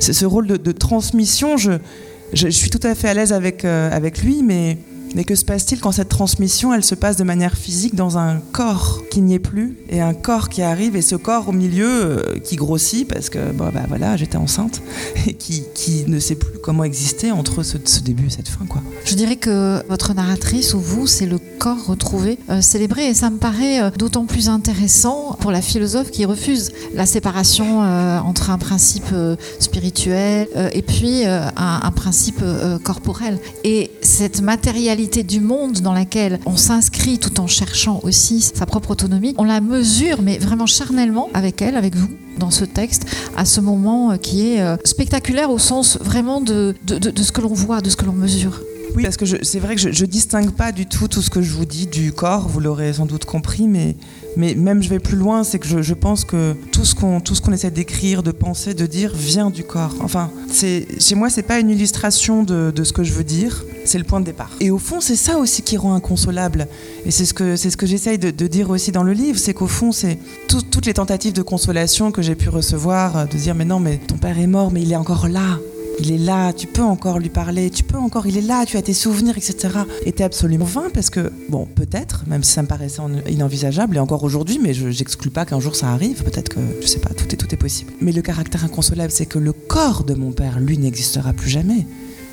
ce 0.00 0.24
rôle 0.24 0.46
de, 0.46 0.72
transmission, 0.72 1.56
je, 1.56 2.48
suis 2.48 2.70
tout 2.70 2.80
à 2.84 2.94
fait 2.94 3.08
à 3.08 3.14
l'aise 3.14 3.32
avec, 3.32 3.64
euh, 3.64 3.90
avec 3.90 4.22
lui, 4.22 4.44
mais 4.44 4.78
Mais 5.14 5.24
que 5.24 5.36
se 5.36 5.44
passe-t-il 5.44 5.80
quand 5.80 5.92
cette 5.92 6.08
transmission, 6.08 6.74
elle 6.74 6.84
se 6.84 6.96
passe 6.96 7.16
de 7.16 7.24
manière 7.24 7.56
physique 7.56 7.94
dans 7.94 8.18
un 8.18 8.40
corps 8.52 9.02
qui 9.10 9.20
n'y 9.20 9.34
est 9.34 9.38
plus 9.38 9.78
et 9.88 10.00
un 10.00 10.12
corps 10.12 10.48
qui 10.48 10.62
arrive 10.62 10.96
et 10.96 11.02
ce 11.02 11.14
corps 11.14 11.48
au 11.48 11.52
milieu 11.52 11.88
euh, 11.88 12.38
qui 12.42 12.56
grossit 12.56 13.06
parce 13.06 13.30
que 13.30 13.52
bon, 13.52 13.70
bah, 13.72 13.84
voilà, 13.88 14.16
j'étais 14.16 14.36
enceinte 14.36 14.82
et 15.26 15.34
qui, 15.34 15.62
qui, 15.74 16.04
ne 16.08 16.18
sait 16.18 16.34
plus 16.34 16.58
comment 16.58 16.82
exister 16.82 17.30
entre 17.30 17.62
ce, 17.62 17.78
ce, 17.84 18.00
début 18.00 18.26
et 18.26 18.30
cette 18.30 18.48
fin. 18.48 18.66
Quoi. 18.66 18.82
Je 19.04 19.14
dirais 19.14 19.36
que 19.36 19.86
votre 19.88 20.14
narratrice 20.14 20.74
ou 20.74 20.80
vous, 20.80 21.06
c'est 21.06 21.26
le 21.26 21.38
corps 21.58 21.86
retrouvé, 21.86 22.38
euh, 22.50 22.60
célébré 22.60 23.06
et 23.06 23.14
ça 23.14 23.30
me 23.30 23.38
paraît 23.38 23.82
euh, 23.82 23.90
d'autant 23.90 24.26
plus 24.26 24.48
intéressant 24.48 25.36
pour 25.38 25.52
la 25.52 25.62
philosophe 25.62 26.10
qui 26.10 26.24
refuse 26.24 26.72
la 26.94 27.06
séparation 27.06 27.80
entre 27.84 28.50
un 28.50 28.58
principe 28.58 29.14
spirituel 29.58 30.48
et 30.72 30.82
puis 30.82 31.24
un, 31.24 31.52
un 31.56 31.90
principe 31.90 32.42
corporel. 32.82 33.38
Et 33.64 33.90
cette 34.02 34.40
matérialité 34.40 35.03
du 35.08 35.40
monde 35.40 35.80
dans 35.80 35.92
laquelle 35.92 36.40
on 36.46 36.56
s'inscrit 36.56 37.18
tout 37.18 37.40
en 37.40 37.46
cherchant 37.46 38.00
aussi 38.02 38.40
sa 38.40 38.66
propre 38.66 38.90
autonomie, 38.90 39.34
on 39.38 39.44
la 39.44 39.60
mesure, 39.60 40.22
mais 40.22 40.38
vraiment 40.38 40.66
charnellement 40.66 41.28
avec 41.34 41.62
elle, 41.62 41.76
avec 41.76 41.94
vous 41.94 42.08
dans 42.38 42.50
ce 42.50 42.64
texte 42.64 43.06
à 43.36 43.44
ce 43.44 43.60
moment 43.60 44.12
euh, 44.12 44.16
qui 44.16 44.48
est 44.48 44.60
euh, 44.60 44.76
spectaculaire 44.84 45.50
au 45.50 45.58
sens 45.58 45.98
vraiment 46.00 46.40
de, 46.40 46.74
de, 46.84 47.22
ce 47.22 47.32
que 47.32 47.40
l'on 47.40 47.52
voit, 47.52 47.80
de 47.80 47.90
ce 47.90 47.96
que 47.96 48.04
l'on 48.04 48.12
mesure. 48.12 48.60
Oui, 48.94 49.02
parce 49.02 49.16
que 49.16 49.24
c'est 49.42 49.58
vrai 49.58 49.74
que 49.74 49.80
je, 49.80 49.90
je 49.90 50.04
distingue 50.04 50.52
pas 50.52 50.72
du 50.72 50.86
tout 50.86 51.08
tout 51.08 51.22
ce 51.22 51.30
que 51.30 51.42
je 51.42 51.52
vous 51.52 51.64
dis 51.64 51.86
du 51.86 52.12
corps, 52.12 52.48
vous 52.48 52.60
l'aurez 52.60 52.92
sans 52.92 53.06
doute 53.06 53.24
compris, 53.24 53.66
mais, 53.66 53.96
même 54.36 54.82
je 54.82 54.88
vais 54.88 54.98
plus 54.98 55.16
loin, 55.16 55.44
c'est 55.44 55.58
que 55.58 55.82
je, 55.82 55.94
pense 55.94 56.24
que 56.24 56.54
tout 56.72 56.84
ce 56.84 56.94
qu'on 56.94 57.20
qu 57.20 57.52
essaie 57.52 57.70
d'écrire, 57.70 58.22
de 58.22 58.30
penser, 58.30 58.74
de 58.74 58.86
dire 58.86 59.12
vient 59.14 59.50
du 59.50 59.64
corps. 59.64 59.94
Enfin, 60.00 60.30
chez 60.52 61.14
moi, 61.14 61.30
c'est 61.30 61.42
pas 61.42 61.58
une 61.58 61.70
illustration 61.70 62.42
de, 62.42 62.72
ce 62.82 62.92
que 62.92 63.04
je 63.04 63.12
veux 63.12 63.24
dire, 63.24 63.64
c'est 63.84 63.98
le 63.98 64.04
point 64.04 64.20
de 64.20 64.24
départ. 64.24 64.50
Et 64.60 64.70
au 64.70 64.78
fond, 64.78 65.00
c'est 65.00 65.16
ça 65.16 65.38
aussi 65.38 65.62
qui 65.62 65.76
rend 65.76 65.94
inconsolable. 65.94 66.68
Et 67.04 67.10
c'est 67.10 67.24
ce 67.24 67.34
que, 67.34 67.56
ce 67.56 67.76
que 67.76 67.86
j'essaye 67.86 68.18
de, 68.18 68.46
dire 68.46 68.70
aussi 68.70 68.92
dans 68.92 69.02
le 69.02 69.12
livre, 69.12 69.38
c'est 69.38 69.54
qu'au 69.54 69.66
fond, 69.66 69.92
c'est 69.92 70.18
tout, 70.48 70.62
toutes 70.62 70.86
les 70.86 70.94
tentatives 70.94 71.32
de 71.32 71.42
consolation 71.42 72.12
que 72.12 72.22
j'ai 72.22 72.34
pu 72.34 72.48
recevoir, 72.48 73.26
de 73.26 73.36
dire 73.36 73.54
mais 73.54 73.64
non, 73.64 73.80
mais 73.80 73.98
ton 73.98 74.16
père 74.16 74.38
est 74.38 74.46
mort, 74.46 74.70
mais 74.70 74.82
il 74.82 74.92
est 74.92 74.96
encore 74.96 75.28
là 75.28 75.58
il 76.00 76.12
est 76.12 76.18
là, 76.18 76.52
tu 76.52 76.66
peux 76.66 76.82
encore 76.82 77.18
lui 77.18 77.28
parler, 77.28 77.70
tu 77.70 77.84
peux 77.84 77.98
encore, 77.98 78.26
il 78.26 78.36
est 78.36 78.42
là, 78.42 78.64
tu 78.66 78.76
as 78.76 78.82
tes 78.82 78.94
souvenirs, 78.94 79.36
etc. 79.36 79.68
était 80.04 80.24
absolument 80.24 80.64
vain 80.64 80.90
parce 80.92 81.10
que, 81.10 81.32
bon, 81.48 81.66
peut-être, 81.66 82.24
même 82.26 82.42
si 82.42 82.52
ça 82.52 82.62
me 82.62 82.66
paraissait 82.66 83.02
inenvisageable, 83.28 83.96
et 83.96 84.00
encore 84.00 84.24
aujourd'hui, 84.24 84.58
mais 84.62 84.74
je 84.74 84.88
n'exclus 84.88 85.30
pas 85.30 85.44
qu'un 85.44 85.60
jour 85.60 85.76
ça 85.76 85.88
arrive, 85.88 86.22
peut-être 86.24 86.48
que, 86.48 86.60
je 86.80 86.86
sais 86.86 86.98
pas, 86.98 87.10
tout 87.10 87.26
est, 87.32 87.56
possible. 87.56 87.92
Mais 88.00 88.10
le 88.10 88.22
caractère 88.22 88.64
inconsolable, 88.64 89.12
c'est 89.12 89.26
que 89.26 89.38
le 89.38 89.52
corps 89.52 90.02
de 90.02 90.14
mon 90.14 90.32
père, 90.32 90.58
lui, 90.58 90.76
n'existera 90.76 91.32
plus 91.32 91.48
jamais. 91.48 91.86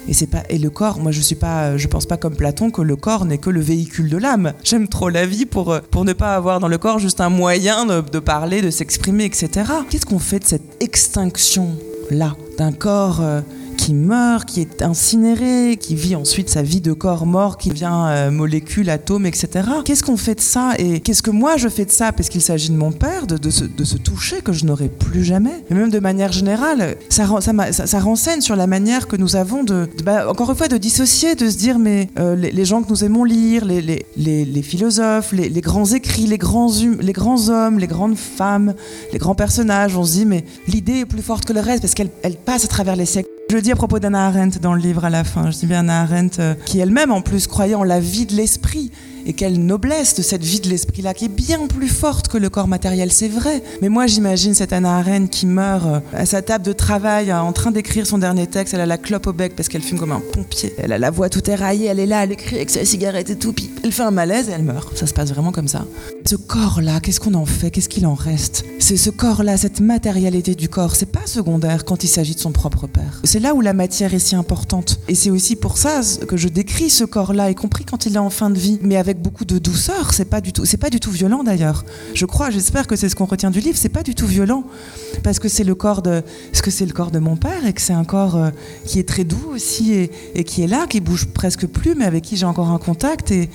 Et 0.07 0.14
c'est 0.16 0.26
pas 0.26 0.41
et 0.49 0.57
le 0.57 0.72
corps, 0.72 0.99
moi 0.99 1.12
je 1.12 1.22
suis 1.22 1.36
pas, 1.36 1.78
je 1.78 1.88
pense 1.88 2.07
pas 2.07 2.18
comme 2.18 2.36
Platon 2.36 2.72
que 2.72 2.82
le 2.82 2.95
corps 2.95 3.26
n'est 3.26 3.38
que 3.38 3.51
le 3.51 3.62
véhicule 3.62 4.09
de 4.09 4.18
l'âme. 4.18 4.53
J'aime 4.64 4.88
trop 4.88 5.09
la 5.09 5.28
vie 5.28 5.45
pour 5.45 5.80
pour 5.91 6.05
ne 6.05 6.14
pas 6.14 6.36
avoir 6.36 6.59
dans 6.59 6.68
le 6.68 6.80
corps 6.80 6.97
juste 6.97 7.22
un 7.22 7.30
moyen 7.30 7.86
de, 7.86 8.01
de 8.01 8.20
parler, 8.20 8.64
de 8.64 8.72
s'exprimer, 8.72 9.26
etc. 9.26 9.49
Qu'est-ce 9.91 10.07
qu'on 10.07 10.18
fait 10.18 10.39
de 10.39 10.45
cette 10.45 10.82
extinction 10.82 11.78
là 12.09 12.36
d'un 12.62 12.72
corps 12.72 13.22
euh, 13.22 13.41
qui 13.82 13.96
meurt, 13.96 14.48
qui 14.48 14.62
est 14.62 14.84
incinéré, 14.84 15.76
qui 15.76 15.96
vit 15.96 16.16
ensuite 16.16 16.50
sa 16.50 16.62
vie 16.62 16.82
de 16.82 16.94
corps 16.94 17.26
mort, 17.26 17.58
qui 17.58 17.70
devient 17.70 17.90
euh, 17.92 18.30
molécule, 18.30 18.92
atome, 18.92 19.26
etc. 19.26 19.68
Qu'est-ce 19.84 20.04
qu'on 20.04 20.18
fait 20.18 20.36
de 20.36 20.42
ça 20.42 20.74
Et 20.78 21.00
qu'est-ce 21.00 21.24
que 21.24 21.32
moi 21.32 21.58
je 21.58 21.68
fais 21.68 21.86
de 21.86 21.90
ça? 21.90 22.12
Parce 22.12 22.30
qu'il 22.30 22.44
s'agit 22.44 22.70
de 22.70 22.76
mon 22.76 22.92
père, 22.92 23.26
de, 23.26 23.38
de, 23.38 23.98
toucher 23.98 24.42
que 24.42 24.54
je 24.54 24.66
n'aurai 24.66 24.88
plus 24.88 25.24
jamais. 25.24 25.66
Et 25.72 25.74
même 25.74 25.90
de 25.90 25.98
manière 25.98 26.32
générale, 26.32 26.96
ça, 27.10 27.26
renseigne 27.26 28.42
sur 28.42 28.56
la 28.56 28.68
manière 28.68 29.08
que 29.08 29.16
nous 29.16 29.36
avons 29.36 29.64
de, 29.64 29.90
bah, 30.06 30.30
encore 30.30 30.52
une 30.52 30.58
fois, 30.58 30.68
de 30.68 30.78
dissocier, 30.78 31.34
de 31.34 31.50
se 31.50 31.58
dire, 31.58 31.80
mais 31.80 32.08
euh, 32.20 32.36
les, 32.36 32.66
gens 32.66 32.84
que 32.84 32.90
nous 32.90 33.04
aimons 33.04 33.24
lire, 33.24 33.66
les, 33.66 34.62
philosophes, 34.62 35.32
les, 35.32 35.50
grands 35.62 35.86
écrits, 35.86 36.28
les 36.28 36.38
grands, 36.38 36.70
hum, 36.70 36.98
les 37.02 37.14
grands 37.14 37.50
hommes, 37.50 37.80
les 37.80 37.88
grandes 37.88 38.16
femmes, 38.16 38.76
les 39.12 39.18
grands 39.18 39.34
personnages, 39.34 39.98
on 39.98 40.04
se 40.04 40.12
dit, 40.12 40.26
mais 40.28 40.46
l'idée 40.68 41.00
est 41.00 41.06
plus 41.06 41.24
forte 41.24 41.46
que 41.46 41.54
le 41.54 41.62
reste 41.62 41.82
parce 41.82 41.96
qu'elle 41.96 42.12
elle 42.22 42.36
passe 42.36 42.64
à 42.64 42.68
travers 42.68 42.96
les 42.96 43.08
siècles. 43.08 43.41
Je 43.52 43.58
le 43.58 43.62
dis 43.62 43.74
à 43.74 43.76
propos 43.76 43.99
d'Anna 43.99 44.28
Arendt 44.28 44.60
dans 44.62 44.74
le 44.74 44.80
livre 44.80 45.04
à 45.04 45.10
la 45.10 45.26
fin. 45.26 45.52
Je 45.52 45.58
dis 45.58 45.66
bien 45.66 45.80
Anna 45.80 46.04
Arendt, 46.04 46.39
euh, 46.39 46.54
qui 46.66 46.80
elle-même 46.80 47.12
en 47.12 47.22
plus 47.22 47.47
croyait 47.47 47.76
en 47.76 47.84
la 47.84 47.99
vie 47.99 48.26
de 48.26 48.34
l'esprit. 48.34 48.91
Et 49.26 49.34
quelle 49.34 49.59
noblesse 49.59 50.15
de 50.15 50.22
cette 50.22 50.43
vie 50.43 50.59
de 50.59 50.69
l'esprit-là, 50.69 51.13
qui 51.13 51.26
est 51.26 51.30
bien 51.30 51.67
plus 51.67 51.89
forte 51.89 52.28
que 52.28 52.38
le 52.38 52.49
corps 52.49 52.67
matériel, 52.67 53.11
c'est 53.11 53.28
vrai. 53.28 53.63
Mais 53.82 53.89
moi, 53.89 54.07
j'imagine 54.07 54.53
cette 54.53 54.74
Anna 54.74 54.97
Arendt 54.97 55.30
qui 55.30 55.45
meurt 55.45 55.86
euh, 55.86 55.99
à 56.13 56.26
sa 56.26 56.41
table 56.41 56.65
de 56.65 56.74
travail, 56.74 57.32
euh, 57.32 57.39
en 57.39 57.53
train 57.53 57.72
d'écrire 57.72 58.05
son 58.05 58.17
dernier 58.17 58.47
texte. 58.47 58.74
Elle 58.74 58.82
a 58.82 58.86
la 58.86 58.97
clope 58.97 59.28
au 59.28 59.34
bec 59.34 59.55
parce 59.55 59.69
qu'elle 59.69 59.82
fume 59.82 59.99
comme 59.99 60.11
un 60.11 60.22
pompier. 60.34 60.74
Elle 60.78 60.93
a 60.93 60.97
la 60.97 61.11
voix 61.11 61.30
tout 61.30 61.47
éraillée, 61.49 61.88
elle 61.88 61.99
est 61.99 62.05
là, 62.05 62.24
elle 62.24 62.32
écrit 62.32 62.55
avec 62.57 62.69
sa 62.69 62.86
cigarette 62.86 63.30
et 63.30 63.38
tout. 63.38 63.53
Puis 63.53 63.69
elle 63.84 63.91
fait 63.91 64.03
un 64.03 64.11
malaise 64.11 64.49
et 64.49 64.51
elle 64.51 64.63
meurt. 64.63 64.97
Ça 64.97 65.07
se 65.07 65.13
passe 65.13 65.30
vraiment 65.30 65.51
comme 65.51 65.67
ça. 65.67 65.86
Ce 66.26 66.36
corps-là, 66.36 66.99
qu'est-ce 66.99 67.19
qu'on 67.19 67.34
en 67.34 67.45
fait? 67.45 67.72
Qu'est-ce 67.72 67.89
qu'il 67.89 68.05
en 68.05 68.13
reste? 68.13 68.65
C'est 68.80 68.97
ce 68.97 69.09
corps-là, 69.09 69.57
cette 69.57 69.80
matérialité 69.80 70.55
du 70.55 70.69
corps, 70.69 70.95
c'est 70.95 71.11
pas 71.11 71.26
secondaire 71.26 71.86
quand 71.86 72.03
il 72.03 72.07
s'agit 72.07 72.36
de 72.36 72.39
son 72.39 72.51
propre 72.51 72.88
père. 72.88 73.22
C'est 73.24 73.39
là 73.39 73.53
où 73.53 73.61
la 73.61 73.74
matière 73.74 74.13
est 74.13 74.19
si 74.19 74.36
importante. 74.36 74.99
Et 75.07 75.15
c'est 75.15 75.30
aussi 75.30 75.55
pour 75.55 75.78
ça 75.78 76.01
que 76.28 76.38
je 76.38 76.47
décris 76.47 76.89
ce 76.89 77.03
corps-là, 77.03 77.49
y 77.51 77.55
compris 77.55 77.86
quand 77.86 78.05
il 78.05 78.15
est 78.15 78.19
en 78.19 78.30
fin 78.30 78.49
de 78.49 78.57
vie, 78.57 78.80
mais 78.82 78.97
avec 78.97 79.11
beaucoup 79.20 79.45
de 79.45 79.59
douceur. 79.59 80.14
C'est 80.14 80.26
pas 80.26 80.41
du 80.41 80.53
tout, 80.53 80.66
c'est 80.66 80.78
pas 80.78 80.89
du 80.89 80.99
tout 80.99 81.12
violent 81.12 81.43
d'ailleurs. 81.43 81.84
Je 82.14 82.26
crois, 82.26 82.49
j'espère 82.49 82.88
que 82.88 82.95
c'est 82.95 83.09
ce 83.09 83.16
qu'on 83.16 83.26
retient 83.26 83.51
du 83.51 83.59
livre. 83.59 83.78
C'est 83.78 83.89
pas 83.89 84.03
du 84.03 84.16
tout 84.16 84.28
violent 84.28 84.64
parce 85.24 85.39
que 85.39 85.47
c'est 85.47 85.64
le 85.64 85.76
corps 85.76 86.01
de, 86.01 86.24
ce 86.53 86.62
que 86.62 86.72
c'est 86.72 86.86
le 86.86 86.93
corps 86.93 87.12
de 87.12 87.20
mon 87.20 87.36
père 87.36 87.66
et 87.66 87.74
que 87.74 87.82
c'est 87.82 87.93
un 87.93 88.03
corps 88.03 88.36
euh, 88.36 88.49
qui 88.86 88.99
est 88.99 89.07
très 89.07 89.24
doux 89.24 89.51
aussi 89.53 89.93
et, 89.93 90.43
qui 90.43 90.64
est 90.64 90.68
là, 90.68 90.88
qui 90.88 90.99
bouge 90.99 91.28
presque 91.28 91.66
plus, 91.68 91.95
mais 91.95 92.05
avec 92.05 92.24
qui 92.24 92.38
j'ai 92.38 92.45
encore 92.45 92.70
un 92.70 92.80
contact 92.80 93.32
et, 93.32 93.49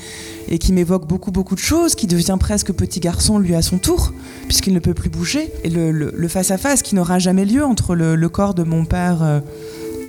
qui 0.59 0.73
m'évoque 0.73 1.07
beaucoup 1.07 1.33
beaucoup 1.33 1.55
de 1.55 1.61
choses, 1.61 1.95
qui 1.95 2.07
devient 2.07 2.37
presque 2.39 2.73
petit 2.73 3.01
garçon 3.01 3.39
lui 3.39 3.55
à 3.55 3.63
son 3.63 3.79
tour 3.79 4.13
puisqu'il 4.47 4.75
ne 4.75 4.79
peut 4.79 4.95
plus 4.95 5.11
bouger. 5.11 5.51
Et 5.65 5.71
le 5.71 6.29
face 6.29 6.51
à 6.51 6.59
face 6.59 6.83
qui 6.83 6.95
n'aura 6.95 7.19
jamais 7.19 7.45
lieu 7.45 7.65
entre 7.65 7.95
le, 7.95 8.15
le, 8.17 8.29
corps 8.29 8.55
de 8.55 8.63
mon 8.63 8.85
père 8.85 9.23
euh, 9.23 9.41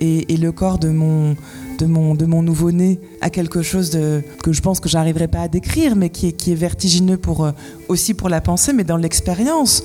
et 0.00 0.36
le 0.36 0.52
corps 0.52 0.78
de 0.78 0.90
mon 0.90 1.36
de 1.78 1.86
mon, 1.86 2.14
de 2.14 2.26
mon 2.26 2.42
nouveau-né 2.42 3.00
à 3.20 3.30
quelque 3.30 3.62
chose 3.62 3.90
que 4.42 4.52
je 4.52 4.60
pense 4.60 4.80
que 4.80 4.88
j'arriverai 4.88 5.28
pas 5.28 5.42
à 5.42 5.48
décrire, 5.48 5.96
mais 5.96 6.10
qui 6.10 6.28
est, 6.28 6.32
qui 6.32 6.52
est 6.52 6.56
vertigineux 6.56 7.16
pour, 7.16 7.44
euh, 7.44 7.52
aussi 7.88 8.14
pour 8.14 8.28
la 8.28 8.40
pensée, 8.40 8.72
mais 8.72 8.84
dans 8.84 8.96
l'expérience. 8.96 9.82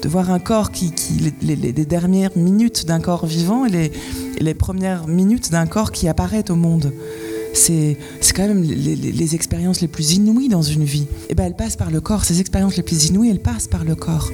De 0.00 0.08
voir 0.08 0.30
un 0.30 0.38
corps 0.38 0.70
qui, 0.70 0.92
qui 0.92 1.32
les, 1.42 1.56
les, 1.56 1.84
dernières 1.84 2.30
minutes 2.36 2.86
d'un 2.86 3.00
corps 3.00 3.26
vivant 3.26 3.66
et 3.66 3.68
les, 3.68 3.92
les 4.38 4.54
premières 4.54 5.08
minutes 5.08 5.50
d'un 5.50 5.66
corps 5.66 5.90
qui 5.90 6.06
apparaît 6.06 6.48
au 6.52 6.54
monde. 6.54 6.92
C'est 7.52 7.96
quand 8.32 8.46
même 8.46 8.62
les, 8.62 8.94
les, 8.94 9.34
expériences 9.34 9.80
les 9.80 9.88
plus 9.88 10.12
inouïes 10.12 10.48
dans 10.48 10.62
une 10.62 10.84
vie. 10.84 11.08
Et 11.30 11.34
ben 11.34 11.46
elles 11.46 11.56
passent 11.56 11.74
par 11.74 11.90
le 11.90 12.00
corps. 12.00 12.24
Ces 12.24 12.38
expériences 12.38 12.76
les 12.76 12.84
plus 12.84 13.06
inouïes, 13.06 13.30
elles 13.30 13.40
passent 13.40 13.66
par 13.66 13.84
le 13.84 13.96
corps. 13.96 14.30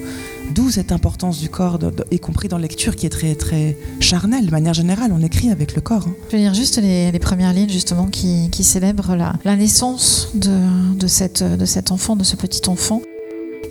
D'où 0.53 0.69
cette 0.69 0.91
importance 0.91 1.39
du 1.39 1.49
corps, 1.49 1.79
y 2.11 2.19
compris 2.19 2.47
dans 2.47 2.57
la 2.57 2.63
lecture, 2.63 2.95
qui 2.95 3.05
est 3.05 3.09
très, 3.09 3.35
très 3.35 3.77
charnelle. 3.99 4.45
De 4.45 4.51
manière 4.51 4.73
générale, 4.73 5.11
on 5.13 5.21
écrit 5.21 5.49
avec 5.49 5.75
le 5.75 5.81
corps. 5.81 6.05
Hein. 6.07 6.15
Je 6.27 6.37
vais 6.37 6.43
lire 6.43 6.53
juste 6.53 6.77
les, 6.77 7.19
premières 7.19 7.53
lignes, 7.53 7.69
justement, 7.69 8.07
qui, 8.07 8.49
célèbrent 8.63 9.15
la, 9.15 9.55
naissance 9.55 10.29
de 10.35 11.07
cet 11.07 11.91
enfant, 11.91 12.15
de 12.15 12.23
ce 12.23 12.35
petit 12.35 12.69
enfant. 12.69 13.01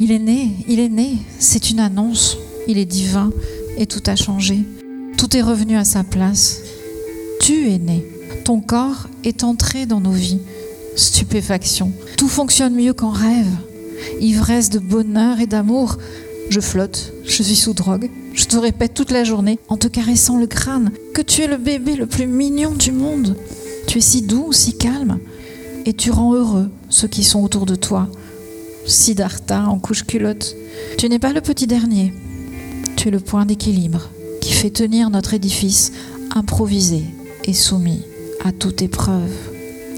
Il 0.01 0.11
est 0.11 0.19
né, 0.19 0.51
il 0.67 0.81
est 0.81 0.89
né, 0.89 1.19
c'est 1.39 1.71
une 1.71 1.79
annonce. 1.79 2.37
Il 2.67 2.79
est 2.79 2.87
divin 2.87 3.31
et 3.77 3.87
tout 3.87 4.03
a 4.07 4.17
changé. 4.17 4.63
Tout 5.17 5.37
est 5.37 5.43
revenu 5.43 5.77
à 5.77 5.85
sa 5.85 6.03
place. 6.03 6.61
Tu 7.41 7.71
es 7.71 7.79
né. 7.79 8.05
Ton 8.45 8.61
corps 8.61 9.09
est 9.23 9.45
entré 9.45 9.87
dans 9.87 10.01
nos 10.01 10.13
vies. 10.13 10.41
Stupéfaction. 10.97 11.93
Tout 12.17 12.29
fonctionne 12.29 12.75
mieux 12.75 12.93
qu'en 12.93 13.11
rêve. 13.11 13.51
Ivresse 14.21 14.71
de 14.71 14.79
bonheur 14.79 15.41
et 15.41 15.47
d'amour. 15.47 15.99
Je 16.51 16.61
flotte, 16.61 17.13
je 17.25 17.43
suis 17.43 17.57
sous 17.57 17.75
drogue. 17.75 18.11
Je 18.33 18.45
te 18.45 18.57
répète 18.57 18.95
toute 18.95 19.11
la 19.11 19.25
journée, 19.25 19.59
en 19.69 19.77
te 19.77 19.89
caressant 19.89 20.39
le 20.39 20.47
crâne, 20.47 20.91
que 21.15 21.23
tu 21.23 21.43
es 21.43 21.47
le 21.47 21.57
bébé 21.57 21.97
le 21.97 22.07
plus 22.07 22.27
mignon 22.27 22.73
du 22.73 22.93
monde. 22.93 23.37
Tu 23.87 23.99
es 23.99 24.01
si 24.01 24.23
doux, 24.23 24.53
si 24.53 24.77
calme, 24.77 25.19
et 25.87 25.95
tu 25.95 26.11
rends 26.11 26.35
heureux 26.35 26.71
ceux 26.89 27.09
qui 27.09 27.25
sont 27.25 27.43
autour 27.43 27.67
de 27.67 27.75
toi. 27.75 28.09
Siddhartha 28.87 29.67
en 29.67 29.79
couche 29.79 30.05
culotte. 30.05 30.55
Tu 30.99 31.09
n'es 31.09 31.19
pas 31.19 31.33
le 31.33 31.41
petit 31.41 31.67
dernier. 31.67 32.13
Tu 32.97 33.09
es 33.09 33.11
le 33.11 33.21
point 33.21 33.47
d'équilibre 33.47 34.11
qui 34.41 34.53
fait 34.53 34.71
tenir 34.71 35.11
notre 35.11 35.35
édifice 35.35 35.93
improvisé 36.35 37.03
et 37.45 37.55
soumis 37.55 38.03
à 38.45 38.53
toute 38.53 38.83
épreuve. 38.83 39.33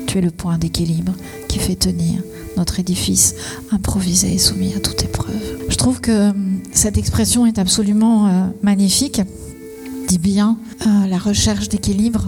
Tu 0.07 0.19
es 0.19 0.21
le 0.21 0.31
point 0.31 0.59
d'équilibre 0.59 1.13
qui 1.49 1.59
fait 1.59 1.75
tenir 1.75 2.23
notre 2.57 2.81
édifice 2.81 3.35
improvisé 3.71 4.35
et 4.35 4.39
soumis 4.39 4.75
à 4.75 4.81
toute 4.81 5.03
épreuve. 5.03 5.35
Je 5.69 5.77
trouve 5.77 6.01
que 6.01 6.33
cette 6.73 6.99
expression 6.99 7.47
est 7.47 7.59
absolument 7.59 8.27
euh, 8.27 8.47
magnifique, 8.63 9.21
dit 10.09 10.19
bien 10.19 10.59
euh, 10.87 11.07
la 11.07 11.19
recherche 11.19 11.69
d'équilibre, 11.69 12.27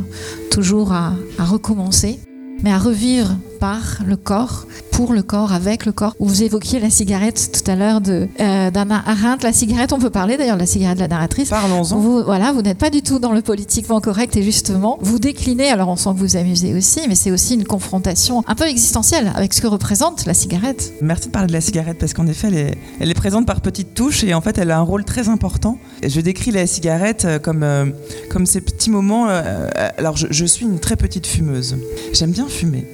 toujours 0.51 0.93
à 0.93 1.15
recommencer, 1.39 2.19
mais 2.63 2.73
à 2.73 2.79
revivre 2.79 3.37
par 3.59 3.99
le 4.07 4.17
corps, 4.17 4.67
pour 4.93 5.13
le 5.13 5.23
corps, 5.23 5.53
avec 5.53 5.87
le 5.87 5.93
corps. 5.93 6.15
Vous 6.19 6.43
évoquiez 6.43 6.81
la 6.81 6.91
cigarette 6.91 7.51
tout 7.53 7.71
à 7.71 7.77
l'heure 7.77 8.01
de 8.01 8.29
euh, 8.41 8.71
d'Anna 8.71 9.03
Arendt. 9.07 9.45
La 9.45 9.53
cigarette, 9.53 9.93
on 9.93 9.99
peut 9.99 10.11
parler 10.11 10.37
d'ailleurs 10.37 10.57
de 10.57 10.61
la 10.61 10.67
cigarette 10.67 10.97
de 10.97 11.03
la 11.03 11.09
narratrice. 11.09 11.51
Parlons-en. 11.51 11.99
Vous, 11.99 12.23
voilà, 12.25 12.53
vous 12.53 12.63
n'êtes 12.63 12.79
pas 12.79 12.91
du 12.91 13.03
tout 13.03 13.19
dans 13.19 13.33
le 13.33 13.43
politiquement 13.43 14.01
correct 14.01 14.37
et 14.37 14.43
justement, 14.43 14.99
vous 15.01 15.19
déclinez. 15.19 15.71
Alors 15.71 15.89
on 15.89 15.97
sent 15.97 16.11
que 16.15 16.19
vous 16.19 16.37
amusez 16.37 16.75
aussi, 16.75 17.01
mais 17.09 17.15
c'est 17.15 17.31
aussi 17.31 17.55
une 17.55 17.65
confrontation 17.65 18.43
un 18.47 18.55
peu 18.55 18.65
existentielle 18.65 19.33
avec 19.35 19.55
ce 19.55 19.61
que 19.61 19.67
représente 19.67 20.27
la 20.27 20.35
cigarette. 20.35 20.93
Merci 21.01 21.29
de 21.29 21.33
parler 21.33 21.49
de 21.49 21.53
la 21.53 21.61
cigarette 21.61 21.99
parce 21.99 22.15
qu'en 22.15 22.27
effet, 22.27 22.49
elle 22.49 22.57
est, 22.57 22.79
elle 23.01 23.11
est, 23.11 23.15
présente 23.15 23.47
par 23.47 23.61
petites 23.61 23.95
touches 23.95 24.25
et 24.25 24.35
en 24.35 24.41
fait, 24.41 24.59
elle 24.59 24.71
a 24.71 24.79
un 24.79 24.83
rôle 24.83 25.05
très 25.05 25.29
important. 25.29 25.79
Je 26.07 26.21
décris 26.21 26.51
la 26.51 26.67
cigarette 26.67 27.27
comme 27.43 27.63
euh, 27.63 27.87
comme 28.31 28.47
ces 28.47 28.61
petits 28.61 28.91
moments. 28.91 29.29
Euh, 29.29 29.69
alors, 29.97 30.17
je, 30.17 30.27
je 30.31 30.45
suis 30.45 30.65
une 30.65 30.79
très 30.79 30.97
petite 30.97 31.27
fumeuse. 31.27 31.77
J'aime 32.13 32.31
bien 32.31 32.49
fumer. 32.49 32.85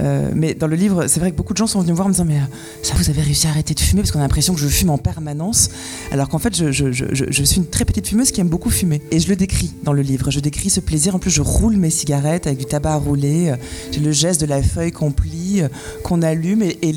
Euh, 0.00 0.30
mais 0.34 0.54
dans 0.54 0.66
le 0.66 0.76
livre, 0.76 1.06
c'est 1.06 1.20
vrai 1.20 1.30
que 1.30 1.36
beaucoup 1.36 1.52
de 1.52 1.58
gens 1.58 1.66
sont 1.66 1.80
venus 1.80 1.90
me 1.90 1.96
voir 1.96 2.06
en 2.06 2.10
me 2.10 2.14
disant 2.14 2.24
Mais 2.24 2.40
ça, 2.82 2.94
vous 2.96 3.10
avez 3.10 3.22
réussi 3.22 3.46
à 3.46 3.50
arrêter 3.50 3.74
de 3.74 3.80
fumer 3.80 4.02
Parce 4.02 4.12
qu'on 4.12 4.20
a 4.20 4.22
l'impression 4.22 4.54
que 4.54 4.60
je 4.60 4.68
fume 4.68 4.90
en 4.90 4.98
permanence. 4.98 5.70
Alors 6.12 6.28
qu'en 6.28 6.38
fait, 6.38 6.54
je, 6.72 7.44
suis 7.44 7.56
une 7.56 7.66
très 7.66 7.84
petite 7.84 8.06
fumeuse 8.08 8.30
qui 8.30 8.40
aime 8.40 8.48
beaucoup 8.48 8.70
fumer. 8.70 9.02
Et 9.10 9.20
je 9.20 9.28
le 9.28 9.36
décris 9.36 9.72
dans 9.82 9.92
le 9.92 10.02
livre. 10.02 10.30
Je 10.30 10.40
décris 10.40 10.70
ce 10.70 10.80
plaisir. 10.80 11.14
En 11.14 11.18
plus, 11.18 11.30
je 11.30 11.42
roule 11.42 11.76
mes 11.76 11.90
cigarettes 11.90 12.46
avec 12.46 12.58
du 12.58 12.64
tabac 12.64 12.92
à 12.92 12.96
rouler. 12.96 13.54
J'ai 13.92 14.00
le 14.00 14.12
geste 14.12 14.40
de 14.40 14.46
la 14.46 14.62
feuille 14.62 14.92
qu'on 14.92 15.10
plie, 15.10 15.62
qu'on 16.04 16.22
allume. 16.22 16.62
Et, 16.62 16.92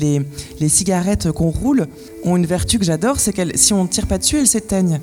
les 0.60 0.68
cigarettes 0.68 1.30
qu'on 1.32 1.50
roule 1.50 1.86
ont 2.24 2.36
une 2.36 2.46
vertu 2.46 2.78
que 2.78 2.84
j'adore 2.84 3.18
c'est 3.18 3.32
qu'elles, 3.32 3.52
si 3.56 3.72
on 3.72 3.84
ne 3.84 3.88
tire 3.88 4.06
pas 4.06 4.18
dessus, 4.18 4.38
elles 4.38 4.46
s'éteignent. 4.46 5.00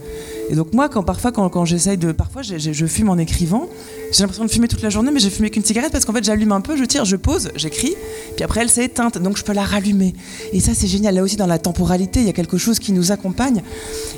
Et 0.49 0.55
donc, 0.55 0.73
moi, 0.73 0.89
quand, 0.89 1.03
parfois, 1.03 1.31
quand, 1.31 1.65
j'essaye 1.65 1.97
de. 1.97 2.11
Parfois, 2.11 2.41
je 2.41 2.85
fume 2.85 3.09
en 3.09 3.17
écrivant. 3.17 3.67
J'ai 4.11 4.23
l'impression 4.23 4.45
de 4.45 4.49
fumer 4.49 4.67
toute 4.67 4.81
la 4.81 4.89
journée, 4.89 5.11
mais 5.11 5.19
j'ai 5.19 5.29
fumé 5.29 5.51
qu'une 5.51 5.63
cigarette 5.63 5.91
parce 5.91 6.05
qu'en 6.05 6.13
fait, 6.13 6.23
j'allume 6.23 6.51
un 6.51 6.61
peu, 6.61 6.75
je 6.75 6.83
tire, 6.83 7.05
je 7.05 7.15
pose, 7.15 7.51
j'écris, 7.55 7.95
puis 8.35 8.43
après, 8.43 8.61
elle 8.61 8.69
s'est 8.69 8.85
éteinte, 8.85 9.19
donc 9.19 9.37
je 9.37 9.43
peux 9.43 9.53
la 9.53 9.63
rallumer. 9.63 10.15
Et 10.51 10.59
ça, 10.59 10.73
c'est 10.73 10.87
génial. 10.87 11.13
Là 11.13 11.21
aussi, 11.21 11.35
dans 11.35 11.45
la 11.45 11.59
temporalité, 11.59 12.19
il 12.21 12.25
y 12.25 12.29
a 12.29 12.33
quelque 12.33 12.57
chose 12.57 12.79
qui 12.79 12.91
nous 12.91 13.11
accompagne. 13.11 13.61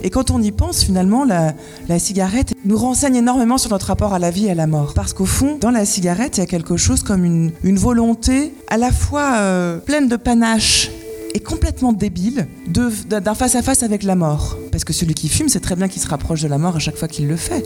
Et 0.04 0.10
quand 0.10 0.32
on 0.32 0.41
y 0.41 0.52
pense, 0.52 0.84
finalement, 0.84 1.26
la, 1.26 1.54
cigarette 1.99 2.54
nous 2.64 2.78
renseigne 2.78 3.18
énormément 3.18 3.58
sur 3.58 3.70
notre 3.70 3.88
rapport 3.88 4.14
à 4.14 4.20
la 4.20 4.32
vie 4.32 4.45
et 4.45 4.52
à 4.52 4.56
la 4.56 4.66
mort. 4.66 4.93
Parce 4.93 5.14
qu'au 5.14 5.26
fond, 5.26 5.58
dans 5.60 5.72
la 5.72 5.86
cigarette, 5.86 6.38
il 6.38 6.39
y 6.39 6.43
a 6.43 6.47
quelque 6.47 6.78
chose 6.78 7.04
comme 7.04 7.26
une, 7.26 7.52
une 7.64 7.78
volonté 7.78 8.54
à 8.70 8.78
la 8.78 8.91
fois 8.91 9.34
euh, 9.36 9.78
pleine 9.78 10.08
de 10.08 10.16
panache 10.16 10.89
est 11.34 11.39
complètement 11.39 11.93
débile 11.93 12.47
d'un 12.67 13.36
face 13.36 13.55
à 13.55 13.61
face 13.61 13.84
avec 13.84 14.03
la 14.03 14.15
mort. 14.15 14.57
Parce 14.71 14.84
que 14.84 14.93
celui 14.93 15.13
qui 15.13 15.29
fume, 15.29 15.49
c'est 15.49 15.59
très 15.59 15.75
bien 15.75 15.88
qu'il 15.88 16.01
se 16.01 16.07
rapproche 16.07 16.41
de 16.41 16.47
la 16.47 16.57
mort 16.57 16.75
à 16.75 16.79
chaque 16.79 16.97
fois 16.97 17.07
qu'il 17.07 17.27
le 17.27 17.36
fait. 17.36 17.65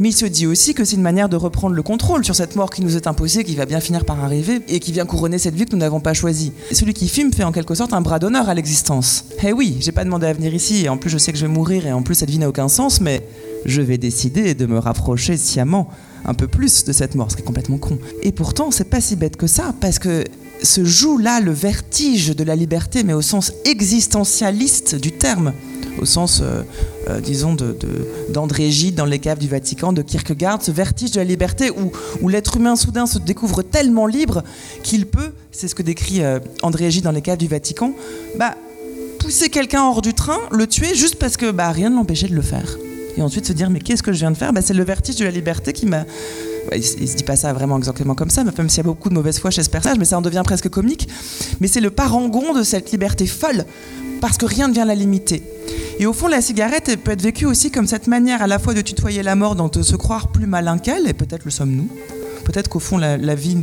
Mais 0.00 0.10
il 0.10 0.12
se 0.12 0.26
dit 0.26 0.46
aussi 0.46 0.74
que 0.74 0.84
c'est 0.84 0.94
une 0.94 1.02
manière 1.02 1.28
de 1.28 1.36
reprendre 1.36 1.74
le 1.74 1.82
contrôle 1.82 2.24
sur 2.24 2.36
cette 2.36 2.54
mort 2.54 2.70
qui 2.70 2.82
nous 2.82 2.96
est 2.96 3.08
imposée, 3.08 3.42
qui 3.42 3.56
va 3.56 3.66
bien 3.66 3.80
finir 3.80 4.04
par 4.04 4.22
arriver 4.22 4.60
et 4.68 4.78
qui 4.78 4.92
vient 4.92 5.06
couronner 5.06 5.38
cette 5.38 5.54
vie 5.54 5.64
que 5.64 5.72
nous 5.72 5.78
n'avons 5.78 6.00
pas 6.00 6.14
choisie. 6.14 6.52
Celui 6.70 6.94
qui 6.94 7.08
fume 7.08 7.32
fait 7.32 7.42
en 7.42 7.50
quelque 7.50 7.74
sorte 7.74 7.92
un 7.92 8.00
bras 8.00 8.20
d'honneur 8.20 8.48
à 8.48 8.54
l'existence. 8.54 9.24
Eh 9.42 9.52
oui, 9.52 9.76
j'ai 9.80 9.90
pas 9.92 10.04
demandé 10.04 10.26
à 10.26 10.32
venir 10.32 10.54
ici 10.54 10.84
et 10.84 10.88
en 10.88 10.98
plus 10.98 11.10
je 11.10 11.18
sais 11.18 11.32
que 11.32 11.38
je 11.38 11.46
vais 11.46 11.52
mourir 11.52 11.86
et 11.86 11.92
en 11.92 12.02
plus 12.02 12.14
cette 12.14 12.30
vie 12.30 12.38
n'a 12.38 12.48
aucun 12.48 12.68
sens, 12.68 13.00
mais 13.00 13.26
je 13.64 13.82
vais 13.82 13.98
décider 13.98 14.54
de 14.54 14.66
me 14.66 14.78
rapprocher 14.78 15.36
sciemment 15.36 15.88
un 16.24 16.34
peu 16.34 16.46
plus 16.46 16.84
de 16.84 16.92
cette 16.92 17.16
mort, 17.16 17.30
ce 17.30 17.36
qui 17.36 17.42
est 17.42 17.46
complètement 17.46 17.78
con. 17.78 17.98
Et 18.22 18.30
pourtant, 18.30 18.70
c'est 18.70 18.88
pas 18.88 19.00
si 19.00 19.16
bête 19.16 19.36
que 19.36 19.46
ça, 19.46 19.74
parce 19.80 19.98
que 19.98 20.24
se 20.62 20.84
joue 20.84 21.18
là 21.18 21.40
le 21.40 21.52
vertige 21.52 22.34
de 22.34 22.44
la 22.44 22.56
liberté, 22.56 23.02
mais 23.02 23.12
au 23.12 23.22
sens 23.22 23.52
existentialiste 23.64 24.94
du 24.94 25.12
terme, 25.12 25.52
au 26.00 26.04
sens, 26.04 26.40
euh, 26.42 26.62
euh, 27.08 27.20
disons, 27.20 27.56
d'André 28.30 28.66
de, 28.66 28.70
Gide 28.70 28.94
dans 28.94 29.04
les 29.04 29.18
caves 29.18 29.38
du 29.38 29.48
Vatican, 29.48 29.92
de 29.92 30.02
Kierkegaard, 30.02 30.62
ce 30.62 30.70
vertige 30.70 31.12
de 31.12 31.18
la 31.18 31.24
liberté 31.24 31.70
où, 31.70 31.92
où 32.22 32.28
l'être 32.28 32.56
humain 32.56 32.76
soudain 32.76 33.06
se 33.06 33.18
découvre 33.18 33.62
tellement 33.62 34.06
libre 34.06 34.42
qu'il 34.82 35.06
peut, 35.06 35.32
c'est 35.52 35.68
ce 35.68 35.74
que 35.74 35.82
décrit 35.82 36.22
euh, 36.22 36.38
André 36.62 36.90
Gide 36.90 37.04
dans 37.04 37.12
les 37.12 37.22
caves 37.22 37.38
du 37.38 37.48
Vatican, 37.48 37.92
bah, 38.38 38.54
pousser 39.18 39.48
quelqu'un 39.48 39.82
hors 39.82 40.02
du 40.02 40.14
train, 40.14 40.38
le 40.50 40.66
tuer 40.66 40.94
juste 40.94 41.16
parce 41.16 41.36
que 41.36 41.50
bah, 41.50 41.70
rien 41.70 41.90
ne 41.90 41.96
l'empêchait 41.96 42.28
de 42.28 42.34
le 42.34 42.42
faire. 42.42 42.78
Et 43.16 43.22
ensuite 43.22 43.46
se 43.46 43.52
dire, 43.52 43.68
mais 43.68 43.80
qu'est-ce 43.80 44.02
que 44.02 44.12
je 44.12 44.18
viens 44.18 44.30
de 44.30 44.36
faire? 44.36 44.52
Bah, 44.52 44.62
C'est 44.62 44.74
le 44.74 44.84
vertige 44.84 45.16
de 45.16 45.24
la 45.24 45.32
liberté 45.32 45.72
qui 45.72 45.86
m'a 45.86 46.04
il, 46.74 46.82
se 46.84 47.16
dit 47.16 47.24
pas 47.24 47.36
ça 47.36 47.52
vraiment 47.52 47.78
exactement 47.78 48.14
comme 48.14 48.30
ça, 48.30 48.44
même 48.44 48.68
s'il 48.68 48.78
y 48.78 48.80
a 48.80 48.84
beaucoup 48.84 49.08
de 49.08 49.14
mauvaise 49.14 49.38
foi 49.38 49.50
chez 49.50 49.62
ce 49.62 49.70
personnage, 49.70 49.98
mais 49.98 50.04
ça 50.04 50.18
en 50.18 50.22
devient 50.22 50.42
presque 50.44 50.68
comique. 50.68 51.08
Mais 51.60 51.68
c'est 51.68 51.80
le 51.80 51.90
parangon 51.90 52.54
de 52.54 52.62
cette 52.62 52.90
liberté 52.90 53.26
folle, 53.26 53.64
parce 54.20 54.36
que 54.36 54.46
rien 54.46 54.68
ne 54.68 54.72
vient 54.72 54.84
la 54.84 54.94
limiter. 54.94 55.42
Et 55.98 56.06
au 56.06 56.12
fond, 56.12 56.28
la 56.28 56.40
cigarette 56.40 56.96
peut 57.02 57.12
être 57.12 57.22
vécue 57.22 57.46
aussi 57.46 57.70
comme 57.70 57.86
cette 57.86 58.06
manière 58.06 58.42
à 58.42 58.46
la 58.46 58.58
fois 58.58 58.74
de 58.74 58.80
tutoyer 58.80 59.22
la 59.22 59.34
mort, 59.34 59.56
dont 59.56 59.68
de 59.68 59.82
se 59.82 59.96
croire 59.96 60.28
plus 60.28 60.46
malin 60.46 60.78
qu'elle, 60.78 61.08
et 61.08 61.12
peut-être 61.12 61.44
le 61.44 61.50
sommes-nous. 61.50 61.88
Peut-être 62.44 62.68
qu'au 62.68 62.80
fond, 62.80 62.98
la, 62.98 63.34
vie 63.34 63.58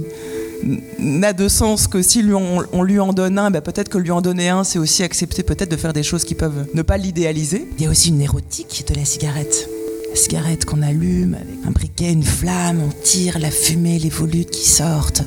n'a 1.00 1.34
de 1.34 1.48
sens 1.48 1.88
que 1.88 2.02
si 2.02 2.24
on, 2.34 2.84
lui 2.84 3.00
en 3.00 3.14
donne 3.14 3.40
un, 3.40 3.52
ben 3.52 3.62
peut-être 3.62 3.90
que 3.90 3.98
lui 3.98 4.12
en 4.12 4.22
donner 4.22 4.50
un, 4.50 4.64
c'est 4.64 4.80
aussi 4.80 5.04
accepter 5.04 5.44
peut-être 5.44 5.72
de 5.72 5.78
faire 5.78 5.94
des 5.94 6.04
choses 6.04 6.24
qui 6.24 6.36
peuvent 6.36 6.68
ne 6.74 6.82
pas 6.82 6.98
l'idéaliser. 6.98 7.68
Il 7.78 7.84
y 7.84 7.88
a 7.88 7.90
aussi 7.90 8.10
une 8.10 8.22
érotique 8.22 8.86
de 8.88 8.96
la 8.96 9.06
cigarette. 9.06 9.70
La 10.16 10.22
cigarette 10.22 10.64
qu'on 10.64 10.82
allume 10.82 11.34
avec 11.34 11.66
un 11.68 11.72
briquet, 11.72 12.10
une 12.10 12.24
flamme, 12.24 12.82
on 12.82 12.90
tire 13.04 13.38
la 13.38 13.52
fumée, 13.52 14.00
les 14.00 14.08
volutes 14.08 14.50
qui 14.50 14.66
sortent. 14.66 15.24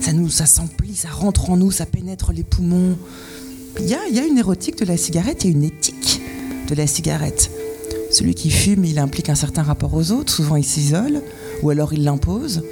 Ça 0.00 0.12
nous, 0.12 0.28
ça 0.30 0.46
s'emplit, 0.46 0.96
ça 0.96 1.10
rentre 1.10 1.50
en 1.50 1.56
nous, 1.56 1.70
ça 1.70 1.86
pénètre 1.86 2.32
les 2.32 2.42
poumons. 2.42 2.98
Il 3.78 3.86
y 3.86 3.94
a, 3.94 4.26
une 4.26 4.38
érotique 4.38 4.76
de 4.78 4.84
la 4.84 4.96
cigarette, 4.96 5.44
a 5.44 5.48
une 5.48 5.62
éthique 5.62 6.20
de 6.68 6.74
la 6.74 6.88
cigarette. 6.88 7.52
Celui 8.10 8.34
qui 8.34 8.50
fume, 8.50 8.84
il 8.84 8.98
implique 8.98 9.28
un 9.28 9.36
certain 9.36 9.62
rapport 9.62 9.94
aux 9.94 10.10
autres, 10.10 10.32
souvent 10.32 10.56
il 10.56 10.64
s'isole, 10.64 11.22
ou 11.62 11.70
alors 11.70 11.92
il 11.92 12.02
l'impose. 12.02 12.64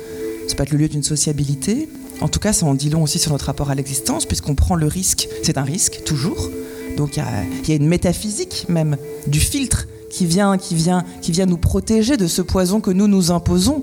Peut 0.57 0.65
être 0.65 0.73
le 0.73 0.79
lieu 0.79 0.89
d'une 0.89 1.05
sociabilité. 1.05 1.89
En 2.21 2.27
tout 2.27 2.41
cas, 2.41 2.53
ça 2.53 2.67
en 2.67 2.75
dit 2.75 2.91
long 2.91 3.05
aussi 3.05 3.21
sur 3.21 3.31
notre 3.31 3.47
rapport 3.47 3.71
à 3.71 3.77
l'existence, 3.77 4.27
puisqu'on 4.27 4.57
prend 4.57 4.75
le 4.75 4.89
risque, 4.89 5.29
c'est 5.45 5.57
un 5.57 5.63
risque, 5.63 6.03
toujours. 6.05 6.51
Donc 6.97 7.17
il 7.17 7.23
y 7.69 7.73
a, 7.73 7.77
une 7.77 7.87
métaphysique 7.87 8.67
même 8.69 8.97
du 9.29 9.39
filtre 9.39 9.87
qui 10.11 10.27
vient, 10.27 10.59
qui, 10.59 10.75
vient, 10.75 11.05
qui 11.23 11.33
vient 11.33 11.47
nous 11.47 11.57
protéger 11.57 12.17
de 12.17 12.27
ce 12.27 12.43
poison 12.43 12.81
que 12.81 12.91
nous 12.91 13.09
nous 13.09 13.31
imposons 13.31 13.83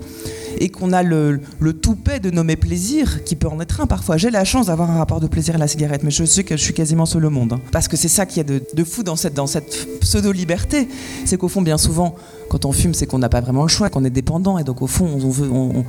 et 0.60 0.68
qu'on 0.70 0.92
a 0.92 1.02
le, 1.02 1.40
le, 1.60 1.72
toupet 1.72 2.20
de 2.20 2.30
nommer 2.30 2.56
plaisir, 2.56 3.24
qui 3.24 3.36
peut 3.36 3.48
en 3.48 3.60
être 3.60 3.80
un 3.80 3.86
parfois. 3.86 4.16
J'ai 4.16 4.30
la 4.30 4.44
chance 4.44 4.66
d'avoir 4.66 4.90
un 4.90 4.98
rapport 4.98 5.20
de 5.20 5.26
plaisir 5.26 5.54
à 5.54 5.58
la 5.58 5.68
cigarette, 5.68 6.02
mais 6.02 6.10
je 6.10 6.24
sais 6.24 6.44
que 6.44 6.56
je 6.56 6.62
suis 6.62 6.74
quasiment 6.74 7.06
seul 7.06 7.24
au 7.26 7.30
monde. 7.30 7.52
Hein. 7.52 7.60
Parce 7.70 7.88
que 7.88 7.96
c'est 7.96 8.08
ça 8.08 8.26
qui 8.26 8.40
est 8.40 8.44
de, 8.44 8.62
de, 8.74 8.84
fou 8.84 9.02
dans 9.02 9.16
cette, 9.16 9.34
dans 9.34 9.46
cette 9.46 10.00
pseudo-liberté. 10.00 10.88
C'est 11.24 11.36
qu'au 11.36 11.48
fond, 11.48 11.62
bien 11.62 11.78
souvent, 11.78 12.16
quand 12.48 12.64
on 12.64 12.72
fume, 12.72 12.94
c'est 12.94 13.06
qu'on 13.06 13.18
n'a 13.18 13.28
pas 13.28 13.40
vraiment 13.40 13.62
le 13.62 13.68
choix, 13.68 13.90
qu'on 13.90 14.04
est 14.04 14.10
dépendant. 14.10 14.58
Et 14.58 14.64
donc, 14.64 14.82
au 14.82 14.86
fond, 14.86 15.06
on, 15.06 15.28
veut, 15.28 15.50
on, 15.50 15.84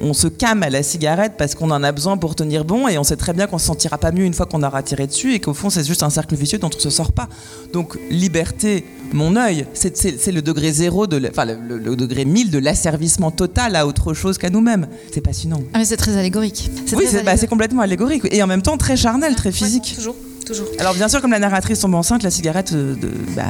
on, 0.00 0.12
se 0.12 0.28
calme 0.28 0.62
à 0.62 0.70
la 0.70 0.82
cigarette 0.82 1.34
parce 1.36 1.54
qu'on 1.54 1.70
en 1.70 1.82
a 1.82 1.92
besoin 1.92 2.16
pour 2.16 2.34
tenir 2.34 2.64
bon. 2.64 2.88
Et 2.88 2.98
on 2.98 3.04
sait 3.04 3.16
très 3.16 3.32
bien 3.32 3.46
qu'on 3.46 3.56
ne 3.56 3.60
se 3.60 3.66
sentira 3.66 3.98
pas 3.98 4.12
mieux 4.12 4.24
une 4.24 4.34
fois 4.34 4.46
qu'on 4.46 4.62
aura 4.62 4.82
tiré 4.82 5.06
dessus. 5.06 5.34
Et 5.34 5.40
qu'au 5.40 5.54
fond, 5.54 5.70
c'est 5.70 5.84
juste 5.84 6.02
un 6.02 6.10
cercle 6.10 6.34
vicieux 6.36 6.58
dont 6.58 6.70
on 6.72 6.76
ne 6.76 6.80
se 6.80 6.90
sort 6.90 7.12
pas. 7.12 7.28
Donc, 7.72 7.98
liberté, 8.10 8.84
mon 9.12 9.36
œil, 9.36 9.66
c'est 9.74 10.32
le 10.32 10.42
degré 10.42 10.72
zéro, 10.72 11.06
de, 11.06 11.20
enfin, 11.28 11.44
le, 11.44 11.96
degré 11.96 12.24
1000 12.24 12.50
de 12.50 12.58
l'asservissement 12.58 13.30
total 13.30 13.76
à 13.76 13.86
autre 13.86 14.14
chose 14.14 14.38
qu'à 14.38 14.50
nous-mêmes. 14.50 14.86
C'est 15.12 15.20
passionnant. 15.20 15.62
Ah, 15.72 15.78
mais 15.78 15.84
c'est 15.84 15.96
très 15.96 16.16
allégorique. 16.16 16.70
Oui, 16.96 17.06
bah, 17.24 17.36
c'est 17.36 17.48
complètement 17.48 17.82
allégorique. 17.82 18.22
Et 18.30 18.42
en 18.42 18.46
même 18.46 18.62
temps, 18.62 18.76
très 18.76 18.96
charnel, 18.96 19.34
très 19.34 19.52
physique. 19.52 19.94
toujours. 19.96 20.16
Toujours. 20.44 20.66
Alors 20.78 20.94
bien 20.94 21.08
sûr, 21.08 21.22
comme 21.22 21.30
la 21.30 21.38
narratrice 21.38 21.80
tombe 21.80 21.94
enceinte, 21.94 22.22
la 22.22 22.30
cigarette, 22.30 22.72
euh, 22.74 22.94
de, 22.94 23.10
bah, 23.34 23.44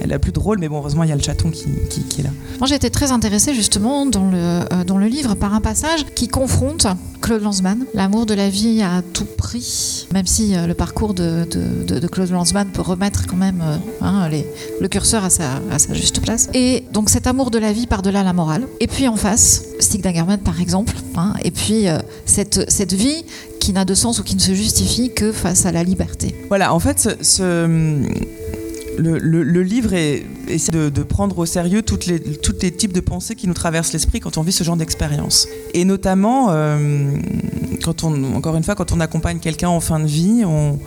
elle 0.00 0.12
a 0.12 0.18
plus 0.18 0.32
de 0.32 0.38
rôle, 0.38 0.58
mais 0.58 0.68
bon, 0.68 0.78
heureusement, 0.78 1.02
il 1.02 1.10
y 1.10 1.12
a 1.12 1.16
le 1.16 1.22
chaton 1.22 1.50
qui, 1.50 1.66
qui, 1.90 2.20
est 2.20 2.24
là. 2.24 2.30
Moi, 2.58 2.66
j'ai 2.66 2.74
été 2.74 2.90
très 2.90 3.12
intéressée 3.12 3.54
justement 3.54 4.06
dans 4.06 4.30
le, 4.30 4.38
euh, 4.38 4.84
dans 4.86 4.96
le 4.96 5.06
livre 5.06 5.34
par 5.34 5.52
un 5.52 5.60
passage 5.60 6.06
qui 6.14 6.28
confronte 6.28 6.86
Claude 7.20 7.42
Lanzmann, 7.42 7.84
l'amour 7.92 8.24
de 8.26 8.34
la 8.34 8.48
vie 8.48 8.82
à 8.82 9.02
tout 9.12 9.26
prix, 9.26 10.08
même 10.12 10.26
si 10.26 10.56
euh, 10.56 10.66
le 10.66 10.74
parcours 10.74 11.12
de, 11.12 11.46
de, 11.50 11.98
de, 11.98 12.08
Claude 12.08 12.30
Lanzmann 12.30 12.68
peut 12.68 12.82
remettre 12.82 13.26
quand 13.26 13.36
même 13.36 13.62
hein, 14.00 14.28
les, 14.30 14.46
le 14.80 14.88
curseur 14.88 15.24
à 15.24 15.30
sa, 15.30 15.60
à 15.70 15.78
sa, 15.78 15.92
juste 15.94 16.20
place. 16.20 16.48
Et 16.54 16.84
donc 16.92 17.10
cet 17.10 17.26
amour 17.26 17.50
de 17.50 17.58
la 17.58 17.72
vie 17.72 17.86
par-delà 17.86 18.22
la 18.22 18.32
morale. 18.32 18.66
Et 18.80 18.86
puis 18.86 19.06
en 19.06 19.16
face, 19.16 19.64
Stig 19.80 20.02
Dagerman 20.02 20.38
par 20.38 20.60
exemple, 20.60 20.94
hein, 21.16 21.34
et 21.44 21.50
puis 21.50 21.86
cette, 22.24 22.70
cette 22.70 22.92
vie 22.92 23.24
qui 23.62 23.72
n'a 23.72 23.84
de 23.84 23.94
sens 23.94 24.18
ou 24.18 24.24
qui 24.24 24.34
ne 24.34 24.40
se 24.40 24.54
justifie 24.54 25.12
que 25.14 25.30
face 25.30 25.66
à 25.66 25.72
la 25.72 25.84
liberté. 25.84 26.34
Voilà, 26.48 26.74
en 26.74 26.80
fait, 26.80 27.08
le, 28.98 29.62
livre 29.62 29.94
essaie 29.94 30.72
de, 30.72 31.02
prendre 31.04 31.38
au 31.38 31.46
sérieux 31.46 31.82
tous 31.82 32.08
les 32.08 32.72
types 32.72 32.92
de 32.92 33.00
pensées 33.00 33.36
qui 33.36 33.46
nous 33.46 33.54
traversent 33.54 33.92
l'esprit 33.92 34.18
quand 34.18 34.36
on 34.36 34.42
vit 34.42 34.50
ce 34.50 34.64
genre 34.64 34.76
d'expérience. 34.76 35.46
Et 35.74 35.84
notamment, 35.84 36.48
euh, 36.50 37.12
quand 37.84 38.02
on, 38.02 38.34
encore 38.34 38.56
une 38.56 38.64
fois, 38.64 38.74
quand 38.74 38.90
on 38.90 38.98
accompagne 38.98 39.38
quelqu'un 39.38 39.68
en 39.68 39.78
fin 39.78 40.00
de 40.00 40.06
vie, 40.06 40.42
on, 40.44 40.80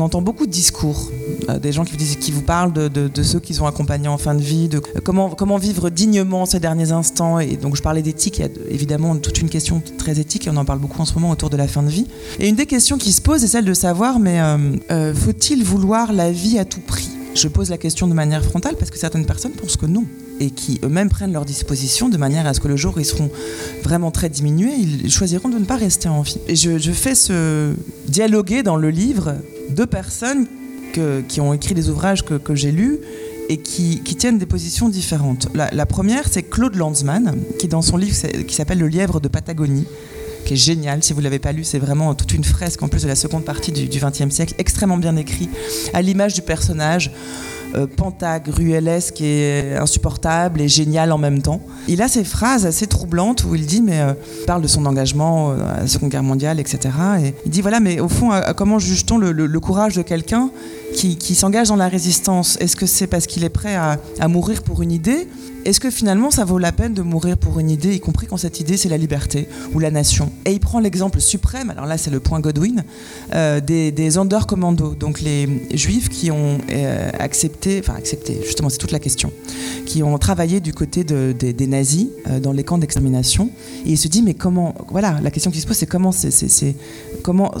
entend 0.00 0.22
beaucoup 0.22 0.46
de 0.46 0.50
discours. 0.50 1.10
Euh, 1.48 1.58
des 1.58 1.72
gens 1.72 1.84
qui 1.84 2.32
vous, 2.32 2.42
parlent 2.42 2.72
de, 2.72 3.22
ceux 3.22 3.40
qu'ils 3.40 3.62
ont 3.62 3.66
accompagnés 3.66 4.08
en 4.08 4.18
fin 4.18 4.34
de 4.34 4.42
vie, 4.42 4.68
de 4.68 4.80
comment, 5.04 5.56
vivre 5.58 5.90
dignement 5.90 6.46
ces 6.46 6.60
derniers 6.60 6.92
instants. 6.92 7.38
Et 7.38 7.56
donc 7.56 7.76
je 7.76 7.82
parlais 7.82 8.02
d'éthique, 8.02 8.38
il 8.38 8.42
y 8.42 8.44
a 8.44 8.50
évidemment 8.70 9.16
toute 9.16 9.40
une 9.40 9.48
question 9.48 9.82
très 9.98 10.18
éthique, 10.18 10.46
et 10.46 10.50
on 10.50 10.56
en 10.56 10.64
parle 10.64 10.78
beaucoup 10.78 11.00
en 11.00 11.04
ce 11.04 11.14
moment 11.14 11.30
autour 11.30 11.50
de 11.50 11.56
la 11.56 11.68
fin 11.68 11.82
de 11.82 11.90
vie. 11.90 12.06
Et 12.38 12.48
une 12.48 12.56
des 12.56 12.66
questions 12.66 12.98
qui 12.98 13.12
se 13.12 13.20
pose 13.20 13.44
est 13.44 13.48
celle 13.48 13.64
de 13.64 13.74
savoir, 13.74 14.18
mais 14.18 14.40
euh, 14.40 15.14
faut-il 15.14 15.62
vouloir 15.64 16.12
la 16.12 16.32
vie 16.32 16.58
à 16.58 16.64
tout 16.64 16.80
prix? 16.80 17.10
Je 17.34 17.48
pose 17.48 17.70
la 17.70 17.78
question 17.78 18.08
de 18.08 18.14
manière 18.14 18.44
frontale 18.44 18.74
parce 18.76 18.90
que 18.90 18.98
certaines 18.98 19.26
personnes 19.26 19.52
pensent 19.52 19.76
que 19.76 19.86
non 19.86 20.04
et 20.40 20.50
qui 20.50 20.80
eux-mêmes 20.82 21.10
prennent 21.10 21.32
leurs 21.32 21.44
dispositions 21.44 22.08
de 22.08 22.16
manière 22.16 22.46
à 22.46 22.54
ce 22.54 22.60
que 22.60 22.68
le 22.68 22.76
jour 22.76 22.96
où 22.96 23.00
ils 23.00 23.04
seront 23.04 23.30
vraiment 23.82 24.10
très 24.10 24.30
diminués, 24.30 24.72
ils 24.74 25.10
choisiront 25.12 25.50
de 25.50 25.58
ne 25.58 25.64
pas 25.64 25.76
rester 25.76 26.08
en 26.08 26.22
vie. 26.22 26.38
Et 26.48 26.56
je, 26.56 26.92
fais 26.92 27.14
ce 27.14 27.74
dialoguer 28.08 28.62
dans 28.62 28.76
le 28.76 28.90
livre 28.90 29.36
deux 29.68 29.86
personnes 29.86 30.46
qui 31.28 31.40
ont 31.40 31.52
écrit 31.52 31.74
des 31.74 31.88
ouvrages 31.88 32.24
que, 32.24 32.54
j'ai 32.54 32.72
lus 32.72 32.98
et 33.48 33.58
qui, 33.58 34.00
tiennent 34.02 34.38
des 34.38 34.46
positions 34.46 34.88
différentes. 34.88 35.48
La, 35.54 35.70
la 35.72 35.86
première, 35.86 36.26
c'est 36.28 36.42
Claude 36.42 36.74
Lanzmann, 36.74 37.36
qui 37.58 37.68
dans 37.68 37.82
son 37.82 37.96
livre 37.96 38.16
qui 38.46 38.54
s'appelle 38.54 38.78
Le 38.78 38.88
lièvre 38.88 39.20
de 39.20 39.28
Patagonie, 39.28 39.86
qui 40.46 40.54
est 40.54 40.56
génial. 40.56 41.02
Si 41.02 41.12
vous 41.12 41.20
ne 41.20 41.24
l'avez 41.24 41.38
pas 41.38 41.52
lu, 41.52 41.64
c'est 41.64 41.78
vraiment 41.78 42.14
toute 42.14 42.32
une 42.32 42.44
fresque 42.44 42.82
en 42.82 42.88
plus 42.88 43.02
de 43.02 43.08
la 43.08 43.14
seconde 43.14 43.44
partie 43.44 43.72
du 43.72 43.88
XXe 43.88 44.30
siècle, 44.34 44.54
extrêmement 44.58 44.96
bien 44.96 45.16
écrit, 45.16 45.50
à 45.92 46.00
l'image 46.02 46.34
du 46.34 46.42
personnage. 46.42 47.10
Euh, 47.76 47.86
pantagruelesque 47.86 49.20
et 49.20 49.76
insupportable 49.76 50.60
et 50.60 50.68
génial 50.68 51.12
en 51.12 51.18
même 51.18 51.40
temps. 51.40 51.60
Il 51.86 52.02
a 52.02 52.08
ces 52.08 52.24
phrases 52.24 52.66
assez 52.66 52.88
troublantes 52.88 53.44
où 53.44 53.54
il 53.54 53.64
dit, 53.64 53.80
mais 53.80 54.00
euh, 54.00 54.12
parle 54.46 54.62
de 54.62 54.66
son 54.66 54.86
engagement 54.86 55.50
euh, 55.50 55.76
à 55.76 55.80
la 55.82 55.86
Seconde 55.86 56.10
Guerre 56.10 56.24
mondiale, 56.24 56.58
etc. 56.58 56.88
Et 57.22 57.34
il 57.46 57.50
dit, 57.50 57.60
voilà, 57.60 57.78
mais 57.78 58.00
au 58.00 58.08
fond, 58.08 58.32
comment 58.56 58.80
juge-t-on 58.80 59.18
le, 59.18 59.60
courage 59.60 59.94
de 59.94 60.02
quelqu'un 60.02 60.50
qui, 60.94 61.34
s'engage 61.34 61.68
dans 61.68 61.76
la 61.76 61.88
résistance 61.88 62.56
Est-ce 62.60 62.76
que 62.76 62.86
c'est 62.86 63.06
parce 63.06 63.26
qu'il 63.26 63.44
est 63.44 63.50
prêt 63.50 63.74
à, 63.74 63.98
mourir 64.28 64.62
pour 64.62 64.82
une 64.82 64.92
idée? 64.92 65.28
Est-ce 65.64 65.78
que 65.78 65.90
finalement 65.90 66.30
ça 66.30 66.46
vaut 66.46 66.58
la 66.58 66.72
peine 66.72 66.94
de 66.94 67.02
mourir 67.02 67.36
pour 67.36 67.60
une 67.60 67.68
idée, 67.68 67.94
y 67.94 68.00
compris 68.00 68.26
quand 68.26 68.38
cette 68.38 68.60
idée 68.60 68.78
c'est 68.78 68.88
la 68.88 68.96
liberté 68.96 69.46
ou 69.74 69.78
la 69.78 69.90
nation? 69.90 70.32
Et 70.46 70.52
il 70.52 70.60
prend 70.60 70.80
l'exemple 70.80 71.20
suprême, 71.20 71.68
alors 71.70 71.84
là 71.84 71.98
c'est 71.98 72.10
le 72.10 72.18
point 72.18 72.40
Godwin, 72.40 72.82
euh, 73.34 73.60
des, 73.60 73.92
des 73.92 74.10
Commandos, 74.48 74.94
donc 74.94 75.20
les 75.20 75.68
juifs 75.74 76.08
qui 76.08 76.30
ont 76.30 76.58
euh, 76.70 77.10
accepté, 77.18 77.82
enfin 77.84 77.94
accepté, 77.94 78.40
justement 78.42 78.70
c'est 78.70 78.78
toute 78.78 78.92
la 78.92 78.98
question, 78.98 79.32
qui 79.84 80.02
ont 80.02 80.16
travaillé 80.16 80.60
du 80.60 80.72
côté 80.72 81.04
des 81.04 81.66
nazis 81.66 82.08
euh, 82.28 82.40
dans 82.40 82.52
les 82.52 82.64
camps 82.64 82.78
d'extermination. 82.78 83.50
Et 83.84 83.90
il 83.90 83.98
se 83.98 84.08
dit 84.08 84.22
mais 84.22 84.34
comment, 84.34 84.74
voilà, 84.88 85.20
la 85.22 85.30
question 85.30 85.50
qui 85.50 85.60
se 85.60 85.66
pose 85.66 85.76
c'est 85.76 85.86
comment, 85.86 86.12
c'est, 86.12 86.74
comment 87.22 87.52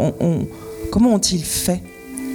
ont, 0.00 0.48
comment 0.90 1.14
ont-ils 1.14 1.44
fait 1.44 1.80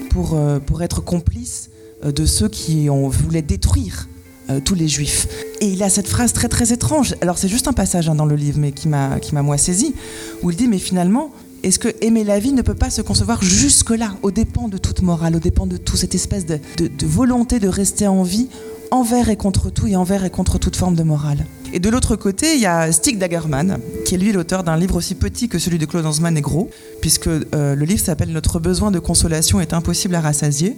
pour, 0.09 0.39
pour 0.65 0.81
être 0.81 1.01
complices 1.01 1.69
de 2.03 2.25
ceux 2.25 2.47
qui 2.49 2.89
ont, 2.89 3.07
voulaient 3.09 3.41
détruire 3.41 4.07
euh, 4.49 4.59
tous 4.63 4.73
les 4.73 4.87
juifs. 4.87 5.27
Et 5.61 5.67
il 5.67 5.83
a 5.83 5.89
cette 5.89 6.07
phrase 6.07 6.33
très 6.33 6.47
très 6.47 6.73
étrange. 6.73 7.15
Alors 7.21 7.37
c'est 7.37 7.47
juste 7.47 7.67
un 7.67 7.73
passage 7.73 8.09
hein, 8.09 8.15
dans 8.15 8.25
le 8.25 8.35
livre, 8.35 8.57
mais 8.57 8.71
qui 8.71 8.87
m'a 8.87 9.19
moi 9.43 9.59
saisi, 9.59 9.93
où 10.41 10.49
il 10.49 10.57
dit 10.57 10.67
mais 10.67 10.79
finalement 10.79 11.31
est-ce 11.61 11.77
que 11.77 11.89
aimer 12.01 12.23
la 12.23 12.39
vie 12.39 12.53
ne 12.53 12.63
peut 12.63 12.73
pas 12.73 12.89
se 12.89 13.01
concevoir 13.03 13.43
jusque-là, 13.43 14.15
au 14.23 14.31
dépens 14.31 14.67
de 14.67 14.77
toute 14.77 15.03
morale, 15.03 15.35
au 15.35 15.39
dépens 15.39 15.67
de 15.67 15.77
toute 15.77 15.97
cette 15.97 16.15
espèce 16.15 16.45
de, 16.47 16.59
de, 16.77 17.05
volonté 17.05 17.59
de 17.59 17.67
rester 17.67 18.07
en 18.07 18.23
vie 18.23 18.47
envers 18.89 19.29
et 19.29 19.35
contre 19.35 19.69
tout 19.69 19.85
et 19.85 19.95
envers 19.95 20.23
et 20.23 20.31
contre 20.31 20.57
toute 20.57 20.77
forme 20.77 20.95
de 20.95 21.03
morale? 21.03 21.45
Et 21.73 21.79
de 21.79 21.89
l'autre 21.89 22.15
côté, 22.15 22.55
il 22.55 22.59
y 22.59 22.65
a 22.65 22.91
Stig 22.91 23.17
Dagerman, 23.17 23.79
qui 24.05 24.15
est 24.15 24.17
lui 24.17 24.31
l'auteur 24.31 24.63
d'un 24.63 24.77
livre 24.77 24.95
aussi 24.95 25.15
petit 25.15 25.49
que 25.49 25.59
celui 25.59 25.77
de 25.77 25.85
Claude 25.85 26.05
Hansmann 26.05 26.35
est 26.37 26.41
gros, 26.41 26.69
puisque 27.01 27.27
euh, 27.27 27.75
le 27.75 27.85
livre 27.85 28.01
s'appelle 28.01 28.31
Notre 28.31 28.59
besoin 28.59 28.91
de 28.91 28.99
consolation 28.99 29.61
est 29.61 29.73
impossible 29.73 30.15
à 30.15 30.21
rassasier, 30.21 30.75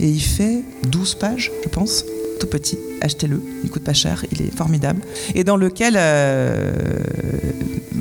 et 0.00 0.08
il 0.08 0.20
fait 0.20 0.62
12 0.88 1.14
pages, 1.14 1.50
je 1.62 1.68
pense, 1.68 2.04
tout 2.40 2.46
petit. 2.46 2.78
Achetez-le, 3.00 3.40
il 3.62 3.70
coûte 3.70 3.84
pas 3.84 3.94
cher, 3.94 4.24
il 4.32 4.42
est 4.42 4.54
formidable. 4.54 5.00
Et 5.34 5.44
dans 5.44 5.56
lequel 5.56 5.94
euh, 5.96 6.72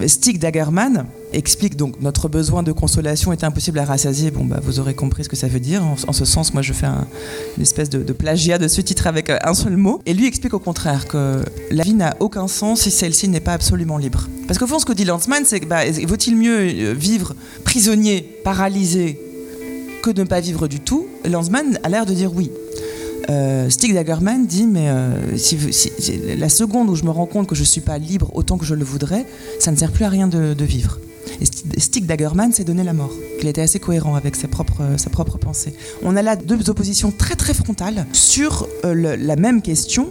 Stig 0.08 0.40
Dagerman 0.40 1.06
explique 1.34 1.76
donc 1.76 2.02
notre 2.02 2.28
besoin 2.28 2.64
de 2.64 2.72
consolation 2.72 3.32
est 3.32 3.44
impossible 3.44 3.80
à 3.80 3.86
rassasier. 3.86 4.32
Bon, 4.32 4.46
bah, 4.46 4.60
vous 4.64 4.80
aurez 4.80 4.94
compris 4.94 5.24
ce 5.24 5.30
que 5.30 5.36
ça 5.36 5.48
veut 5.48 5.60
dire. 5.60 5.84
En, 5.84 6.14
ce 6.14 6.26
sens, 6.26 6.54
moi, 6.54 6.62
je 6.62 6.74
fais 6.74 6.86
une 6.86 7.62
espèce 7.62 7.90
de, 7.90 8.14
plagiat 8.14 8.58
de 8.58 8.68
ce 8.68 8.82
titre 8.82 9.08
avec 9.08 9.30
euh, 9.30 9.38
un 9.44 9.54
seul 9.54 9.78
mot. 9.78 10.02
Et 10.06 10.14
lui 10.14 10.28
explique 10.28 10.54
au 10.54 10.60
contraire 10.60 11.08
que 11.08 11.44
la 11.72 11.84
vie 11.84 11.94
n'a 11.94 12.16
aucun 12.20 12.48
sens 12.48 12.82
si 12.82 12.92
celle-ci 12.92 13.28
n'est 13.28 13.40
pas 13.40 13.54
absolument 13.54 13.98
libre. 13.98 14.28
Parce 14.48 14.60
qu'au 14.60 14.68
fond, 14.68 14.80
ce 14.80 14.86
que 14.86 14.94
dit 14.94 15.06
Lanzmann, 15.06 15.44
c'est 15.46 15.66
bah, 15.66 15.82
vaut-il 16.06 16.36
mieux 16.36 16.60
euh, 16.60 16.94
vivre 16.94 17.36
prisonnier, 17.64 18.22
paralysé, 18.44 19.20
que 20.02 20.10
de 20.12 20.22
ne 20.22 20.28
pas 20.28 20.40
vivre 20.40 20.68
du 20.68 20.80
tout? 20.80 21.08
Lanzmann 21.26 21.80
a 21.84 21.90
l'air 21.90 22.06
de 22.06 22.14
dire 22.14 22.34
oui. 22.34 22.52
Euh, 23.30 23.70
Stig 23.70 23.94
Dagerman 23.94 24.46
dit 24.46 24.66
mais 24.66 24.90
si, 25.38 25.58
la 26.38 26.50
seconde 26.50 26.90
où 26.90 26.96
je 26.96 27.04
me 27.04 27.10
rends 27.10 27.26
compte 27.26 27.48
que 27.48 27.56
je 27.56 27.62
ne 27.62 27.66
suis 27.66 27.82
pas 27.82 27.98
libre 27.98 28.32
autant 28.34 28.58
que 28.58 28.66
je 28.66 28.76
le 28.76 28.84
voudrais, 28.84 29.26
ça 29.60 29.72
ne 29.72 29.78
sert 29.78 29.92
plus 29.92 30.06
à 30.06 30.10
rien 30.10 30.28
de 30.28 30.66
vivre. 30.66 31.00
Et 31.42 31.80
Stig 31.80 32.06
Dagerman 32.06 32.52
s'est 32.54 32.64
donné 32.64 32.84
la 32.84 32.94
mort. 32.94 33.12
Il 33.42 33.48
était 33.48 33.62
assez 33.62 33.80
cohérent 33.80 34.16
avec 34.16 34.36
euh, 34.36 34.98
sa 34.98 35.10
propre 35.10 35.38
pensée. 35.38 35.74
On 36.04 36.16
a 36.16 36.22
là 36.22 36.36
deux 36.36 36.70
oppositions 36.70 37.12
très 37.12 37.36
très 37.36 37.54
frontales 37.54 38.06
sur 38.14 38.68
euh, 38.86 39.16
la 39.18 39.36
même 39.36 39.62
question 39.62 40.10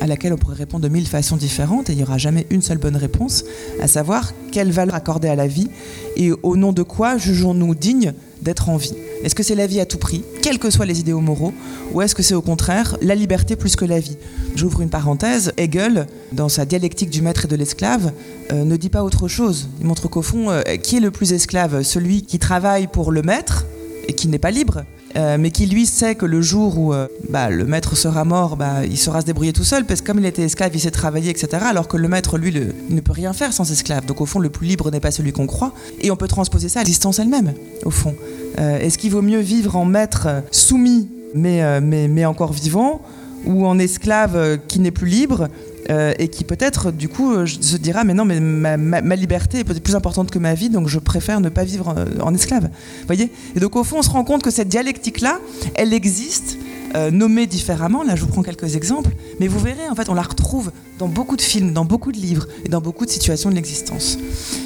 à 0.00 0.06
laquelle 0.06 0.32
on 0.32 0.36
pourrait 0.36 0.56
répondre 0.56 0.84
de 0.84 0.88
mille 0.88 1.06
façons 1.06 1.36
différentes 1.36 1.90
et 1.90 1.92
il 1.92 1.96
n'y 1.96 2.02
aura 2.02 2.18
jamais 2.18 2.46
une 2.50 2.62
seule 2.62 2.78
bonne 2.78 2.96
réponse, 2.96 3.44
à 3.80 3.88
savoir 3.88 4.32
quelle 4.52 4.70
valeur 4.70 4.94
accorder 4.94 5.28
à 5.28 5.36
la 5.36 5.46
vie 5.46 5.68
et 6.16 6.32
au 6.42 6.56
nom 6.56 6.72
de 6.72 6.82
quoi 6.82 7.16
jugeons-nous 7.16 7.74
dignes 7.74 8.12
d'être 8.42 8.68
en 8.68 8.76
vie? 8.76 8.94
Est-ce 9.22 9.34
que 9.34 9.42
c'est 9.42 9.54
la 9.54 9.66
vie 9.66 9.80
à 9.80 9.86
tout 9.86 9.96
prix, 9.96 10.22
quels 10.42 10.58
que 10.58 10.68
soient 10.68 10.84
les 10.84 11.00
idéaux 11.00 11.20
moraux, 11.20 11.54
ou 11.92 12.02
est-ce 12.02 12.14
que 12.14 12.22
c'est 12.22 12.34
au 12.34 12.42
contraire 12.42 12.96
la 13.00 13.14
liberté 13.14 13.56
plus 13.56 13.74
que 13.74 13.84
la 13.84 13.98
vie? 13.98 14.18
J'ouvre 14.54 14.82
une 14.82 14.90
parenthèse, 14.90 15.52
Hegel, 15.56 16.06
dans 16.32 16.50
sa 16.50 16.66
dialectique 16.66 17.10
du 17.10 17.22
maître 17.22 17.46
et 17.46 17.48
de 17.48 17.56
l'esclave, 17.56 18.12
euh, 18.52 18.64
ne 18.64 18.76
dit 18.76 18.90
pas 18.90 19.02
autre 19.02 19.28
chose. 19.28 19.68
Il 19.80 19.86
montre 19.86 20.08
qu'au 20.08 20.22
fond, 20.22 20.50
euh, 20.50 20.62
qui 20.82 20.98
est 20.98 21.00
le 21.00 21.10
plus 21.10 21.32
esclave? 21.32 21.82
Celui 21.82 22.22
qui 22.22 22.38
travaille 22.38 22.86
pour 22.86 23.12
le 23.12 23.22
maître 23.22 23.64
et 24.08 24.12
qui 24.12 24.28
n'est 24.28 24.38
pas 24.38 24.50
libre, 24.50 24.84
euh, 25.16 25.36
mais 25.38 25.50
qui 25.50 25.66
lui 25.66 25.86
sait 25.86 26.14
que 26.14 26.26
le 26.26 26.42
jour 26.42 26.78
où 26.78 26.92
bah, 27.28 27.50
le 27.50 27.64
maître 27.64 27.96
sera 27.96 28.24
mort, 28.24 28.56
bah, 28.56 28.84
il 28.84 28.98
saura 28.98 29.20
se 29.20 29.26
débrouiller 29.26 29.52
tout 29.52 29.64
seul, 29.64 29.84
parce 29.84 30.00
que 30.00 30.06
comme 30.06 30.18
il 30.18 30.26
était 30.26 30.42
esclave, 30.42 30.70
il 30.74 30.80
sait 30.80 30.90
travailler, 30.90 31.30
etc. 31.30 31.48
Alors 31.62 31.88
que 31.88 31.96
le 31.96 32.08
maître, 32.08 32.38
lui, 32.38 32.52
ne 32.90 33.00
peut 33.00 33.12
rien 33.12 33.32
faire 33.32 33.52
sans 33.52 33.70
esclave. 33.70 34.06
Donc 34.06 34.20
au 34.20 34.26
fond, 34.26 34.38
le 34.38 34.50
plus 34.50 34.66
libre 34.66 34.90
n'est 34.90 35.00
pas 35.00 35.10
celui 35.10 35.32
qu'on 35.32 35.46
croit. 35.46 35.72
Et 36.00 36.10
on 36.10 36.16
peut 36.16 36.28
transposer 36.28 36.68
ça 36.68 36.80
à 36.80 36.82
l'existence 36.82 37.18
elle-même, 37.18 37.54
au 37.84 37.90
fond. 37.90 38.14
Euh, 38.58 38.78
est-ce 38.78 38.98
qu'il 38.98 39.10
vaut 39.10 39.22
mieux 39.22 39.40
vivre 39.40 39.76
en 39.76 39.84
maître 39.84 40.28
soumis, 40.50 41.08
mais, 41.34 41.62
euh, 41.62 42.28
encore 42.28 42.52
vivant, 42.52 43.00
ou 43.46 43.66
en 43.66 43.78
esclave 43.78 44.36
euh, 44.36 44.56
qui 44.56 44.78
n'est 44.78 44.90
plus 44.90 45.08
libre 45.08 45.48
et 45.88 46.28
qui 46.28 46.44
peut-être 46.44 46.90
du 46.90 47.08
coup 47.08 47.46
se 47.46 47.76
dira 47.76 48.04
mais 48.04 48.14
non 48.14 48.24
mais 48.24 48.40
ma, 48.40 49.16
liberté 49.16 49.60
est 49.60 49.64
peut-être 49.64 49.82
plus 49.82 49.94
importante 49.94 50.30
que 50.30 50.38
ma 50.38 50.54
vie 50.54 50.70
donc 50.70 50.88
je 50.88 50.98
préfère 50.98 51.40
ne 51.40 51.48
pas 51.48 51.64
vivre 51.64 51.94
en, 52.20 52.26
en 52.26 52.34
esclave. 52.34 52.70
Voyez? 53.06 53.30
Et 53.54 53.60
donc 53.60 53.76
au 53.76 53.84
fond 53.84 53.98
on 53.98 54.02
se 54.02 54.10
rend 54.10 54.24
compte 54.24 54.42
que 54.42 54.50
cette 54.50 54.68
dialectique 54.68 55.20
là 55.20 55.38
elle 55.74 55.92
existe 55.92 56.58
euh, 56.96 57.10
nommée 57.10 57.46
différemment. 57.48 58.04
Là, 58.04 58.14
je 58.14 58.20
vous 58.20 58.28
prends 58.28 58.44
quelques 58.44 58.76
exemples, 58.76 59.10
mais 59.40 59.48
vous 59.48 59.58
verrez, 59.58 59.88
en 59.90 59.96
fait, 59.96 60.08
on 60.08 60.14
la 60.14 60.22
retrouve 60.22 60.70
dans 61.00 61.08
beaucoup 61.08 61.36
de 61.36 61.42
films, 61.42 61.72
dans 61.72 61.84
beaucoup 61.84 62.12
de 62.12 62.18
livres 62.18 62.46
et 62.64 62.68
dans 62.68 62.80
beaucoup 62.80 63.04
de 63.04 63.10
situations 63.10 63.50
de 63.50 63.56
l'existence. 63.56 64.16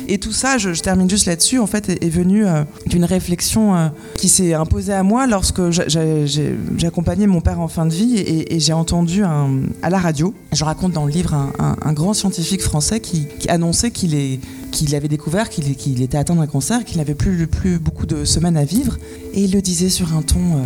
Et 0.09 0.19
tout 0.19 0.33
ça, 0.33 0.59
je, 0.59 0.71
termine 0.79 1.09
juste 1.09 1.25
là-dessus, 1.25 1.59
en 1.59 1.67
fait, 1.67 1.89
est, 1.89 2.09
venu 2.11 2.47
euh, 2.47 2.65
d'une 2.85 3.07
réflexion 3.07 3.75
euh, 3.75 3.89
qui 4.17 4.29
s'est 4.29 4.53
imposée 4.53 4.93
à 4.93 5.03
moi 5.03 5.27
lorsque 5.27 5.71
j'ai 5.71 6.57
accompagné 6.87 7.27
mon 7.27 7.41
père 7.41 7.61
en 7.61 7.69
fin 7.69 7.87
de 7.87 7.95
vie 7.95 8.19
et, 8.19 8.61
j'ai 8.61 8.73
entendu 8.73 9.23
à 9.23 9.91
la 9.91 9.99
radio, 9.99 10.35
je 10.53 10.65
raconte 10.65 10.93
dans 10.93 11.07
le 11.07 11.13
livre 11.13 11.35
un, 11.59 11.93
grand 11.93 12.13
scientifique 12.13 12.61
français 12.61 13.01
qui, 13.01 13.27
annonçait 13.49 13.91
qu'il 13.91 14.41
qu'il 14.73 14.95
avait 14.95 15.09
découvert 15.09 15.49
qu'il 15.49 16.03
était 16.03 16.19
atteint 16.19 16.35
d'un 16.35 16.47
cancer, 16.47 16.85
qu'il 16.85 16.99
n'avait 16.99 17.15
plus, 17.15 17.47
plus 17.47 17.79
beaucoup 17.79 18.05
de 18.05 18.25
semaines 18.25 18.57
à 18.57 18.65
vivre, 18.65 18.99
et 19.33 19.45
il 19.45 19.53
le 19.53 19.63
disait 19.63 19.89
sur 19.89 20.13
un 20.15 20.23
ton, 20.23 20.61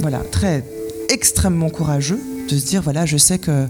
voilà, 0.00 0.18
très 0.30 0.64
extrêmement 1.10 1.68
courageux 1.68 2.18
de 2.48 2.56
se 2.56 2.64
dire 2.64 2.82
voilà, 2.82 3.04
je 3.04 3.16
sais 3.16 3.38
que 3.38 3.66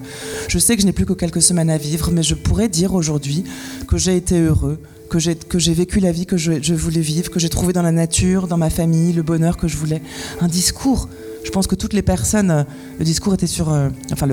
je 0.48 0.58
sais 0.58 0.76
que 0.76 0.82
je 0.82 0.86
n'ai 0.86 0.92
plus 0.92 1.06
que 1.06 1.12
quelques 1.12 1.42
semaines 1.42 1.70
à 1.70 1.78
vivre, 1.78 2.10
mais 2.12 2.22
je 2.22 2.34
pourrais 2.34 2.68
dire 2.68 2.94
aujourd'hui 2.94 3.44
que 3.88 3.96
j'ai 3.96 4.16
été 4.16 4.38
heureux, 4.40 4.78
que 5.08 5.18
j'ai 5.18 5.34
que 5.34 5.58
j'ai 5.58 5.74
vécu 5.74 6.00
la 6.00 6.12
vie 6.12 6.26
que 6.26 6.36
je, 6.36 6.74
voulais 6.74 7.00
vivre, 7.00 7.30
que 7.30 7.40
j'ai 7.40 7.48
trouvé 7.48 7.72
dans 7.72 7.82
la 7.82 7.92
nature, 7.92 8.46
dans 8.46 8.56
ma 8.56 8.70
famille, 8.70 9.12
le 9.12 9.22
bonheur 9.22 9.56
que 9.56 9.68
je 9.68 9.76
voulais. 9.76 10.02
Un 10.40 10.48
discours. 10.48 11.08
Je 11.44 11.50
pense 11.50 11.66
que 11.66 11.74
toutes 11.74 11.92
les 11.92 12.02
personnes, 12.02 12.66
le 12.98 13.04
discours 13.04 13.34
était 13.34 13.46
sur, 13.46 13.72
euh, 13.72 13.88
enfin 14.12 14.26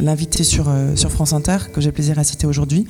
l'invité 0.00 0.44
sur, 0.44 0.68
euh, 0.68 0.96
sur 0.96 1.10
France 1.10 1.32
Inter, 1.32 1.58
que 1.72 1.80
j'ai 1.80 1.92
plaisir 1.92 2.18
à 2.18 2.24
citer 2.24 2.46
aujourd'hui. 2.46 2.86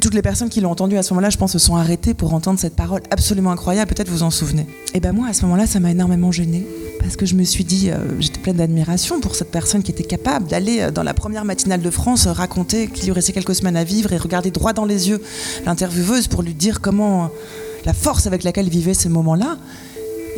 Toutes 0.00 0.14
les 0.14 0.22
personnes 0.22 0.48
qui 0.48 0.60
l'ont 0.60 0.70
entendu 0.70 0.96
à 0.96 1.02
ce 1.02 1.14
moment-là, 1.14 1.30
je 1.30 1.38
pense, 1.38 1.52
se 1.52 1.58
sont 1.58 1.76
arrêtées 1.76 2.14
pour 2.14 2.34
entendre 2.34 2.58
cette 2.58 2.76
parole 2.76 3.00
absolument 3.10 3.50
incroyable. 3.50 3.94
Peut-être 3.94 4.10
vous 4.10 4.22
en 4.22 4.30
souvenez. 4.30 4.66
Et 4.94 5.00
ben 5.00 5.12
moi, 5.12 5.28
à 5.28 5.32
ce 5.32 5.42
moment-là, 5.42 5.66
ça 5.66 5.80
m'a 5.80 5.90
énormément 5.90 6.32
gênée 6.32 6.66
parce 7.00 7.16
que 7.16 7.26
je 7.26 7.34
me 7.34 7.44
suis 7.44 7.64
dit, 7.64 7.90
euh, 7.90 8.20
j'étais 8.20 8.40
pleine 8.40 8.56
d'admiration 8.56 9.20
pour 9.20 9.34
cette 9.34 9.50
personne 9.50 9.82
qui 9.82 9.90
était 9.90 10.04
capable 10.04 10.46
d'aller 10.46 10.80
euh, 10.80 10.90
dans 10.90 11.02
la 11.02 11.14
première 11.14 11.44
matinale 11.44 11.80
de 11.80 11.90
France 11.90 12.26
euh, 12.26 12.32
raconter 12.32 12.88
qu'il 12.88 13.06
lui 13.06 13.12
restait 13.12 13.32
quelques 13.32 13.54
semaines 13.54 13.76
à 13.76 13.84
vivre 13.84 14.12
et 14.12 14.18
regarder 14.18 14.50
droit 14.50 14.72
dans 14.72 14.84
les 14.84 15.08
yeux 15.08 15.22
l'intervieweuse 15.64 16.28
pour 16.28 16.42
lui 16.42 16.54
dire 16.54 16.80
comment 16.80 17.30
la 17.84 17.94
force 17.94 18.26
avec 18.26 18.42
laquelle 18.42 18.68
vivait 18.68 18.94
ces 18.94 19.08
moments-là. 19.08 19.58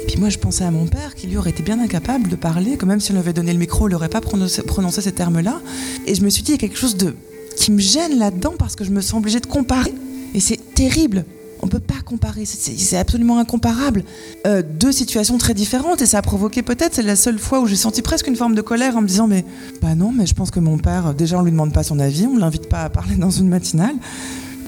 Et 0.02 0.06
puis 0.06 0.16
moi, 0.18 0.28
je 0.28 0.38
pensais 0.38 0.64
à 0.64 0.70
mon 0.70 0.86
père 0.86 1.14
qui 1.14 1.26
lui 1.26 1.36
aurait 1.36 1.50
été 1.50 1.62
bien 1.62 1.78
incapable 1.80 2.28
de 2.28 2.36
parler, 2.36 2.76
que 2.76 2.86
même 2.86 3.00
si 3.00 3.10
on 3.10 3.14
lui 3.14 3.20
avait 3.20 3.32
donné 3.32 3.52
le 3.52 3.58
micro, 3.58 3.88
il 3.88 3.92
n'aurait 3.92 4.08
pas 4.08 4.20
prononcé, 4.20 4.62
ces 5.00 5.12
termes-là. 5.12 5.60
Et 6.06 6.14
je 6.14 6.22
me 6.22 6.30
suis 6.30 6.42
dit, 6.42 6.52
il 6.52 6.54
y 6.54 6.58
a 6.58 6.60
quelque 6.60 6.78
chose 6.78 6.96
de 6.96 7.14
qui 7.56 7.72
me 7.72 7.80
gêne 7.80 8.18
là-dedans 8.18 8.54
parce 8.58 8.76
que 8.76 8.84
je 8.84 8.90
me 8.90 9.00
sens 9.00 9.18
obligée 9.18 9.40
de 9.40 9.46
comparer. 9.46 9.92
Et 10.34 10.40
c'est 10.40 10.74
terrible 10.74 11.24
on 11.62 11.66
ne 11.66 11.70
peut 11.70 11.80
pas 11.80 12.00
comparer, 12.04 12.44
c'est 12.46 12.96
absolument 12.96 13.38
incomparable. 13.38 14.04
Euh, 14.46 14.62
deux 14.62 14.92
situations 14.92 15.36
très 15.36 15.54
différentes 15.54 16.00
et 16.00 16.06
ça 16.06 16.18
a 16.18 16.22
provoqué 16.22 16.62
peut-être, 16.62 16.94
c'est 16.94 17.02
la 17.02 17.16
seule 17.16 17.38
fois 17.38 17.60
où 17.60 17.66
j'ai 17.66 17.76
senti 17.76 18.02
presque 18.02 18.26
une 18.26 18.36
forme 18.36 18.54
de 18.54 18.62
colère 18.62 18.96
en 18.96 19.02
me 19.02 19.06
disant 19.06 19.26
mais 19.26 19.44
bah 19.82 19.94
non, 19.94 20.12
mais 20.12 20.26
je 20.26 20.34
pense 20.34 20.50
que 20.50 20.60
mon 20.60 20.78
père, 20.78 21.12
déjà 21.12 21.38
on 21.38 21.42
lui 21.42 21.50
demande 21.50 21.72
pas 21.72 21.82
son 21.82 21.98
avis, 21.98 22.26
on 22.26 22.38
l'invite 22.38 22.68
pas 22.68 22.82
à 22.82 22.88
parler 22.88 23.16
dans 23.16 23.30
une 23.30 23.48
matinale. 23.48 23.94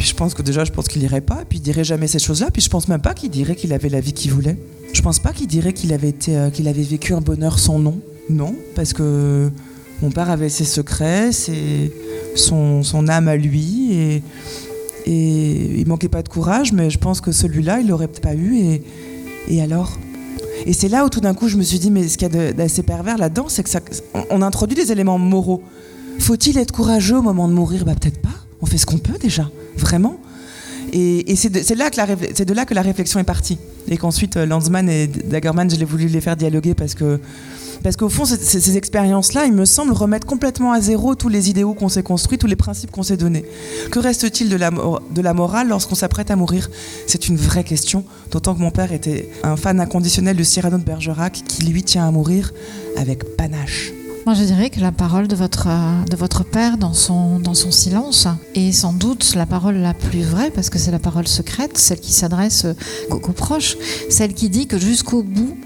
Je 0.03 0.15
pense 0.15 0.35
que 0.35 0.43
déjà 0.43 0.65
je 0.65 0.73
pense 0.73 0.89
qu'il 0.89 1.03
irait 1.03 1.21
pas, 1.21 1.45
puis 1.49 1.59
il 1.59 1.63
dirait 1.63 1.85
jamais 1.85 2.09
ces 2.09 2.19
choses-là, 2.19 2.51
puis 2.53 2.61
je 2.61 2.69
pense 2.69 2.89
même 2.89 3.01
pas 3.01 3.15
qu'il 3.15 3.31
dirait 3.31 3.55
qu'il 3.55 3.73
avait 3.73 3.89
la 3.89 4.01
vie 4.01 4.13
qu'il 4.13 4.33
voulait. 4.33 4.57
Je 4.93 5.01
pense 5.01 5.19
pas 5.19 5.33
qu'il 5.33 5.47
dirait 5.47 5.73
qu'il 5.73 5.93
avait 5.93 6.09
été, 6.09 6.37
euh, 6.37 6.51
qu'il 6.51 6.69
avait 6.69 6.83
vécu 6.83 7.15
un 7.15 7.21
bonheur 7.21 7.59
sans 7.59 7.79
nom. 7.79 7.99
Non, 8.29 8.55
parce 8.75 8.93
que 8.93 9.51
mon 10.03 10.11
père 10.11 10.31
avait 10.31 10.49
ses 10.49 10.65
secrets, 10.65 11.31
son, 12.35 13.09
âme 13.09 13.29
à 13.29 13.37
lui 13.37 13.93
et 13.95 14.23
et 15.05 15.81
il 15.81 15.87
manquait 15.89 16.09
pas 16.09 16.23
de 16.23 16.29
courage, 16.29 16.73
mais 16.73 16.91
je 16.91 16.99
pense 16.99 17.21
que 17.21 17.33
celui-là, 17.33 17.81
il 17.81 17.89
l'aurait 17.89 18.09
pas 18.09 18.35
eu. 18.35 18.59
Et, 18.59 18.83
et 19.49 19.61
alors? 19.61 19.99
Et 20.67 20.73
c'est 20.73 20.89
là 20.89 21.05
où 21.05 21.09
tout 21.09 21.21
d'un 21.21 21.35
coup, 21.35 21.49
je 21.49 21.57
me 21.57 21.63
suis 21.63 21.79
dit, 21.79 21.91
mais 21.91 22.07
ce 22.07 22.17
qu'il 22.17 22.33
y 22.33 22.39
a 22.39 22.53
d'assez 22.53 22.83
pervers 22.83 23.19
là-dedans, 23.19 23.47
c'est 23.49 23.63
que 23.63 23.71
ça, 23.71 23.81
on, 24.31 24.43
introduit 24.43 24.77
des 24.77 24.93
éléments 24.93 25.19
moraux. 25.19 25.63
Faut-il 26.21 26.57
être 26.59 26.73
courageux 26.73 27.19
au 27.19 27.23
moment 27.23 27.49
de 27.49 27.53
mourir? 27.53 27.85
Bah 27.85 27.95
peut-être 28.01 28.21
pas. 28.21 28.29
On 28.61 28.67
fait 28.67 28.79
ce 28.79 28.87
qu'on 28.87 28.99
peut 28.99 29.19
déjà, 29.21 29.51
vraiment. 29.77 30.19
Et, 30.93 31.37
c'est 31.37 31.51
de, 31.51 31.75
là 32.55 32.65
que 32.65 32.75
la 32.75 32.83
réflexion 32.83 33.19
est 33.19 33.25
partie. 33.25 33.59
Et 33.89 33.97
qu'ensuite, 33.97 34.37
euh, 34.37 34.47
Lanzmann 34.47 34.89
et 34.89 35.07
Dagerman, 35.07 35.71
je 35.71 35.77
l'ai 35.77 35.85
voulu 35.85 36.07
les 36.07 36.21
faire 36.21 36.37
dialoguer 36.37 36.75
parce 36.75 36.95
que 36.95 37.19
parce 37.83 37.97
qu'au 37.97 38.09
fond, 38.09 38.25
ces, 38.25 38.77
expériences-là, 38.77 39.47
il 39.47 39.53
me 39.53 39.65
semble, 39.65 39.93
remettre 39.93 40.25
complètement 40.25 40.71
à 40.71 40.81
zéro 40.81 41.17
tous 41.17 41.29
les 41.29 41.51
idéaux 41.51 41.75
qu'on 41.75 41.89
s'est 41.89 42.05
construits, 42.05 42.39
tous 42.39 42.47
les 42.47 42.55
principes 42.55 42.93
qu'on 42.93 43.03
s'est 43.03 43.17
donnés. 43.17 43.45
Que 43.91 43.99
reste-t-il 43.99 44.49
de 44.49 44.57
de 44.57 45.21
la 45.23 45.35
morale 45.35 45.69
lorsqu'on 45.69 45.97
s'apprête 45.97 46.31
à 46.31 46.37
mourir? 46.37 46.71
C'est 47.09 47.29
une 47.29 47.37
vraie 47.37 47.65
question, 47.65 48.05
d'autant 48.31 48.55
que 48.55 48.61
mon 48.61 48.71
père 48.71 48.93
était 48.93 49.29
un 49.43 49.57
fan 49.57 49.81
inconditionnel 49.81 50.37
de 50.37 50.45
Cyrano 50.45 50.79
de 50.79 50.85
Bergerac, 50.85 51.33
qui 51.33 51.65
lui 51.65 51.83
tient 51.83 52.07
à 52.07 52.11
mourir 52.13 52.53
avec 52.97 53.37
panache. 53.37 53.93
Moi, 54.25 54.35
je 54.35 54.45
dirais 54.45 54.71
que 54.71 54.79
la 54.79 54.93
parole 54.93 55.27
de 55.27 55.35
votre, 55.35 55.67
de 56.09 56.17
votre 56.17 56.45
père 56.45 56.79
dans 56.79 56.93
son, 56.93 57.41
dans 57.41 57.55
son 57.55 57.73
silence 57.73 58.29
est 58.55 58.71
sans 58.71 58.93
doute 58.93 59.35
la 59.35 59.47
parole 59.47 59.79
la 59.79 59.95
plus 59.95 60.23
vraie, 60.23 60.53
parce 60.53 60.71
que 60.71 60.79
c'est 60.79 60.93
la 60.93 61.01
parole 61.01 61.27
secrète, 61.27 61.77
celle 61.77 61.99
qui 61.99 62.13
s'adresse 62.13 62.65
aux 63.11 63.19
proches, 63.19 63.77
celle 64.11 64.33
qui 64.33 64.49
dit 64.49 64.69
que 64.69 64.79
jusqu'au 64.79 65.25
bout, 65.25 65.57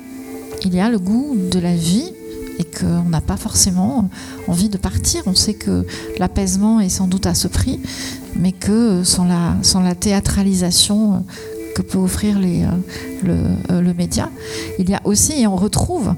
il 0.65 0.75
y 0.75 0.81
a 0.81 0.89
le 0.89 0.99
goût 0.99 1.37
de 1.51 1.59
la 1.59 1.77
vie 1.77 2.15
et 2.59 2.65
qu'on 2.65 3.11
n'a 3.11 3.21
pas 3.21 3.37
forcément 3.37 4.09
envie 4.49 4.71
de 4.71 4.79
partir. 4.79 5.23
On 5.27 5.35
sait 5.35 5.53
que 5.53 5.85
l'apaisement 6.19 6.81
est 6.81 6.89
sans 6.89 7.09
doute 7.09 7.27
à 7.27 7.35
ce 7.35 7.49
prix, 7.49 7.79
mais 8.37 8.53
que 8.53 9.05
sans 9.05 9.27
la, 9.27 9.55
sans 9.61 9.83
la 9.83 9.95
théâtralisation 9.95 11.27
que 11.75 11.83
peut 11.83 11.99
offrir 11.99 12.39
euh, 12.39 12.71
le, 13.23 13.37
euh, 13.71 13.83
le 13.83 13.93
média, 13.93 14.31
il 14.79 14.89
y 14.89 14.95
a 14.95 15.03
aussi, 15.05 15.43
et 15.43 15.47
on 15.47 15.57
retrouve 15.57 16.15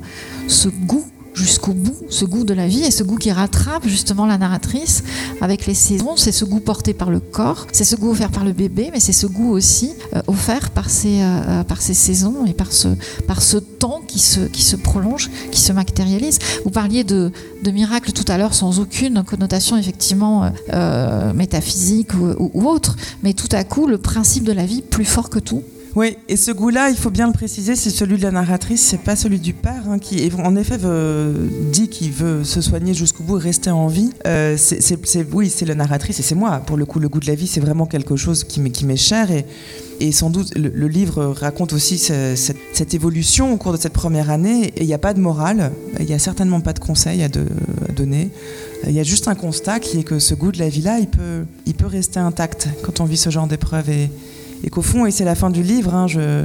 ce 0.46 0.68
goût 0.68 1.04
jusqu'au 1.38 1.72
bout, 1.72 1.96
ce 2.10 2.24
goût 2.24 2.44
de 2.44 2.54
la 2.54 2.66
vie 2.66 2.82
et 2.82 2.90
ce 2.90 3.02
goût 3.02 3.16
qui 3.16 3.30
rattrape 3.30 3.86
justement 3.86 4.26
la 4.26 4.38
narratrice 4.38 5.04
avec 5.40 5.66
les 5.66 5.74
saisons. 5.74 6.16
C'est 6.16 6.32
ce 6.32 6.44
goût 6.44 6.60
porté 6.60 6.94
par 6.94 7.10
le 7.10 7.20
corps, 7.20 7.66
c'est 7.72 7.84
ce 7.84 7.96
goût 7.96 8.10
offert 8.10 8.30
par 8.30 8.44
le 8.44 8.52
bébé, 8.52 8.90
mais 8.92 9.00
c'est 9.00 9.12
ce 9.12 9.26
goût 9.26 9.52
aussi 9.52 9.92
euh, 10.14 10.22
offert 10.26 10.70
par 10.70 10.90
ces, 10.90 11.20
euh, 11.22 11.62
par 11.64 11.80
ces 11.80 11.94
saisons 11.94 12.44
et 12.46 12.52
par 12.52 12.72
ce, 12.72 12.88
par 13.26 13.42
ce 13.42 13.58
temps 13.58 14.02
qui 14.06 14.18
se, 14.18 14.40
qui 14.40 14.62
se 14.62 14.76
prolonge, 14.76 15.30
qui 15.52 15.60
se 15.60 15.72
matérialise. 15.72 16.38
Vous 16.64 16.70
parliez 16.70 17.04
de, 17.04 17.30
de 17.62 17.78
tout 18.12 18.24
à 18.28 18.38
l'heure 18.38 18.54
sans 18.54 18.80
aucune 18.80 19.22
connotation 19.22 19.76
effectivement 19.76 20.50
euh, 20.72 21.32
métaphysique 21.32 22.10
ou 22.14 22.68
autre, 22.68 22.96
mais 23.22 23.32
tout 23.32 23.48
à 23.52 23.62
coup 23.62 23.86
le 23.86 23.98
principe 23.98 24.44
de 24.44 24.52
la 24.52 24.66
vie 24.66 24.82
plus 24.82 25.04
fort 25.04 25.30
que 25.30 25.38
tout 25.38 25.62
oui, 25.98 26.16
et 26.28 26.36
ce 26.36 26.52
goût-là, 26.52 26.90
il 26.90 26.96
faut 26.96 27.10
bien 27.10 27.26
le 27.26 27.32
préciser, 27.32 27.74
c'est 27.74 27.90
celui 27.90 28.18
de 28.18 28.22
la 28.22 28.30
narratrice, 28.30 28.80
c'est 28.82 29.00
pas 29.00 29.16
celui 29.16 29.40
du 29.40 29.52
père, 29.52 29.82
hein, 29.88 29.98
qui 29.98 30.30
en 30.38 30.54
effet 30.54 30.78
dit 31.72 31.88
qu'il 31.88 32.12
veut 32.12 32.44
se 32.44 32.60
soigner 32.60 32.94
jusqu'au 32.94 33.24
bout 33.24 33.38
et 33.38 33.42
rester 33.42 33.70
en 33.70 33.88
vie. 33.88 34.10
Euh, 34.24 34.56
oui, 35.32 35.50
c'est 35.50 35.64
la 35.64 35.74
narratrice 35.74 36.20
et 36.20 36.22
c'est 36.22 36.36
moi. 36.36 36.62
Pour 36.64 36.76
le 36.76 36.86
coup, 36.86 37.00
le 37.00 37.08
goût 37.08 37.18
de 37.18 37.26
la 37.26 37.34
vie, 37.34 37.48
c'est 37.48 37.58
vraiment 37.58 37.86
quelque 37.86 38.14
chose 38.14 38.44
qui 38.44 38.60
m'est, 38.60 38.96
cher 38.96 39.28
et, 40.00 40.12
sans 40.12 40.30
doute, 40.30 40.56
le, 40.56 40.86
livre 40.86 41.24
raconte 41.24 41.72
aussi 41.72 41.98
cette, 41.98 42.94
évolution 42.94 43.52
au 43.52 43.56
cours 43.56 43.72
de 43.72 43.78
cette 43.78 43.92
première 43.92 44.30
année. 44.30 44.66
Et 44.76 44.82
il 44.82 44.86
n'y 44.86 44.94
a 44.94 44.98
pas 44.98 45.14
de 45.14 45.20
morale, 45.20 45.72
il 45.98 46.06
n'y 46.06 46.14
a 46.14 46.20
certainement 46.20 46.60
pas 46.60 46.74
de 46.74 46.78
conseils 46.78 47.24
à, 47.24 47.28
donner. 47.28 48.30
Il 48.86 48.92
y 48.92 49.00
a 49.00 49.02
juste 49.02 49.26
un 49.26 49.34
constat 49.34 49.80
qui 49.80 49.98
est 49.98 50.04
que 50.04 50.20
ce 50.20 50.36
goût 50.36 50.52
de 50.52 50.60
la 50.60 50.68
vie-là, 50.68 51.00
il 51.00 51.08
peut, 51.08 51.86
rester 51.88 52.20
intact 52.20 52.68
quand 52.84 53.00
on 53.00 53.04
vit 53.04 53.16
ce 53.16 53.30
genre 53.30 53.48
d'épreuve. 53.48 53.90
Et 54.64 54.70
qu'au 54.70 54.82
fond, 54.82 55.06
et 55.06 55.10
c'est 55.10 55.24
la 55.24 55.34
fin 55.34 55.50
du 55.50 55.62
livre, 55.62 55.94
hein, 55.94 56.06
je, 56.06 56.44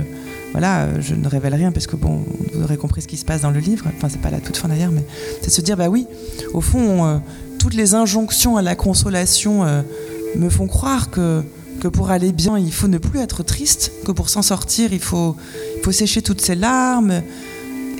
voilà, 0.53 0.99
je 0.99 1.15
ne 1.15 1.27
révèle 1.27 1.55
rien 1.55 1.71
parce 1.71 1.87
que 1.87 1.95
bon, 1.95 2.23
vous 2.53 2.63
aurez 2.63 2.77
compris 2.77 3.01
ce 3.01 3.07
qui 3.07 3.17
se 3.17 3.25
passe 3.25 3.41
dans 3.41 3.51
le 3.51 3.59
livre. 3.59 3.85
Enfin, 3.97 4.07
c'est 4.09 4.21
pas 4.21 4.29
la 4.29 4.39
toute 4.39 4.55
fin 4.55 4.67
d'ailleurs, 4.67 4.91
mais 4.91 5.03
c'est 5.41 5.49
se 5.49 5.61
dire, 5.61 5.75
bah 5.75 5.89
oui, 5.89 6.05
au 6.53 6.61
fond, 6.61 7.05
euh, 7.05 7.17
toutes 7.57 7.73
les 7.73 7.95
injonctions 7.95 8.55
à 8.55 8.61
la 8.61 8.75
consolation 8.75 9.63
euh, 9.63 9.81
me 10.35 10.49
font 10.49 10.67
croire 10.67 11.09
que, 11.09 11.41
que 11.79 11.87
pour 11.87 12.11
aller 12.11 12.31
bien, 12.31 12.57
il 12.59 12.71
faut 12.71 12.87
ne 12.87 12.99
plus 12.99 13.19
être 13.19 13.41
triste, 13.41 13.91
que 14.05 14.11
pour 14.11 14.29
s'en 14.29 14.43
sortir, 14.43 14.93
il 14.93 14.99
faut, 14.99 15.35
il 15.77 15.83
faut 15.83 15.91
sécher 15.91 16.21
toutes 16.21 16.41
ses 16.41 16.55
larmes 16.55 17.23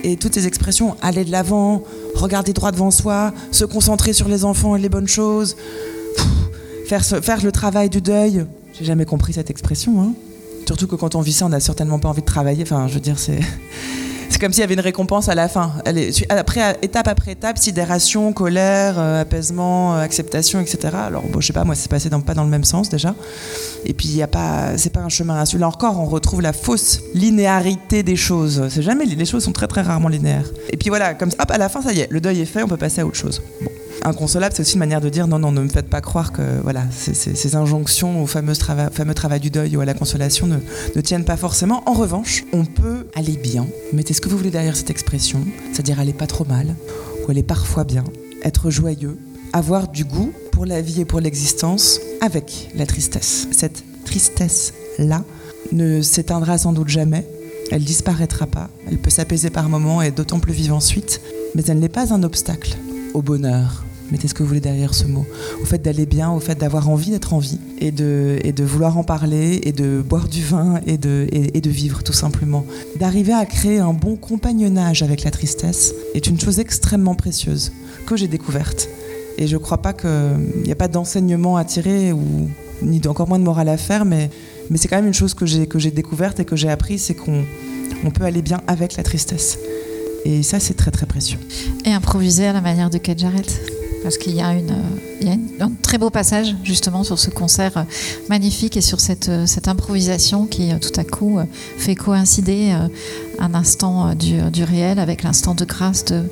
et 0.03 0.15
toutes 0.17 0.35
ces 0.35 0.45
expressions, 0.45 0.95
aller 1.01 1.25
de 1.25 1.31
l'avant, 1.31 1.83
regarder 2.13 2.53
droit 2.53 2.71
devant 2.71 2.91
soi, 2.91 3.33
se 3.51 3.65
concentrer 3.65 4.13
sur 4.13 4.27
les 4.27 4.45
enfants 4.45 4.75
et 4.75 4.79
les 4.79 4.89
bonnes 4.89 5.07
choses, 5.07 5.55
faire, 6.87 7.03
faire 7.03 7.43
le 7.43 7.51
travail 7.51 7.89
du 7.89 8.01
deuil, 8.01 8.45
j'ai 8.73 8.85
jamais 8.85 9.05
compris 9.05 9.33
cette 9.33 9.49
expression. 9.49 10.01
Hein. 10.01 10.13
Surtout 10.65 10.87
que 10.87 10.95
quand 10.95 11.15
on 11.15 11.21
vit 11.21 11.33
ça, 11.33 11.45
on 11.45 11.49
n'a 11.49 11.59
certainement 11.59 11.99
pas 11.99 12.09
envie 12.09 12.21
de 12.21 12.27
travailler. 12.27 12.63
Enfin, 12.63 12.87
je 12.87 12.95
veux 12.95 12.99
dire, 12.99 13.19
c'est. 13.19 13.39
C'est 14.29 14.39
comme 14.39 14.51
s'il 14.51 14.61
y 14.61 14.63
avait 14.63 14.73
une 14.73 14.79
récompense 14.79 15.29
à 15.29 15.35
la 15.35 15.47
fin. 15.47 15.73
Après, 16.29 16.79
étape 16.81 17.07
après 17.07 17.33
étape, 17.33 17.59
sidération, 17.59 18.33
colère, 18.33 18.95
euh, 18.97 19.21
apaisement, 19.21 19.93
euh, 19.93 19.99
acceptation, 19.99 20.59
etc. 20.59 20.95
Alors, 21.05 21.21
bon, 21.21 21.39
je 21.39 21.45
sais 21.45 21.53
pas, 21.53 21.63
moi, 21.63 21.75
c'est 21.75 21.87
passé 21.87 22.09
dans, 22.09 22.19
pas 22.19 22.33
dans 22.33 22.43
le 22.43 22.49
même 22.49 22.63
sens 22.63 22.89
déjà. 22.89 23.13
Et 23.85 23.93
puis, 23.93 24.07
il 24.07 24.15
y 24.15 24.23
a 24.23 24.27
pas, 24.27 24.75
c'est 24.77 24.89
pas 24.89 25.01
un 25.01 25.09
chemin 25.09 25.43
Là 25.59 25.67
encore, 25.67 25.99
on 25.99 26.05
retrouve 26.05 26.41
la 26.41 26.51
fausse 26.51 27.01
linéarité 27.13 28.01
des 28.01 28.15
choses. 28.15 28.69
C'est 28.69 28.81
jamais, 28.81 29.05
les 29.05 29.25
choses 29.25 29.43
sont 29.43 29.51
très 29.51 29.67
très 29.67 29.83
rarement 29.83 30.07
linéaires. 30.07 30.49
Et 30.71 30.77
puis 30.77 30.89
voilà, 30.89 31.13
comme 31.13 31.29
hop, 31.29 31.51
à 31.51 31.57
la 31.59 31.69
fin, 31.69 31.83
ça 31.83 31.93
y 31.93 31.99
est, 31.99 32.07
le 32.09 32.19
deuil 32.19 32.41
est 32.41 32.45
fait, 32.45 32.63
on 32.63 32.67
peut 32.67 32.75
passer 32.75 33.01
à 33.01 33.05
autre 33.05 33.17
chose. 33.17 33.39
Inconsolable, 34.03 34.53
c'est 34.55 34.61
aussi 34.61 34.73
une 34.73 34.79
manière 34.79 35.01
de 35.01 35.09
dire 35.09 35.27
non, 35.27 35.39
non, 35.39 35.51
ne 35.51 35.61
me 35.61 35.69
faites 35.69 35.89
pas 35.89 36.01
croire 36.01 36.31
que 36.31 36.41
voilà, 36.61 36.83
ces, 36.91 37.55
injonctions 37.55 38.21
au 38.21 38.27
fameux, 38.27 38.53
fameux 38.53 39.13
travail 39.13 39.39
du 39.39 39.49
deuil 39.49 39.75
ou 39.77 39.81
à 39.81 39.85
la 39.85 39.93
consolation 39.93 40.47
ne, 40.47 41.01
tiennent 41.01 41.25
pas 41.25 41.37
forcément. 41.37 41.83
En 41.85 41.93
revanche, 41.93 42.43
on 42.53 42.65
peut 42.65 43.07
aller 43.15 43.37
bien. 43.37 43.67
Mettez 43.93 44.13
ce 44.13 44.21
que 44.21 44.29
vous 44.29 44.37
voulez 44.37 44.51
derrière 44.51 44.75
cette 44.75 44.89
expression, 44.89 45.45
c'est-à-dire 45.71 45.99
aller 45.99 46.13
pas 46.13 46.27
trop 46.27 46.45
mal 46.45 46.75
ou 47.25 47.31
aller 47.31 47.43
parfois 47.43 47.83
bien, 47.83 48.03
être 48.43 48.69
joyeux, 48.69 49.17
avoir 49.53 49.87
du 49.87 50.05
goût 50.05 50.33
pour 50.51 50.65
la 50.65 50.81
vie 50.81 51.01
et 51.01 51.05
pour 51.05 51.19
l'existence 51.19 51.99
avec 52.21 52.69
la 52.75 52.85
tristesse. 52.85 53.47
Cette 53.51 53.83
tristesse-là 54.05 55.23
ne 55.71 56.01
s'éteindra 56.01 56.57
sans 56.57 56.73
doute 56.73 56.89
jamais. 56.89 57.25
Elle 57.71 57.83
disparaîtra 57.83 58.45
pas. 58.45 58.69
Elle 58.87 58.97
peut 58.97 59.09
s'apaiser 59.09 59.49
par 59.49 59.69
moments 59.69 60.01
et 60.01 60.11
d'autant 60.11 60.39
plus 60.39 60.53
vive 60.53 60.73
ensuite. 60.73 61.21
Mais 61.55 61.63
elle 61.67 61.79
n'est 61.79 61.89
pas 61.89 62.13
un 62.13 62.23
obstacle 62.23 62.77
au 63.13 63.21
bonheur, 63.21 63.83
mettez 64.13 64.27
ce 64.27 64.35
que 64.35 64.43
vous 64.43 64.47
voulez 64.47 64.61
derrière 64.61 64.93
ce 64.93 65.05
mot, 65.05 65.25
au 65.59 65.65
fait 65.65 65.79
d'aller 65.79 66.05
bien, 66.05 66.31
au 66.31 66.39
fait 66.39 66.55
d'avoir 66.55 66.87
envie 66.87 67.09
d'être 67.09 67.33
en 67.33 67.39
vie 67.39 67.57
et 67.79 67.91
de, 67.91 68.63
vouloir 68.63 68.97
en 68.97 69.03
parler 69.03 69.59
et 69.63 69.71
de 69.71 70.03
boire 70.07 70.27
du 70.29 70.43
vin 70.43 70.79
et 70.85 70.97
de, 70.97 71.69
vivre 71.69 72.03
tout 72.03 72.13
simplement. 72.13 72.63
D'arriver 72.99 73.33
à 73.33 73.45
créer 73.47 73.79
un 73.79 73.93
bon 73.93 74.15
compagnonnage 74.15 75.01
avec 75.01 75.23
la 75.23 75.31
tristesse 75.31 75.95
est 76.13 76.27
une 76.27 76.39
chose 76.39 76.59
extrêmement 76.59 77.15
précieuse 77.15 77.71
que 78.05 78.15
j'ai 78.15 78.27
découverte. 78.27 78.87
Et 79.39 79.47
je 79.47 79.55
ne 79.55 79.61
crois 79.61 79.79
pas 79.79 79.93
qu'il 79.93 80.63
n'y 80.63 80.71
a 80.71 80.75
pas 80.75 80.87
d'enseignement 80.87 81.57
à 81.57 81.65
tirer 81.65 82.13
ou 82.13 82.47
ni 82.83 83.01
encore 83.07 83.27
moins 83.27 83.39
de 83.39 83.43
morale 83.43 83.69
à 83.69 83.77
faire, 83.77 84.05
mais, 84.05 84.29
c'est 84.75 84.87
quand 84.87 84.97
même 84.97 85.07
une 85.07 85.13
chose 85.13 85.33
que 85.33 85.47
j'ai, 85.47 85.65
découverte 85.91 86.39
et 86.39 86.45
que 86.45 86.55
j'ai 86.55 86.69
appris, 86.69 86.99
c'est 86.99 87.15
qu'on 87.15 87.43
on 88.05 88.11
peut 88.11 88.25
aller 88.25 88.43
bien 88.43 88.61
avec 88.67 88.95
la 88.95 89.01
tristesse. 89.01 89.57
Et 90.23 90.43
ça, 90.43 90.59
c'est 90.59 90.75
très 90.75 90.91
très 90.91 91.07
précieux. 91.07 91.39
Et 91.83 91.91
improviser 91.91 92.45
à 92.45 92.53
la 92.53 92.61
manière 92.61 92.91
de 92.91 92.99
Kate 92.99 93.19
Jarrett? 93.19 93.82
Parce 94.03 94.17
qu'il 94.17 94.35
y 94.35 94.41
a, 94.41 94.53
une, 94.53 94.75
un 95.59 95.71
très 95.81 95.97
beau 95.97 96.09
passage 96.09 96.55
justement 96.63 97.03
sur 97.03 97.17
ce 97.17 97.29
concert 97.29 97.85
magnifique 98.29 98.77
et 98.77 98.81
sur 98.81 98.99
cette, 98.99 99.31
cette 99.47 99.67
improvisation 99.67 100.45
qui 100.45 100.71
tout 100.79 100.99
à 100.99 101.03
coup 101.03 101.39
fait 101.77 101.95
coïncider 101.95 102.75
un 103.39 103.53
instant 103.55 104.13
du, 104.13 104.39
du 104.51 104.63
réel 104.63 104.99
avec 104.99 105.23
l'instant 105.23 105.55
de 105.55 105.65
grâce 105.65 106.05
de, 106.05 106.23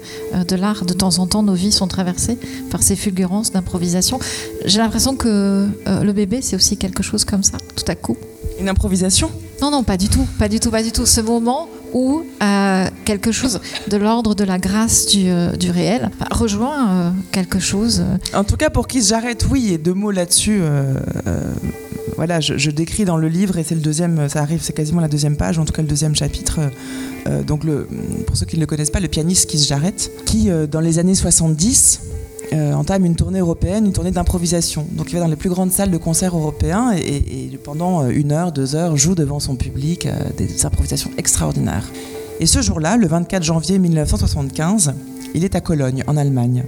de 0.46 0.56
l'art. 0.56 0.86
De 0.86 0.94
temps 0.94 1.20
en 1.20 1.28
temps, 1.28 1.44
nos 1.44 1.54
vies 1.54 1.72
sont 1.72 1.88
traversées 1.88 2.38
par 2.70 2.84
ces 2.84 2.96
fulgurances 2.96 3.52
d'improvisation. 3.52 4.20
J'ai 4.66 4.80
l'impression 4.80 5.16
que 5.16 5.68
le 5.88 6.14
bébé, 6.14 6.42
c'est 6.42 6.56
aussi 6.56 6.78
quelque 6.78 7.02
chose 7.02 7.26
comme 7.26 7.44
ça, 7.44 7.58
tout 7.76 7.86
à 7.88 7.96
coup. 7.96 8.18
Une 8.60 8.70
improvisation? 8.70 9.32
Non, 9.62 9.72
non, 9.72 9.84
pas 9.84 9.98
du 9.98 10.10
tout, 10.10 10.26
pas 10.38 10.50
du 10.50 10.60
tout, 10.60 10.72
pas 10.72 10.84
du 10.84 10.92
tout. 10.92 11.06
Ce 11.06 11.22
moment 11.22 11.70
ou 11.94 12.24
euh, 12.42 12.88
quelque 13.06 13.32
chose 13.32 13.60
de 13.88 13.98
l'ordre 13.98 14.36
de 14.36 14.44
la 14.44 14.58
grâce 14.58 15.08
du, 15.08 15.30
euh, 15.30 15.52
réel 15.70 16.10
rejoint 16.32 16.90
euh, 16.90 17.12
quelque 17.32 17.60
chose. 17.60 18.04
En 18.34 18.44
tout 18.44 18.58
cas, 18.58 18.70
pour 18.70 18.88
qui 18.88 19.02
j'arrête, 19.02 19.46
oui, 19.50 19.74
et 19.74 19.78
deux 19.78 19.94
mots 19.94 20.12
là-dessus. 20.12 20.62
voilà, 22.16 22.40
je, 22.40 22.72
décris 22.72 23.06
dans 23.06 23.18
le 23.18 23.28
livre, 23.28 23.58
et 23.58 23.64
c'est 23.64 23.76
le 23.76 23.82
deuxième, 23.82 24.30
ça 24.30 24.42
arrive, 24.42 24.62
c'est 24.62 24.74
quasiment 24.74 25.02
la 25.02 25.08
deuxième 25.08 25.38
page, 25.38 25.60
en 25.60 25.66
tout 25.66 25.74
cas 25.74 25.82
le 25.82 25.88
deuxième 25.88 26.16
chapitre. 26.16 26.60
donc, 27.46 27.66
pour 28.26 28.38
ceux 28.38 28.46
qui 28.46 28.58
ne 28.58 28.62
le 28.62 28.68
connaissent 28.68 28.92
pas, 28.92 29.00
le 29.00 29.08
pianiste 29.08 29.50
Keith 29.50 29.64
Jarrett, 29.64 30.12
qui, 30.26 30.50
dans 30.70 30.82
les 30.82 31.00
années 31.00 31.16
70, 31.16 32.02
euh, 32.54 32.74
entame 32.74 33.06
une 33.06 33.16
tournée 33.16 33.40
européenne, 33.40 33.86
une 33.86 33.94
tournée 33.94 34.12
d'improvisation. 34.12 34.86
Donc 34.92 35.12
il 35.12 35.16
va 35.16 35.22
dans 35.22 35.28
les 35.28 35.38
plus 35.38 35.50
grandes 35.50 35.72
salles 35.72 35.92
de 35.92 35.98
concert 35.98 36.36
européens 36.36 36.92
et, 36.94 37.50
pendant 37.64 38.04
euh, 38.04 38.10
une 38.10 38.32
heure, 38.32 38.52
deux 38.52 38.76
heures, 38.76 38.98
joue 38.98 39.16
devant 39.16 39.40
son 39.40 39.56
public 39.56 40.06
euh, 40.06 40.12
des 40.36 40.66
improvisations 40.66 41.12
extraordinaires. 41.18 41.90
Et 42.42 42.46
ce 42.46 42.62
jour-là, 42.62 42.98
le 42.98 43.08
24 43.08 43.44
janvier 43.44 43.80
1975, 43.80 44.94
il 45.34 45.46
est 45.46 45.56
à 45.56 45.62
Cologne, 45.62 46.04
en 46.08 46.18
Allemagne. 46.18 46.66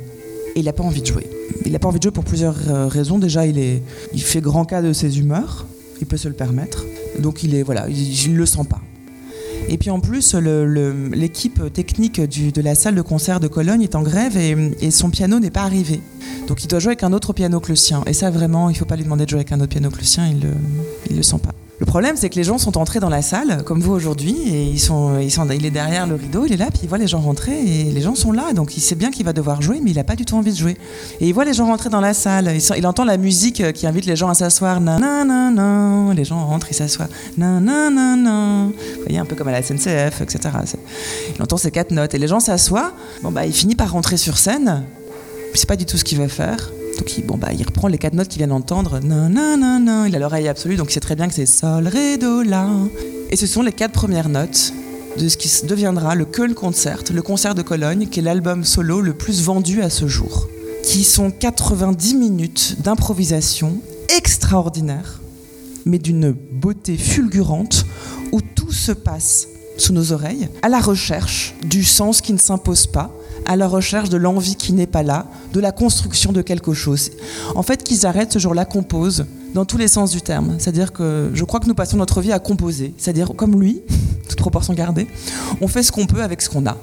Et 0.56 0.60
il 0.60 0.66
n'a 0.66 0.74
pas 0.74 0.84
envie 0.84 1.02
de 1.02 1.08
jouer. 1.08 1.28
Il 1.66 1.72
n'a 1.74 1.80
pas 1.80 1.88
envie 1.90 2.00
de 2.00 2.04
jouer 2.04 2.12
pour 2.12 2.24
plusieurs 2.24 2.56
raisons. 2.90 3.18
Déjà, 3.18 3.46
il, 3.48 3.58
est, 3.58 3.82
il 4.14 4.22
fait 4.22 4.40
grand 4.40 4.66
cas 4.66 4.82
de 4.82 4.94
ses 4.94 5.20
humeurs. 5.20 5.66
Il 6.00 6.06
peut 6.06 6.18
se 6.18 6.28
le 6.28 6.36
permettre. 6.36 6.86
Donc 7.20 7.44
il 7.44 7.56
est 7.56 7.64
voilà, 7.64 7.88
il 7.90 8.32
ne 8.32 8.38
le 8.38 8.46
sent 8.46 8.66
pas. 8.70 8.82
Et 9.70 9.78
puis 9.78 9.90
en 9.90 10.00
plus, 10.00 10.36
l'équipe 10.36 11.74
technique 11.74 12.20
de 12.22 12.62
la 12.62 12.76
salle 12.76 12.96
de 12.96 13.02
concert 13.02 13.40
de 13.40 13.48
Cologne 13.48 13.82
est 13.82 13.96
en 13.96 14.04
grève 14.04 14.38
et, 14.38 14.92
son 14.92 15.10
piano 15.10 15.40
n'est 15.40 15.52
pas 15.52 15.64
arrivé. 15.64 16.02
Donc 16.48 16.64
il 16.64 16.68
doit 16.68 16.80
jouer 16.80 16.92
avec 16.92 17.04
un 17.04 17.14
autre 17.14 17.34
piano 17.34 17.60
que 17.60 17.70
le 17.70 17.76
sien. 17.76 18.04
Et 18.06 18.14
ça, 18.14 18.30
vraiment, 18.30 18.70
il 18.70 18.74
ne 18.74 18.78
faut 18.78 18.86
pas 18.86 18.96
lui 18.96 19.04
demander 19.04 19.26
de 19.26 19.30
jouer 19.30 19.40
avec 19.40 19.52
un 19.52 19.60
autre 19.60 19.70
piano 19.70 19.90
que 19.90 19.98
le 19.98 20.04
sien, 20.04 20.28
il 20.28 20.40
ne 20.40 21.18
le 21.18 21.24
sent 21.24 21.38
pas. 21.42 21.54
Le 21.84 21.86
problème, 21.86 22.16
c'est 22.16 22.30
que 22.30 22.36
les 22.36 22.46
gens 22.46 22.58
sont 22.58 22.78
entrés 22.78 23.02
dans 23.02 23.10
la 23.10 23.22
salle, 23.22 23.62
comme 23.66 23.82
vous 23.82 23.92
aujourd'hui, 23.92 24.38
et 24.48 24.64
ils 24.64 24.80
sont, 24.80 25.20
ils 25.20 25.30
sont, 25.30 25.46
il 25.50 25.66
est 25.66 25.70
derrière 25.70 26.08
le 26.08 26.16
rideau, 26.16 26.46
il 26.46 26.54
est 26.54 26.58
là, 26.58 26.68
puis 26.72 26.80
il 26.84 26.90
voit 26.90 26.98
les 26.98 27.08
gens 27.08 27.20
rentrer, 27.20 27.52
et 27.52 27.84
les 27.92 28.02
gens 28.02 28.16
sont 28.16 28.32
là, 28.32 28.54
donc 28.54 28.78
il 28.78 28.80
sait 28.80 28.96
bien 28.96 29.12
qu'il 29.12 29.26
va 29.26 29.34
devoir 29.34 29.62
jouer, 29.62 29.82
mais 29.84 29.92
il 29.92 29.98
n'a 29.98 30.06
pas 30.06 30.16
du 30.16 30.24
tout 30.24 30.36
envie 30.36 30.54
de 30.54 30.58
jouer. 30.58 30.78
Et 31.20 31.28
il 31.28 31.34
voit 31.34 31.44
les 31.44 31.54
gens 31.54 31.66
rentrer 31.66 31.90
dans 31.90 32.00
la 32.00 32.14
salle, 32.14 32.56
il, 32.78 32.88
entend 32.88 33.04
la 33.04 33.18
musique 33.18 33.74
qui 33.74 33.86
invite 33.86 34.06
les 34.06 34.16
gens 34.16 34.30
à 34.30 34.34
s'asseoir, 34.34 34.80
nan, 34.80 36.14
les 36.16 36.24
gens 36.24 36.46
rentrent, 36.46 36.68
ils 36.72 36.76
s'assoient, 36.76 37.10
nan, 37.38 37.66
Vous 37.66 39.02
voyez, 39.04 39.20
un 39.20 39.26
peu 39.26 39.36
comme 39.36 39.50
à 39.50 39.52
la 39.52 39.62
SNCF, 39.62 40.22
etc. 40.22 40.56
Il 41.36 41.44
entend 41.44 41.58
ces 41.58 41.70
quatre 41.70 41.92
notes, 41.92 42.14
et 42.14 42.18
les 42.18 42.30
gens 42.30 42.40
s'assoient, 42.40 42.94
bon 43.24 43.32
bah 43.34 43.46
il 43.46 43.54
finit 43.54 43.76
par 43.76 43.92
rentrer 43.92 44.16
sur 44.16 44.38
scène, 44.38 44.86
c'est 45.54 45.68
pas 45.68 45.76
du 45.76 45.86
tout 45.86 45.98
ce 45.98 46.06
qu'il 46.06 46.18
va 46.18 46.30
faire. 46.30 46.72
Donc 46.98 47.40
bah, 47.40 47.50
il 47.54 47.64
reprend 47.64 47.88
les 47.88 47.98
quatre 47.98 48.14
notes 48.14 48.28
qu'il 48.28 48.40
vient 48.40 48.48
d'entendre. 48.48 49.00
Il 49.04 50.16
a 50.16 50.20
l'oreille 50.20 50.48
absolue, 50.48 50.76
donc 50.76 50.90
il 50.90 50.94
sait 50.94 51.00
très 51.00 51.16
bien 51.16 51.28
que 51.28 51.34
c'est 51.34 51.46
Sol, 51.46 51.88
Ré, 51.88 52.18
Do, 52.18 52.44
La. 52.44 52.70
Et 53.30 53.36
ce 53.36 53.48
sont 53.48 53.62
les 53.62 53.72
quatre 53.72 53.94
premières 53.94 54.30
notes 54.30 54.74
de 55.18 55.28
ce 55.28 55.38
qui 55.38 55.50
deviendra 55.66 56.16
le 56.16 56.26
Köln 56.26 56.54
Concert, 56.54 57.04
le 57.14 57.22
concert 57.22 57.56
de 57.56 57.62
Cologne, 57.62 58.08
qui 58.08 58.20
est 58.20 58.24
l'album 58.24 58.64
solo 58.64 59.02
le 59.02 59.14
plus 59.14 59.42
vendu 59.42 59.82
à 59.82 59.90
ce 59.90 60.08
jour. 60.08 60.48
Qui 60.84 61.04
sont 61.04 61.32
90 61.32 62.16
minutes 62.16 62.82
d'improvisation 62.82 63.78
extraordinaire, 64.16 65.22
mais 65.86 66.00
d'une 66.00 66.32
beauté 66.32 66.98
fulgurante, 66.98 67.86
où 68.32 68.42
tout 68.42 68.72
se 68.72 68.92
passe 68.92 69.48
sous 69.78 69.94
nos 69.94 70.12
oreilles, 70.12 70.50
à 70.62 70.70
la 70.70 70.80
recherche 70.80 71.56
du 71.64 71.84
sens 71.84 72.22
qui 72.22 72.34
ne 72.34 72.38
s'impose 72.38 72.88
pas, 72.88 73.12
à 73.46 73.56
la 73.56 73.68
recherche 73.68 74.10
de 74.10 74.18
l'envie 74.18 74.56
qui 74.56 74.74
n'est 74.74 74.88
pas 74.88 75.04
là, 75.04 75.28
de 75.54 75.60
la 75.60 75.72
construction 75.72 76.32
de 76.32 76.42
quelque 76.42 76.74
chose. 76.74 77.12
En 77.56 77.64
fait, 77.64 77.84
qu'ils 77.84 78.06
arrêtent 78.06 78.34
ce 78.34 78.40
jour-là 78.40 78.66
composent 78.66 79.26
dans 79.54 79.66
tous 79.66 79.78
les 79.78 79.88
sens 79.88 80.12
du 80.12 80.22
terme. 80.22 80.56
C'est-à-dire 80.58 80.92
que 80.92 81.32
je 81.34 81.44
crois 81.44 81.60
que 81.60 81.68
nous 81.68 81.76
passons 81.76 81.98
notre 81.98 82.22
vie 82.22 82.32
à 82.32 82.40
composer. 82.40 82.94
C'est-à-dire, 82.98 83.32
comme 83.36 83.60
lui, 83.60 83.82
toute 84.30 84.40
proportion 84.40 84.74
gardée, 84.74 85.08
on 85.62 85.68
fait 85.68 85.84
ce 85.84 85.92
qu'on 85.92 86.06
peut 86.06 86.24
avec 86.24 86.42
ce 86.42 86.50
qu'on 86.50 86.66
a. 86.66 86.78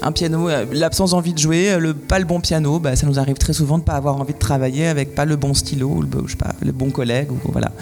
Un 0.00 0.12
piano, 0.12 0.48
euh, 0.48 0.64
l'absence 0.72 1.10
d'envie 1.10 1.32
de 1.32 1.38
jouer, 1.38 1.76
le, 1.78 1.92
pas 1.92 2.20
le 2.20 2.24
bon 2.24 2.40
piano, 2.40 2.78
bah, 2.78 2.94
ça 2.94 3.06
nous 3.06 3.18
arrive 3.18 3.36
très 3.36 3.52
souvent 3.52 3.78
de 3.78 3.82
ne 3.82 3.86
pas 3.86 3.94
avoir 3.94 4.16
envie 4.16 4.32
de 4.32 4.38
travailler 4.38 4.86
avec 4.86 5.14
pas 5.14 5.24
le 5.24 5.34
bon 5.34 5.54
stylo, 5.54 5.88
ou 5.88 6.02
le, 6.02 6.08
je 6.24 6.30
sais 6.30 6.36
pas, 6.36 6.54
le 6.64 6.70
bon 6.70 6.90
collègue. 6.90 7.32
Ou, 7.32 7.38
voilà. 7.50 7.72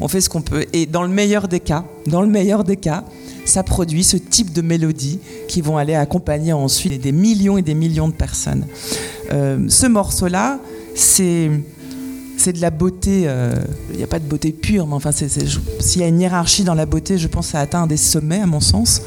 On 0.00 0.06
fait 0.06 0.20
ce 0.20 0.28
qu'on 0.28 0.42
peut. 0.42 0.64
Et 0.72 0.86
dans 0.86 1.02
le 1.02 1.08
meilleur 1.08 1.48
des 1.48 1.60
cas, 1.60 1.84
dans 2.06 2.22
le 2.22 2.28
meilleur 2.28 2.62
des 2.62 2.76
cas, 2.76 3.02
ça 3.46 3.62
produit 3.62 4.04
ce 4.04 4.16
type 4.16 4.52
de 4.52 4.60
mélodies 4.60 5.20
qui 5.48 5.60
vont 5.60 5.78
aller 5.78 5.94
accompagner 5.94 6.52
ensuite 6.52 7.00
des 7.00 7.12
millions 7.12 7.56
et 7.56 7.62
des 7.62 7.74
millions 7.74 8.08
de 8.08 8.14
personnes. 8.14 8.66
Euh, 9.32 9.58
ce 9.68 9.86
morceau-là, 9.86 10.58
c'est 10.94 11.50
c'est 12.36 12.52
de 12.52 12.60
la 12.60 12.70
beauté. 12.70 13.24
Euh, 13.26 13.54
il 13.90 13.96
n'y 13.96 14.02
a 14.02 14.06
pas 14.06 14.18
de 14.18 14.24
beauté 14.24 14.52
pure, 14.52 14.86
mais 14.86 14.94
enfin, 14.94 15.10
s'il 15.12 16.00
y 16.00 16.04
a 16.04 16.08
une 16.08 16.20
hiérarchie 16.20 16.64
dans 16.64 16.74
la 16.74 16.86
beauté, 16.86 17.18
je 17.18 17.28
pense 17.28 17.46
que 17.46 17.52
ça 17.52 17.60
atteint 17.60 17.86
des 17.86 17.96
sommets, 17.96 18.40
à 18.40 18.46
mon 18.46 18.60
sens. 18.60 19.02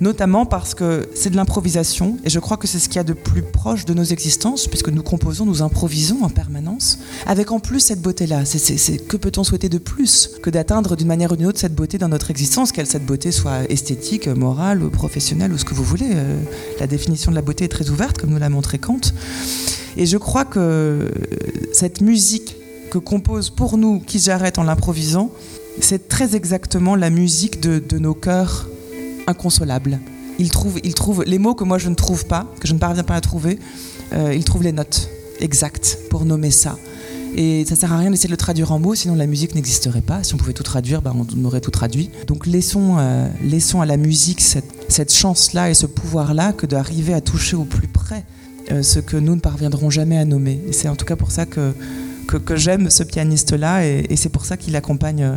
Notamment 0.00 0.46
parce 0.46 0.74
que 0.74 1.08
c'est 1.14 1.30
de 1.30 1.36
l'improvisation, 1.36 2.18
et 2.24 2.30
je 2.30 2.38
crois 2.38 2.56
que 2.56 2.66
c'est 2.66 2.78
ce 2.78 2.88
qu'il 2.88 2.96
y 2.96 3.00
a 3.00 3.04
de 3.04 3.14
plus 3.14 3.42
proche 3.42 3.84
de 3.84 3.94
nos 3.94 4.04
existences, 4.04 4.68
puisque 4.68 4.90
nous 4.90 5.02
composons, 5.02 5.44
nous 5.44 5.62
improvisons 5.62 6.22
en 6.22 6.28
permanence, 6.28 6.98
avec 7.26 7.50
en 7.50 7.58
plus 7.58 7.80
cette 7.80 8.00
beauté-là. 8.00 8.42
Que 9.08 9.16
peut-on 9.16 9.44
souhaiter 9.44 9.68
de 9.68 9.78
plus 9.78 10.30
que 10.42 10.50
d'atteindre 10.50 10.94
d'une 10.96 11.08
manière 11.08 11.32
ou 11.32 11.36
d'une 11.36 11.46
autre 11.46 11.58
cette 11.58 11.74
beauté 11.74 11.98
dans 11.98 12.08
notre 12.08 12.30
existence, 12.30 12.72
qu'elle 12.72 12.86
cette 12.86 13.06
beauté 13.06 13.32
soit 13.32 13.64
esthétique, 13.70 14.28
morale, 14.28 14.88
professionnelle, 14.90 15.52
ou 15.52 15.58
ce 15.58 15.64
que 15.64 15.74
vous 15.74 15.84
voulez. 15.84 16.10
Euh, 16.12 16.40
la 16.78 16.86
définition 16.86 17.30
de 17.30 17.36
la 17.36 17.42
beauté 17.42 17.64
est 17.64 17.68
très 17.68 17.90
ouverte, 17.90 18.18
comme 18.18 18.30
nous 18.30 18.38
l'a 18.38 18.50
montré 18.50 18.78
Kant. 18.78 19.00
Et 19.96 20.06
je 20.06 20.16
crois 20.16 20.44
que 20.44 21.10
cette 21.72 22.00
musique 22.00 22.57
que 22.88 22.98
compose 22.98 23.50
pour 23.50 23.78
nous 23.78 24.00
Qui 24.00 24.18
j'arrête 24.18 24.58
en 24.58 24.64
l'improvisant, 24.64 25.30
c'est 25.80 26.08
très 26.08 26.34
exactement 26.34 26.96
la 26.96 27.10
musique 27.10 27.60
de, 27.60 27.98
nos 27.98 28.14
cœurs 28.14 28.68
inconsolables. 29.26 30.00
Il 30.38 30.50
trouve, 30.50 30.78
il 30.82 30.94
trouve 30.94 31.24
les 31.26 31.38
mots 31.38 31.54
que 31.54 31.64
moi 31.64 31.78
je 31.78 31.88
ne 31.88 31.94
trouve 31.94 32.26
pas, 32.26 32.46
que 32.60 32.68
je 32.68 32.74
ne 32.74 32.78
parviens 32.78 33.02
pas 33.02 33.14
à 33.14 33.20
trouver, 33.20 33.58
euh, 34.12 34.32
il 34.34 34.44
trouve 34.44 34.62
les 34.62 34.72
notes 34.72 35.08
exactes 35.40 35.98
pour 36.10 36.24
nommer 36.24 36.50
ça. 36.50 36.76
Et 37.36 37.64
ça 37.66 37.76
sert 37.76 37.92
à 37.92 37.98
rien 37.98 38.10
d'essayer 38.10 38.28
de 38.28 38.32
le 38.32 38.38
traduire 38.38 38.72
en 38.72 38.78
mots, 38.78 38.94
sinon 38.94 39.14
la 39.14 39.26
musique 39.26 39.54
n'existerait 39.54 40.00
pas. 40.00 40.22
Si 40.22 40.34
on 40.34 40.38
pouvait 40.38 40.54
tout 40.54 40.62
traduire, 40.62 41.02
ben 41.02 41.14
on 41.14 41.44
aurait 41.44 41.60
tout 41.60 41.70
traduit. 41.70 42.10
Donc 42.26 42.46
laissons, 42.46 42.96
euh, 42.98 43.28
laissons 43.42 43.80
à 43.80 43.86
la 43.86 43.96
musique 43.96 44.40
cette, 44.40 44.72
cette 44.88 45.12
chance-là 45.12 45.70
et 45.70 45.74
ce 45.74 45.86
pouvoir-là 45.86 46.52
que 46.52 46.66
d'arriver 46.66 47.12
à 47.12 47.20
toucher 47.20 47.56
au 47.56 47.64
plus 47.64 47.88
près 47.88 48.24
euh, 48.70 48.82
ce 48.82 48.98
que 48.98 49.16
nous 49.16 49.34
ne 49.34 49.40
parviendrons 49.40 49.90
jamais 49.90 50.18
à 50.18 50.24
nommer. 50.24 50.60
Et 50.66 50.72
c'est 50.72 50.88
en 50.88 50.96
tout 50.96 51.04
cas 51.04 51.16
pour 51.16 51.30
ça 51.30 51.46
que 51.46 51.74
que, 52.36 52.56
j'aime 52.56 52.90
ce 52.90 53.02
pianiste-là 53.02 53.86
et, 53.86 54.16
c'est 54.16 54.28
pour 54.28 54.44
ça 54.44 54.56
qu'il 54.56 54.76
accompagne 54.76 55.22
euh, 55.22 55.36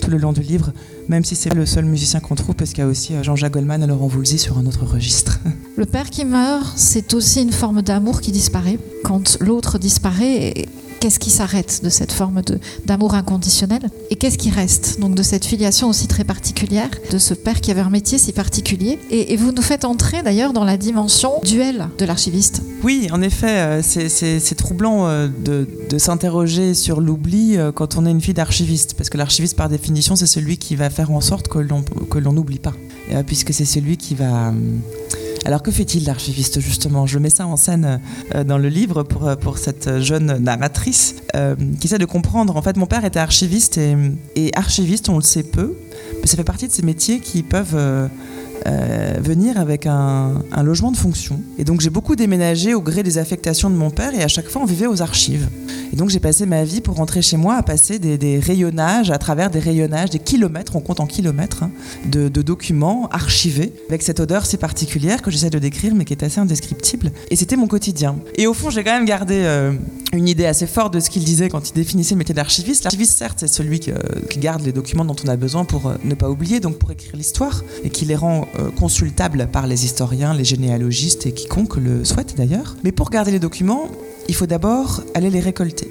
tout 0.00 0.10
le 0.10 0.16
long 0.16 0.32
du 0.32 0.40
livre, 0.40 0.72
même 1.08 1.24
si 1.24 1.36
c'est 1.36 1.52
le 1.52 1.66
seul 1.66 1.84
musicien 1.84 2.20
qu'on 2.20 2.34
trouve, 2.34 2.54
parce 2.54 2.70
qu'il 2.70 2.82
y 2.82 2.86
a 2.86 2.90
aussi 2.90 3.14
euh, 3.14 3.22
Jean-Jacques 3.22 3.52
Goldman 3.52 3.82
et 3.82 3.86
Laurent 3.86 4.06
Voulzy 4.06 4.38
sur 4.38 4.58
un 4.58 4.66
autre 4.66 4.84
registre. 4.84 5.38
Le 5.76 5.86
père 5.86 6.10
qui 6.10 6.24
meurt, 6.24 6.72
c'est 6.76 7.14
aussi 7.14 7.42
une 7.42 7.52
forme 7.52 7.82
d'amour 7.82 8.20
qui 8.20 8.32
disparaît. 8.32 8.78
Quand 9.04 9.38
l'autre 9.40 9.78
disparaît, 9.78 10.66
qu'est-ce 11.00 11.18
qui 11.18 11.30
s'arrête 11.30 11.80
de 11.82 11.88
cette 11.88 12.12
forme 12.12 12.42
d'amour 12.84 13.14
inconditionnel 13.14 13.80
et 14.10 14.16
qu'est-ce 14.16 14.36
qui 14.38 14.50
reste 14.50 15.00
donc 15.00 15.14
de 15.14 15.22
cette 15.22 15.46
filiation 15.46 15.88
aussi 15.88 16.06
très 16.06 16.24
particulière 16.24 16.90
de 17.10 17.18
ce 17.18 17.32
père 17.32 17.60
qui 17.60 17.70
avait 17.70 17.80
un 17.80 17.90
métier 17.90 18.18
si 18.18 18.32
particulier 18.32 18.98
et, 19.10 19.36
vous 19.36 19.52
nous 19.52 19.62
faites 19.62 19.86
entrer 19.86 20.22
d'ailleurs 20.22 20.52
dans 20.52 20.64
la 20.64 20.76
dimension 20.76 21.40
duel 21.42 21.88
de 21.96 22.04
l'archiviste. 22.04 22.62
Oui, 22.82 23.08
en 23.10 23.22
effet, 23.22 23.80
euh, 23.80 23.82
c'est 23.82 24.54
troublant 24.54 25.06
euh, 25.06 25.28
de, 25.28 25.66
s'interroger 25.96 26.74
sur 26.74 27.00
l'oubli 27.00 27.56
euh, 27.56 27.72
quand 27.72 27.96
on 27.96 28.04
est 28.04 28.10
une 28.10 28.20
fille 28.20 28.34
d'archiviste 28.34 28.94
parce 28.94 29.08
que 29.08 29.16
l'archiviste 29.16 29.56
par 29.56 29.68
définition 29.68 30.16
c'est 30.16 30.26
celui 30.26 30.58
qui 30.58 30.76
va 30.76 30.90
faire 30.90 31.10
en 31.10 31.20
sorte 31.20 31.48
que 31.48 31.58
l'on 31.58 32.32
n'oublie 32.32 32.58
pas 32.58 32.74
puisque 33.26 33.52
c'est 33.52 33.64
celui 33.64 33.96
qui 33.96 34.14
va 34.14 34.52
alors 35.44 35.62
que 35.62 35.70
fait-il 35.70 36.04
l'archiviste 36.04 36.60
justement? 36.60 37.06
Je 37.06 37.18
mets 37.18 37.30
ça 37.30 37.46
en 37.46 37.56
scène 37.56 38.00
euh, 38.34 38.44
dans 38.44 38.58
le 38.58 38.68
livre 38.68 39.02
pour, 39.02 39.26
euh, 39.26 39.36
pour 39.36 39.58
cette 39.58 40.00
jeune 40.00 40.38
narratrice 40.38 41.16
euh, 41.34 41.56
qui 41.80 41.86
essaie 41.86 41.98
de 41.98 42.04
comprendre. 42.04 42.56
En 42.56 42.62
fait, 42.62 42.76
mon 42.76 42.86
père 42.86 43.04
était 43.04 43.18
archiviste 43.18 43.78
et, 43.78 44.50
archiviste, 44.54 45.08
on 45.08 45.16
le 45.16 45.22
sait 45.22 45.42
peu, 45.42 45.76
mais 46.20 46.26
ça 46.26 46.36
fait 46.36 46.44
partie 46.44 46.68
de 46.68 46.72
ces 46.72 46.82
métiers 46.82 47.20
qui 47.20 47.42
peuvent 47.42 47.76
venir 48.66 49.58
avec 49.58 49.86
un, 49.86 50.42
logement 50.62 50.92
de 50.92 50.96
fonction. 50.96 51.40
Et 51.58 51.64
donc 51.64 51.80
j'ai 51.80 51.90
beaucoup 51.90 52.16
déménagé 52.16 52.74
au 52.74 52.80
gré 52.80 53.02
des 53.02 53.18
affectations 53.18 53.70
de 53.70 53.76
mon 53.76 53.90
père 53.90 54.14
et 54.14 54.22
à 54.22 54.28
chaque 54.28 54.48
fois 54.48 54.62
on 54.62 54.66
vivait 54.66 54.86
aux 54.86 55.02
archives. 55.02 55.48
Et 55.92 55.96
donc 55.96 56.10
j'ai 56.10 56.20
passé 56.20 56.46
ma 56.46 56.64
vie 56.64 56.80
pour 56.80 56.96
rentrer 56.96 57.22
chez 57.22 57.36
moi 57.36 57.56
à 57.56 57.62
passer 57.62 57.98
des, 57.98 58.38
rayonnages, 58.38 59.10
à 59.10 59.18
travers 59.18 59.50
des 59.50 59.58
rayonnages, 59.58 60.10
des 60.10 60.18
kilomètres, 60.18 60.76
on 60.76 60.80
compte 60.80 61.00
en 61.00 61.06
kilomètres, 61.06 61.64
hein, 61.64 61.70
de, 62.06 62.28
documents 62.40 63.08
archivés 63.10 63.72
avec 63.88 64.02
cette 64.02 64.18
odeur 64.18 64.46
si 64.46 64.56
particulière 64.56 65.20
que 65.20 65.30
j'essaie 65.30 65.50
de 65.50 65.58
décrire 65.58 65.94
mais 65.94 66.04
qui 66.04 66.12
est 66.12 66.22
assez 66.22 66.40
indescriptible. 66.40 67.12
Et 67.30 67.36
c'était 67.36 67.56
mon 67.56 67.66
quotidien. 67.66 68.16
Et 68.36 68.46
au 68.46 68.54
fond 68.54 68.70
j'ai 68.70 68.84
quand 68.84 68.92
même 68.92 69.04
gardé 69.04 69.34
euh, 69.34 69.72
une 70.12 70.28
idée 70.28 70.46
assez 70.46 70.66
forte 70.66 70.94
de 70.94 71.00
ce 71.00 71.10
qu'il 71.10 71.24
disait 71.24 71.48
quand 71.48 71.68
il 71.68 71.74
définissait 71.74 72.14
le 72.14 72.18
métier 72.18 72.34
d'archiviste. 72.34 72.84
L'archiviste 72.84 73.18
certes 73.18 73.38
c'est 73.40 73.48
celui 73.48 73.80
euh, 73.88 73.98
qui, 74.28 74.38
garde 74.38 74.62
les 74.62 74.72
documents 74.72 75.04
dont 75.04 75.16
on 75.24 75.28
a 75.28 75.36
besoin 75.36 75.64
pour 75.64 75.92
ne 76.02 76.14
pas 76.14 76.30
oublier, 76.30 76.60
donc 76.60 76.78
pour 76.78 76.90
écrire 76.90 77.14
l'histoire 77.14 77.62
et 77.84 77.90
qui 77.90 78.04
les 78.04 78.16
rend 78.16 78.46
euh, 78.58 78.70
consultable 78.70 79.48
par 79.50 79.66
les 79.66 79.84
historiens, 79.84 80.34
les 80.34 80.44
généalogistes 80.44 81.26
et 81.26 81.32
quiconque 81.32 81.76
le 81.76 82.04
souhaite 82.04 82.36
d'ailleurs. 82.36 82.76
Mais 82.82 82.92
pour 82.92 83.10
garder 83.10 83.30
les 83.30 83.38
documents, 83.38 83.88
il 84.28 84.34
faut 84.34 84.46
d'abord 84.46 85.02
aller 85.14 85.30
les 85.30 85.40
récolter. 85.40 85.88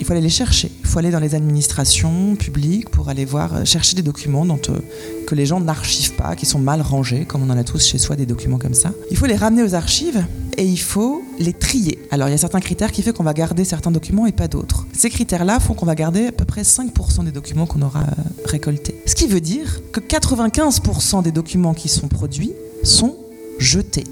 Il 0.00 0.06
faut 0.06 0.12
aller 0.12 0.22
les 0.22 0.30
chercher. 0.30 0.72
Il 0.80 0.86
faut 0.86 0.98
aller 0.98 1.10
dans 1.10 1.20
les 1.20 1.34
administrations 1.34 2.34
publiques 2.34 2.88
pour 2.88 3.10
aller 3.10 3.26
voir, 3.26 3.54
euh, 3.54 3.64
chercher 3.66 3.94
des 3.94 4.02
documents 4.02 4.46
dont, 4.46 4.60
euh, 4.70 4.78
que 5.26 5.34
les 5.34 5.44
gens 5.44 5.60
n'archivent 5.60 6.14
pas, 6.14 6.34
qui 6.36 6.46
sont 6.46 6.58
mal 6.58 6.80
rangés, 6.80 7.26
comme 7.26 7.42
on 7.42 7.50
en 7.50 7.58
a 7.58 7.64
tous 7.64 7.86
chez 7.86 7.98
soi 7.98 8.16
des 8.16 8.24
documents 8.24 8.58
comme 8.58 8.72
ça. 8.72 8.92
Il 9.10 9.18
faut 9.18 9.26
les 9.26 9.36
ramener 9.36 9.62
aux 9.62 9.74
archives 9.74 10.24
et 10.56 10.64
il 10.64 10.80
faut 10.80 11.22
les 11.38 11.52
trier. 11.52 11.98
Alors 12.10 12.28
il 12.28 12.30
y 12.30 12.34
a 12.34 12.38
certains 12.38 12.60
critères 12.60 12.92
qui 12.92 13.02
font 13.02 13.12
qu'on 13.12 13.24
va 13.24 13.34
garder 13.34 13.64
certains 13.64 13.90
documents 13.90 14.24
et 14.24 14.32
pas 14.32 14.48
d'autres. 14.48 14.86
Ces 14.94 15.10
critères-là 15.10 15.60
font 15.60 15.74
qu'on 15.74 15.86
va 15.86 15.94
garder 15.94 16.28
à 16.28 16.32
peu 16.32 16.46
près 16.46 16.62
5% 16.62 17.24
des 17.24 17.32
documents 17.32 17.66
qu'on 17.66 17.82
aura 17.82 18.04
récoltés. 18.46 18.94
Ce 19.04 19.14
qui 19.14 19.26
veut 19.26 19.42
dire 19.42 19.82
que 19.92 20.00
95% 20.00 21.22
des 21.22 21.32
documents 21.32 21.74
qui 21.74 21.90
sont 21.90 22.08
produits 22.08 22.52
sont 22.84 23.16
jetés. 23.58 24.04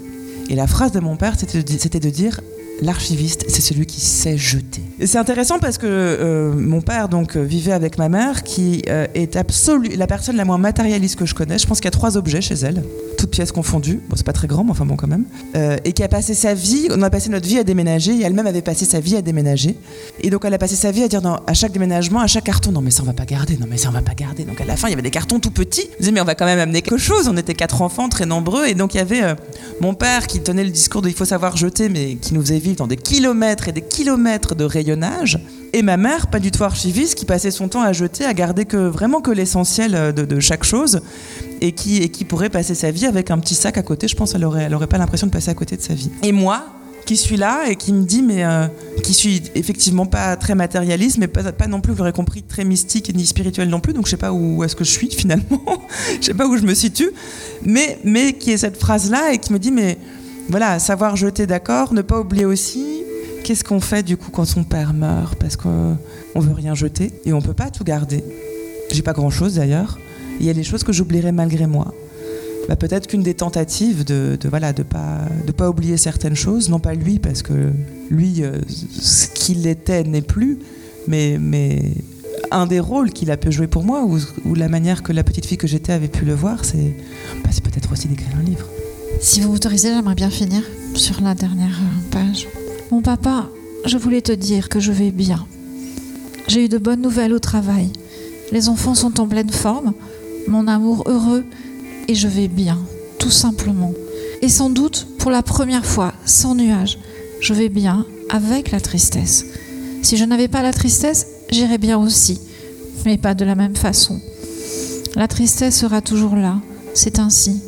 Et 0.49 0.55
la 0.55 0.67
phrase 0.67 0.91
de 0.91 0.99
mon 0.99 1.15
père, 1.15 1.35
c'était 1.39 1.99
de 1.99 2.09
dire 2.09 2.41
l'archiviste, 2.81 3.45
c'est 3.47 3.61
celui 3.61 3.85
qui 3.85 4.01
sait 4.01 4.37
jeter. 4.37 4.81
Et 4.99 5.07
c'est 5.07 5.17
intéressant 5.17 5.59
parce 5.59 5.77
que 5.77 5.85
euh, 5.87 6.53
mon 6.53 6.81
père 6.81 7.09
donc 7.09 7.37
vivait 7.37 7.71
avec 7.71 7.97
ma 7.97 8.09
mère, 8.09 8.43
qui 8.43 8.83
euh, 8.89 9.07
est 9.13 9.35
absolue 9.35 9.95
la 9.95 10.07
personne 10.07 10.35
la 10.35 10.45
moins 10.45 10.57
matérialiste 10.57 11.17
que 11.17 11.25
je 11.25 11.35
connais. 11.35 11.57
Je 11.57 11.67
pense 11.67 11.79
qu'il 11.79 11.85
y 11.85 11.89
a 11.89 11.91
trois 11.91 12.17
objets 12.17 12.41
chez 12.41 12.55
elle, 12.55 12.83
toutes 13.17 13.31
pièces 13.31 13.51
confondues. 13.51 14.01
Bon, 14.09 14.15
c'est 14.15 14.25
pas 14.25 14.33
très 14.33 14.47
grand, 14.47 14.63
mais 14.63 14.71
enfin 14.71 14.85
bon 14.85 14.95
quand 14.95 15.07
même. 15.07 15.25
Euh, 15.55 15.77
et 15.85 15.93
qui 15.93 16.03
a 16.03 16.07
passé 16.07 16.33
sa 16.33 16.53
vie, 16.53 16.87
on 16.91 17.01
a 17.01 17.09
passé 17.09 17.29
notre 17.29 17.47
vie 17.47 17.57
à 17.57 17.63
déménager, 17.63 18.13
et 18.13 18.21
elle-même 18.23 18.47
avait 18.47 18.61
passé 18.61 18.85
sa 18.85 18.99
vie 18.99 19.15
à 19.15 19.21
déménager. 19.21 19.75
Et 20.21 20.29
donc 20.29 20.45
elle 20.45 20.53
a 20.53 20.57
passé 20.57 20.75
sa 20.75 20.91
vie 20.91 21.03
à 21.03 21.07
dire 21.07 21.21
à 21.45 21.53
chaque 21.53 21.71
déménagement, 21.71 22.19
à 22.19 22.27
chaque 22.27 22.45
carton, 22.45 22.71
non 22.71 22.81
mais 22.81 22.91
ça 22.91 23.03
on 23.03 23.05
va 23.05 23.13
pas 23.13 23.25
garder, 23.25 23.57
non 23.57 23.67
mais 23.69 23.77
ça 23.77 23.89
on 23.89 23.93
va 23.93 24.01
pas 24.01 24.13
garder. 24.13 24.43
Donc 24.43 24.61
à 24.61 24.65
la 24.65 24.75
fin 24.75 24.87
il 24.87 24.91
y 24.91 24.93
avait 24.93 25.01
des 25.01 25.11
cartons 25.11 25.39
tout 25.39 25.51
petits. 25.51 25.87
Je 25.93 25.99
disais 25.99 26.11
mais 26.11 26.21
on 26.21 26.25
va 26.25 26.35
quand 26.35 26.45
même 26.45 26.59
amener 26.59 26.81
quelque 26.81 26.97
chose. 26.97 27.27
On 27.27 27.37
était 27.37 27.55
quatre 27.55 27.81
enfants 27.81 28.09
très 28.09 28.25
nombreux, 28.25 28.67
et 28.67 28.73
donc 28.73 28.93
il 28.93 28.97
y 28.97 29.01
avait 29.01 29.21
mon 29.81 29.93
père 29.93 30.27
qui 30.27 30.41
tenait 30.41 30.63
le 30.63 30.71
discours 30.71 31.01
de 31.01 31.09
il 31.09 31.15
faut 31.15 31.25
savoir 31.25 31.57
jeter, 31.57 31.89
mais 31.89 32.15
qui 32.15 32.33
nous 32.33 32.41
faisait 32.41 32.59
vivre 32.59 32.68
dans 32.77 32.87
des 32.87 32.97
kilomètres 32.97 33.67
et 33.67 33.71
des 33.71 33.81
kilomètres 33.81 34.55
de 34.55 34.63
rayonnage. 34.63 35.39
Et 35.73 35.81
ma 35.81 35.97
mère, 35.97 36.27
pas 36.27 36.39
du 36.39 36.51
tout 36.51 36.63
archiviste, 36.63 37.15
qui 37.15 37.25
passait 37.25 37.51
son 37.51 37.67
temps 37.67 37.81
à 37.81 37.93
jeter, 37.93 38.25
à 38.25 38.33
garder 38.33 38.65
que 38.65 38.77
vraiment 38.77 39.21
que 39.21 39.31
l'essentiel 39.31 40.13
de, 40.13 40.39
chaque 40.39 40.63
chose, 40.63 41.01
et 41.61 41.73
qui, 41.73 41.97
et 41.97 42.09
qui 42.09 42.25
pourrait 42.25 42.49
passer 42.49 42.73
sa 42.73 42.91
vie 42.91 43.05
avec 43.05 43.29
un 43.31 43.37
petit 43.37 43.55
sac 43.55 43.77
à 43.77 43.83
côté. 43.83 44.07
Je 44.07 44.15
pense 44.15 44.33
qu'elle 44.33 44.45
aurait, 44.45 44.63
elle 44.63 44.73
aurait 44.73 44.87
pas 44.87 44.97
l'impression 44.97 45.27
de 45.27 45.31
passer 45.31 45.51
à 45.51 45.53
côté 45.53 45.77
de 45.77 45.81
sa 45.81 45.93
vie. 45.93 46.09
Et 46.23 46.31
moi, 46.31 46.65
qui 47.09 47.17
suis 47.17 47.37
là 47.37 47.67
et 47.67 47.75
qui 47.75 47.91
me 47.91 48.03
dit, 48.03 48.21
mais 48.21 48.43
euh, 48.43 48.67
qui 49.03 49.15
suis 49.15 49.41
effectivement 49.55 50.05
pas 50.05 50.35
très 50.37 50.53
matérialiste, 50.53 51.17
mais 51.17 51.27
pas, 51.27 51.51
pas 51.51 51.65
non 51.65 51.81
plus, 51.81 51.91
vous 51.91 51.99
l'aurez 51.99 52.11
compris, 52.11 52.43
très 52.43 52.63
mystique 52.63 53.11
ni 53.15 53.25
spirituel 53.25 53.67
non 53.67 53.79
plus. 53.79 53.93
Donc 53.93 54.05
je 54.05 54.11
sais 54.11 54.17
pas 54.17 54.31
où 54.31 54.63
est-ce 54.63 54.75
que 54.75 54.83
je 54.83 54.91
suis 54.91 55.09
finalement, 55.17 55.63
je 56.21 56.27
sais 56.27 56.35
pas 56.35 56.45
où 56.45 56.55
je 56.55 56.61
me 56.61 56.75
situe, 56.75 57.09
mais 57.63 57.97
mais 58.03 58.33
qui 58.33 58.51
est 58.51 58.57
cette 58.57 58.77
phrase 58.77 59.09
là 59.09 59.33
et 59.33 59.39
qui 59.39 59.51
me 59.53 59.57
dit, 59.57 59.71
mais 59.71 59.97
voilà, 60.49 60.79
savoir 60.79 61.15
jeter 61.15 61.47
d'accord, 61.47 61.93
ne 61.93 62.01
pas 62.01 62.19
oublier 62.19 62.45
aussi 62.45 63.03
qu'est-ce 63.49 63.63
qu'on 63.63 63.79
fait 63.79 64.03
du 64.03 64.15
coup 64.17 64.29
quand 64.29 64.45
son 64.45 64.63
père 64.63 64.93
meurt? 64.93 65.35
Parce 65.35 65.57
qu'on 65.57 65.97
veut 66.35 66.53
rien 66.53 66.75
jeter 66.75 67.11
et 67.25 67.33
on 67.33 67.41
peut 67.41 67.53
pas 67.53 67.71
tout 67.71 67.83
garder. 67.83 68.23
J'ai 68.91 69.01
pas 69.01 69.13
grand-chose 69.13 69.55
d'ailleurs. 69.55 69.97
Il 70.39 70.45
y 70.45 70.51
a 70.51 70.53
des 70.53 70.63
choses 70.63 70.83
que 70.83 70.93
j'oublierai 70.93 71.31
malgré 71.31 71.65
moi. 71.65 71.93
Bah, 72.67 72.75
peut-être 72.75 73.07
qu'une 73.07 73.23
des 73.23 73.33
tentatives 73.33 74.05
de, 74.05 74.37
voilà 74.47 74.73
de 74.73 74.83
pas 74.83 75.21
de 75.47 75.51
pas 75.51 75.67
oublier 75.67 75.97
certaines 75.97 76.35
choses, 76.35 76.69
non 76.69 76.79
pas 76.79 76.93
lui 76.93 77.17
parce 77.17 77.41
que 77.41 77.71
lui 78.11 78.43
euh, 78.43 78.59
ce 78.67 79.27
qu'il 79.27 79.65
était 79.65 80.03
n'est 80.03 80.21
plus, 80.21 80.59
mais 81.07 81.37
mais 81.39 81.93
un 82.51 82.67
des 82.67 82.79
rôles 82.79 83.11
qu'il 83.11 83.31
a 83.31 83.37
pu 83.37 83.51
jouer 83.51 83.65
pour 83.65 83.83
moi 83.83 84.05
ou, 84.05 84.53
la 84.53 84.69
manière 84.69 85.01
que 85.01 85.11
la 85.11 85.23
petite 85.23 85.47
fille 85.47 85.57
que 85.57 85.67
j'étais 85.67 85.93
avait 85.93 86.07
pu 86.07 86.25
le 86.25 86.35
voir, 86.35 86.65
c'est 86.65 86.93
bah, 87.43 87.49
c'est 87.51 87.63
peut-être 87.63 87.91
aussi 87.91 88.07
d'écrire 88.07 88.35
un 88.39 88.43
livre. 88.43 88.67
Si 89.21 89.41
vous 89.41 89.51
m'autorisez, 89.51 89.89
j'aimerais 89.89 90.15
bien 90.15 90.29
finir 90.29 90.63
sur 90.95 91.19
la 91.21 91.35
dernière 91.35 91.77
page. 92.09 92.47
Mon 92.89 93.01
papa, 93.01 93.49
je 93.85 93.97
voulais 93.97 94.21
te 94.21 94.31
dire 94.31 94.69
que 94.69 94.79
je 94.79 94.93
vais 94.93 95.11
bien. 95.11 95.45
J'ai 96.47 96.65
eu 96.65 96.69
de 96.69 96.77
bonnes 96.77 97.01
nouvelles 97.01 97.33
au 97.33 97.39
travail. 97.39 97.89
Les 98.53 98.69
enfants 98.69 98.95
sont 98.95 99.19
en 99.19 99.27
pleine 99.27 99.49
forme, 99.49 99.93
mon 100.47 100.67
amour 100.67 101.03
heureux, 101.05 101.43
et 102.07 102.15
je 102.15 102.29
vais 102.29 102.47
bien, 102.47 102.77
tout 103.19 103.29
simplement. 103.29 103.93
Et 104.41 104.47
sans 104.47 104.69
doute, 104.69 105.05
pour 105.19 105.31
la 105.31 105.43
première 105.43 105.85
fois, 105.85 106.13
sans 106.25 106.55
nuage, 106.55 106.97
je 107.41 107.53
vais 107.53 107.69
bien 107.69 108.05
avec 108.29 108.71
la 108.71 108.79
tristesse. 108.79 109.45
Si 110.01 110.15
je 110.15 110.23
n'avais 110.23 110.47
pas 110.47 110.63
la 110.63 110.71
tristesse, 110.71 111.27
j'irais 111.51 111.77
bien 111.77 111.97
aussi, 111.97 112.39
mais 113.05 113.17
pas 113.17 113.33
de 113.33 113.43
la 113.43 113.55
même 113.55 113.75
façon. 113.75 114.21
La 115.15 115.27
tristesse 115.27 115.77
sera 115.77 116.01
toujours 116.01 116.37
là, 116.37 116.61
c'est 116.93 117.19
ainsi, 117.19 117.61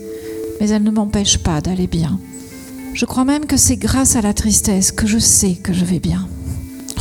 mais 0.61 0.69
elle 0.69 0.83
ne 0.83 0.91
m'empêche 0.91 1.39
pas 1.39 1.59
d'aller 1.59 1.87
bien. 1.87 2.19
Je 2.93 3.05
crois 3.05 3.25
même 3.25 3.47
que 3.47 3.57
c'est 3.57 3.77
grâce 3.77 4.15
à 4.15 4.21
la 4.21 4.35
tristesse 4.35 4.91
que 4.91 5.07
je 5.07 5.17
sais 5.17 5.53
que 5.53 5.73
je 5.73 5.83
vais 5.83 5.97
bien. 5.97 6.27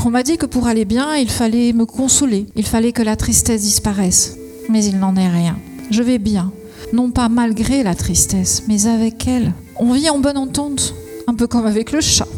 On 0.03 0.09
m'a 0.09 0.23
dit 0.23 0.39
que 0.39 0.47
pour 0.47 0.67
aller 0.67 0.87
bien, 0.87 1.15
il 1.17 1.29
fallait 1.29 1.75
me 1.75 1.85
consoler, 1.85 2.47
il 2.57 2.65
fallait 2.65 2.93
que 2.93 3.03
la 3.03 3.17
tristesse 3.17 3.61
disparaisse, 3.61 4.39
mais 4.71 4.83
il 4.83 4.99
n'en 4.99 5.15
est 5.15 5.29
rien. 5.29 5.59
Je 5.91 6.03
vais 6.03 6.17
bien, 6.17 6.51
non 6.95 7.11
pas 7.11 7.29
malgré 7.29 7.83
la 7.83 7.95
tristesse, 7.95 8.63
mais 8.67 8.87
avec 8.87 9.29
elle. 9.29 9.53
On 9.77 9.93
vit 9.93 10.09
en 10.09 10.21
bonne 10.21 10.39
entente, 10.39 10.95
un 11.27 11.35
peu 11.35 11.47
comme 11.47 11.67
avec 11.67 11.93
le 11.93 12.01
chat. 12.01 12.29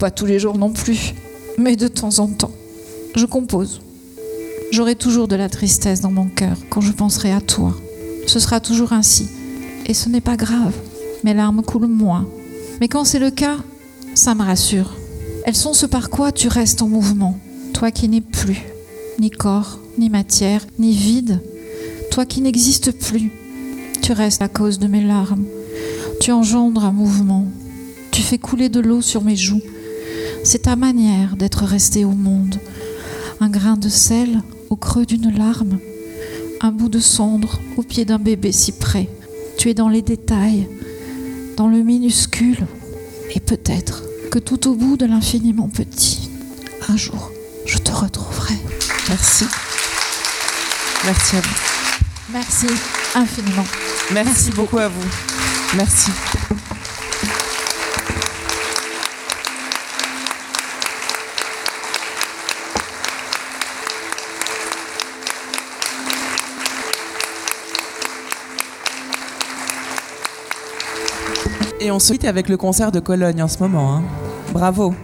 Pas 0.00 0.10
tous 0.10 0.26
les 0.26 0.40
jours 0.40 0.58
non 0.58 0.72
plus, 0.72 1.14
mais 1.56 1.76
de 1.76 1.86
temps 1.86 2.18
en 2.18 2.26
temps. 2.26 2.52
Je 3.14 3.26
compose. 3.26 3.80
J'aurai 4.72 4.96
toujours 4.96 5.28
de 5.28 5.36
la 5.36 5.48
tristesse 5.48 6.00
dans 6.00 6.10
mon 6.10 6.26
cœur 6.26 6.56
quand 6.68 6.80
je 6.80 6.90
penserai 6.90 7.32
à 7.32 7.40
toi. 7.40 7.76
Ce 8.26 8.40
sera 8.40 8.58
toujours 8.58 8.92
ainsi. 8.92 9.28
Et 9.88 9.94
ce 9.94 10.08
n'est 10.10 10.20
pas 10.20 10.36
grave. 10.36 10.74
Mes 11.24 11.34
larmes 11.34 11.62
coulent 11.62 11.88
moins. 11.88 12.28
Mais 12.80 12.88
quand 12.88 13.04
c'est 13.04 13.18
le 13.18 13.30
cas, 13.30 13.56
ça 14.14 14.34
me 14.34 14.42
rassure. 14.42 14.92
Elles 15.44 15.56
sont 15.56 15.72
ce 15.72 15.86
par 15.86 16.10
quoi 16.10 16.30
tu 16.30 16.46
restes 16.46 16.82
en 16.82 16.88
mouvement. 16.88 17.38
Toi 17.72 17.90
qui 17.90 18.08
n'es 18.08 18.20
plus, 18.20 18.62
ni 19.18 19.30
corps, 19.30 19.78
ni 19.96 20.10
matière, 20.10 20.64
ni 20.78 20.92
vide. 20.92 21.40
Toi 22.10 22.26
qui 22.26 22.42
n'existes 22.42 22.92
plus. 22.92 23.32
Tu 24.02 24.12
restes 24.12 24.42
à 24.42 24.48
cause 24.48 24.78
de 24.78 24.86
mes 24.86 25.02
larmes. 25.02 25.44
Tu 26.20 26.32
engendres 26.32 26.84
un 26.84 26.92
mouvement. 26.92 27.46
Tu 28.10 28.22
fais 28.22 28.38
couler 28.38 28.68
de 28.68 28.80
l'eau 28.80 29.00
sur 29.00 29.24
mes 29.24 29.36
joues. 29.36 29.62
C'est 30.44 30.62
ta 30.62 30.76
manière 30.76 31.36
d'être 31.36 31.64
resté 31.64 32.04
au 32.04 32.10
monde. 32.10 32.56
Un 33.40 33.48
grain 33.48 33.76
de 33.76 33.88
sel 33.88 34.42
au 34.70 34.76
creux 34.76 35.06
d'une 35.06 35.34
larme. 35.36 35.78
Un 36.60 36.72
bout 36.72 36.88
de 36.88 36.98
cendre 36.98 37.60
au 37.76 37.82
pied 37.82 38.04
d'un 38.04 38.18
bébé 38.18 38.52
si 38.52 38.72
près. 38.72 39.08
Tu 39.58 39.70
es 39.70 39.74
dans 39.74 39.88
les 39.88 40.02
détails, 40.02 40.68
dans 41.56 41.66
le 41.66 41.82
minuscule. 41.82 42.64
Et 43.34 43.40
peut-être 43.40 44.04
que 44.30 44.38
tout 44.38 44.68
au 44.68 44.74
bout 44.74 44.96
de 44.96 45.04
l'infiniment 45.04 45.68
petit, 45.68 46.30
un 46.88 46.96
jour, 46.96 47.32
je 47.66 47.78
te 47.78 47.90
retrouverai. 47.90 48.54
Merci. 49.08 49.46
Merci 51.04 51.36
à 51.36 51.40
vous. 51.40 51.56
Merci 52.32 52.66
infiniment. 53.16 53.64
Merci, 54.12 54.50
beaucoup 54.52 54.78
à 54.78 54.88
vous. 54.88 55.08
Merci. 55.76 56.12
Et 71.80 71.90
on 71.90 71.98
se 71.98 72.12
quitte 72.12 72.24
avec 72.24 72.48
le 72.48 72.56
concert 72.56 72.90
de 72.92 73.00
Cologne 73.00 73.42
en 73.42 73.48
ce 73.48 73.58
moment. 73.60 73.94
hein. 73.96 74.02
Bravo. 74.52 74.94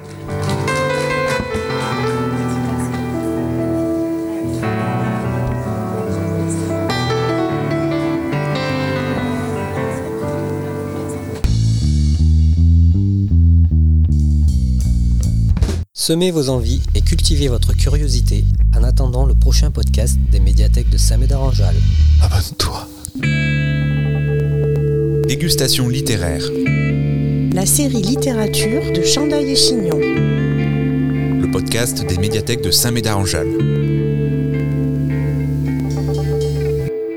Semez 15.93 16.31
vos 16.31 16.51
envies 16.51 16.83
et 16.95 17.01
cultivez 17.01 17.49
votre 17.49 17.73
curiosité 17.75 18.45
en 18.77 18.83
attendant 18.83 19.25
le 19.25 19.35
prochain 19.35 19.71
podcast 19.71 20.19
des 20.31 20.41
médiathèques 20.41 20.91
de 20.91 20.99
Saint-Médard-en-Jalles. 20.99 21.81
Abonne-toi. 22.21 22.89
Dégustation 25.35 25.89
littéraire. 25.89 26.45
La 27.55 27.67
série 27.67 28.03
littérature 28.03 28.93
de 28.93 29.03
Chandail 29.03 29.51
et 29.51 29.57
Chignon. 29.57 29.99
Le 29.99 31.51
podcast 31.51 32.07
des 32.07 32.19
médiathèques 32.19 32.63
de 32.63 32.71
Saint-Médard-en-Jalles. 32.71 33.74